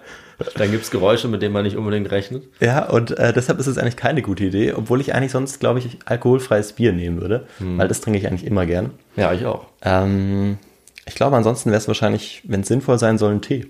Dann 0.58 0.72
gibt's 0.72 0.90
Geräusche, 0.92 1.28
mit 1.28 1.42
denen 1.42 1.54
man 1.54 1.64
nicht 1.64 1.78
unbedingt 1.78 2.10
rechnet. 2.12 2.44
Ja, 2.60 2.90
und 2.90 3.18
äh, 3.18 3.32
deshalb 3.34 3.60
ist 3.60 3.68
es 3.68 3.78
eigentlich 3.78 3.96
keine 3.96 4.22
gute 4.22 4.44
Idee, 4.46 4.74
obwohl 4.74 5.00
ich 5.00 5.14
eigentlich 5.14 5.32
sonst, 5.32 5.60
glaube 5.60 5.80
ich, 5.80 6.00
alkoholfreies 6.06 6.74
Bier 6.74 6.92
nehmen 6.92 7.22
würde, 7.22 7.46
Mhm. 7.60 7.78
weil 7.78 7.88
das 7.88 8.02
trinke 8.02 8.18
ich 8.20 8.28
eigentlich 8.28 8.46
immer 8.46 8.66
gern. 8.66 8.90
Ja, 9.16 9.32
ich 9.32 9.46
auch. 9.46 9.66
Ähm, 9.84 10.58
ich 11.06 11.16
glaube, 11.16 11.36
ansonsten 11.38 11.70
wäre 11.70 11.78
es 11.78 11.88
wahrscheinlich, 11.88 12.42
wenn 12.46 12.62
es 12.62 12.68
sinnvoll 12.68 12.98
sein 12.98 13.18
soll, 13.18 13.32
ein 13.34 13.42
Tee. 13.42 13.68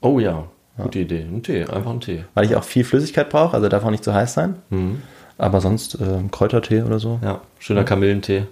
Oh 0.00 0.18
ja, 0.18 0.44
gute 0.78 1.00
Idee. 1.00 1.20
Ein 1.30 1.42
Tee, 1.42 1.64
einfach 1.64 1.90
ein 1.90 2.00
Tee. 2.00 2.24
Weil 2.34 2.46
ich 2.46 2.56
auch 2.56 2.64
viel 2.64 2.84
Flüssigkeit 2.84 3.28
brauche, 3.28 3.54
also 3.54 3.68
darf 3.68 3.84
auch 3.84 3.90
nicht 3.90 4.04
zu 4.04 4.14
heiß 4.14 4.34
sein. 4.34 4.56
Aber 5.38 5.60
sonst 5.60 5.96
äh, 5.96 6.22
Kräutertee 6.30 6.82
oder 6.82 6.98
so. 6.98 7.20
Ja, 7.22 7.42
schöner 7.58 7.84
Kamillentee. 7.84 8.44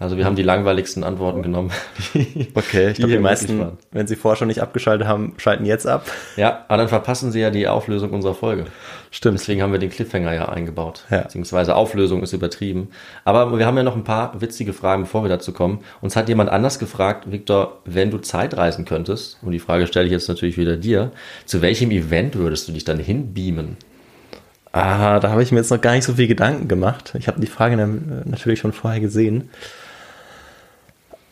Also 0.00 0.16
wir 0.16 0.24
haben 0.24 0.34
die 0.34 0.42
langweiligsten 0.42 1.04
Antworten 1.04 1.42
genommen. 1.42 1.70
Okay, 2.54 2.88
ich 2.90 2.96
glaube, 2.96 3.12
Die 3.12 3.18
meisten, 3.18 3.58
waren. 3.60 3.78
wenn 3.92 4.06
sie 4.06 4.16
vorher 4.16 4.36
schon 4.36 4.48
nicht 4.48 4.62
abgeschaltet 4.62 5.06
haben, 5.06 5.34
schalten 5.36 5.66
jetzt 5.66 5.86
ab. 5.86 6.06
Ja, 6.36 6.64
aber 6.68 6.78
dann 6.78 6.88
verpassen 6.88 7.30
sie 7.32 7.40
ja 7.40 7.50
die 7.50 7.68
Auflösung 7.68 8.10
unserer 8.10 8.34
Folge. 8.34 8.64
Stimmt. 9.10 9.38
Deswegen 9.38 9.60
haben 9.62 9.72
wir 9.72 9.78
den 9.78 9.90
Cliffhanger 9.90 10.32
ja 10.32 10.48
eingebaut. 10.48 11.04
Ja. 11.10 11.20
Beziehungsweise 11.22 11.76
Auflösung 11.76 12.22
ist 12.22 12.32
übertrieben. 12.32 12.88
Aber 13.24 13.58
wir 13.58 13.66
haben 13.66 13.76
ja 13.76 13.82
noch 13.82 13.94
ein 13.96 14.04
paar 14.04 14.40
witzige 14.40 14.72
Fragen, 14.72 15.02
bevor 15.02 15.22
wir 15.22 15.28
dazu 15.28 15.52
kommen. 15.52 15.80
Uns 16.00 16.16
hat 16.16 16.28
jemand 16.28 16.48
anders 16.50 16.78
gefragt, 16.78 17.30
Victor, 17.30 17.78
wenn 17.84 18.10
du 18.10 18.18
Zeitreisen 18.18 18.84
könntest, 18.86 19.38
und 19.42 19.52
die 19.52 19.58
Frage 19.58 19.86
stelle 19.86 20.06
ich 20.06 20.12
jetzt 20.12 20.28
natürlich 20.28 20.56
wieder 20.56 20.76
dir, 20.78 21.12
zu 21.44 21.60
welchem 21.60 21.90
Event 21.90 22.36
würdest 22.36 22.68
du 22.68 22.72
dich 22.72 22.84
dann 22.84 22.98
hinbeamen? 22.98 23.76
Ah, 24.72 25.18
da 25.18 25.30
habe 25.30 25.42
ich 25.42 25.50
mir 25.50 25.58
jetzt 25.58 25.70
noch 25.70 25.80
gar 25.80 25.92
nicht 25.94 26.04
so 26.04 26.14
viel 26.14 26.28
Gedanken 26.28 26.68
gemacht. 26.68 27.12
Ich 27.18 27.26
habe 27.26 27.40
die 27.40 27.48
Frage 27.48 27.76
na- 27.76 28.22
natürlich 28.24 28.60
schon 28.60 28.72
vorher 28.72 29.00
gesehen. 29.00 29.50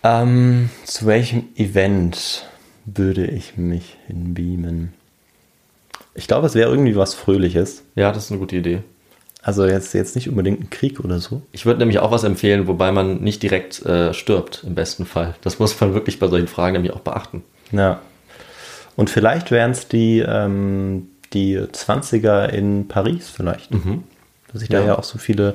Ähm, 0.08 0.70
zu 0.84 1.06
welchem 1.06 1.44
Event 1.56 2.46
würde 2.86 3.26
ich 3.26 3.56
mich 3.58 3.96
hinbeamen? 4.06 4.94
Ich 6.14 6.26
glaube, 6.26 6.46
es 6.46 6.54
wäre 6.54 6.70
irgendwie 6.70 6.96
was 6.96 7.14
Fröhliches. 7.14 7.82
Ja, 7.94 8.10
das 8.12 8.24
ist 8.24 8.30
eine 8.30 8.40
gute 8.40 8.56
Idee. 8.56 8.82
Also 9.42 9.66
jetzt, 9.66 9.92
jetzt 9.94 10.14
nicht 10.16 10.28
unbedingt 10.28 10.60
ein 10.60 10.70
Krieg 10.70 11.00
oder 11.00 11.20
so. 11.20 11.42
Ich 11.52 11.64
würde 11.66 11.78
nämlich 11.80 11.98
auch 12.00 12.10
was 12.10 12.24
empfehlen, 12.24 12.66
wobei 12.66 12.90
man 12.90 13.20
nicht 13.20 13.42
direkt 13.42 13.84
äh, 13.84 14.12
stirbt, 14.14 14.64
im 14.66 14.74
besten 14.74 15.06
Fall. 15.06 15.34
Das 15.42 15.58
muss 15.58 15.78
man 15.80 15.94
wirklich 15.94 16.18
bei 16.18 16.26
solchen 16.28 16.48
Fragen 16.48 16.72
nämlich 16.72 16.92
auch 16.92 17.00
beachten. 17.00 17.44
Ja. 17.70 18.00
Und 18.96 19.10
vielleicht 19.10 19.50
wären 19.50 19.70
es 19.72 19.88
die, 19.88 20.20
ähm, 20.26 21.08
die 21.34 21.58
20er 21.58 22.46
in 22.48 22.88
Paris 22.88 23.28
vielleicht. 23.30 23.70
Dass 24.52 24.60
sich 24.60 24.68
da 24.70 24.80
Ja. 24.80 24.86
ja 24.86 24.98
auch 24.98 25.04
so 25.04 25.18
viele 25.18 25.54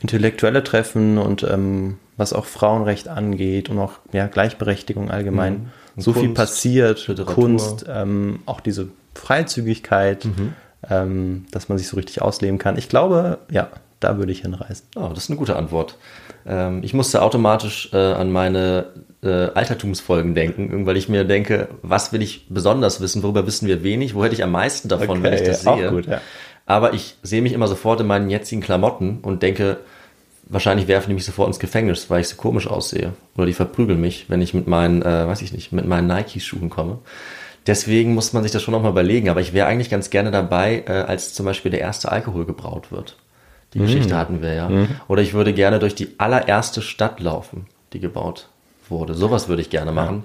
Intellektuelle 0.00 0.64
treffen 0.64 1.18
und 1.18 1.44
ähm, 1.44 1.98
was 2.18 2.34
auch 2.34 2.44
Frauenrecht 2.44 3.08
angeht 3.08 3.70
und 3.70 3.78
auch 3.78 3.92
ja, 4.12 4.26
Gleichberechtigung 4.26 5.10
allgemein. 5.10 5.70
Und 5.96 6.02
So 6.02 6.12
viel 6.12 6.24
Kunst, 6.24 6.34
passiert, 6.36 7.08
Literatur. 7.08 7.34
Kunst, 7.34 7.86
ähm, 7.88 8.40
auch 8.44 8.60
diese 8.60 8.88
Freizügigkeit, 9.14 10.28
ähm, 10.90 11.46
dass 11.50 11.68
man 11.68 11.78
sich 11.78 11.88
so 11.88 11.96
richtig 11.96 12.20
ausleben 12.20 12.58
kann. 12.58 12.76
Ich 12.76 12.88
glaube, 12.88 13.38
ja, 13.50 13.68
da 14.00 14.18
würde 14.18 14.32
ich 14.32 14.42
hinreisen. 14.42 14.84
Oh, 14.96 15.08
das 15.08 15.24
ist 15.24 15.30
eine 15.30 15.38
gute 15.38 15.56
Antwort. 15.56 15.96
Ähm, 16.46 16.82
ich 16.82 16.94
musste 16.94 17.22
automatisch 17.22 17.90
äh, 17.92 17.96
an 17.96 18.30
meine 18.30 18.86
äh, 19.22 19.28
Altertumsfolgen 19.28 20.34
denken, 20.34 20.86
weil 20.86 20.96
ich 20.96 21.08
mir 21.08 21.24
denke, 21.24 21.68
was 21.82 22.12
will 22.12 22.22
ich 22.22 22.46
besonders 22.48 23.00
wissen, 23.00 23.22
worüber 23.22 23.46
wissen 23.46 23.66
wir 23.66 23.82
wenig, 23.82 24.14
wo 24.14 24.24
hätte 24.24 24.34
ich 24.34 24.44
am 24.44 24.52
meisten 24.52 24.88
davon, 24.88 25.22
wenn 25.22 25.34
ich 25.34 25.42
das 25.42 25.66
auch 25.66 25.78
sehe. 25.78 25.90
gut, 25.90 26.06
ja. 26.06 26.20
Aber 26.66 26.92
ich 26.94 27.16
sehe 27.22 27.42
mich 27.42 27.54
immer 27.54 27.66
sofort 27.66 28.00
in 28.00 28.06
meinen 28.06 28.28
jetzigen 28.30 28.60
Klamotten 28.60 29.18
und 29.22 29.42
denke, 29.42 29.78
wahrscheinlich 30.48 30.88
werfen 30.88 31.10
die 31.10 31.14
mich 31.14 31.24
sofort 31.24 31.48
ins 31.48 31.58
Gefängnis, 31.58 32.10
weil 32.10 32.20
ich 32.20 32.28
so 32.28 32.36
komisch 32.36 32.66
aussehe. 32.66 33.12
Oder 33.36 33.46
die 33.46 33.52
verprügeln 33.52 34.00
mich, 34.00 34.26
wenn 34.28 34.40
ich 34.40 34.54
mit 34.54 34.66
meinen, 34.66 35.02
äh, 35.02 35.26
weiß 35.26 35.42
ich 35.42 35.52
nicht, 35.52 35.72
mit 35.72 35.86
meinen 35.86 36.06
Nike-Schuhen 36.06 36.70
komme. 36.70 36.98
Deswegen 37.66 38.14
muss 38.14 38.32
man 38.32 38.42
sich 38.42 38.52
das 38.52 38.62
schon 38.62 38.72
nochmal 38.72 38.92
überlegen. 38.92 39.28
Aber 39.28 39.40
ich 39.40 39.52
wäre 39.52 39.66
eigentlich 39.66 39.90
ganz 39.90 40.10
gerne 40.10 40.30
dabei, 40.30 40.84
äh, 40.86 40.92
als 40.92 41.34
zum 41.34 41.44
Beispiel 41.44 41.70
der 41.70 41.80
erste 41.80 42.10
Alkohol 42.10 42.46
gebraut 42.46 42.90
wird. 42.90 43.16
Die 43.74 43.80
Geschichte 43.80 44.16
hatten 44.16 44.40
wir 44.40 44.54
ja. 44.54 44.70
Oder 45.08 45.20
ich 45.20 45.34
würde 45.34 45.52
gerne 45.52 45.78
durch 45.78 45.94
die 45.94 46.14
allererste 46.16 46.80
Stadt 46.80 47.20
laufen, 47.20 47.66
die 47.92 48.00
gebaut 48.00 48.48
wurde. 48.88 49.12
Sowas 49.12 49.48
würde 49.48 49.60
ich 49.60 49.68
gerne 49.68 49.92
machen. 49.92 50.24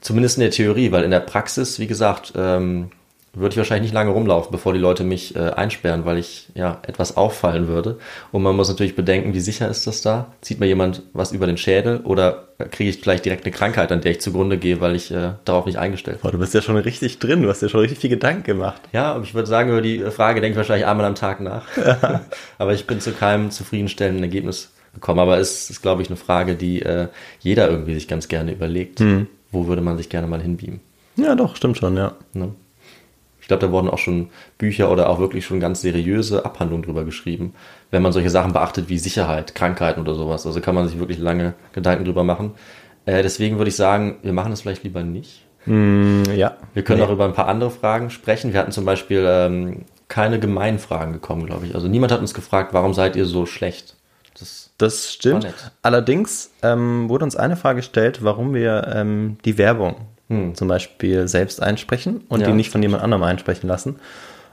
Zumindest 0.00 0.38
in 0.38 0.42
der 0.42 0.50
Theorie, 0.50 0.90
weil 0.90 1.04
in 1.04 1.10
der 1.10 1.20
Praxis, 1.20 1.78
wie 1.78 1.86
gesagt, 1.86 2.32
ähm, 2.34 2.90
würde 3.38 3.52
ich 3.52 3.56
wahrscheinlich 3.56 3.90
nicht 3.90 3.94
lange 3.94 4.10
rumlaufen, 4.10 4.50
bevor 4.50 4.72
die 4.72 4.78
Leute 4.78 5.04
mich 5.04 5.36
äh, 5.36 5.50
einsperren, 5.50 6.04
weil 6.04 6.18
ich 6.18 6.48
ja 6.54 6.80
etwas 6.86 7.16
auffallen 7.16 7.68
würde. 7.68 7.98
Und 8.32 8.42
man 8.42 8.56
muss 8.56 8.68
natürlich 8.68 8.96
bedenken, 8.96 9.34
wie 9.34 9.40
sicher 9.40 9.68
ist 9.68 9.86
das 9.86 10.02
da? 10.02 10.32
Zieht 10.40 10.60
mir 10.60 10.66
jemand 10.66 11.02
was 11.12 11.32
über 11.32 11.46
den 11.46 11.56
Schädel 11.56 12.00
oder 12.04 12.48
kriege 12.70 12.90
ich 12.90 13.00
vielleicht 13.00 13.24
direkt 13.24 13.44
eine 13.44 13.52
Krankheit, 13.52 13.92
an 13.92 14.00
der 14.00 14.12
ich 14.12 14.20
zugrunde 14.20 14.58
gehe, 14.58 14.80
weil 14.80 14.96
ich 14.96 15.10
äh, 15.10 15.32
darauf 15.44 15.66
nicht 15.66 15.78
eingestellt 15.78 16.18
bin? 16.18 16.22
Boah, 16.22 16.32
du 16.32 16.38
bist 16.38 16.54
ja 16.54 16.62
schon 16.62 16.76
richtig 16.76 17.18
drin, 17.18 17.42
du 17.42 17.48
hast 17.48 17.62
ja 17.62 17.68
schon 17.68 17.80
richtig 17.80 17.98
viel 17.98 18.10
Gedanken 18.10 18.42
gemacht. 18.42 18.82
Ja, 18.92 19.12
aber 19.12 19.24
ich 19.24 19.34
würde 19.34 19.48
sagen, 19.48 19.70
über 19.70 19.82
die 19.82 19.98
Frage 20.10 20.40
denke 20.40 20.52
ich 20.52 20.58
wahrscheinlich 20.58 20.86
einmal 20.86 21.06
am 21.06 21.14
Tag 21.14 21.40
nach. 21.40 21.64
aber 22.58 22.74
ich 22.74 22.86
bin 22.86 23.00
zu 23.00 23.12
keinem 23.12 23.50
zufriedenstellenden 23.50 24.24
Ergebnis 24.24 24.72
gekommen. 24.94 25.20
Aber 25.20 25.38
es 25.38 25.70
ist, 25.70 25.82
glaube 25.82 26.02
ich, 26.02 26.08
eine 26.08 26.16
Frage, 26.16 26.54
die 26.54 26.82
äh, 26.82 27.08
jeder 27.40 27.70
irgendwie 27.70 27.94
sich 27.94 28.08
ganz 28.08 28.28
gerne 28.28 28.52
überlegt. 28.52 29.02
Wo 29.50 29.66
würde 29.66 29.82
man 29.82 29.96
sich 29.96 30.08
gerne 30.08 30.26
mal 30.26 30.40
hinbeamen? 30.40 30.80
Ja, 31.16 31.34
doch, 31.34 31.56
stimmt 31.56 31.78
schon, 31.78 31.96
ja. 31.96 32.12
Ne? 32.32 32.52
Ich 33.48 33.50
glaube, 33.50 33.64
da 33.66 33.72
wurden 33.72 33.88
auch 33.88 33.96
schon 33.96 34.28
Bücher 34.58 34.92
oder 34.92 35.08
auch 35.08 35.20
wirklich 35.20 35.46
schon 35.46 35.58
ganz 35.58 35.80
seriöse 35.80 36.44
Abhandlungen 36.44 36.82
drüber 36.82 37.04
geschrieben, 37.06 37.54
wenn 37.90 38.02
man 38.02 38.12
solche 38.12 38.28
Sachen 38.28 38.52
beachtet 38.52 38.90
wie 38.90 38.98
Sicherheit, 38.98 39.54
Krankheiten 39.54 40.02
oder 40.02 40.14
sowas. 40.14 40.46
Also 40.46 40.60
kann 40.60 40.74
man 40.74 40.86
sich 40.86 40.98
wirklich 40.98 41.18
lange 41.18 41.54
Gedanken 41.72 42.04
drüber 42.04 42.24
machen. 42.24 42.50
Äh, 43.06 43.22
deswegen 43.22 43.56
würde 43.56 43.70
ich 43.70 43.76
sagen, 43.76 44.16
wir 44.22 44.34
machen 44.34 44.50
das 44.50 44.60
vielleicht 44.60 44.84
lieber 44.84 45.02
nicht. 45.02 45.46
Ja. 45.66 46.56
Wir 46.74 46.82
können 46.84 47.00
Nee. 47.00 47.06
auch 47.06 47.10
über 47.10 47.24
ein 47.24 47.32
paar 47.32 47.48
andere 47.48 47.70
Fragen 47.70 48.10
sprechen. 48.10 48.52
Wir 48.52 48.60
hatten 48.60 48.70
zum 48.72 48.84
Beispiel 48.84 49.24
ähm, 49.26 49.86
keine 50.08 50.38
gemeinen 50.38 50.78
Fragen 50.78 51.14
gekommen, 51.14 51.46
glaube 51.46 51.64
ich. 51.64 51.74
Also 51.74 51.88
niemand 51.88 52.12
hat 52.12 52.20
uns 52.20 52.34
gefragt, 52.34 52.74
warum 52.74 52.92
seid 52.92 53.16
ihr 53.16 53.24
so 53.24 53.46
schlecht? 53.46 53.96
Das, 54.38 54.70
Das 54.76 55.10
stimmt. 55.12 55.46
Allerdings 55.80 56.50
ähm, 56.62 57.08
wurde 57.08 57.24
uns 57.24 57.34
eine 57.34 57.56
Frage 57.56 57.76
gestellt, 57.78 58.22
warum 58.22 58.52
wir 58.52 58.92
ähm, 58.94 59.38
die 59.46 59.56
Werbung 59.56 59.96
zum 60.54 60.68
Beispiel 60.68 61.26
selbst 61.26 61.62
einsprechen 61.62 62.18
und 62.28 62.38
Hm. 62.38 62.40
Ja. 62.42 62.46
die 62.48 62.52
nicht 62.56 62.70
von 62.70 62.82
jemand 62.82 63.02
anderem 63.02 63.22
einsprechen 63.22 63.66
lassen. 63.68 63.96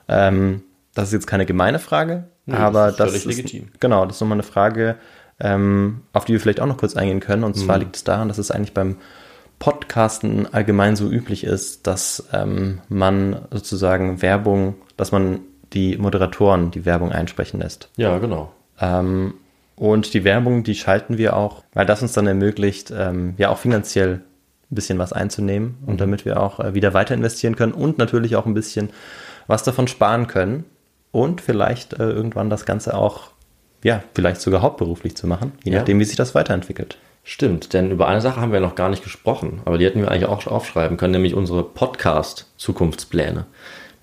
Ähm, 0.08 0.64
das 0.94 1.08
ist 1.10 1.14
jetzt 1.14 1.28
keine 1.28 1.46
gemeine 1.46 1.80
Frage, 1.80 2.26
Nee, 2.46 2.56
aber 2.56 2.88
das 2.88 2.98
das 2.98 3.10
ist 3.10 3.16
ist, 3.18 3.24
völlig 3.24 3.38
legitim. 3.38 3.68
genau, 3.82 4.06
das 4.06 4.16
ist 4.18 4.22
nochmal 4.22 4.38
eine 4.38 4.44
Frage, 4.44 4.96
ähm, 5.40 6.02
auf 6.14 6.24
die 6.26 6.32
wir 6.34 6.40
vielleicht 6.40 6.62
auch 6.62 6.66
noch 6.68 6.78
kurz 6.78 6.96
eingehen 6.96 7.20
können. 7.20 7.44
Und 7.44 7.56
Hm. 7.58 7.64
zwar 7.64 7.78
liegt 7.78 7.96
es 7.98 8.04
daran, 8.06 8.30
dass 8.30 8.38
es 8.38 8.52
eigentlich 8.52 8.74
beim 8.74 8.96
Podcasten 9.60 10.54
allgemein 10.54 10.96
so 10.96 11.10
üblich 11.10 11.44
ist, 11.44 11.88
dass 11.88 12.28
ähm, 12.34 12.82
man 12.90 13.40
sozusagen 13.52 14.22
Werbung, 14.22 14.76
dass 14.98 15.12
man 15.12 15.40
die 15.74 15.98
Moderatoren 15.98 16.72
die 16.72 16.86
Werbung 16.86 17.12
einsprechen 17.12 17.60
lässt. 17.60 17.90
ja, 17.98 18.18
genau. 18.20 18.52
Ähm, 18.80 19.34
und 19.78 20.14
die 20.14 20.24
Werbung, 20.24 20.64
die 20.64 20.76
schalten 20.76 21.18
wir 21.18 21.36
auch, 21.36 21.64
weil 21.74 21.86
das 21.86 22.02
uns 22.02 22.14
dann 22.14 22.28
ermöglicht, 22.28 22.94
ähm, 22.96 23.34
ja 23.38 23.50
auch 23.50 23.58
finanziell 23.58 24.22
ein 24.76 24.78
bisschen 24.78 25.00
was 25.00 25.14
einzunehmen 25.14 25.78
und 25.86 26.02
damit 26.02 26.26
wir 26.26 26.40
auch 26.40 26.60
äh, 26.60 26.74
wieder 26.74 26.94
weiter 26.94 27.16
investieren 27.16 27.56
können 27.56 27.72
und 27.72 27.98
natürlich 27.98 28.36
auch 28.36 28.46
ein 28.46 28.54
bisschen 28.54 28.90
was 29.48 29.64
davon 29.64 29.88
sparen 29.88 30.28
können 30.28 30.66
und 31.12 31.40
vielleicht 31.42 31.94
äh, 31.94 32.04
irgendwann 32.10 32.50
das 32.50 32.66
Ganze 32.66 32.94
auch, 32.96 33.32
ja, 33.84 34.04
vielleicht 34.14 34.42
sogar 34.42 34.62
hauptberuflich 34.62 35.16
zu 35.16 35.28
machen, 35.28 35.54
je 35.64 35.72
Ja. 35.72 35.80
nachdem, 35.80 36.00
wie 36.00 36.06
sich 36.06 36.18
das 36.18 36.36
weiterentwickelt. 36.36 36.98
Stimmt, 37.24 37.74
denn 37.74 37.90
über 37.90 38.08
eine 38.08 38.22
Sache 38.22 38.40
haben 38.40 38.52
wir 38.52 38.60
noch 38.60 38.76
gar 38.76 38.90
nicht 38.90 39.04
gesprochen, 39.04 39.62
aber 39.66 39.80
die 39.80 39.86
hätten 39.86 40.02
wir 40.02 40.12
eigentlich 40.12 40.28
auch 40.28 40.46
aufschreiben 40.46 40.98
können, 40.98 41.14
nämlich 41.14 41.34
unsere 41.34 41.64
Podcast-Zukunftspläne. 41.64 43.46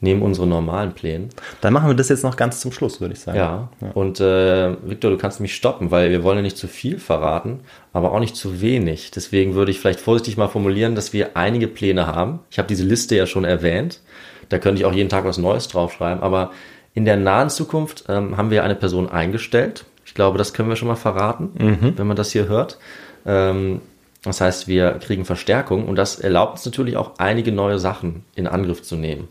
Neben 0.05 0.21
unseren 0.21 0.49
normalen 0.49 0.93
Plänen. 0.93 1.31
Dann 1.61 1.73
machen 1.73 1.89
wir 1.89 1.95
das 1.95 2.09
jetzt 2.09 2.25
noch 2.25 2.37
ganz 2.37 2.61
zum 2.61 2.73
Schluss, 2.73 3.01
würde 3.01 3.15
ich 3.15 3.21
sagen. 3.21 3.39
Ja. 3.39 3.69
Und 3.95 4.19
äh, 4.19 4.77
Victor, 4.83 5.13
du 5.13 5.17
kannst 5.17 5.41
mich 5.41 5.55
stoppen, 5.55 5.93
weil 5.93 6.11
wir 6.11 6.25
wollen 6.25 6.39
ja 6.39 6.43
nicht 6.43 6.59
zu 6.59 6.67
viel 6.67 6.99
verraten, 6.99 7.61
aber 7.93 8.11
auch 8.11 8.19
nicht 8.19 8.35
zu 8.35 8.61
wenig. 8.61 9.13
Deswegen 9.13 9.55
würde 9.55 9.71
ich 9.71 9.79
vielleicht 9.79 10.01
vorsichtig 10.01 10.37
mal 10.37 10.49
formulieren, 10.49 10.97
dass 10.97 11.13
wir 11.13 11.37
einige 11.37 11.69
Pläne 11.69 12.09
haben. 12.09 12.41
Ich 12.51 12.59
habe 12.59 12.67
diese 12.67 12.85
Liste 12.85 13.15
ja 13.15 13.27
schon 13.27 13.45
erwähnt. 13.45 14.01
Da 14.49 14.59
könnte 14.59 14.81
ich 14.81 14.87
auch 14.87 14.93
jeden 14.93 15.09
Tag 15.09 15.25
was 15.25 15.39
Neues 15.39 15.69
draufschreiben. 15.69 16.21
Aber 16.21 16.51
in 16.95 17.05
der 17.05 17.17
nahen 17.17 17.49
Zukunft 17.49 18.05
ähm, 18.09 18.37
haben 18.37 18.51
wir 18.51 18.65
eine 18.65 18.75
Person 18.75 19.09
eingestellt. 19.09 19.85
Ich 20.05 20.15
glaube, 20.15 20.37
das 20.37 20.53
können 20.53 20.69
wir 20.69 20.77
schon 20.77 20.89
mal 20.89 20.97
verraten, 20.97 21.51
wenn 21.97 22.07
man 22.07 22.17
das 22.17 22.33
hier 22.33 22.49
hört. 22.49 22.79
Ähm, 23.25 23.81
das 24.23 24.41
heißt, 24.41 24.69
wir 24.69 24.93
kriegen 25.01 25.25
Verstärkung 25.25 25.89
und 25.89 25.97
das 25.97 26.19
erlaubt 26.19 26.53
uns 26.53 26.65
natürlich 26.65 26.97
auch 26.97 27.13
einige 27.19 27.51
neue 27.51 27.79
Sachen 27.79 28.25
in 28.37 28.47
Angriff 28.47 28.83
zu 28.83 28.97
nehmen. 28.97 29.29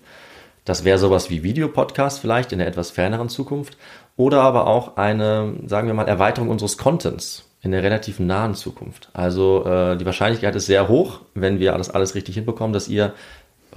Das 0.66 0.84
wäre 0.84 0.98
sowas 0.98 1.30
wie 1.30 1.44
Videopodcast 1.44 2.20
vielleicht 2.20 2.52
in 2.52 2.60
der 2.60 2.68
etwas 2.68 2.92
ferneren 2.92 3.30
Zukunft 3.30 3.78
oder 4.16 4.42
aber 4.42 4.68
auch 4.68 4.98
eine, 4.98 5.56
sagen 5.66 5.88
wir 5.88 5.94
mal, 5.94 6.08
Erweiterung 6.08 6.50
unseres 6.50 6.78
Contents 6.78 7.46
in 7.62 7.72
der 7.72 7.84
relativ 7.84 8.20
nahen 8.20 8.56
Zukunft. 8.56 9.10
Also 9.14 9.66
äh, 9.66 9.98
die 9.98 10.06
Wahrscheinlichkeit 10.06 10.56
ist 10.56 10.66
sehr 10.66 10.88
hoch, 10.88 11.22
wenn 11.34 11.60
wir 11.60 11.74
das 11.74 11.90
alles 11.90 12.16
richtig 12.16 12.36
hinbekommen, 12.36 12.74
dass 12.74 12.88
ihr 12.88 13.14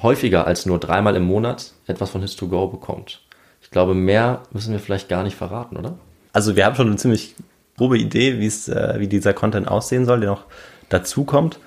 häufiger 0.03 0.47
als 0.47 0.66
nur 0.66 0.78
dreimal 0.78 1.16
im 1.16 1.24
Monat 1.24 1.72
etwas 1.87 2.11
von 2.11 2.22
His2Go 2.22 2.70
bekommt. 2.70 3.20
Ich 3.62 3.70
glaube, 3.70 3.95
mehr 3.95 4.43
müssen 4.53 4.72
wir 4.72 4.80
vielleicht 4.80 5.09
gar 5.09 5.22
nicht 5.22 5.37
verraten, 5.37 5.76
oder? 5.76 5.97
Also 6.32 6.57
wir 6.57 6.66
haben 6.66 6.74
schon 6.74 6.89
eine 6.89 6.97
ziemlich 6.97 7.35
grobe 7.76 7.99
Idee, 7.99 8.39
wie 8.39 8.47
es, 8.47 8.68
äh, 8.68 8.95
wie 8.99 9.09
dieser 9.09 9.32
Content 9.32 9.68
aussehen 9.68 10.05
soll, 10.05 10.20
der 10.20 10.30
noch 10.30 10.45
dazu 10.89 11.24
kommt. 11.24 11.59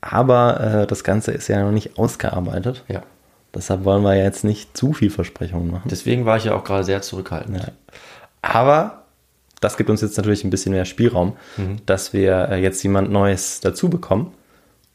Aber 0.00 0.60
äh, 0.60 0.86
das 0.86 1.04
Ganze 1.04 1.32
ist 1.32 1.48
ja 1.48 1.62
noch 1.62 1.72
nicht 1.72 1.98
ausgearbeitet. 1.98 2.84
Ja. 2.88 3.02
Deshalb 3.54 3.84
wollen 3.84 4.02
wir 4.02 4.16
jetzt 4.16 4.44
nicht 4.44 4.76
zu 4.76 4.92
viel 4.92 5.10
Versprechungen 5.10 5.70
machen. 5.70 5.88
Deswegen 5.90 6.24
war 6.24 6.36
ich 6.36 6.44
ja 6.44 6.54
auch 6.54 6.64
gerade 6.64 6.84
sehr 6.84 7.02
zurückhaltend. 7.02 7.58
Ja. 7.58 7.72
Aber 8.42 9.04
das 9.60 9.76
gibt 9.76 9.90
uns 9.90 10.00
jetzt 10.00 10.16
natürlich 10.16 10.44
ein 10.44 10.50
bisschen 10.50 10.72
mehr 10.72 10.84
Spielraum, 10.84 11.36
dass 11.86 12.12
wir 12.12 12.48
äh, 12.50 12.62
jetzt 12.62 12.82
jemand 12.82 13.10
Neues 13.10 13.60
dazu 13.60 13.90
bekommen. 13.90 14.32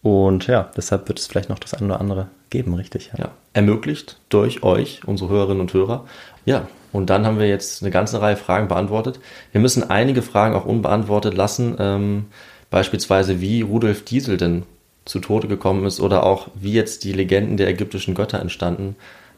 Und 0.02 0.48
ja, 0.48 0.70
deshalb 0.76 1.08
wird 1.08 1.20
es 1.20 1.28
vielleicht 1.28 1.50
noch 1.50 1.60
das 1.60 1.74
eine 1.74 1.88
oder 1.88 2.00
andere 2.00 2.28
geben, 2.50 2.74
richtig? 2.76 3.12
Ja, 3.18 3.32
ermöglicht 3.54 4.20
durch 4.30 4.64
euch, 4.64 5.02
unsere 5.06 5.30
Hörerinnen 5.30 5.62
und 5.62 5.74
Hörer. 5.74 6.06
Ja, 6.46 6.68
und 6.92 7.10
dann 7.10 7.26
haben 7.26 7.40
wir 7.40 7.48
jetzt 7.48 7.82
eine 7.82 7.92
ganze 7.92 8.22
Reihe 8.22 8.38
Fragen 8.38 8.68
beantwortet. 8.68 9.20
Wir 9.52 9.62
müssen 9.62 9.90
einige 9.90 10.22
Fragen 10.22 10.56
auch 10.56 10.66
unbeantwortet 10.66 11.34
lassen, 11.34 11.76
ähm, 11.80 12.26
beispielsweise 12.70 13.42
wie 13.42 13.62
Rudolf 13.62 14.06
Diesel 14.06 14.38
denn 14.38 14.64
zu 15.06 15.20
Tode 15.20 15.48
gekommen 15.48 15.86
ist 15.86 16.00
oder 16.00 16.24
auch 16.24 16.48
wie 16.56 16.74
jetzt 16.74 17.04
die 17.04 17.14
Legenden 17.14 17.58
der 17.58 17.70
ägyptischen 17.70 18.16
Götter 18.16 18.40
entstanden. 18.40 18.96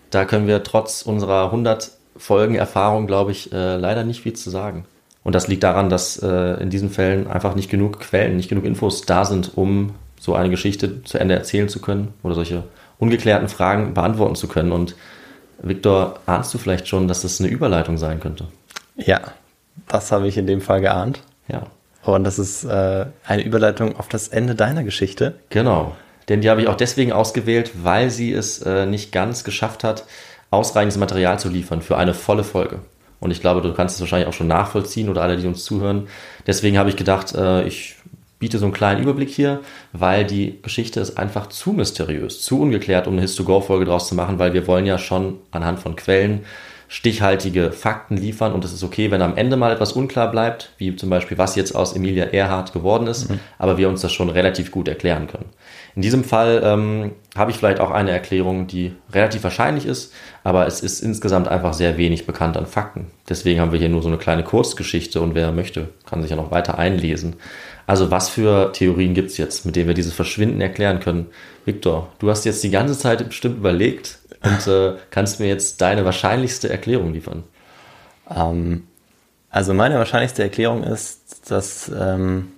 Da 0.09 0.26
können 0.26 0.47
wir 0.47 0.63
trotz 0.63 1.01
unserer 1.01 1.45
100 1.45 1.91
Folgen 2.15 2.55
Erfahrung, 2.55 3.05
glaube 3.05 3.32
ich, 3.32 3.51
äh, 3.53 3.76
leider 3.76 4.03
nicht 4.03 4.22
viel 4.22 4.34
zu 4.34 4.49
sagen. 4.49 4.86
Und 5.24 5.34
das 5.34 5.47
liegt 5.47 5.63
daran, 5.63 5.89
dass 5.89 6.18
äh, 6.24 6.61
in 6.61 6.70
diesen 6.70 6.89
Fällen 6.89 7.28
einfach 7.28 7.53
nicht 7.53 7.70
genug 7.70 7.99
Quellen, 7.99 8.38
nicht 8.38 8.49
genug 8.49 8.63
Infos 8.63 9.01
da 9.01 9.26
sind, 9.26 9.57
um 9.57 9.93
so 10.20 10.34
eine 10.34 10.49
Geschichte 10.49 11.03
zu 11.03 11.20
Ende 11.20 11.36
erzählen 11.36 11.70
zu 11.70 11.82
können 11.82 12.13
oder 12.24 12.34
solche 12.34 12.63
ungeklärten 12.97 13.49
Fragen 13.49 13.93
beantworten 13.93 14.36
zu 14.36 14.47
können. 14.47 14.72
Und 14.72 14.95
Viktor, 15.61 16.20
ahnst 16.26 16.53
du 16.53 16.57
vielleicht 16.57 16.88
schon, 16.88 17.07
dass 17.07 17.22
das 17.22 17.39
eine 17.39 17.49
Überleitung 17.49 17.97
sein 17.97 18.20
könnte? 18.20 18.45
Ja, 18.95 19.20
das 19.88 20.11
habe 20.11 20.28
ich 20.28 20.38
in 20.38 20.47
dem 20.47 20.61
Fall 20.61 20.82
geahnt. 20.82 21.22
Ja, 21.49 21.63
Und 22.16 22.24
das 22.24 22.39
ist 22.39 22.64
äh, 22.64 23.05
eine 23.26 23.43
Überleitung 23.43 23.97
auf 23.97 24.08
das 24.08 24.28
Ende 24.30 24.55
deiner 24.55 24.84
Geschichte. 24.84 25.36
genau. 25.49 25.95
Denn 26.30 26.41
die 26.41 26.49
habe 26.49 26.62
ich 26.62 26.68
auch 26.68 26.76
deswegen 26.76 27.14
ausgewählt, 27.14 27.72
weil 27.84 28.10
sie 28.10 28.34
es 28.34 28.62
äh, 28.62 28.86
nicht 28.86 29.14
ganz 29.14 29.45
geschafft 29.45 29.86
hat, 29.86 30.03
ausreichendes 30.51 30.97
Material 30.97 31.39
zu 31.39 31.47
liefern 31.47 31.82
für 31.82 31.95
eine 31.95 32.14
volle 32.14 32.43
Folge. 32.43 32.80
Und 33.22 33.32
ich 33.32 33.39
glaube, 33.39 33.62
du 33.62 33.74
kannst 33.74 33.95
es 33.95 34.01
wahrscheinlich 34.01 34.28
auch 34.28 34.34
schon 34.34 34.47
nachvollziehen 34.47 35.08
oder 35.08 35.22
alle, 35.22 35.38
die 35.38 35.47
uns 35.47 35.64
zuhören. 35.64 36.10
Deswegen 36.45 36.78
habe 36.78 36.89
ich 36.89 36.97
gedacht, 36.97 37.34
äh, 37.34 37.64
ich 37.64 37.95
biete 38.39 38.60
so 38.60 38.66
einen 38.66 38.74
kleinen 38.74 39.01
Überblick 39.01 39.30
hier, 39.30 39.62
weil 39.93 40.26
die 40.26 40.60
Geschichte 40.62 40.99
ist 40.99 41.18
einfach 41.18 41.47
zu 41.47 41.72
mysteriös, 41.72 42.41
zu 42.43 42.62
ungeklärt, 42.62 43.08
um 43.08 43.14
eine 43.14 43.22
His-to-Go-Folge 43.22 43.86
draus 43.86 44.08
zu 44.08 44.16
machen, 44.16 44.38
weil 44.38 44.53
wir 44.53 44.68
wollen 44.68 44.86
ja 44.86 44.97
schon 44.97 45.39
anhand 45.51 45.80
von 45.80 45.95
Quellen 45.95 46.45
stichhaltige 46.88 47.72
Fakten 47.72 48.16
liefern 48.16 48.54
und 48.54 48.64
es 48.64 48.74
ist 48.74 48.84
okay, 48.84 49.12
wenn 49.12 49.22
am 49.22 49.36
Ende 49.36 49.58
mal 49.58 49.74
etwas 49.74 49.92
unklar 49.92 50.32
bleibt, 50.32 50.72
wie 50.78 50.96
zum 50.96 51.10
Beispiel, 51.10 51.38
was 51.38 51.56
jetzt 51.56 51.76
aus 51.76 51.94
Emilia 51.94 52.26
Earhart 52.26 52.72
geworden 52.72 53.08
ist, 53.08 53.30
mhm. 53.30 53.40
aber 53.58 53.78
wir 53.78 53.90
uns 53.90 54.02
das 54.02 54.14
schon 54.14 54.30
relativ 54.30 54.72
gut 54.72 54.88
erklären 54.88 55.28
können. 55.28 55.50
In 55.96 56.02
diesem 56.02 56.24
Fall 56.24 56.62
ähm, 56.64 57.12
habe 57.36 57.52
ich 57.52 57.58
vielleicht 57.58 57.80
auch 57.80 57.92
eine 57.92 58.12
Erklärung, 58.12 58.68
die 58.68 58.94
relativ 59.12 59.44
wahrscheinlich 59.44 59.86
ist, 59.86 60.14
aber 60.44 60.68
es 60.68 60.82
ist 60.82 61.02
insgesamt 61.02 61.48
einfach 61.48 61.74
sehr 61.74 61.98
wenig 61.98 62.26
bekannt 62.26 62.56
an 62.56 62.68
Fakten. 62.68 63.08
Deswegen 63.28 63.60
haben 63.60 63.72
wir 63.72 63.80
hier 63.80 63.90
nur 63.90 64.02
so 64.02 64.08
eine 64.08 64.18
kleine 64.18 64.44
Kurzgeschichte 64.44 65.20
und 65.20 65.36
wer 65.36 65.52
möchte, 65.52 65.90
kann 66.06 66.22
sich 66.22 66.32
ja 66.32 66.38
noch 66.38 66.52
weiter 66.52 66.78
einlesen. 66.78 67.36
Also 67.88 68.12
was 68.12 68.30
für 68.30 68.72
Theorien 68.74 69.14
gibt 69.14 69.32
es 69.32 69.38
jetzt, 69.38 69.66
mit 69.66 69.76
denen 69.76 69.88
wir 69.88 69.94
dieses 69.94 70.14
Verschwinden 70.14 70.62
erklären 70.62 71.00
können? 71.00 71.28
Viktor, 71.66 72.10
du 72.20 72.30
hast 72.30 72.46
jetzt 72.46 72.64
die 72.64 72.70
ganze 72.70 72.98
Zeit 72.98 73.26
bestimmt 73.26 73.58
überlegt, 73.58 74.16
und 74.44 74.68
äh, 74.68 74.96
kannst 75.10 75.40
mir 75.40 75.48
jetzt 75.48 75.82
deine 75.82 76.06
wahrscheinlichste 76.06 76.70
Erklärung 76.70 77.14
liefern? 77.14 77.44
Ähm, 78.30 78.88
also 79.50 79.74
meine 79.74 79.98
wahrscheinlichste 79.98 80.44
Erklärung 80.44 80.84
ist, 80.84 81.50
dass 81.50 81.90
ähm, 81.90 82.50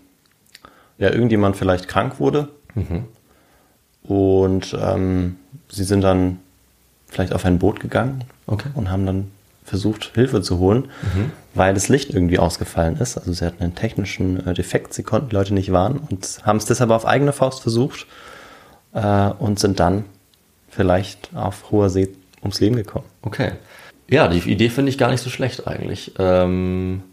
ja 0.98 1.12
irgendjemand 1.12 1.56
vielleicht 1.56 1.88
krank 1.88 2.20
wurde 2.20 2.50
mhm. 2.76 3.06
und 4.04 4.78
ähm, 4.80 5.38
sie 5.70 5.84
sind 5.84 6.02
dann 6.02 6.40
vielleicht 7.08 7.34
auf 7.34 7.46
ein 7.46 7.60
Boot 7.60 7.80
gegangen 7.80 8.24
okay. 8.48 8.70
und 8.76 8.92
haben 8.92 9.06
dann 9.06 9.32
versucht, 9.64 10.12
Hilfe 10.16 10.42
zu 10.42 10.58
holen, 10.58 10.90
mhm. 11.02 11.32
weil 11.54 11.74
das 11.74 11.90
Licht 11.90 12.10
irgendwie 12.10 12.40
ausgefallen 12.40 12.98
ist. 12.98 13.18
Also 13.18 13.32
sie 13.32 13.46
hatten 13.46 13.64
einen 13.64 13.76
technischen 13.76 14.46
äh, 14.46 14.54
Defekt, 14.54 14.94
sie 14.94 15.04
konnten 15.04 15.30
die 15.30 15.36
Leute 15.36 15.54
nicht 15.54 15.72
warnen 15.72 16.00
und 16.10 16.42
haben 16.44 16.58
es 16.58 16.66
deshalb 16.66 16.90
auf 16.90 17.06
eigene 17.06 17.34
Faust 17.34 17.62
versucht 17.62 18.08
äh, 18.94 19.30
und 19.40 19.60
sind 19.60 19.80
dann 19.80 20.06
vielleicht 20.70 21.30
auf 21.36 21.72
hoher 21.72 21.89
See 21.89 22.09
ums 22.41 22.59
Leben 22.59 22.76
gekommen. 22.76 23.05
Okay. 23.22 23.51
Ja, 24.09 24.28
die 24.28 24.39
Idee 24.39 24.70
finde 24.70 24.89
ich 24.89 24.97
gar 24.97 25.11
nicht 25.11 25.22
so 25.22 25.30
schlecht 25.30 25.67
eigentlich. 25.67 26.13
Ähm, 26.17 27.03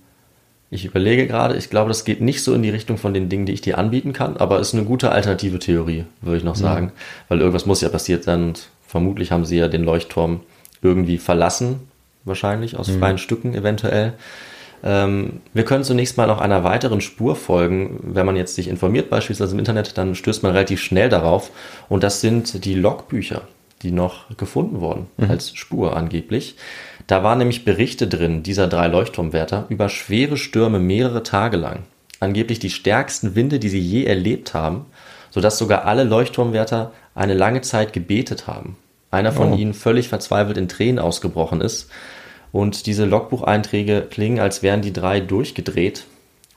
ich 0.71 0.85
überlege 0.85 1.27
gerade, 1.27 1.57
ich 1.57 1.71
glaube, 1.71 1.89
das 1.89 2.05
geht 2.05 2.21
nicht 2.21 2.43
so 2.43 2.55
in 2.55 2.63
die 2.63 2.71
Richtung 2.71 2.99
von 2.99 3.15
den 3.15 3.29
Dingen, 3.29 3.47
die 3.47 3.53
ich 3.53 3.61
dir 3.61 3.79
anbieten 3.79 4.13
kann, 4.13 4.37
aber 4.37 4.59
ist 4.59 4.75
eine 4.75 4.85
gute 4.85 5.13
alternative 5.13 5.59
Theorie, 5.59 6.05
würde 6.23 6.39
ich 6.39 6.45
noch 6.45 6.57
sagen. 6.57 6.87
Mhm. 6.87 6.93
Weil 7.29 7.41
irgendwas 7.41 7.67
muss 7.67 7.81
ja 7.81 7.89
passiert 7.89 8.25
sein 8.25 8.43
und 8.45 8.69
vermutlich 8.87 9.31
haben 9.31 9.45
sie 9.45 9.59
ja 9.59 9.69
den 9.69 9.85
Leuchtturm 9.85 10.41
irgendwie 10.83 11.19
verlassen, 11.19 11.81
wahrscheinlich 12.25 12.77
aus 12.77 12.89
mhm. 12.89 12.99
freien 12.99 13.19
Stücken 13.19 13.55
eventuell. 13.55 14.15
Ähm, 14.87 15.41
wir 15.53 15.65
können 15.65 15.83
zunächst 15.83 16.17
mal 16.17 16.29
noch 16.29 16.41
einer 16.41 16.63
weiteren 16.63 17.01
Spur 17.01 17.35
folgen. 17.35 17.99
Wenn 18.03 18.25
man 18.25 18.37
jetzt 18.37 18.55
sich 18.55 18.69
informiert, 18.69 19.11
beispielsweise 19.11 19.53
im 19.53 19.59
Internet, 19.59 19.99
dann 19.99 20.15
stößt 20.15 20.45
man 20.45 20.53
relativ 20.53 20.81
schnell 20.81 21.09
darauf. 21.09 21.51
Und 21.89 22.05
das 22.05 22.21
sind 22.21 22.65
die 22.65 22.75
Logbücher, 22.75 23.43
die 23.83 23.91
noch 23.91 24.37
gefunden 24.37 24.81
wurden, 24.81 25.09
mhm. 25.17 25.29
als 25.29 25.57
Spur 25.57 25.97
angeblich. 25.97 26.55
Da 27.09 27.25
waren 27.25 27.39
nämlich 27.39 27.65
Berichte 27.65 28.07
drin, 28.07 28.45
dieser 28.45 28.69
drei 28.69 28.87
Leuchtturmwärter, 28.87 29.67
über 29.71 29.89
schwere 29.89 30.37
Stürme 30.37 30.79
mehrere 30.79 31.25
Tage 31.25 31.57
lang. 31.57 31.81
Angeblich 32.21 32.61
die 32.61 32.71
stärksten 32.71 33.35
Winde, 33.35 33.59
die 33.59 33.69
sie 33.69 33.81
je 33.81 34.05
erlebt 34.05 34.55
haben, 34.55 34.87
sodass 35.31 35.59
sogar 35.59 35.85
alle 35.85 36.05
Leuchtturmwärter 36.05 36.93
eine 37.17 37.35
lange 37.35 37.61
Zeit 37.61 37.93
gebetet 37.93 38.47
haben. 38.47 38.77
Einer 39.11 39.33
von 39.33 39.53
oh. 39.53 39.57
ihnen 39.57 39.75
völlig 39.75 40.09
verzweifelt 40.09 40.57
in 40.57 40.69
Tränen 40.69 41.01
ausgebrochen 41.01 41.61
ist 41.61 41.91
und 42.57 42.87
diese 42.87 43.05
Logbucheinträge 43.05 44.07
klingen, 44.09 44.41
als 44.41 44.63
wären 44.63 44.81
die 44.81 44.95
drei 44.95 45.21
durchgedreht 45.21 46.07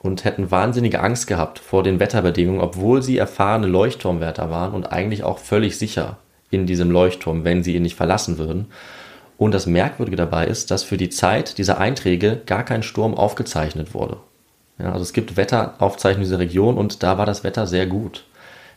und 0.02 0.24
hätten 0.24 0.50
wahnsinnige 0.50 1.02
Angst 1.02 1.28
gehabt 1.28 1.60
vor 1.60 1.84
den 1.84 2.00
Wetterbedingungen, 2.00 2.62
obwohl 2.62 3.04
sie 3.04 3.18
erfahrene 3.18 3.68
Leuchtturmwärter 3.68 4.50
waren 4.50 4.74
und 4.74 4.94
eigentlich 4.94 5.24
auch 5.24 5.40
völlig 5.40 5.78
sicher 5.78 6.16
in 6.52 6.66
diesem 6.66 6.90
Leuchtturm, 6.90 7.44
wenn 7.44 7.64
sie 7.64 7.76
ihn 7.76 7.82
nicht 7.82 7.98
verlassen 7.98 8.38
würden. 8.38 8.68
Und 9.38 9.54
das 9.54 9.66
Merkwürdige 9.66 10.16
dabei 10.16 10.48
ist, 10.48 10.72
dass 10.72 10.84
für 10.84 10.96
die 10.96 11.10
Zeit 11.10 11.58
dieser 11.58 11.80
Einträge 11.80 12.40
gar 12.46 12.64
kein 12.64 12.82
Sturm 12.82 13.14
aufgezeichnet 13.14 13.94
wurde. 13.94 14.20
Ja, 14.78 14.94
also 14.94 15.04
es 15.04 15.12
gibt 15.12 15.36
Wetteraufzeichnungen 15.36 16.24
dieser 16.24 16.40
Region 16.40 16.78
und 16.78 17.04
da 17.04 17.18
war 17.18 17.26
das 17.26 17.44
Wetter 17.44 17.68
sehr 17.68 17.88
gut. 17.88 18.24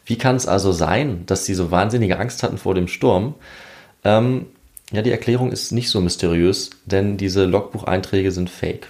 Wie 0.05 0.19
kann 0.19 0.35
es 0.35 0.49
also 0.49 0.73
sein, 0.73 1.23
dass 1.27 1.47
sie 1.47 1.55
so 1.55 1.71
wahnsinnige 1.71 2.19
Angst 2.19 2.43
hatten 2.43 2.59
vor 2.59 2.75
dem 2.75 2.89
Sturm? 2.89 3.37
Ähm, 4.03 4.47
ja, 4.93 5.03
die 5.03 5.11
Erklärung 5.11 5.53
ist 5.53 5.73
nicht 5.73 5.89
so 5.91 6.01
mysteriös, 6.01 6.71
denn 6.87 7.17
diese 7.17 7.45
Logbucheinträge 7.45 8.31
sind 8.31 8.51
fake. 8.51 8.89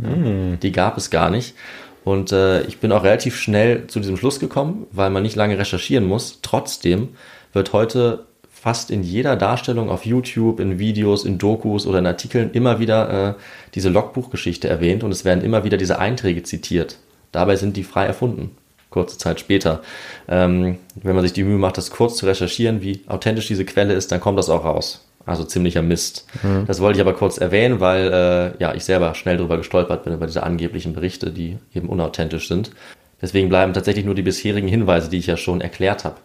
Hm. 0.00 0.58
Die 0.60 0.72
gab 0.72 0.96
es 0.96 1.10
gar 1.10 1.30
nicht. 1.30 1.54
Und 2.04 2.32
äh, 2.32 2.62
ich 2.62 2.78
bin 2.78 2.92
auch 2.92 3.04
relativ 3.04 3.36
schnell 3.36 3.86
zu 3.86 4.00
diesem 4.00 4.16
Schluss 4.16 4.40
gekommen, 4.40 4.86
weil 4.90 5.10
man 5.10 5.22
nicht 5.22 5.36
lange 5.36 5.58
recherchieren 5.58 6.06
muss. 6.06 6.40
Trotzdem 6.42 7.10
wird 7.52 7.72
heute 7.72 8.26
fast 8.50 8.90
in 8.90 9.02
jeder 9.02 9.36
Darstellung 9.36 9.90
auf 9.90 10.06
YouTube, 10.06 10.60
in 10.60 10.78
Videos, 10.78 11.24
in 11.24 11.38
Dokus 11.38 11.86
oder 11.86 11.98
in 11.98 12.06
Artikeln 12.06 12.52
immer 12.52 12.78
wieder 12.78 13.30
äh, 13.30 13.34
diese 13.74 13.88
Logbuchgeschichte 13.88 14.68
erwähnt 14.68 15.02
und 15.02 15.10
es 15.10 15.24
werden 15.24 15.42
immer 15.42 15.64
wieder 15.64 15.76
diese 15.76 15.98
Einträge 15.98 16.44
zitiert. 16.44 16.98
Dabei 17.32 17.56
sind 17.56 17.76
die 17.76 17.82
frei 17.82 18.06
erfunden, 18.06 18.56
kurze 18.90 19.18
Zeit 19.18 19.40
später. 19.40 19.82
Ähm, 20.28 20.78
wenn 20.94 21.16
man 21.16 21.24
sich 21.24 21.32
die 21.32 21.42
Mühe 21.42 21.58
macht, 21.58 21.76
das 21.76 21.90
kurz 21.90 22.16
zu 22.16 22.26
recherchieren, 22.26 22.82
wie 22.82 23.00
authentisch 23.08 23.48
diese 23.48 23.64
Quelle 23.64 23.94
ist, 23.94 24.12
dann 24.12 24.20
kommt 24.20 24.38
das 24.38 24.48
auch 24.48 24.64
raus. 24.64 25.04
Also 25.24 25.44
ziemlicher 25.44 25.82
Mist. 25.82 26.26
Mhm. 26.42 26.66
Das 26.66 26.80
wollte 26.80 26.98
ich 26.98 27.00
aber 27.00 27.14
kurz 27.14 27.38
erwähnen, 27.38 27.80
weil 27.80 28.12
äh, 28.12 28.62
ja 28.62 28.74
ich 28.74 28.84
selber 28.84 29.14
schnell 29.14 29.36
darüber 29.36 29.56
gestolpert 29.56 30.04
bin, 30.04 30.14
über 30.14 30.26
diese 30.26 30.42
angeblichen 30.42 30.92
Berichte, 30.92 31.30
die 31.30 31.58
eben 31.74 31.88
unauthentisch 31.88 32.48
sind. 32.48 32.70
Deswegen 33.20 33.48
bleiben 33.48 33.72
tatsächlich 33.72 34.04
nur 34.04 34.16
die 34.16 34.22
bisherigen 34.22 34.66
Hinweise, 34.66 35.08
die 35.08 35.18
ich 35.18 35.28
ja 35.28 35.36
schon 35.36 35.60
erklärt 35.60 36.04
habe. 36.04 36.16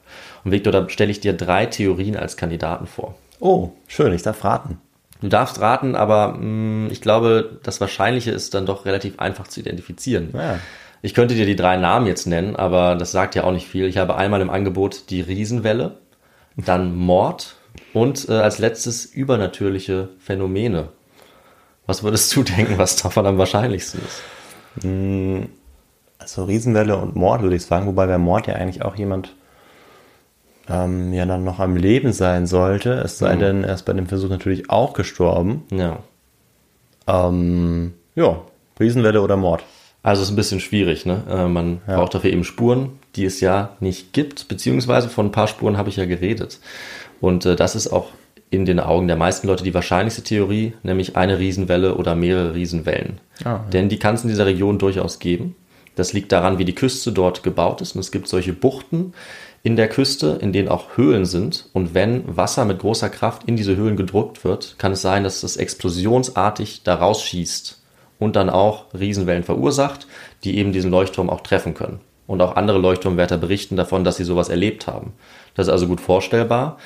Und 0.43 0.51
Victor, 0.51 0.73
da 0.73 0.89
stelle 0.89 1.11
ich 1.11 1.19
dir 1.19 1.33
drei 1.33 1.67
Theorien 1.67 2.17
als 2.17 2.37
Kandidaten 2.37 2.87
vor. 2.87 3.15
Oh, 3.39 3.69
schön, 3.87 4.13
ich 4.13 4.23
darf 4.23 4.43
raten. 4.43 4.79
Du 5.21 5.29
darfst 5.29 5.61
raten, 5.61 5.95
aber 5.95 6.33
mh, 6.33 6.39
mm, 6.39 6.91
ich 6.91 7.01
glaube, 7.01 7.59
das 7.63 7.79
Wahrscheinliche 7.81 8.31
ist 8.31 8.53
dann 8.53 8.65
doch 8.65 8.85
relativ 8.85 9.19
einfach 9.19 9.47
zu 9.47 9.59
identifizieren. 9.59 10.29
Ja. 10.33 10.59
Ich 11.03 11.13
könnte 11.13 11.35
dir 11.35 11.45
die 11.45 11.55
drei 11.55 11.77
Namen 11.77 12.07
jetzt 12.07 12.25
nennen, 12.25 12.55
aber 12.55 12.95
das 12.95 13.11
sagt 13.11 13.35
ja 13.35 13.43
auch 13.43 13.51
nicht 13.51 13.67
viel. 13.67 13.85
Ich 13.85 13.97
habe 13.97 14.15
einmal 14.15 14.41
im 14.41 14.49
Angebot 14.49 15.09
die 15.11 15.21
Riesenwelle, 15.21 15.99
dann 16.55 16.95
Mord 16.95 17.56
und 18.01 18.29
äh, 18.29 18.33
als 18.33 18.59
letztes 18.59 19.05
übernatürliche 19.05 20.09
Phänomene. 20.19 20.89
Was 21.85 22.03
würdest 22.03 22.35
du 22.35 22.43
denken, 22.57 22.77
was 22.77 22.95
davon 22.95 23.25
am 23.25 23.37
wahrscheinlichsten 23.37 24.01
ist? 24.01 24.83
Hm, 24.83 25.49
also 26.19 26.43
Riesenwelle 26.43 26.97
und 26.97 27.15
Mord 27.15 27.41
würde 27.41 27.55
ich 27.55 27.65
sagen, 27.65 27.87
wobei 27.87 28.05
bei 28.07 28.17
Mord 28.17 28.47
ja 28.47 28.55
eigentlich 28.55 28.83
auch 28.83 28.95
jemand 28.95 29.33
ähm, 30.69 31.13
ja 31.13 31.25
dann 31.25 31.43
noch 31.43 31.59
am 31.59 31.75
Leben 31.75 32.11
sein 32.13 32.45
sollte, 32.45 32.93
es 32.93 33.17
sei 33.17 33.35
mhm. 33.35 33.39
denn, 33.39 33.63
er 33.63 33.75
ist 33.75 33.83
bei 33.83 33.93
dem 33.93 34.07
Versuch 34.07 34.29
natürlich 34.29 34.69
auch 34.69 34.93
gestorben. 34.93 35.63
Ja. 35.71 35.99
Ähm, 37.07 37.93
ja, 38.15 38.41
Riesenwelle 38.79 39.21
oder 39.21 39.37
Mord. 39.37 39.63
Also 40.03 40.21
ist 40.21 40.29
ein 40.29 40.35
bisschen 40.35 40.59
schwierig, 40.59 41.05
ne? 41.05 41.23
Äh, 41.29 41.47
man 41.47 41.81
ja. 41.87 41.97
braucht 41.97 42.13
dafür 42.13 42.31
eben 42.31 42.43
Spuren, 42.43 42.99
die 43.15 43.25
es 43.25 43.39
ja 43.39 43.71
nicht 43.79 44.13
gibt, 44.13 44.47
beziehungsweise 44.47 45.09
von 45.09 45.27
ein 45.27 45.31
paar 45.31 45.47
Spuren 45.47 45.77
habe 45.77 45.89
ich 45.89 45.95
ja 45.95 46.05
geredet. 46.05 46.59
Und 47.21 47.45
äh, 47.45 47.55
das 47.55 47.75
ist 47.75 47.87
auch 47.87 48.07
in 48.49 48.65
den 48.65 48.79
Augen 48.79 49.07
der 49.07 49.17
meisten 49.17 49.47
Leute 49.47 49.63
die 49.63 49.73
wahrscheinlichste 49.73 50.23
Theorie, 50.23 50.73
nämlich 50.83 51.17
eine 51.17 51.37
Riesenwelle 51.39 51.95
oder 51.95 52.15
mehrere 52.15 52.53
Riesenwellen. 52.55 53.19
Ah, 53.43 53.45
ja. 53.45 53.65
Denn 53.73 53.89
die 53.89 53.99
kann 53.99 54.15
es 54.15 54.23
in 54.23 54.29
dieser 54.29 54.45
Region 54.45 54.79
durchaus 54.79 55.19
geben. 55.19 55.55
Das 55.95 56.13
liegt 56.13 56.31
daran, 56.31 56.59
wie 56.59 56.65
die 56.65 56.75
Küste 56.75 57.11
dort 57.11 57.43
gebaut 57.43 57.81
ist. 57.81 57.95
Und 57.95 58.01
es 58.01 58.11
gibt 58.11 58.27
solche 58.27 58.53
Buchten 58.53 59.13
in 59.63 59.75
der 59.75 59.89
Küste, 59.89 60.37
in 60.41 60.53
denen 60.53 60.69
auch 60.69 60.95
Höhlen 60.95 61.25
sind. 61.25 61.69
Und 61.73 61.93
wenn 61.93 62.23
Wasser 62.37 62.65
mit 62.65 62.79
großer 62.79 63.09
Kraft 63.09 63.43
in 63.45 63.57
diese 63.57 63.75
Höhlen 63.75 63.97
gedrückt 63.97 64.43
wird, 64.45 64.75
kann 64.77 64.91
es 64.91 65.01
sein, 65.01 65.23
dass 65.23 65.41
das 65.41 65.57
explosionsartig 65.57 66.83
da 66.83 66.95
rausschießt 66.95 67.81
und 68.19 68.35
dann 68.35 68.49
auch 68.49 68.85
Riesenwellen 68.97 69.43
verursacht, 69.43 70.07
die 70.43 70.57
eben 70.57 70.71
diesen 70.71 70.91
Leuchtturm 70.91 71.29
auch 71.29 71.41
treffen 71.41 71.73
können. 71.73 71.99
Und 72.27 72.41
auch 72.41 72.55
andere 72.55 72.77
Leuchtturmwärter 72.77 73.37
berichten 73.37 73.75
davon, 73.75 74.03
dass 74.03 74.17
sie 74.17 74.23
sowas 74.23 74.49
erlebt 74.49 74.85
haben. 74.85 75.13
Das 75.55 75.67
ist 75.67 75.73
also 75.73 75.87
gut 75.87 76.01
vorstellbar. 76.01 76.77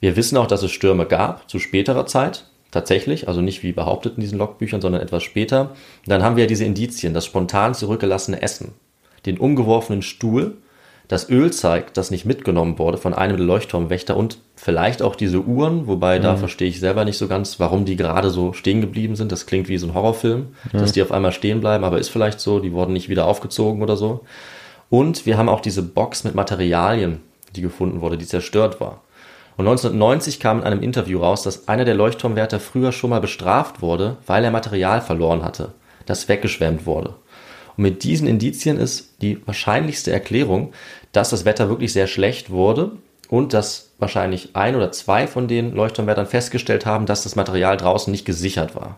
Wir 0.00 0.16
wissen 0.16 0.36
auch, 0.38 0.46
dass 0.46 0.62
es 0.62 0.70
Stürme 0.70 1.06
gab 1.06 1.48
zu 1.48 1.58
späterer 1.58 2.06
Zeit, 2.06 2.46
tatsächlich, 2.70 3.28
also 3.28 3.40
nicht 3.40 3.62
wie 3.62 3.72
behauptet 3.72 4.14
in 4.16 4.20
diesen 4.20 4.38
Logbüchern, 4.38 4.80
sondern 4.80 5.02
etwas 5.02 5.22
später. 5.22 5.72
Dann 6.06 6.22
haben 6.22 6.36
wir 6.36 6.44
ja 6.44 6.48
diese 6.48 6.64
Indizien, 6.64 7.14
das 7.14 7.26
spontan 7.26 7.74
zurückgelassene 7.74 8.40
Essen, 8.42 8.72
den 9.26 9.38
umgeworfenen 9.38 10.02
Stuhl, 10.02 10.56
das 11.08 11.28
Ölzeug, 11.28 11.92
das 11.92 12.12
nicht 12.12 12.24
mitgenommen 12.24 12.78
wurde 12.78 12.96
von 12.96 13.14
einem 13.14 13.36
der 13.36 13.44
Leuchtturmwächter 13.44 14.16
und 14.16 14.38
vielleicht 14.54 15.02
auch 15.02 15.16
diese 15.16 15.40
Uhren, 15.40 15.88
wobei 15.88 16.18
mhm. 16.18 16.22
da 16.22 16.36
verstehe 16.36 16.68
ich 16.68 16.78
selber 16.78 17.04
nicht 17.04 17.18
so 17.18 17.26
ganz, 17.26 17.58
warum 17.58 17.84
die 17.84 17.96
gerade 17.96 18.30
so 18.30 18.52
stehen 18.52 18.80
geblieben 18.80 19.16
sind. 19.16 19.32
Das 19.32 19.46
klingt 19.46 19.68
wie 19.68 19.76
so 19.76 19.88
ein 19.88 19.94
Horrorfilm, 19.94 20.54
mhm. 20.72 20.78
dass 20.78 20.92
die 20.92 21.02
auf 21.02 21.10
einmal 21.10 21.32
stehen 21.32 21.60
bleiben, 21.60 21.82
aber 21.82 21.98
ist 21.98 22.10
vielleicht 22.10 22.38
so, 22.38 22.60
die 22.60 22.72
wurden 22.72 22.92
nicht 22.92 23.08
wieder 23.08 23.26
aufgezogen 23.26 23.82
oder 23.82 23.96
so. 23.96 24.20
Und 24.88 25.26
wir 25.26 25.36
haben 25.36 25.48
auch 25.48 25.60
diese 25.60 25.82
Box 25.82 26.22
mit 26.22 26.36
Materialien, 26.36 27.20
die 27.56 27.62
gefunden 27.62 28.00
wurde, 28.00 28.16
die 28.16 28.26
zerstört 28.26 28.80
war. 28.80 29.02
Und 29.60 29.68
1990 29.68 30.40
kam 30.40 30.60
in 30.60 30.64
einem 30.64 30.80
Interview 30.80 31.18
raus, 31.18 31.42
dass 31.42 31.68
einer 31.68 31.84
der 31.84 31.94
Leuchtturmwärter 31.94 32.60
früher 32.60 32.92
schon 32.92 33.10
mal 33.10 33.20
bestraft 33.20 33.82
wurde, 33.82 34.16
weil 34.26 34.42
er 34.42 34.50
Material 34.50 35.02
verloren 35.02 35.44
hatte, 35.44 35.74
das 36.06 36.30
weggeschwemmt 36.30 36.86
wurde. 36.86 37.16
Und 37.76 37.82
mit 37.82 38.02
diesen 38.02 38.26
Indizien 38.26 38.78
ist 38.78 39.20
die 39.20 39.46
wahrscheinlichste 39.46 40.12
Erklärung, 40.12 40.72
dass 41.12 41.28
das 41.28 41.44
Wetter 41.44 41.68
wirklich 41.68 41.92
sehr 41.92 42.06
schlecht 42.06 42.48
wurde 42.48 42.92
und 43.30 43.54
dass 43.54 43.90
wahrscheinlich 44.00 44.56
ein 44.56 44.74
oder 44.74 44.90
zwei 44.90 45.28
von 45.28 45.46
den 45.46 45.72
Leuchtturmwärtern 45.72 46.26
festgestellt 46.26 46.84
haben, 46.84 47.06
dass 47.06 47.22
das 47.22 47.36
Material 47.36 47.76
draußen 47.76 48.10
nicht 48.10 48.24
gesichert 48.24 48.74
war. 48.74 48.96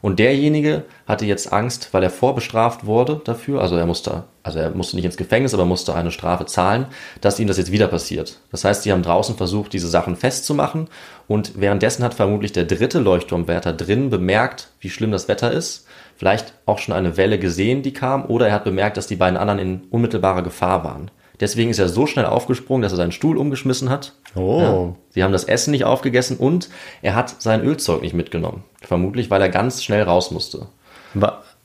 Und 0.00 0.18
derjenige 0.20 0.84
hatte 1.06 1.26
jetzt 1.26 1.52
Angst, 1.52 1.90
weil 1.92 2.02
er 2.02 2.10
vorbestraft 2.10 2.86
wurde 2.86 3.20
dafür, 3.24 3.60
also 3.60 3.76
er 3.76 3.84
musste, 3.84 4.24
also 4.42 4.58
er 4.58 4.70
musste 4.70 4.96
nicht 4.96 5.04
ins 5.04 5.18
Gefängnis, 5.18 5.52
aber 5.52 5.66
musste 5.66 5.94
eine 5.94 6.12
Strafe 6.12 6.46
zahlen, 6.46 6.86
dass 7.20 7.38
ihm 7.38 7.46
das 7.46 7.58
jetzt 7.58 7.72
wieder 7.72 7.88
passiert. 7.88 8.38
Das 8.50 8.64
heißt, 8.64 8.84
sie 8.84 8.92
haben 8.92 9.02
draußen 9.02 9.36
versucht, 9.36 9.74
diese 9.74 9.88
Sachen 9.88 10.16
festzumachen 10.16 10.88
und 11.28 11.60
währenddessen 11.60 12.04
hat 12.04 12.14
vermutlich 12.14 12.52
der 12.52 12.64
dritte 12.64 13.00
Leuchtturmwärter 13.00 13.74
drin 13.74 14.08
bemerkt, 14.08 14.68
wie 14.80 14.88
schlimm 14.88 15.12
das 15.12 15.28
Wetter 15.28 15.52
ist, 15.52 15.86
vielleicht 16.16 16.54
auch 16.64 16.78
schon 16.78 16.94
eine 16.94 17.18
Welle 17.18 17.38
gesehen, 17.38 17.82
die 17.82 17.92
kam, 17.92 18.24
oder 18.24 18.48
er 18.48 18.54
hat 18.54 18.64
bemerkt, 18.64 18.96
dass 18.96 19.08
die 19.08 19.16
beiden 19.16 19.36
anderen 19.36 19.58
in 19.58 19.82
unmittelbarer 19.90 20.42
Gefahr 20.42 20.84
waren. 20.84 21.10
Deswegen 21.40 21.70
ist 21.70 21.78
er 21.78 21.88
so 21.88 22.06
schnell 22.06 22.26
aufgesprungen, 22.26 22.82
dass 22.82 22.92
er 22.92 22.96
seinen 22.96 23.12
Stuhl 23.12 23.36
umgeschmissen 23.36 23.90
hat. 23.90 24.12
Oh. 24.36 24.60
Ja. 24.60 24.94
Sie 25.10 25.24
haben 25.24 25.32
das 25.32 25.44
Essen 25.44 25.72
nicht 25.72 25.84
aufgegessen 25.84 26.36
und 26.36 26.68
er 27.02 27.14
hat 27.14 27.42
sein 27.42 27.62
Ölzeug 27.64 28.02
nicht 28.02 28.14
mitgenommen. 28.14 28.62
Vermutlich, 28.82 29.30
weil 29.30 29.42
er 29.42 29.48
ganz 29.48 29.82
schnell 29.82 30.02
raus 30.02 30.30
musste. 30.30 30.66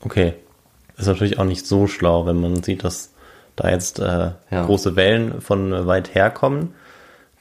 Okay. 0.03 0.34
Ist 0.97 1.07
natürlich 1.07 1.39
auch 1.39 1.45
nicht 1.45 1.65
so 1.67 1.88
schlau, 1.88 2.26
wenn 2.26 2.39
man 2.41 2.63
sieht, 2.63 2.84
dass 2.84 3.13
da 3.55 3.70
jetzt 3.70 3.99
äh, 3.99 4.32
Ja. 4.51 4.65
große 4.65 4.95
Wellen 4.95 5.41
von 5.41 5.88
weit 5.88 6.13
her 6.15 6.30
kommen, 6.30 6.74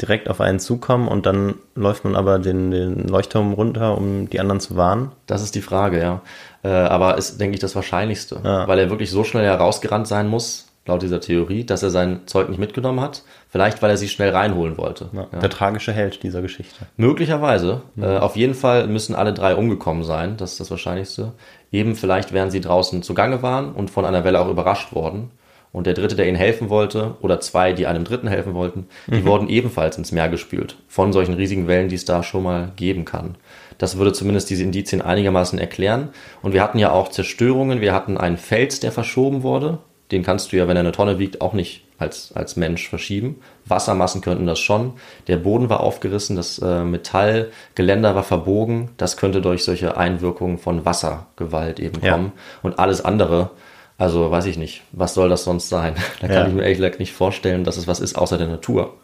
direkt 0.01 0.29
auf 0.29 0.41
einen 0.41 0.61
zukommen 0.61 1.09
und 1.09 1.27
dann 1.27 1.55
läuft 1.75 2.05
man 2.05 2.15
aber 2.15 2.39
den, 2.39 2.71
den 2.71 3.09
Leuchtturm 3.09 3.53
runter, 3.53 3.97
um 3.99 4.31
die 4.31 4.39
anderen 4.39 4.61
zu 4.61 4.77
warnen. 4.77 5.13
Das 5.27 5.43
ist 5.43 5.55
die 5.55 5.63
Frage, 5.63 6.01
ja. 6.01 6.21
Äh, 6.63 6.69
aber 6.69 7.19
ist, 7.19 7.41
denke 7.41 7.55
ich, 7.55 7.61
das 7.61 7.75
Wahrscheinlichste. 7.75 8.41
Ja. 8.45 8.69
Weil 8.69 8.79
er 8.79 8.91
wirklich 8.91 9.11
so 9.11 9.25
schnell 9.25 9.45
herausgerannt 9.45 10.07
sein 10.07 10.29
muss, 10.29 10.68
laut 10.89 11.03
dieser 11.03 11.21
Theorie, 11.21 11.65
dass 11.65 11.83
er 11.83 11.91
sein 11.91 12.23
Zeug 12.27 12.49
nicht 12.49 12.59
mitgenommen 12.59 13.01
hat. 13.01 13.23
Vielleicht, 13.49 13.81
weil 13.81 13.91
er 13.91 13.97
sie 13.97 14.09
schnell 14.09 14.31
reinholen 14.31 14.77
wollte. 14.77 15.09
Ja. 15.13 15.29
Ja. 15.33 15.39
Der 15.39 15.51
tragische 15.51 15.93
Held 15.93 16.23
dieser 16.23 16.43
Geschichte. 16.43 16.87
Möglicherweise. 16.97 17.83
Äh, 18.01 18.17
auf 18.19 18.37
jeden 18.37 18.55
Fall 18.55 18.87
müssen 18.89 19.15
alle 19.15 19.33
drei 19.33 19.55
umgekommen 19.55 20.05
sein. 20.05 20.37
Das 20.37 20.53
ist 20.53 20.61
das 20.61 20.71
Wahrscheinlichste. 20.71 21.33
Eben 21.71 21.95
vielleicht, 21.95 22.33
während 22.33 22.53
sie 22.53 22.61
draußen 22.61 23.03
zugange 23.03 23.43
waren 23.43 23.73
und 23.73 23.91
von 23.91 24.05
einer 24.05 24.25
Welle 24.25 24.41
auch 24.41 24.49
überrascht 24.49 24.95
worden. 24.95 25.31
Und 25.71 25.87
der 25.87 25.95
Dritte, 25.95 26.17
der 26.17 26.27
ihnen 26.27 26.37
helfen 26.37 26.71
wollte, 26.71 27.17
oder 27.21 27.41
zwei, 27.41 27.75
die 27.75 27.87
einem 27.87 28.05
Dritten 28.05 28.27
helfen 28.27 28.55
wollten, 28.55 28.87
die 29.07 29.27
wurden 29.27 29.49
ebenfalls 29.49 29.99
ins 29.99 30.13
Meer 30.13 30.31
gespült. 30.31 30.77
Von 30.89 31.13
solchen 31.13 31.35
riesigen 31.35 31.69
Wellen, 31.69 31.91
die 31.91 31.95
es 31.95 32.07
da 32.07 32.23
schon 32.23 32.43
mal 32.43 32.73
geben 32.77 33.05
kann. 33.05 33.37
Das 33.77 33.99
würde 33.99 34.13
zumindest 34.13 34.51
diese 34.51 34.65
Indizien 34.65 35.03
einigermaßen 35.03 35.59
erklären. 35.59 36.09
Und 36.43 36.53
wir 36.53 36.63
hatten 36.63 36.79
ja 36.79 36.91
auch 36.91 37.11
Zerstörungen. 37.11 37.81
Wir 37.81 37.95
hatten 37.95 38.17
einen 38.17 38.39
Fels, 38.39 38.81
der 38.81 38.93
verschoben 38.93 39.43
wurde. 39.43 39.79
Den 40.11 40.23
kannst 40.23 40.53
du 40.53 40.57
ja, 40.57 40.67
wenn 40.69 40.77
er 40.77 40.81
eine 40.81 40.93
Tonne 40.93 41.19
wiegt, 41.19 41.41
auch 41.41 41.53
nicht 41.53 41.85
als, 41.99 42.33
als 42.35 42.57
Mensch 42.57 42.89
verschieben. 42.89 43.41
Wassermassen 43.67 44.21
könnten 44.21 44.47
das 44.47 44.59
schon. 44.59 44.95
Der 45.27 45.37
Boden 45.37 45.69
war 45.69 45.81
aufgerissen, 45.81 46.37
das 46.37 46.59
äh, 46.61 46.85
Metallgeländer 46.85 48.15
war 48.15 48.23
verbogen. 48.23 48.91
Das 48.97 49.17
könnte 49.17 49.41
durch 49.43 49.65
solche 49.65 49.97
Einwirkungen 49.97 50.59
von 50.59 50.85
Wassergewalt 50.85 51.81
eben 51.81 52.01
Ja. 52.03 52.13
kommen. 52.13 52.33
Und 52.63 52.79
alles 52.79 53.05
andere, 53.05 53.51
also 53.99 54.31
weiß 54.31 54.47
ich 54.47 54.57
nicht, 54.59 54.83
was 54.93 55.15
soll 55.15 55.29
das 55.29 55.45
sonst 55.45 55.69
sein? 55.69 55.95
Da 56.21 56.29
kann 56.29 56.37
Ja. 56.37 56.47
ich 56.49 56.55
mir 56.55 56.63
ehrlich 56.63 56.79
gesagt 56.79 57.01
nicht 57.01 57.13
vorstellen, 57.13 57.65
dass 57.65 57.77
es 57.77 57.87
was 57.89 58.01
ist 58.01 58.17
außer 58.17 58.39
der 58.39 58.49
Natur. 58.49 58.95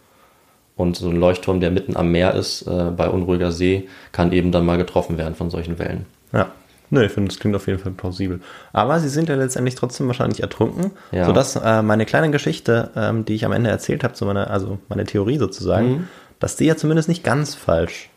Und 0.77 0.97
so 0.97 1.09
ein 1.09 1.17
Leuchtturm, 1.17 1.61
der 1.61 1.71
mitten 1.71 1.97
am 1.97 2.11
Meer 2.11 2.35
ist, 2.35 2.63
äh, 2.63 2.91
bei 2.97 3.09
unruhiger 3.09 3.53
See, 3.53 3.89
kann 4.13 4.33
eben 4.33 4.51
dann 4.53 4.67
mal 4.67 4.79
getroffen 4.79 5.19
werden 5.19 5.35
von 5.37 5.51
solchen 5.51 5.79
Wellen. 5.79 6.07
Ja. 6.33 6.51
Nö, 6.95 7.05
ich 7.05 7.13
finde, 7.13 7.29
das 7.29 7.39
klingt 7.41 7.55
auf 7.57 7.67
jeden 7.67 7.79
Fall 7.81 7.93
plausibel. 7.93 8.41
Aber 8.73 8.99
sie 9.01 9.09
sind 9.09 9.29
ja 9.29 9.35
letztendlich 9.35 9.75
trotzdem 9.75 10.07
wahrscheinlich 10.07 10.41
ertrunken, 10.43 10.93
Ja. 11.13 11.27
sodass 11.27 11.57
äh, 11.57 11.83
meine 11.83 12.07
kleine 12.07 12.31
Geschichte, 12.31 12.91
ähm, 12.97 13.25
die 13.25 13.35
ich 13.35 13.45
am 13.45 13.53
Ende 13.53 13.69
erzählt 13.71 14.05
habe, 14.05 14.15
zu 14.15 14.25
meiner, 14.27 14.51
also 14.51 14.79
meine 14.89 15.05
Theorie 15.05 15.39
sozusagen, 15.39 15.89
Mhm. 15.89 16.09
dass 16.39 16.57
die 16.57 16.67
ja 16.67 16.77
zumindest 16.77 17.09
nicht 17.09 17.25
ganz 17.25 17.55
falsch 17.55 18.11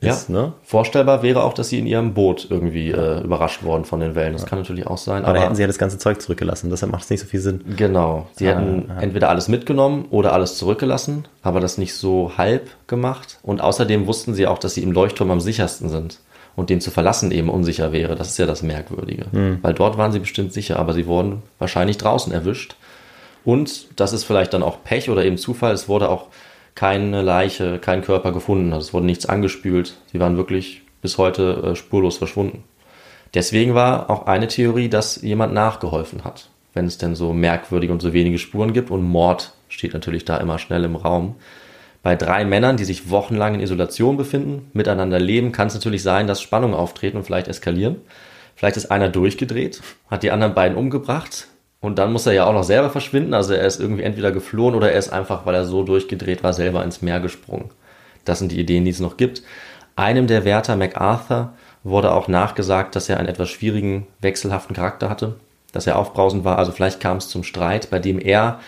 ist, 0.00 0.28
ne? 0.30 0.52
Vorstellbar 0.64 1.22
wäre 1.22 1.44
auch, 1.44 1.52
dass 1.54 1.68
sie 1.68 1.78
in 1.78 1.86
ihrem 1.86 2.12
Boot 2.12 2.48
irgendwie 2.50 2.90
äh, 2.90 3.20
überrascht 3.22 3.62
worden 3.62 3.84
von 3.84 4.00
den 4.00 4.16
Wellen. 4.16 4.32
Das 4.32 4.46
kann 4.46 4.58
natürlich 4.58 4.84
auch 4.88 4.98
sein. 4.98 5.24
Aber 5.24 5.34
da 5.34 5.42
hätten 5.44 5.54
sie 5.54 5.60
ja 5.62 5.68
das 5.68 5.78
ganze 5.78 5.96
Zeug 5.96 6.20
zurückgelassen, 6.20 6.70
deshalb 6.70 6.90
macht 6.90 7.04
es 7.04 7.10
nicht 7.10 7.20
so 7.20 7.26
viel 7.26 7.38
Sinn. 7.38 7.60
Genau. 7.76 8.26
Sie 8.32 8.48
Ah, 8.48 8.50
hätten 8.58 8.86
ja. 8.88 8.98
entweder 9.00 9.28
alles 9.28 9.46
mitgenommen 9.46 10.06
oder 10.10 10.32
alles 10.32 10.56
zurückgelassen, 10.58 11.26
aber 11.42 11.60
das 11.60 11.78
nicht 11.78 11.94
so 11.94 12.32
halb 12.36 12.68
gemacht. 12.88 13.38
Und 13.44 13.60
außerdem 13.60 14.08
wussten 14.08 14.34
sie 14.34 14.48
auch, 14.48 14.58
dass 14.58 14.74
sie 14.74 14.82
im 14.82 14.90
Leuchtturm 14.90 15.30
am 15.30 15.40
sichersten 15.40 15.88
sind. 15.88 16.18
Und 16.54 16.70
den 16.70 16.80
zu 16.80 16.90
verlassen 16.90 17.30
eben 17.30 17.48
unsicher 17.48 17.92
wäre. 17.92 18.14
Das 18.14 18.28
ist 18.28 18.38
ja 18.38 18.46
das 18.46 18.62
Merkwürdige. 18.62 19.26
Hm. 19.32 19.58
Weil 19.62 19.74
dort 19.74 19.96
waren 19.96 20.12
sie 20.12 20.18
bestimmt 20.18 20.52
sicher, 20.52 20.78
aber 20.78 20.92
sie 20.92 21.06
wurden 21.06 21.42
wahrscheinlich 21.58 21.96
draußen 21.96 22.32
erwischt. 22.32 22.76
Und 23.44 23.98
das 23.98 24.12
ist 24.12 24.24
vielleicht 24.24 24.52
dann 24.52 24.62
auch 24.62 24.84
Pech 24.84 25.10
oder 25.10 25.24
eben 25.24 25.38
Zufall. 25.38 25.72
Es 25.72 25.88
wurde 25.88 26.08
auch 26.08 26.26
keine 26.74 27.22
Leiche, 27.22 27.78
kein 27.78 28.02
Körper 28.02 28.32
gefunden. 28.32 28.72
Also 28.72 28.86
es 28.86 28.94
wurde 28.94 29.06
nichts 29.06 29.26
angespült. 29.26 29.94
Sie 30.12 30.20
waren 30.20 30.36
wirklich 30.36 30.82
bis 31.00 31.18
heute 31.18 31.72
äh, 31.72 31.76
spurlos 31.76 32.18
verschwunden. 32.18 32.64
Deswegen 33.34 33.74
war 33.74 34.10
auch 34.10 34.26
eine 34.26 34.46
Theorie, 34.46 34.88
dass 34.88 35.22
jemand 35.22 35.54
nachgeholfen 35.54 36.24
hat, 36.24 36.50
wenn 36.74 36.86
es 36.86 36.98
denn 36.98 37.14
so 37.14 37.32
merkwürdige 37.32 37.92
und 37.92 38.02
so 38.02 38.12
wenige 38.12 38.38
Spuren 38.38 38.72
gibt. 38.72 38.90
Und 38.90 39.02
Mord 39.02 39.54
steht 39.68 39.94
natürlich 39.94 40.24
da 40.24 40.36
immer 40.36 40.58
schnell 40.58 40.84
im 40.84 40.96
Raum. 40.96 41.36
Bei 42.02 42.16
drei 42.16 42.44
Männern, 42.44 42.76
die 42.76 42.84
sich 42.84 43.10
wochenlang 43.10 43.54
in 43.54 43.60
Isolation 43.60 44.16
befinden, 44.16 44.70
miteinander 44.72 45.20
leben, 45.20 45.52
kann 45.52 45.68
es 45.68 45.74
natürlich 45.74 46.02
sein, 46.02 46.26
dass 46.26 46.40
Spannungen 46.40 46.74
auftreten 46.74 47.16
und 47.16 47.24
vielleicht 47.24 47.48
eskalieren. 47.48 47.96
Vielleicht 48.56 48.76
ist 48.76 48.90
einer 48.90 49.08
durchgedreht, 49.08 49.82
hat 50.10 50.22
die 50.22 50.30
anderen 50.30 50.54
beiden 50.54 50.76
umgebracht 50.76 51.46
und 51.80 51.98
dann 51.98 52.12
muss 52.12 52.26
er 52.26 52.32
ja 52.32 52.46
auch 52.46 52.52
noch 52.52 52.64
selber 52.64 52.90
verschwinden. 52.90 53.34
Also 53.34 53.54
er 53.54 53.66
ist 53.66 53.80
irgendwie 53.80 54.02
entweder 54.02 54.30
geflohen 54.30 54.74
oder 54.74 54.92
er 54.92 54.98
ist 54.98 55.12
einfach, 55.12 55.46
weil 55.46 55.54
er 55.54 55.64
so 55.64 55.82
durchgedreht 55.84 56.42
war, 56.42 56.52
selber 56.52 56.84
ins 56.84 57.02
Meer 57.02 57.20
gesprungen. 57.20 57.70
Das 58.24 58.38
sind 58.38 58.52
die 58.52 58.60
Ideen, 58.60 58.84
die 58.84 58.90
es 58.90 59.00
noch 59.00 59.16
gibt. 59.16 59.42
Einem 59.96 60.26
der 60.26 60.44
Wärter, 60.44 60.76
MacArthur, 60.76 61.52
wurde 61.84 62.12
auch 62.12 62.28
nachgesagt, 62.28 62.94
dass 62.94 63.08
er 63.08 63.18
einen 63.18 63.28
etwas 63.28 63.50
schwierigen, 63.50 64.06
wechselhaften 64.20 64.76
Charakter 64.76 65.10
hatte, 65.10 65.34
dass 65.72 65.86
er 65.86 65.98
aufbrausend 65.98 66.44
war. 66.44 66.58
Also 66.58 66.72
vielleicht 66.72 67.00
kam 67.00 67.16
es 67.16 67.28
zum 67.28 67.42
Streit, 67.42 67.90
bei 67.90 67.98
dem 67.98 68.20
er 68.20 68.60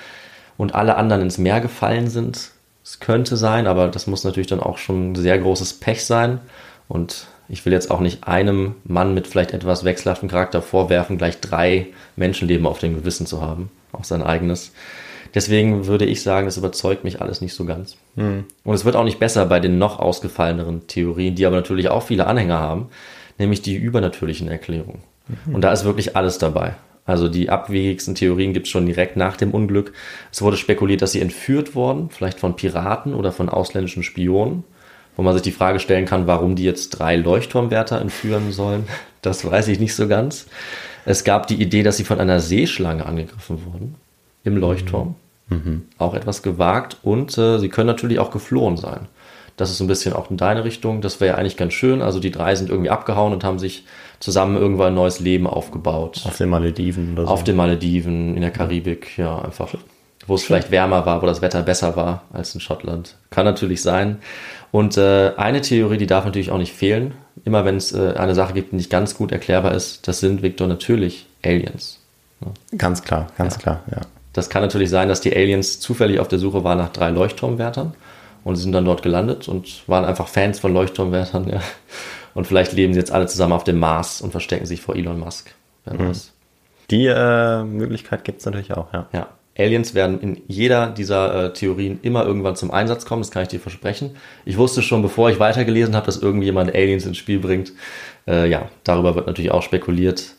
und 0.57 0.75
alle 0.75 0.97
anderen 0.97 1.23
ins 1.23 1.39
Meer 1.39 1.61
gefallen 1.61 2.09
sind. 2.09 2.51
Es 2.85 3.01
könnte 3.01 3.37
sein, 3.37 3.67
aber 3.67 3.89
das 3.89 4.07
muss 4.07 4.25
natürlich 4.25 4.47
dann 4.47 4.61
auch 4.61 4.77
schon 4.77 5.13
ein 5.13 5.15
sehr 5.15 5.39
großes 5.39 5.75
Pech 5.75 6.05
sein. 6.05 6.41
Und 6.87 7.27
ich 7.49 7.65
will 7.65 7.73
jetzt 7.73 7.91
auch 7.91 8.01
nicht 8.01 8.29
einem 8.29 8.75
Mann 8.85 9.15
mit 9.15 9.27
vielleicht 9.27 9.53
etwas 9.53 9.85
wechselhaftem 9.85 10.29
Charakter 10.29 10.61
vorwerfen, 10.61 11.17
gleich 11.19 11.41
drei 11.41 11.89
Menschenleben 12.17 12.67
auf 12.67 12.79
dem 12.79 12.95
Gewissen 12.95 13.27
zu 13.27 13.41
haben, 13.41 13.71
auch 13.93 14.05
sein 14.05 14.23
eigenes. 14.23 14.73
Deswegen 15.35 15.87
würde 15.87 16.05
ich 16.05 16.23
sagen, 16.23 16.47
das 16.47 16.59
überzeugt 16.59 17.05
mich 17.05 17.21
alles 17.21 17.41
nicht 17.41 17.55
so 17.55 17.65
ganz. 17.65 17.97
Und 18.65 18.75
es 18.75 18.85
wird 18.85 18.97
auch 18.97 19.05
nicht 19.05 19.19
besser 19.19 19.47
bei 19.47 19.61
den 19.61 19.79
noch 19.79 19.99
ausgefalleneren 19.99 20.87
Theorien, 20.87 21.35
die 21.35 21.47
aber 21.47 21.57
natürlich 21.57 21.89
auch 21.89 22.03
viele 22.03 22.27
Anhänger 22.27 22.61
haben, 22.61 22.89
nämlich 23.39 23.63
die 23.63 23.75
übernatürlichen 23.77 24.49
Erklärungen. 24.49 25.03
Und 25.53 25.63
da 25.63 25.73
ist 25.73 25.85
wirklich 25.85 26.17
alles 26.17 26.39
dabei. 26.39 26.75
Also 27.07 27.29
die 27.29 27.51
abwegigsten 27.51 28.15
Theorien 28.15 28.55
gibt 28.55 28.67
es 28.67 28.71
schon 28.71 28.87
direkt 28.87 29.17
nach 29.17 29.37
dem 29.37 29.51
Unglück. 29.51 29.93
Es 30.33 30.41
wurde 30.41 30.57
spekuliert, 30.57 31.03
dass 31.03 31.13
sie 31.13 31.21
entführt 31.21 31.75
wurden, 31.75 32.09
vielleicht 32.11 32.41
von 32.41 32.57
Piraten 32.57 33.15
oder 33.15 33.31
von 33.31 33.49
ausländischen 33.49 34.03
Spionen, 34.03 34.65
wo 35.17 35.23
man 35.23 35.35
sich 35.35 35.43
die 35.43 35.53
Frage 35.53 35.81
stellen 35.81 36.07
kann, 36.07 36.27
warum 36.27 36.57
die 36.57 36.65
jetzt 36.65 36.91
drei 36.91 37.17
Leuchtturmwärter 37.17 38.01
entführen 38.01 38.53
sollen. 38.53 38.85
Das 39.21 39.45
weiß 39.45 39.69
ich 39.69 39.81
nicht 39.81 39.95
so 39.95 40.09
ganz. 40.09 40.47
Es 41.05 41.25
gab 41.25 41.47
die 41.47 41.61
Idee, 41.61 41.83
dass 41.83 41.99
sie 41.99 42.05
von 42.05 42.21
einer 42.21 42.41
Seeschlange 42.41 43.05
angegriffen 43.05 43.65
wurden 43.67 43.95
im 44.43 44.57
Leuchtturm. 44.57 45.17
Auch 45.99 46.15
etwas 46.15 46.43
gewagt 46.43 46.97
und 47.03 47.37
äh, 47.37 47.59
sie 47.59 47.69
können 47.69 47.87
natürlich 47.87 48.19
auch 48.19 48.31
geflohen 48.31 48.79
sein. 48.79 49.09
Das 49.57 49.71
ist 49.71 49.79
so 49.79 49.85
ein 49.85 49.89
bisschen 49.89 50.15
auch 50.15 50.31
in 50.31 50.37
deine 50.37 50.65
Richtung. 50.65 51.01
Das 51.01 51.21
wäre 51.21 51.35
ja 51.35 51.39
eigentlich 51.39 51.57
ganz 51.57 51.75
schön. 51.75 52.03
Also 52.03 52.19
die 52.19 52.31
drei 52.31 52.55
sind 52.55 52.71
irgendwie 52.71 52.91
abgehauen 52.91 53.33
und 53.33 53.45
haben 53.45 53.59
sich 53.59 53.85
zusammen 54.25 54.57
irgendwann 54.57 54.89
ein 54.89 54.95
neues 54.95 55.21
Leben 55.21 55.47
aufgebaut. 55.47 56.23
Auf 56.25 56.39
den 56.39 56.49
Malediven 56.49 57.13
oder 57.13 57.27
so. 57.27 57.29
Auf 57.29 57.45
den 57.45 57.57
Malediven, 57.57 58.35
in 58.37 58.41
der 58.41 58.51
Karibik, 58.51 59.19
ja, 59.19 59.39
einfach. 59.39 59.75
Wo 60.27 60.35
es 60.37 60.43
vielleicht 60.43 60.71
wärmer 60.71 61.05
war, 61.05 61.21
wo 61.21 61.27
das 61.27 61.43
Wetter 61.43 61.61
besser 61.63 61.95
war 61.95 62.23
als 62.33 62.55
in 62.55 62.63
Schottland. 62.63 63.17
Kann 63.29 63.45
natürlich 63.45 63.83
sein. 63.83 64.21
Und 64.73 64.97
äh, 64.97 65.33
eine 65.37 65.61
Theorie, 65.61 65.99
die 65.99 66.07
darf 66.07 66.25
natürlich 66.25 66.51
auch 66.51 66.57
nicht 66.57 66.73
fehlen. 66.73 67.13
Immer 67.45 67.67
wenn 67.67 67.77
es 67.77 67.93
äh, 67.93 68.15
eine 68.17 68.35
Sache 68.35 68.55
gibt, 68.55 68.73
die 68.73 68.77
nicht 68.77 68.89
ganz 68.89 69.15
gut 69.15 69.31
erklärbar 69.31 69.75
ist, 69.75 70.09
das 70.09 70.21
sind, 70.21 70.41
Victor, 70.41 70.69
natürlich 70.69 71.27
Aliens. 71.45 72.01
Ganz 72.79 73.03
klar, 73.03 73.27
ganz 73.37 73.59
klar, 73.59 73.83
ja. 73.91 74.01
Das 74.33 74.49
kann 74.49 74.63
natürlich 74.63 74.89
sein, 74.89 75.09
dass 75.09 75.21
die 75.21 75.37
Aliens 75.37 75.81
zufällig 75.81 76.19
auf 76.19 76.29
der 76.29 76.39
Suche 76.39 76.65
waren 76.65 76.79
nach 76.79 76.89
drei 76.89 77.11
Leuchtturmwärtern 77.11 77.93
und 78.43 78.57
sind 78.57 78.73
dann 78.73 78.87
dort 78.87 79.03
gelandet 79.03 79.49
und 79.49 79.87
waren 79.87 80.07
einfach 80.07 80.29
Fans 80.29 80.61
von 80.61 80.73
Leuchtturmwärtern, 80.73 81.49
ja. 81.53 81.61
Und 82.35 82.47
vielleicht 82.47 82.73
leben 82.73 82.93
sie 82.93 83.01
jetzt 83.01 83.13
alle 83.13 83.27
zusammen 83.27 83.53
auf 83.53 83.65
dem 83.65 83.79
Mars 83.79 84.21
und 84.21 84.33
verstecken 84.33 84.67
sich 84.67 84.81
vor 84.81 84.97
Elon 84.97 85.19
Musk. 85.19 85.55
Weiß. 85.85 86.33
Die 86.91 87.07
äh, 87.07 87.65
Möglichkeit 87.65 88.25
gibt 88.25 88.41
es 88.41 88.47
natürlich 88.47 88.73
auch, 88.73 88.93
ja. 88.93 89.09
Ja. 89.13 89.29
Aliens 89.57 89.95
werden 89.95 90.21
in 90.21 90.43
jeder 90.49 90.89
dieser 90.89 91.45
äh, 91.45 91.53
Theorien 91.53 92.01
immer 92.03 92.25
irgendwann 92.25 92.57
zum 92.57 92.73
Einsatz 92.73 93.05
kommen, 93.05 93.23
das 93.23 93.31
kann 93.31 93.43
ich 93.43 93.49
dir 93.49 93.61
versprechen. 93.61 94.17
Ich 94.45 94.59
wusste 94.59 94.83
schon, 94.83 95.01
bevor 95.01 95.31
ich 95.31 95.39
weitergelesen 95.39 95.95
habe, 95.95 96.07
dass 96.07 96.17
irgendjemand 96.17 96.75
Aliens 96.75 97.07
ins 97.07 97.19
Spiel 97.19 97.39
bringt. 97.39 97.73
Äh, 98.27 98.49
ja, 98.49 98.69
darüber 98.83 99.15
wird 99.15 99.29
natürlich 99.29 99.53
auch 99.53 99.63
spekuliert. 99.63 100.35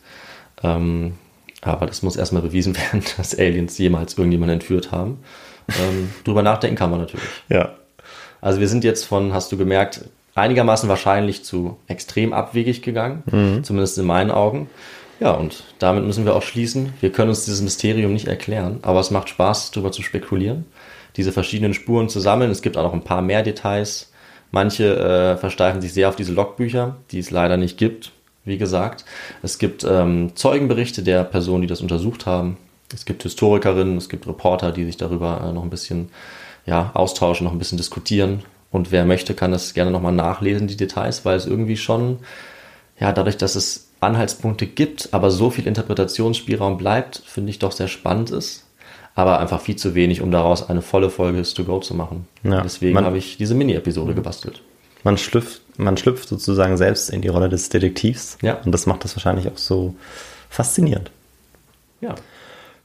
Ähm, 0.62 1.14
aber 1.62 1.86
das 1.86 2.02
muss 2.02 2.16
erstmal 2.16 2.42
bewiesen 2.42 2.76
werden, 2.92 3.02
dass 3.16 3.38
Aliens 3.38 3.78
jemals 3.78 4.18
irgendjemanden 4.18 4.60
entführt 4.60 4.92
haben. 4.92 5.18
Ähm, 5.68 6.10
drüber 6.24 6.42
nachdenken 6.42 6.76
kann 6.76 6.90
man 6.90 7.00
natürlich. 7.00 7.26
Ja. 7.48 7.74
Also 8.42 8.60
wir 8.60 8.68
sind 8.68 8.84
jetzt 8.84 9.04
von, 9.04 9.32
hast 9.32 9.50
du 9.50 9.56
gemerkt, 9.56 10.04
einigermaßen 10.36 10.88
wahrscheinlich 10.88 11.44
zu 11.44 11.76
extrem 11.88 12.32
abwegig 12.32 12.82
gegangen, 12.82 13.22
zumindest 13.64 13.98
in 13.98 14.04
meinen 14.04 14.30
Augen. 14.30 14.68
Ja, 15.18 15.32
und 15.32 15.64
damit 15.78 16.04
müssen 16.04 16.26
wir 16.26 16.36
auch 16.36 16.42
schließen. 16.42 16.92
Wir 17.00 17.10
können 17.10 17.30
uns 17.30 17.46
dieses 17.46 17.62
Mysterium 17.62 18.12
nicht 18.12 18.28
erklären, 18.28 18.78
aber 18.82 19.00
es 19.00 19.10
macht 19.10 19.30
Spaß, 19.30 19.70
darüber 19.70 19.90
zu 19.90 20.02
spekulieren, 20.02 20.66
diese 21.16 21.32
verschiedenen 21.32 21.72
Spuren 21.72 22.10
zu 22.10 22.20
sammeln. 22.20 22.50
Es 22.50 22.60
gibt 22.60 22.76
auch 22.76 22.82
noch 22.82 22.92
ein 22.92 23.02
paar 23.02 23.22
mehr 23.22 23.42
Details. 23.42 24.12
Manche 24.52 24.96
äh, 24.96 25.36
versteifen 25.38 25.80
sich 25.80 25.94
sehr 25.94 26.10
auf 26.10 26.16
diese 26.16 26.32
Logbücher, 26.32 26.96
die 27.10 27.18
es 27.18 27.30
leider 27.30 27.56
nicht 27.56 27.78
gibt, 27.78 28.12
wie 28.44 28.58
gesagt. 28.58 29.06
Es 29.42 29.58
gibt 29.58 29.84
ähm, 29.88 30.32
Zeugenberichte 30.34 31.02
der 31.02 31.24
Personen, 31.24 31.62
die 31.62 31.68
das 31.68 31.80
untersucht 31.80 32.26
haben. 32.26 32.58
Es 32.94 33.06
gibt 33.06 33.22
Historikerinnen, 33.22 33.96
es 33.96 34.10
gibt 34.10 34.26
Reporter, 34.26 34.70
die 34.70 34.84
sich 34.84 34.98
darüber 34.98 35.40
äh, 35.42 35.52
noch 35.52 35.62
ein 35.62 35.70
bisschen 35.70 36.10
ja, 36.66 36.90
austauschen, 36.92 37.44
noch 37.44 37.52
ein 37.52 37.58
bisschen 37.58 37.78
diskutieren. 37.78 38.42
Und 38.76 38.92
wer 38.92 39.06
möchte, 39.06 39.32
kann 39.32 39.52
das 39.52 39.72
gerne 39.72 39.90
nochmal 39.90 40.12
nachlesen, 40.12 40.68
die 40.68 40.76
Details, 40.76 41.24
weil 41.24 41.38
es 41.38 41.46
irgendwie 41.46 41.78
schon, 41.78 42.18
ja, 43.00 43.10
dadurch, 43.10 43.38
dass 43.38 43.54
es 43.54 43.88
Anhaltspunkte 44.00 44.66
gibt, 44.66 45.08
aber 45.12 45.30
so 45.30 45.48
viel 45.48 45.66
Interpretationsspielraum 45.66 46.76
bleibt, 46.76 47.22
finde 47.24 47.48
ich 47.48 47.58
doch 47.58 47.72
sehr 47.72 47.88
spannend 47.88 48.30
ist. 48.30 48.66
Aber 49.14 49.40
einfach 49.40 49.62
viel 49.62 49.76
zu 49.76 49.94
wenig, 49.94 50.20
um 50.20 50.30
daraus 50.30 50.68
eine 50.68 50.82
volle 50.82 51.08
Folge 51.08 51.42
to 51.42 51.64
go 51.64 51.80
zu 51.80 51.94
machen. 51.94 52.28
Ja, 52.44 52.60
Deswegen 52.60 52.98
habe 52.98 53.16
ich 53.16 53.38
diese 53.38 53.54
Mini-Episode 53.54 54.12
gebastelt. 54.12 54.60
Man 55.04 55.16
schlüpft, 55.16 55.62
man 55.78 55.96
schlüpft 55.96 56.28
sozusagen 56.28 56.76
selbst 56.76 57.08
in 57.08 57.22
die 57.22 57.28
Rolle 57.28 57.48
des 57.48 57.70
Detektivs. 57.70 58.36
Ja. 58.42 58.60
Und 58.62 58.72
das 58.72 58.84
macht 58.84 59.04
das 59.04 59.16
wahrscheinlich 59.16 59.48
auch 59.48 59.56
so 59.56 59.94
faszinierend. 60.50 61.10
Ja. 62.02 62.14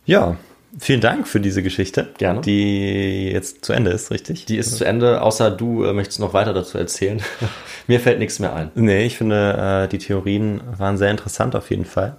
Ja, 0.06 0.38
vielen 0.78 1.02
Dank 1.02 1.28
für 1.28 1.40
diese 1.40 1.64
Geschichte. 1.64 2.10
Gerne. 2.18 2.42
Die 2.42 3.30
jetzt 3.30 3.66
zu 3.66 3.74
Ende 3.74 3.92
ist, 3.92 4.12
richtig? 4.12 4.46
Die 4.46 4.58
ist 4.58 4.76
zu 4.76 4.86
Ende, 4.86 5.22
außer 5.22 5.52
du 5.52 5.84
äh, 5.84 5.94
möchtest 5.94 6.20
noch 6.20 6.34
weiter 6.34 6.54
dazu 6.54 6.78
erzählen. 6.78 7.22
Mir 7.88 8.00
fällt 8.00 8.20
nichts 8.20 8.40
mehr 8.40 8.56
ein. 8.56 8.72
Nee, 8.76 9.06
ich 9.06 9.18
finde, 9.18 9.84
äh, 9.86 9.88
die 9.88 9.98
Theorien 9.98 10.62
waren 10.78 10.98
sehr 10.98 11.12
interessant 11.12 11.56
auf 11.56 11.70
jeden 11.70 11.86
Fall. 11.86 12.16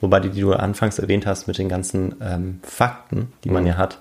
Wobei 0.00 0.20
die, 0.20 0.30
die 0.30 0.40
du 0.40 0.52
anfangs 0.52 0.98
erwähnt 0.98 1.26
hast 1.26 1.46
mit 1.46 1.58
den 1.58 1.68
ganzen 1.68 2.16
ähm, 2.20 2.60
Fakten, 2.62 3.32
die 3.44 3.50
man 3.50 3.64
ja 3.66 3.76
hat, 3.76 3.98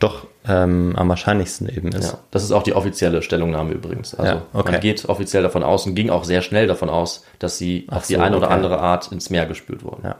doch 0.00 0.26
ähm, 0.46 0.94
am 0.96 1.08
wahrscheinlichsten 1.08 1.68
eben 1.68 1.88
ist. 1.92 2.12
Ja, 2.12 2.18
das 2.30 2.42
ist 2.42 2.52
auch 2.52 2.64
die 2.64 2.74
offizielle 2.74 3.22
Stellungnahme 3.22 3.72
übrigens. 3.72 4.14
Also 4.14 4.32
Ja, 4.32 4.42
okay. 4.52 4.72
man 4.72 4.80
geht 4.80 5.08
offiziell 5.08 5.42
davon 5.42 5.62
aus 5.62 5.86
und 5.86 5.94
ging 5.94 6.10
auch 6.10 6.24
sehr 6.24 6.42
schnell 6.42 6.66
davon 6.66 6.90
aus, 6.90 7.24
dass 7.38 7.56
sie 7.56 7.86
Ach 7.88 7.98
auf 7.98 8.06
die 8.06 8.14
so, 8.14 8.20
eine 8.20 8.36
oder 8.36 8.46
okay. 8.46 8.54
andere 8.54 8.80
Art 8.80 9.12
ins 9.12 9.30
Meer 9.30 9.46
gespült 9.46 9.84
wurden. 9.84 10.02
Ja. 10.04 10.16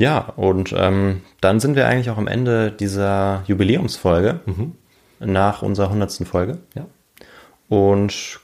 Ja, 0.00 0.32
und 0.36 0.74
ähm, 0.74 1.20
dann 1.42 1.60
sind 1.60 1.76
wir 1.76 1.86
eigentlich 1.86 2.08
auch 2.08 2.16
am 2.16 2.26
Ende 2.26 2.72
dieser 2.72 3.42
Jubiläumsfolge 3.46 4.40
nach 5.18 5.60
unserer 5.60 5.90
hundertsten 5.90 6.24
Folge. 6.24 6.58
Ja. 6.74 6.86
und 7.68 8.40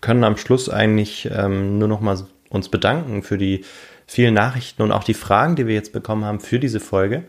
können 0.00 0.22
am 0.22 0.36
Schluss 0.36 0.68
eigentlich 0.68 1.28
ähm, 1.30 1.78
nur 1.78 1.88
noch 1.88 2.00
mal 2.00 2.16
uns 2.48 2.68
bedanken 2.68 3.24
für 3.24 3.38
die 3.38 3.64
vielen 4.06 4.34
Nachrichten 4.34 4.82
und 4.82 4.92
auch 4.92 5.02
die 5.02 5.14
Fragen, 5.14 5.56
die 5.56 5.66
wir 5.66 5.74
jetzt 5.74 5.92
bekommen 5.92 6.24
haben 6.24 6.38
für 6.38 6.60
diese 6.60 6.78
Folge, 6.80 7.24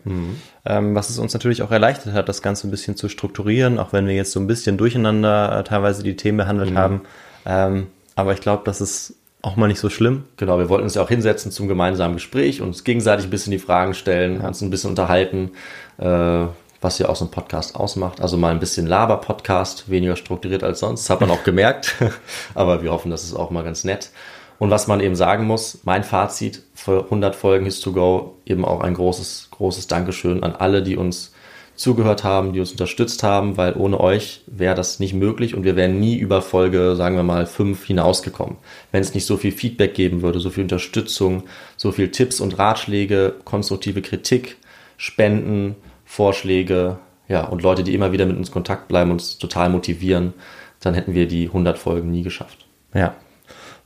ähm, 0.64 0.94
was 0.94 1.10
es 1.10 1.18
uns 1.18 1.32
natürlich 1.32 1.62
auch 1.62 1.70
erleichtert 1.72 2.14
hat, 2.14 2.28
das 2.28 2.40
Ganze 2.40 2.68
ein 2.68 2.70
bisschen 2.70 2.96
zu 2.96 3.08
strukturieren, 3.08 3.80
auch 3.80 3.92
wenn 3.92 4.06
wir 4.06 4.14
jetzt 4.14 4.30
so 4.30 4.38
ein 4.38 4.46
bisschen 4.46 4.78
durcheinander 4.78 5.58
äh, 5.58 5.64
teilweise 5.64 6.04
die 6.04 6.14
Themen 6.16 6.38
behandelt 6.38 6.70
haben. 6.76 7.02
Ähm, 7.44 7.88
aber 8.14 8.32
ich 8.32 8.40
glaube, 8.40 8.62
das 8.64 8.80
ist 8.80 9.16
auch 9.42 9.56
mal 9.56 9.66
nicht 9.66 9.80
so 9.80 9.90
schlimm. 9.90 10.24
Genau, 10.36 10.58
wir 10.58 10.68
wollten 10.68 10.84
uns 10.84 10.94
ja 10.94 11.02
auch 11.02 11.08
hinsetzen 11.08 11.50
zum 11.50 11.66
gemeinsamen 11.66 12.14
Gespräch 12.14 12.60
und 12.60 12.68
uns 12.68 12.84
gegenseitig 12.84 13.26
ein 13.26 13.30
bisschen 13.30 13.50
die 13.50 13.58
Fragen 13.58 13.92
stellen, 13.92 14.40
uns 14.40 14.60
ein 14.60 14.70
bisschen 14.70 14.90
unterhalten, 14.90 15.50
äh, 15.98 16.46
was 16.80 16.98
ja 16.98 17.08
auch 17.08 17.16
so 17.16 17.24
ein 17.24 17.30
Podcast 17.30 17.76
ausmacht. 17.76 18.20
Also 18.20 18.36
mal 18.36 18.52
ein 18.52 18.60
bisschen 18.60 18.86
Laber-Podcast, 18.86 19.90
weniger 19.90 20.16
strukturiert 20.16 20.62
als 20.62 20.80
sonst. 20.80 21.02
Das 21.02 21.10
hat 21.10 21.20
man 21.20 21.30
auch 21.30 21.44
gemerkt. 21.44 21.96
Aber 22.54 22.82
wir 22.82 22.92
hoffen, 22.92 23.10
das 23.10 23.24
ist 23.24 23.34
auch 23.34 23.50
mal 23.50 23.64
ganz 23.64 23.84
nett. 23.84 24.10
Und 24.58 24.70
was 24.70 24.86
man 24.86 25.00
eben 25.00 25.16
sagen 25.16 25.44
muss, 25.44 25.80
mein 25.82 26.04
Fazit 26.04 26.62
für 26.74 27.04
100 27.04 27.34
Folgen 27.34 27.64
His 27.64 27.80
to 27.80 27.92
Go, 27.92 28.36
eben 28.46 28.64
auch 28.64 28.80
ein 28.80 28.94
großes, 28.94 29.48
großes 29.50 29.88
Dankeschön 29.88 30.44
an 30.44 30.54
alle, 30.54 30.84
die 30.84 30.96
uns 30.96 31.32
zugehört 31.74 32.24
haben, 32.24 32.52
die 32.52 32.60
uns 32.60 32.72
unterstützt 32.72 33.22
haben, 33.22 33.56
weil 33.56 33.74
ohne 33.74 33.98
euch 33.98 34.42
wäre 34.46 34.74
das 34.74 35.00
nicht 35.00 35.14
möglich 35.14 35.54
und 35.54 35.64
wir 35.64 35.76
wären 35.76 35.98
nie 36.00 36.16
über 36.16 36.42
Folge, 36.42 36.96
sagen 36.96 37.16
wir 37.16 37.22
mal, 37.22 37.46
fünf 37.46 37.84
hinausgekommen. 37.84 38.56
Wenn 38.90 39.00
es 39.00 39.14
nicht 39.14 39.26
so 39.26 39.36
viel 39.36 39.52
Feedback 39.52 39.94
geben 39.94 40.22
würde, 40.22 40.40
so 40.40 40.50
viel 40.50 40.64
Unterstützung, 40.64 41.44
so 41.76 41.92
viel 41.92 42.10
Tipps 42.10 42.40
und 42.40 42.58
Ratschläge, 42.58 43.34
konstruktive 43.44 44.02
Kritik, 44.02 44.56
Spenden, 44.96 45.76
Vorschläge, 46.04 46.98
ja, 47.28 47.44
und 47.44 47.62
Leute, 47.62 47.82
die 47.82 47.94
immer 47.94 48.12
wieder 48.12 48.26
mit 48.26 48.36
uns 48.36 48.50
Kontakt 48.50 48.88
bleiben, 48.88 49.10
uns 49.10 49.38
total 49.38 49.70
motivieren, 49.70 50.34
dann 50.80 50.94
hätten 50.94 51.14
wir 51.14 51.26
die 51.26 51.46
100 51.46 51.78
Folgen 51.78 52.10
nie 52.10 52.22
geschafft. 52.22 52.66
Ja, 52.92 53.14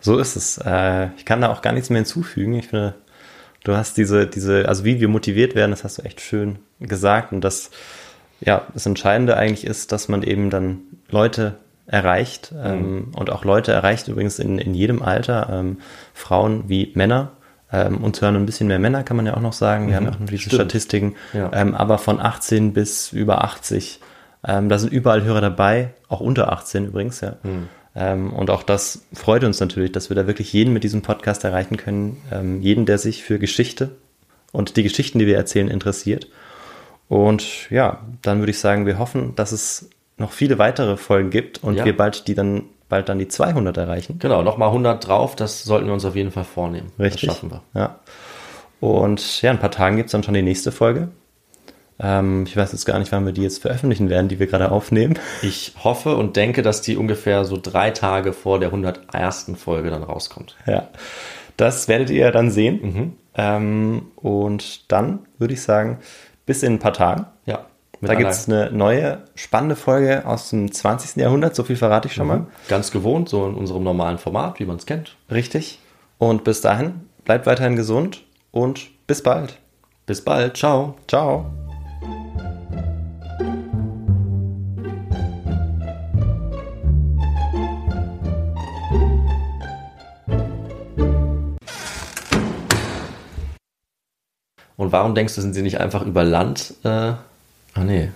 so 0.01 0.19
ist 0.19 0.37
es. 0.37 0.59
Äh, 0.59 1.11
ich 1.17 1.25
kann 1.25 1.41
da 1.41 1.53
auch 1.53 1.63
gar 1.63 1.73
nichts 1.73 1.91
mehr 1.91 1.99
hinzufügen. 1.99 2.55
Ich 2.55 2.69
finde, 2.69 2.95
du 3.67 3.77
hast 3.77 3.97
diese, 3.97 4.27
diese, 4.27 4.69
also 4.69 4.85
wie 4.85 5.01
wir 5.01 5.09
motiviert 5.09 5.55
werden, 5.55 5.73
das 5.73 5.83
hast 5.83 5.99
du 5.99 6.03
echt 6.03 6.21
schön 6.21 6.59
gesagt. 6.79 7.33
Und 7.33 7.41
das, 7.43 7.71
ja, 8.41 8.67
das 8.73 8.87
Entscheidende 8.87 9.37
eigentlich 9.37 9.67
ist, 9.67 9.93
dass 9.93 10.09
man 10.09 10.23
eben 10.23 10.51
dann 10.51 10.79
Leute 11.09 11.57
erreicht 11.87 12.53
ähm, 12.57 13.13
und 13.15 13.31
auch 13.31 13.45
Leute 13.45 13.73
erreicht 13.73 14.09
übrigens 14.09 14.39
in, 14.39 14.59
in 14.59 14.75
jedem 14.75 15.03
Alter, 15.03 15.49
ähm, 15.53 15.79
Frauen 16.15 16.69
wie 16.69 16.93
Männer. 16.95 17.33
Ähm, 17.73 17.99
uns 17.99 18.21
hören 18.21 18.37
ein 18.37 18.47
bisschen 18.47 18.69
mehr 18.69 18.79
Männer, 18.79 19.03
kann 19.03 19.17
man 19.17 19.27
ja 19.27 19.37
auch 19.37 19.41
noch 19.41 19.53
sagen. 19.53 19.89
Wir 19.89 19.97
haben 19.97 20.05
ja 20.05 20.13
auch 20.13 20.21
noch 20.21 20.27
diese 20.27 20.43
Stimmt. 20.43 20.55
Statistiken. 20.55 21.17
Ja. 21.33 21.51
Ähm, 21.53 21.75
aber 21.75 21.99
von 21.99 22.21
18 22.21 22.73
bis 22.73 23.13
über 23.13 23.43
80, 23.43 24.01
ähm, 24.47 24.69
da 24.69 24.79
sind 24.79 24.93
überall 24.93 25.25
Hörer 25.25 25.41
dabei, 25.41 25.91
auch 26.09 26.21
unter 26.21 26.53
18 26.53 26.87
übrigens, 26.87 27.21
ja. 27.21 27.37
Ähm, 27.45 27.69
und 27.99 28.51
auch 28.51 28.63
das 28.63 29.07
freut 29.15 29.43
uns 29.43 29.59
natürlich, 29.59 29.91
dass 29.93 30.11
wir 30.11 30.15
da 30.17 30.27
wirklich 30.27 30.53
jeden 30.53 30.75
mit 30.75 30.85
diesem 30.85 31.01
Podcast 31.01 31.45
erreichen 31.45 31.79
können. 31.79 32.19
Ähm, 32.31 32.61
jeden, 32.61 32.85
der 32.85 32.99
sich 32.99 33.23
für 33.25 33.39
Geschichte 33.39 33.93
und 34.53 34.77
die 34.77 34.83
Geschichten, 34.83 35.19
die 35.19 35.27
wir 35.27 35.37
erzählen, 35.37 35.69
interessiert. 35.69 36.29
Und 37.09 37.71
ja, 37.71 38.01
dann 38.23 38.41
würde 38.41 38.51
ich 38.51 38.59
sagen, 38.59 38.85
wir 38.85 38.99
hoffen, 38.99 39.35
dass 39.37 39.53
es 39.53 39.89
noch 40.19 40.33
viele 40.33 40.59
weitere 40.59 40.97
Folgen 40.97 41.31
gibt 41.31 41.63
und 41.63 41.75
Ja. 41.77 41.85
wir 41.85 41.97
bald 41.97 42.27
die 42.29 42.35
dann 42.35 42.65
bald 42.89 43.09
dann 43.09 43.19
die 43.19 43.29
200 43.29 43.77
erreichen. 43.79 44.19
Genau, 44.21 44.43
nochmal 44.43 44.69
100 44.69 45.07
drauf, 45.09 45.35
das 45.35 45.65
sollten 45.65 45.87
wir 45.87 45.93
uns 45.93 46.05
auf 46.05 46.15
jeden 46.15 46.31
Fall 46.31 46.45
vornehmen. 46.45 46.93
Richtig. 46.99 47.23
Das 47.29 47.35
schaffen 47.37 47.51
wir. 47.51 47.63
Ja. 47.75 47.99
Und 48.81 49.43
ja, 49.43 49.51
in 49.51 49.57
ein 49.57 49.61
paar 49.61 49.71
Tagen 49.73 49.97
gibt 49.97 50.07
es 50.09 50.13
dann 50.13 50.23
schon 50.23 50.35
die 50.35 50.43
nächste 50.43 50.71
Folge. 50.71 51.09
Ähm, 51.99 52.45
ich 52.47 52.57
weiß 52.57 52.73
jetzt 52.73 52.85
gar 52.85 52.99
nicht, 52.99 53.13
wann 53.13 53.25
wir 53.25 53.33
die 53.33 53.43
jetzt 53.43 53.63
veröffentlichen 53.63 54.11
werden, 54.11 54.29
die 54.29 54.39
wir 54.39 54.47
gerade 54.47 54.71
aufnehmen. 54.71 55.19
Ich 55.43 55.73
hoffe 55.83 56.17
und 56.17 56.37
denke, 56.37 56.63
dass 56.63 56.83
die 56.83 56.97
ungefähr 56.97 57.45
so 57.45 57.59
drei 57.61 57.91
Tage 57.91 58.33
vor 58.33 58.59
der 58.59 58.69
101. 58.69 59.53
Folge 59.57 59.91
dann 59.91 60.03
rauskommt. 60.03 60.57
Ja, 60.67 60.89
das 61.57 61.89
werdet 61.89 62.11
ihr 62.11 62.31
dann 62.33 62.51
sehen. 62.51 63.17
Ähm, 63.35 64.07
und 64.17 64.91
dann 64.93 65.21
würde 65.39 65.55
ich 65.55 65.63
sagen, 65.63 65.99
bis 66.45 66.63
in 66.63 66.75
ein 66.75 66.79
paar 66.79 66.93
Tagen. 66.93 67.27
Ja. 67.45 67.67
mit 68.01 68.11
Da 68.11 68.15
gibt 68.15 68.31
es 68.31 68.49
eine 68.49 68.71
neue 68.71 69.25
spannende 69.35 69.77
Folge 69.77 70.27
aus 70.27 70.51
dem 70.51 70.71
20. 70.73 71.17
Jahrhundert, 71.17 71.55
so 71.55 71.65
viel 71.65 71.77
verrate 71.77 72.09
ich 72.09 72.15
schon 72.15 72.27
mal. 72.27 72.47
ganz 72.69 72.91
gewohnt, 72.91 73.29
so 73.29 73.47
in 73.47 73.55
unserem 73.55 73.85
normalen 73.85 74.19
Format, 74.19 74.59
wie 74.59 74.65
man 74.67 74.77
es 74.77 74.87
kennt. 74.87 75.17
Richtig. 75.31 75.79
Und 76.19 76.45
bis 76.45 76.61
dahin, 76.61 77.03
bleibt 77.25 77.47
weiterhin 77.47 77.77
gesund 77.77 78.23
und 78.53 78.89
bis 79.07 79.23
bald. 79.23 79.59
Bis 80.07 80.23
bald, 80.23 80.57
ciao. 80.57 80.97
Ciao. 81.09 81.66
Und 94.77 94.93
warum 94.93 95.15
denkst 95.15 95.35
du, 95.35 95.41
sind 95.41 95.55
sie 95.55 95.63
nicht 95.63 95.81
einfach 95.81 96.05
über 96.05 96.25
Land? 96.25 96.75
Äh, 96.85 96.89
ah 96.89 97.21
nee, 97.77 98.11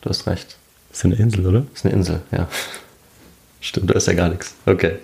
du 0.00 0.10
hast 0.10 0.26
recht. 0.26 0.56
Ist 0.92 1.04
eine 1.04 1.14
Insel, 1.14 1.46
oder? 1.46 1.64
Ist 1.72 1.84
eine 1.84 1.94
Insel, 1.94 2.22
ja. 2.32 2.48
Stimmt, 3.60 3.90
da 3.90 3.94
ist 3.94 4.06
ja 4.06 4.14
gar 4.14 4.28
nichts. 4.28 4.54
Okay. 4.66 4.96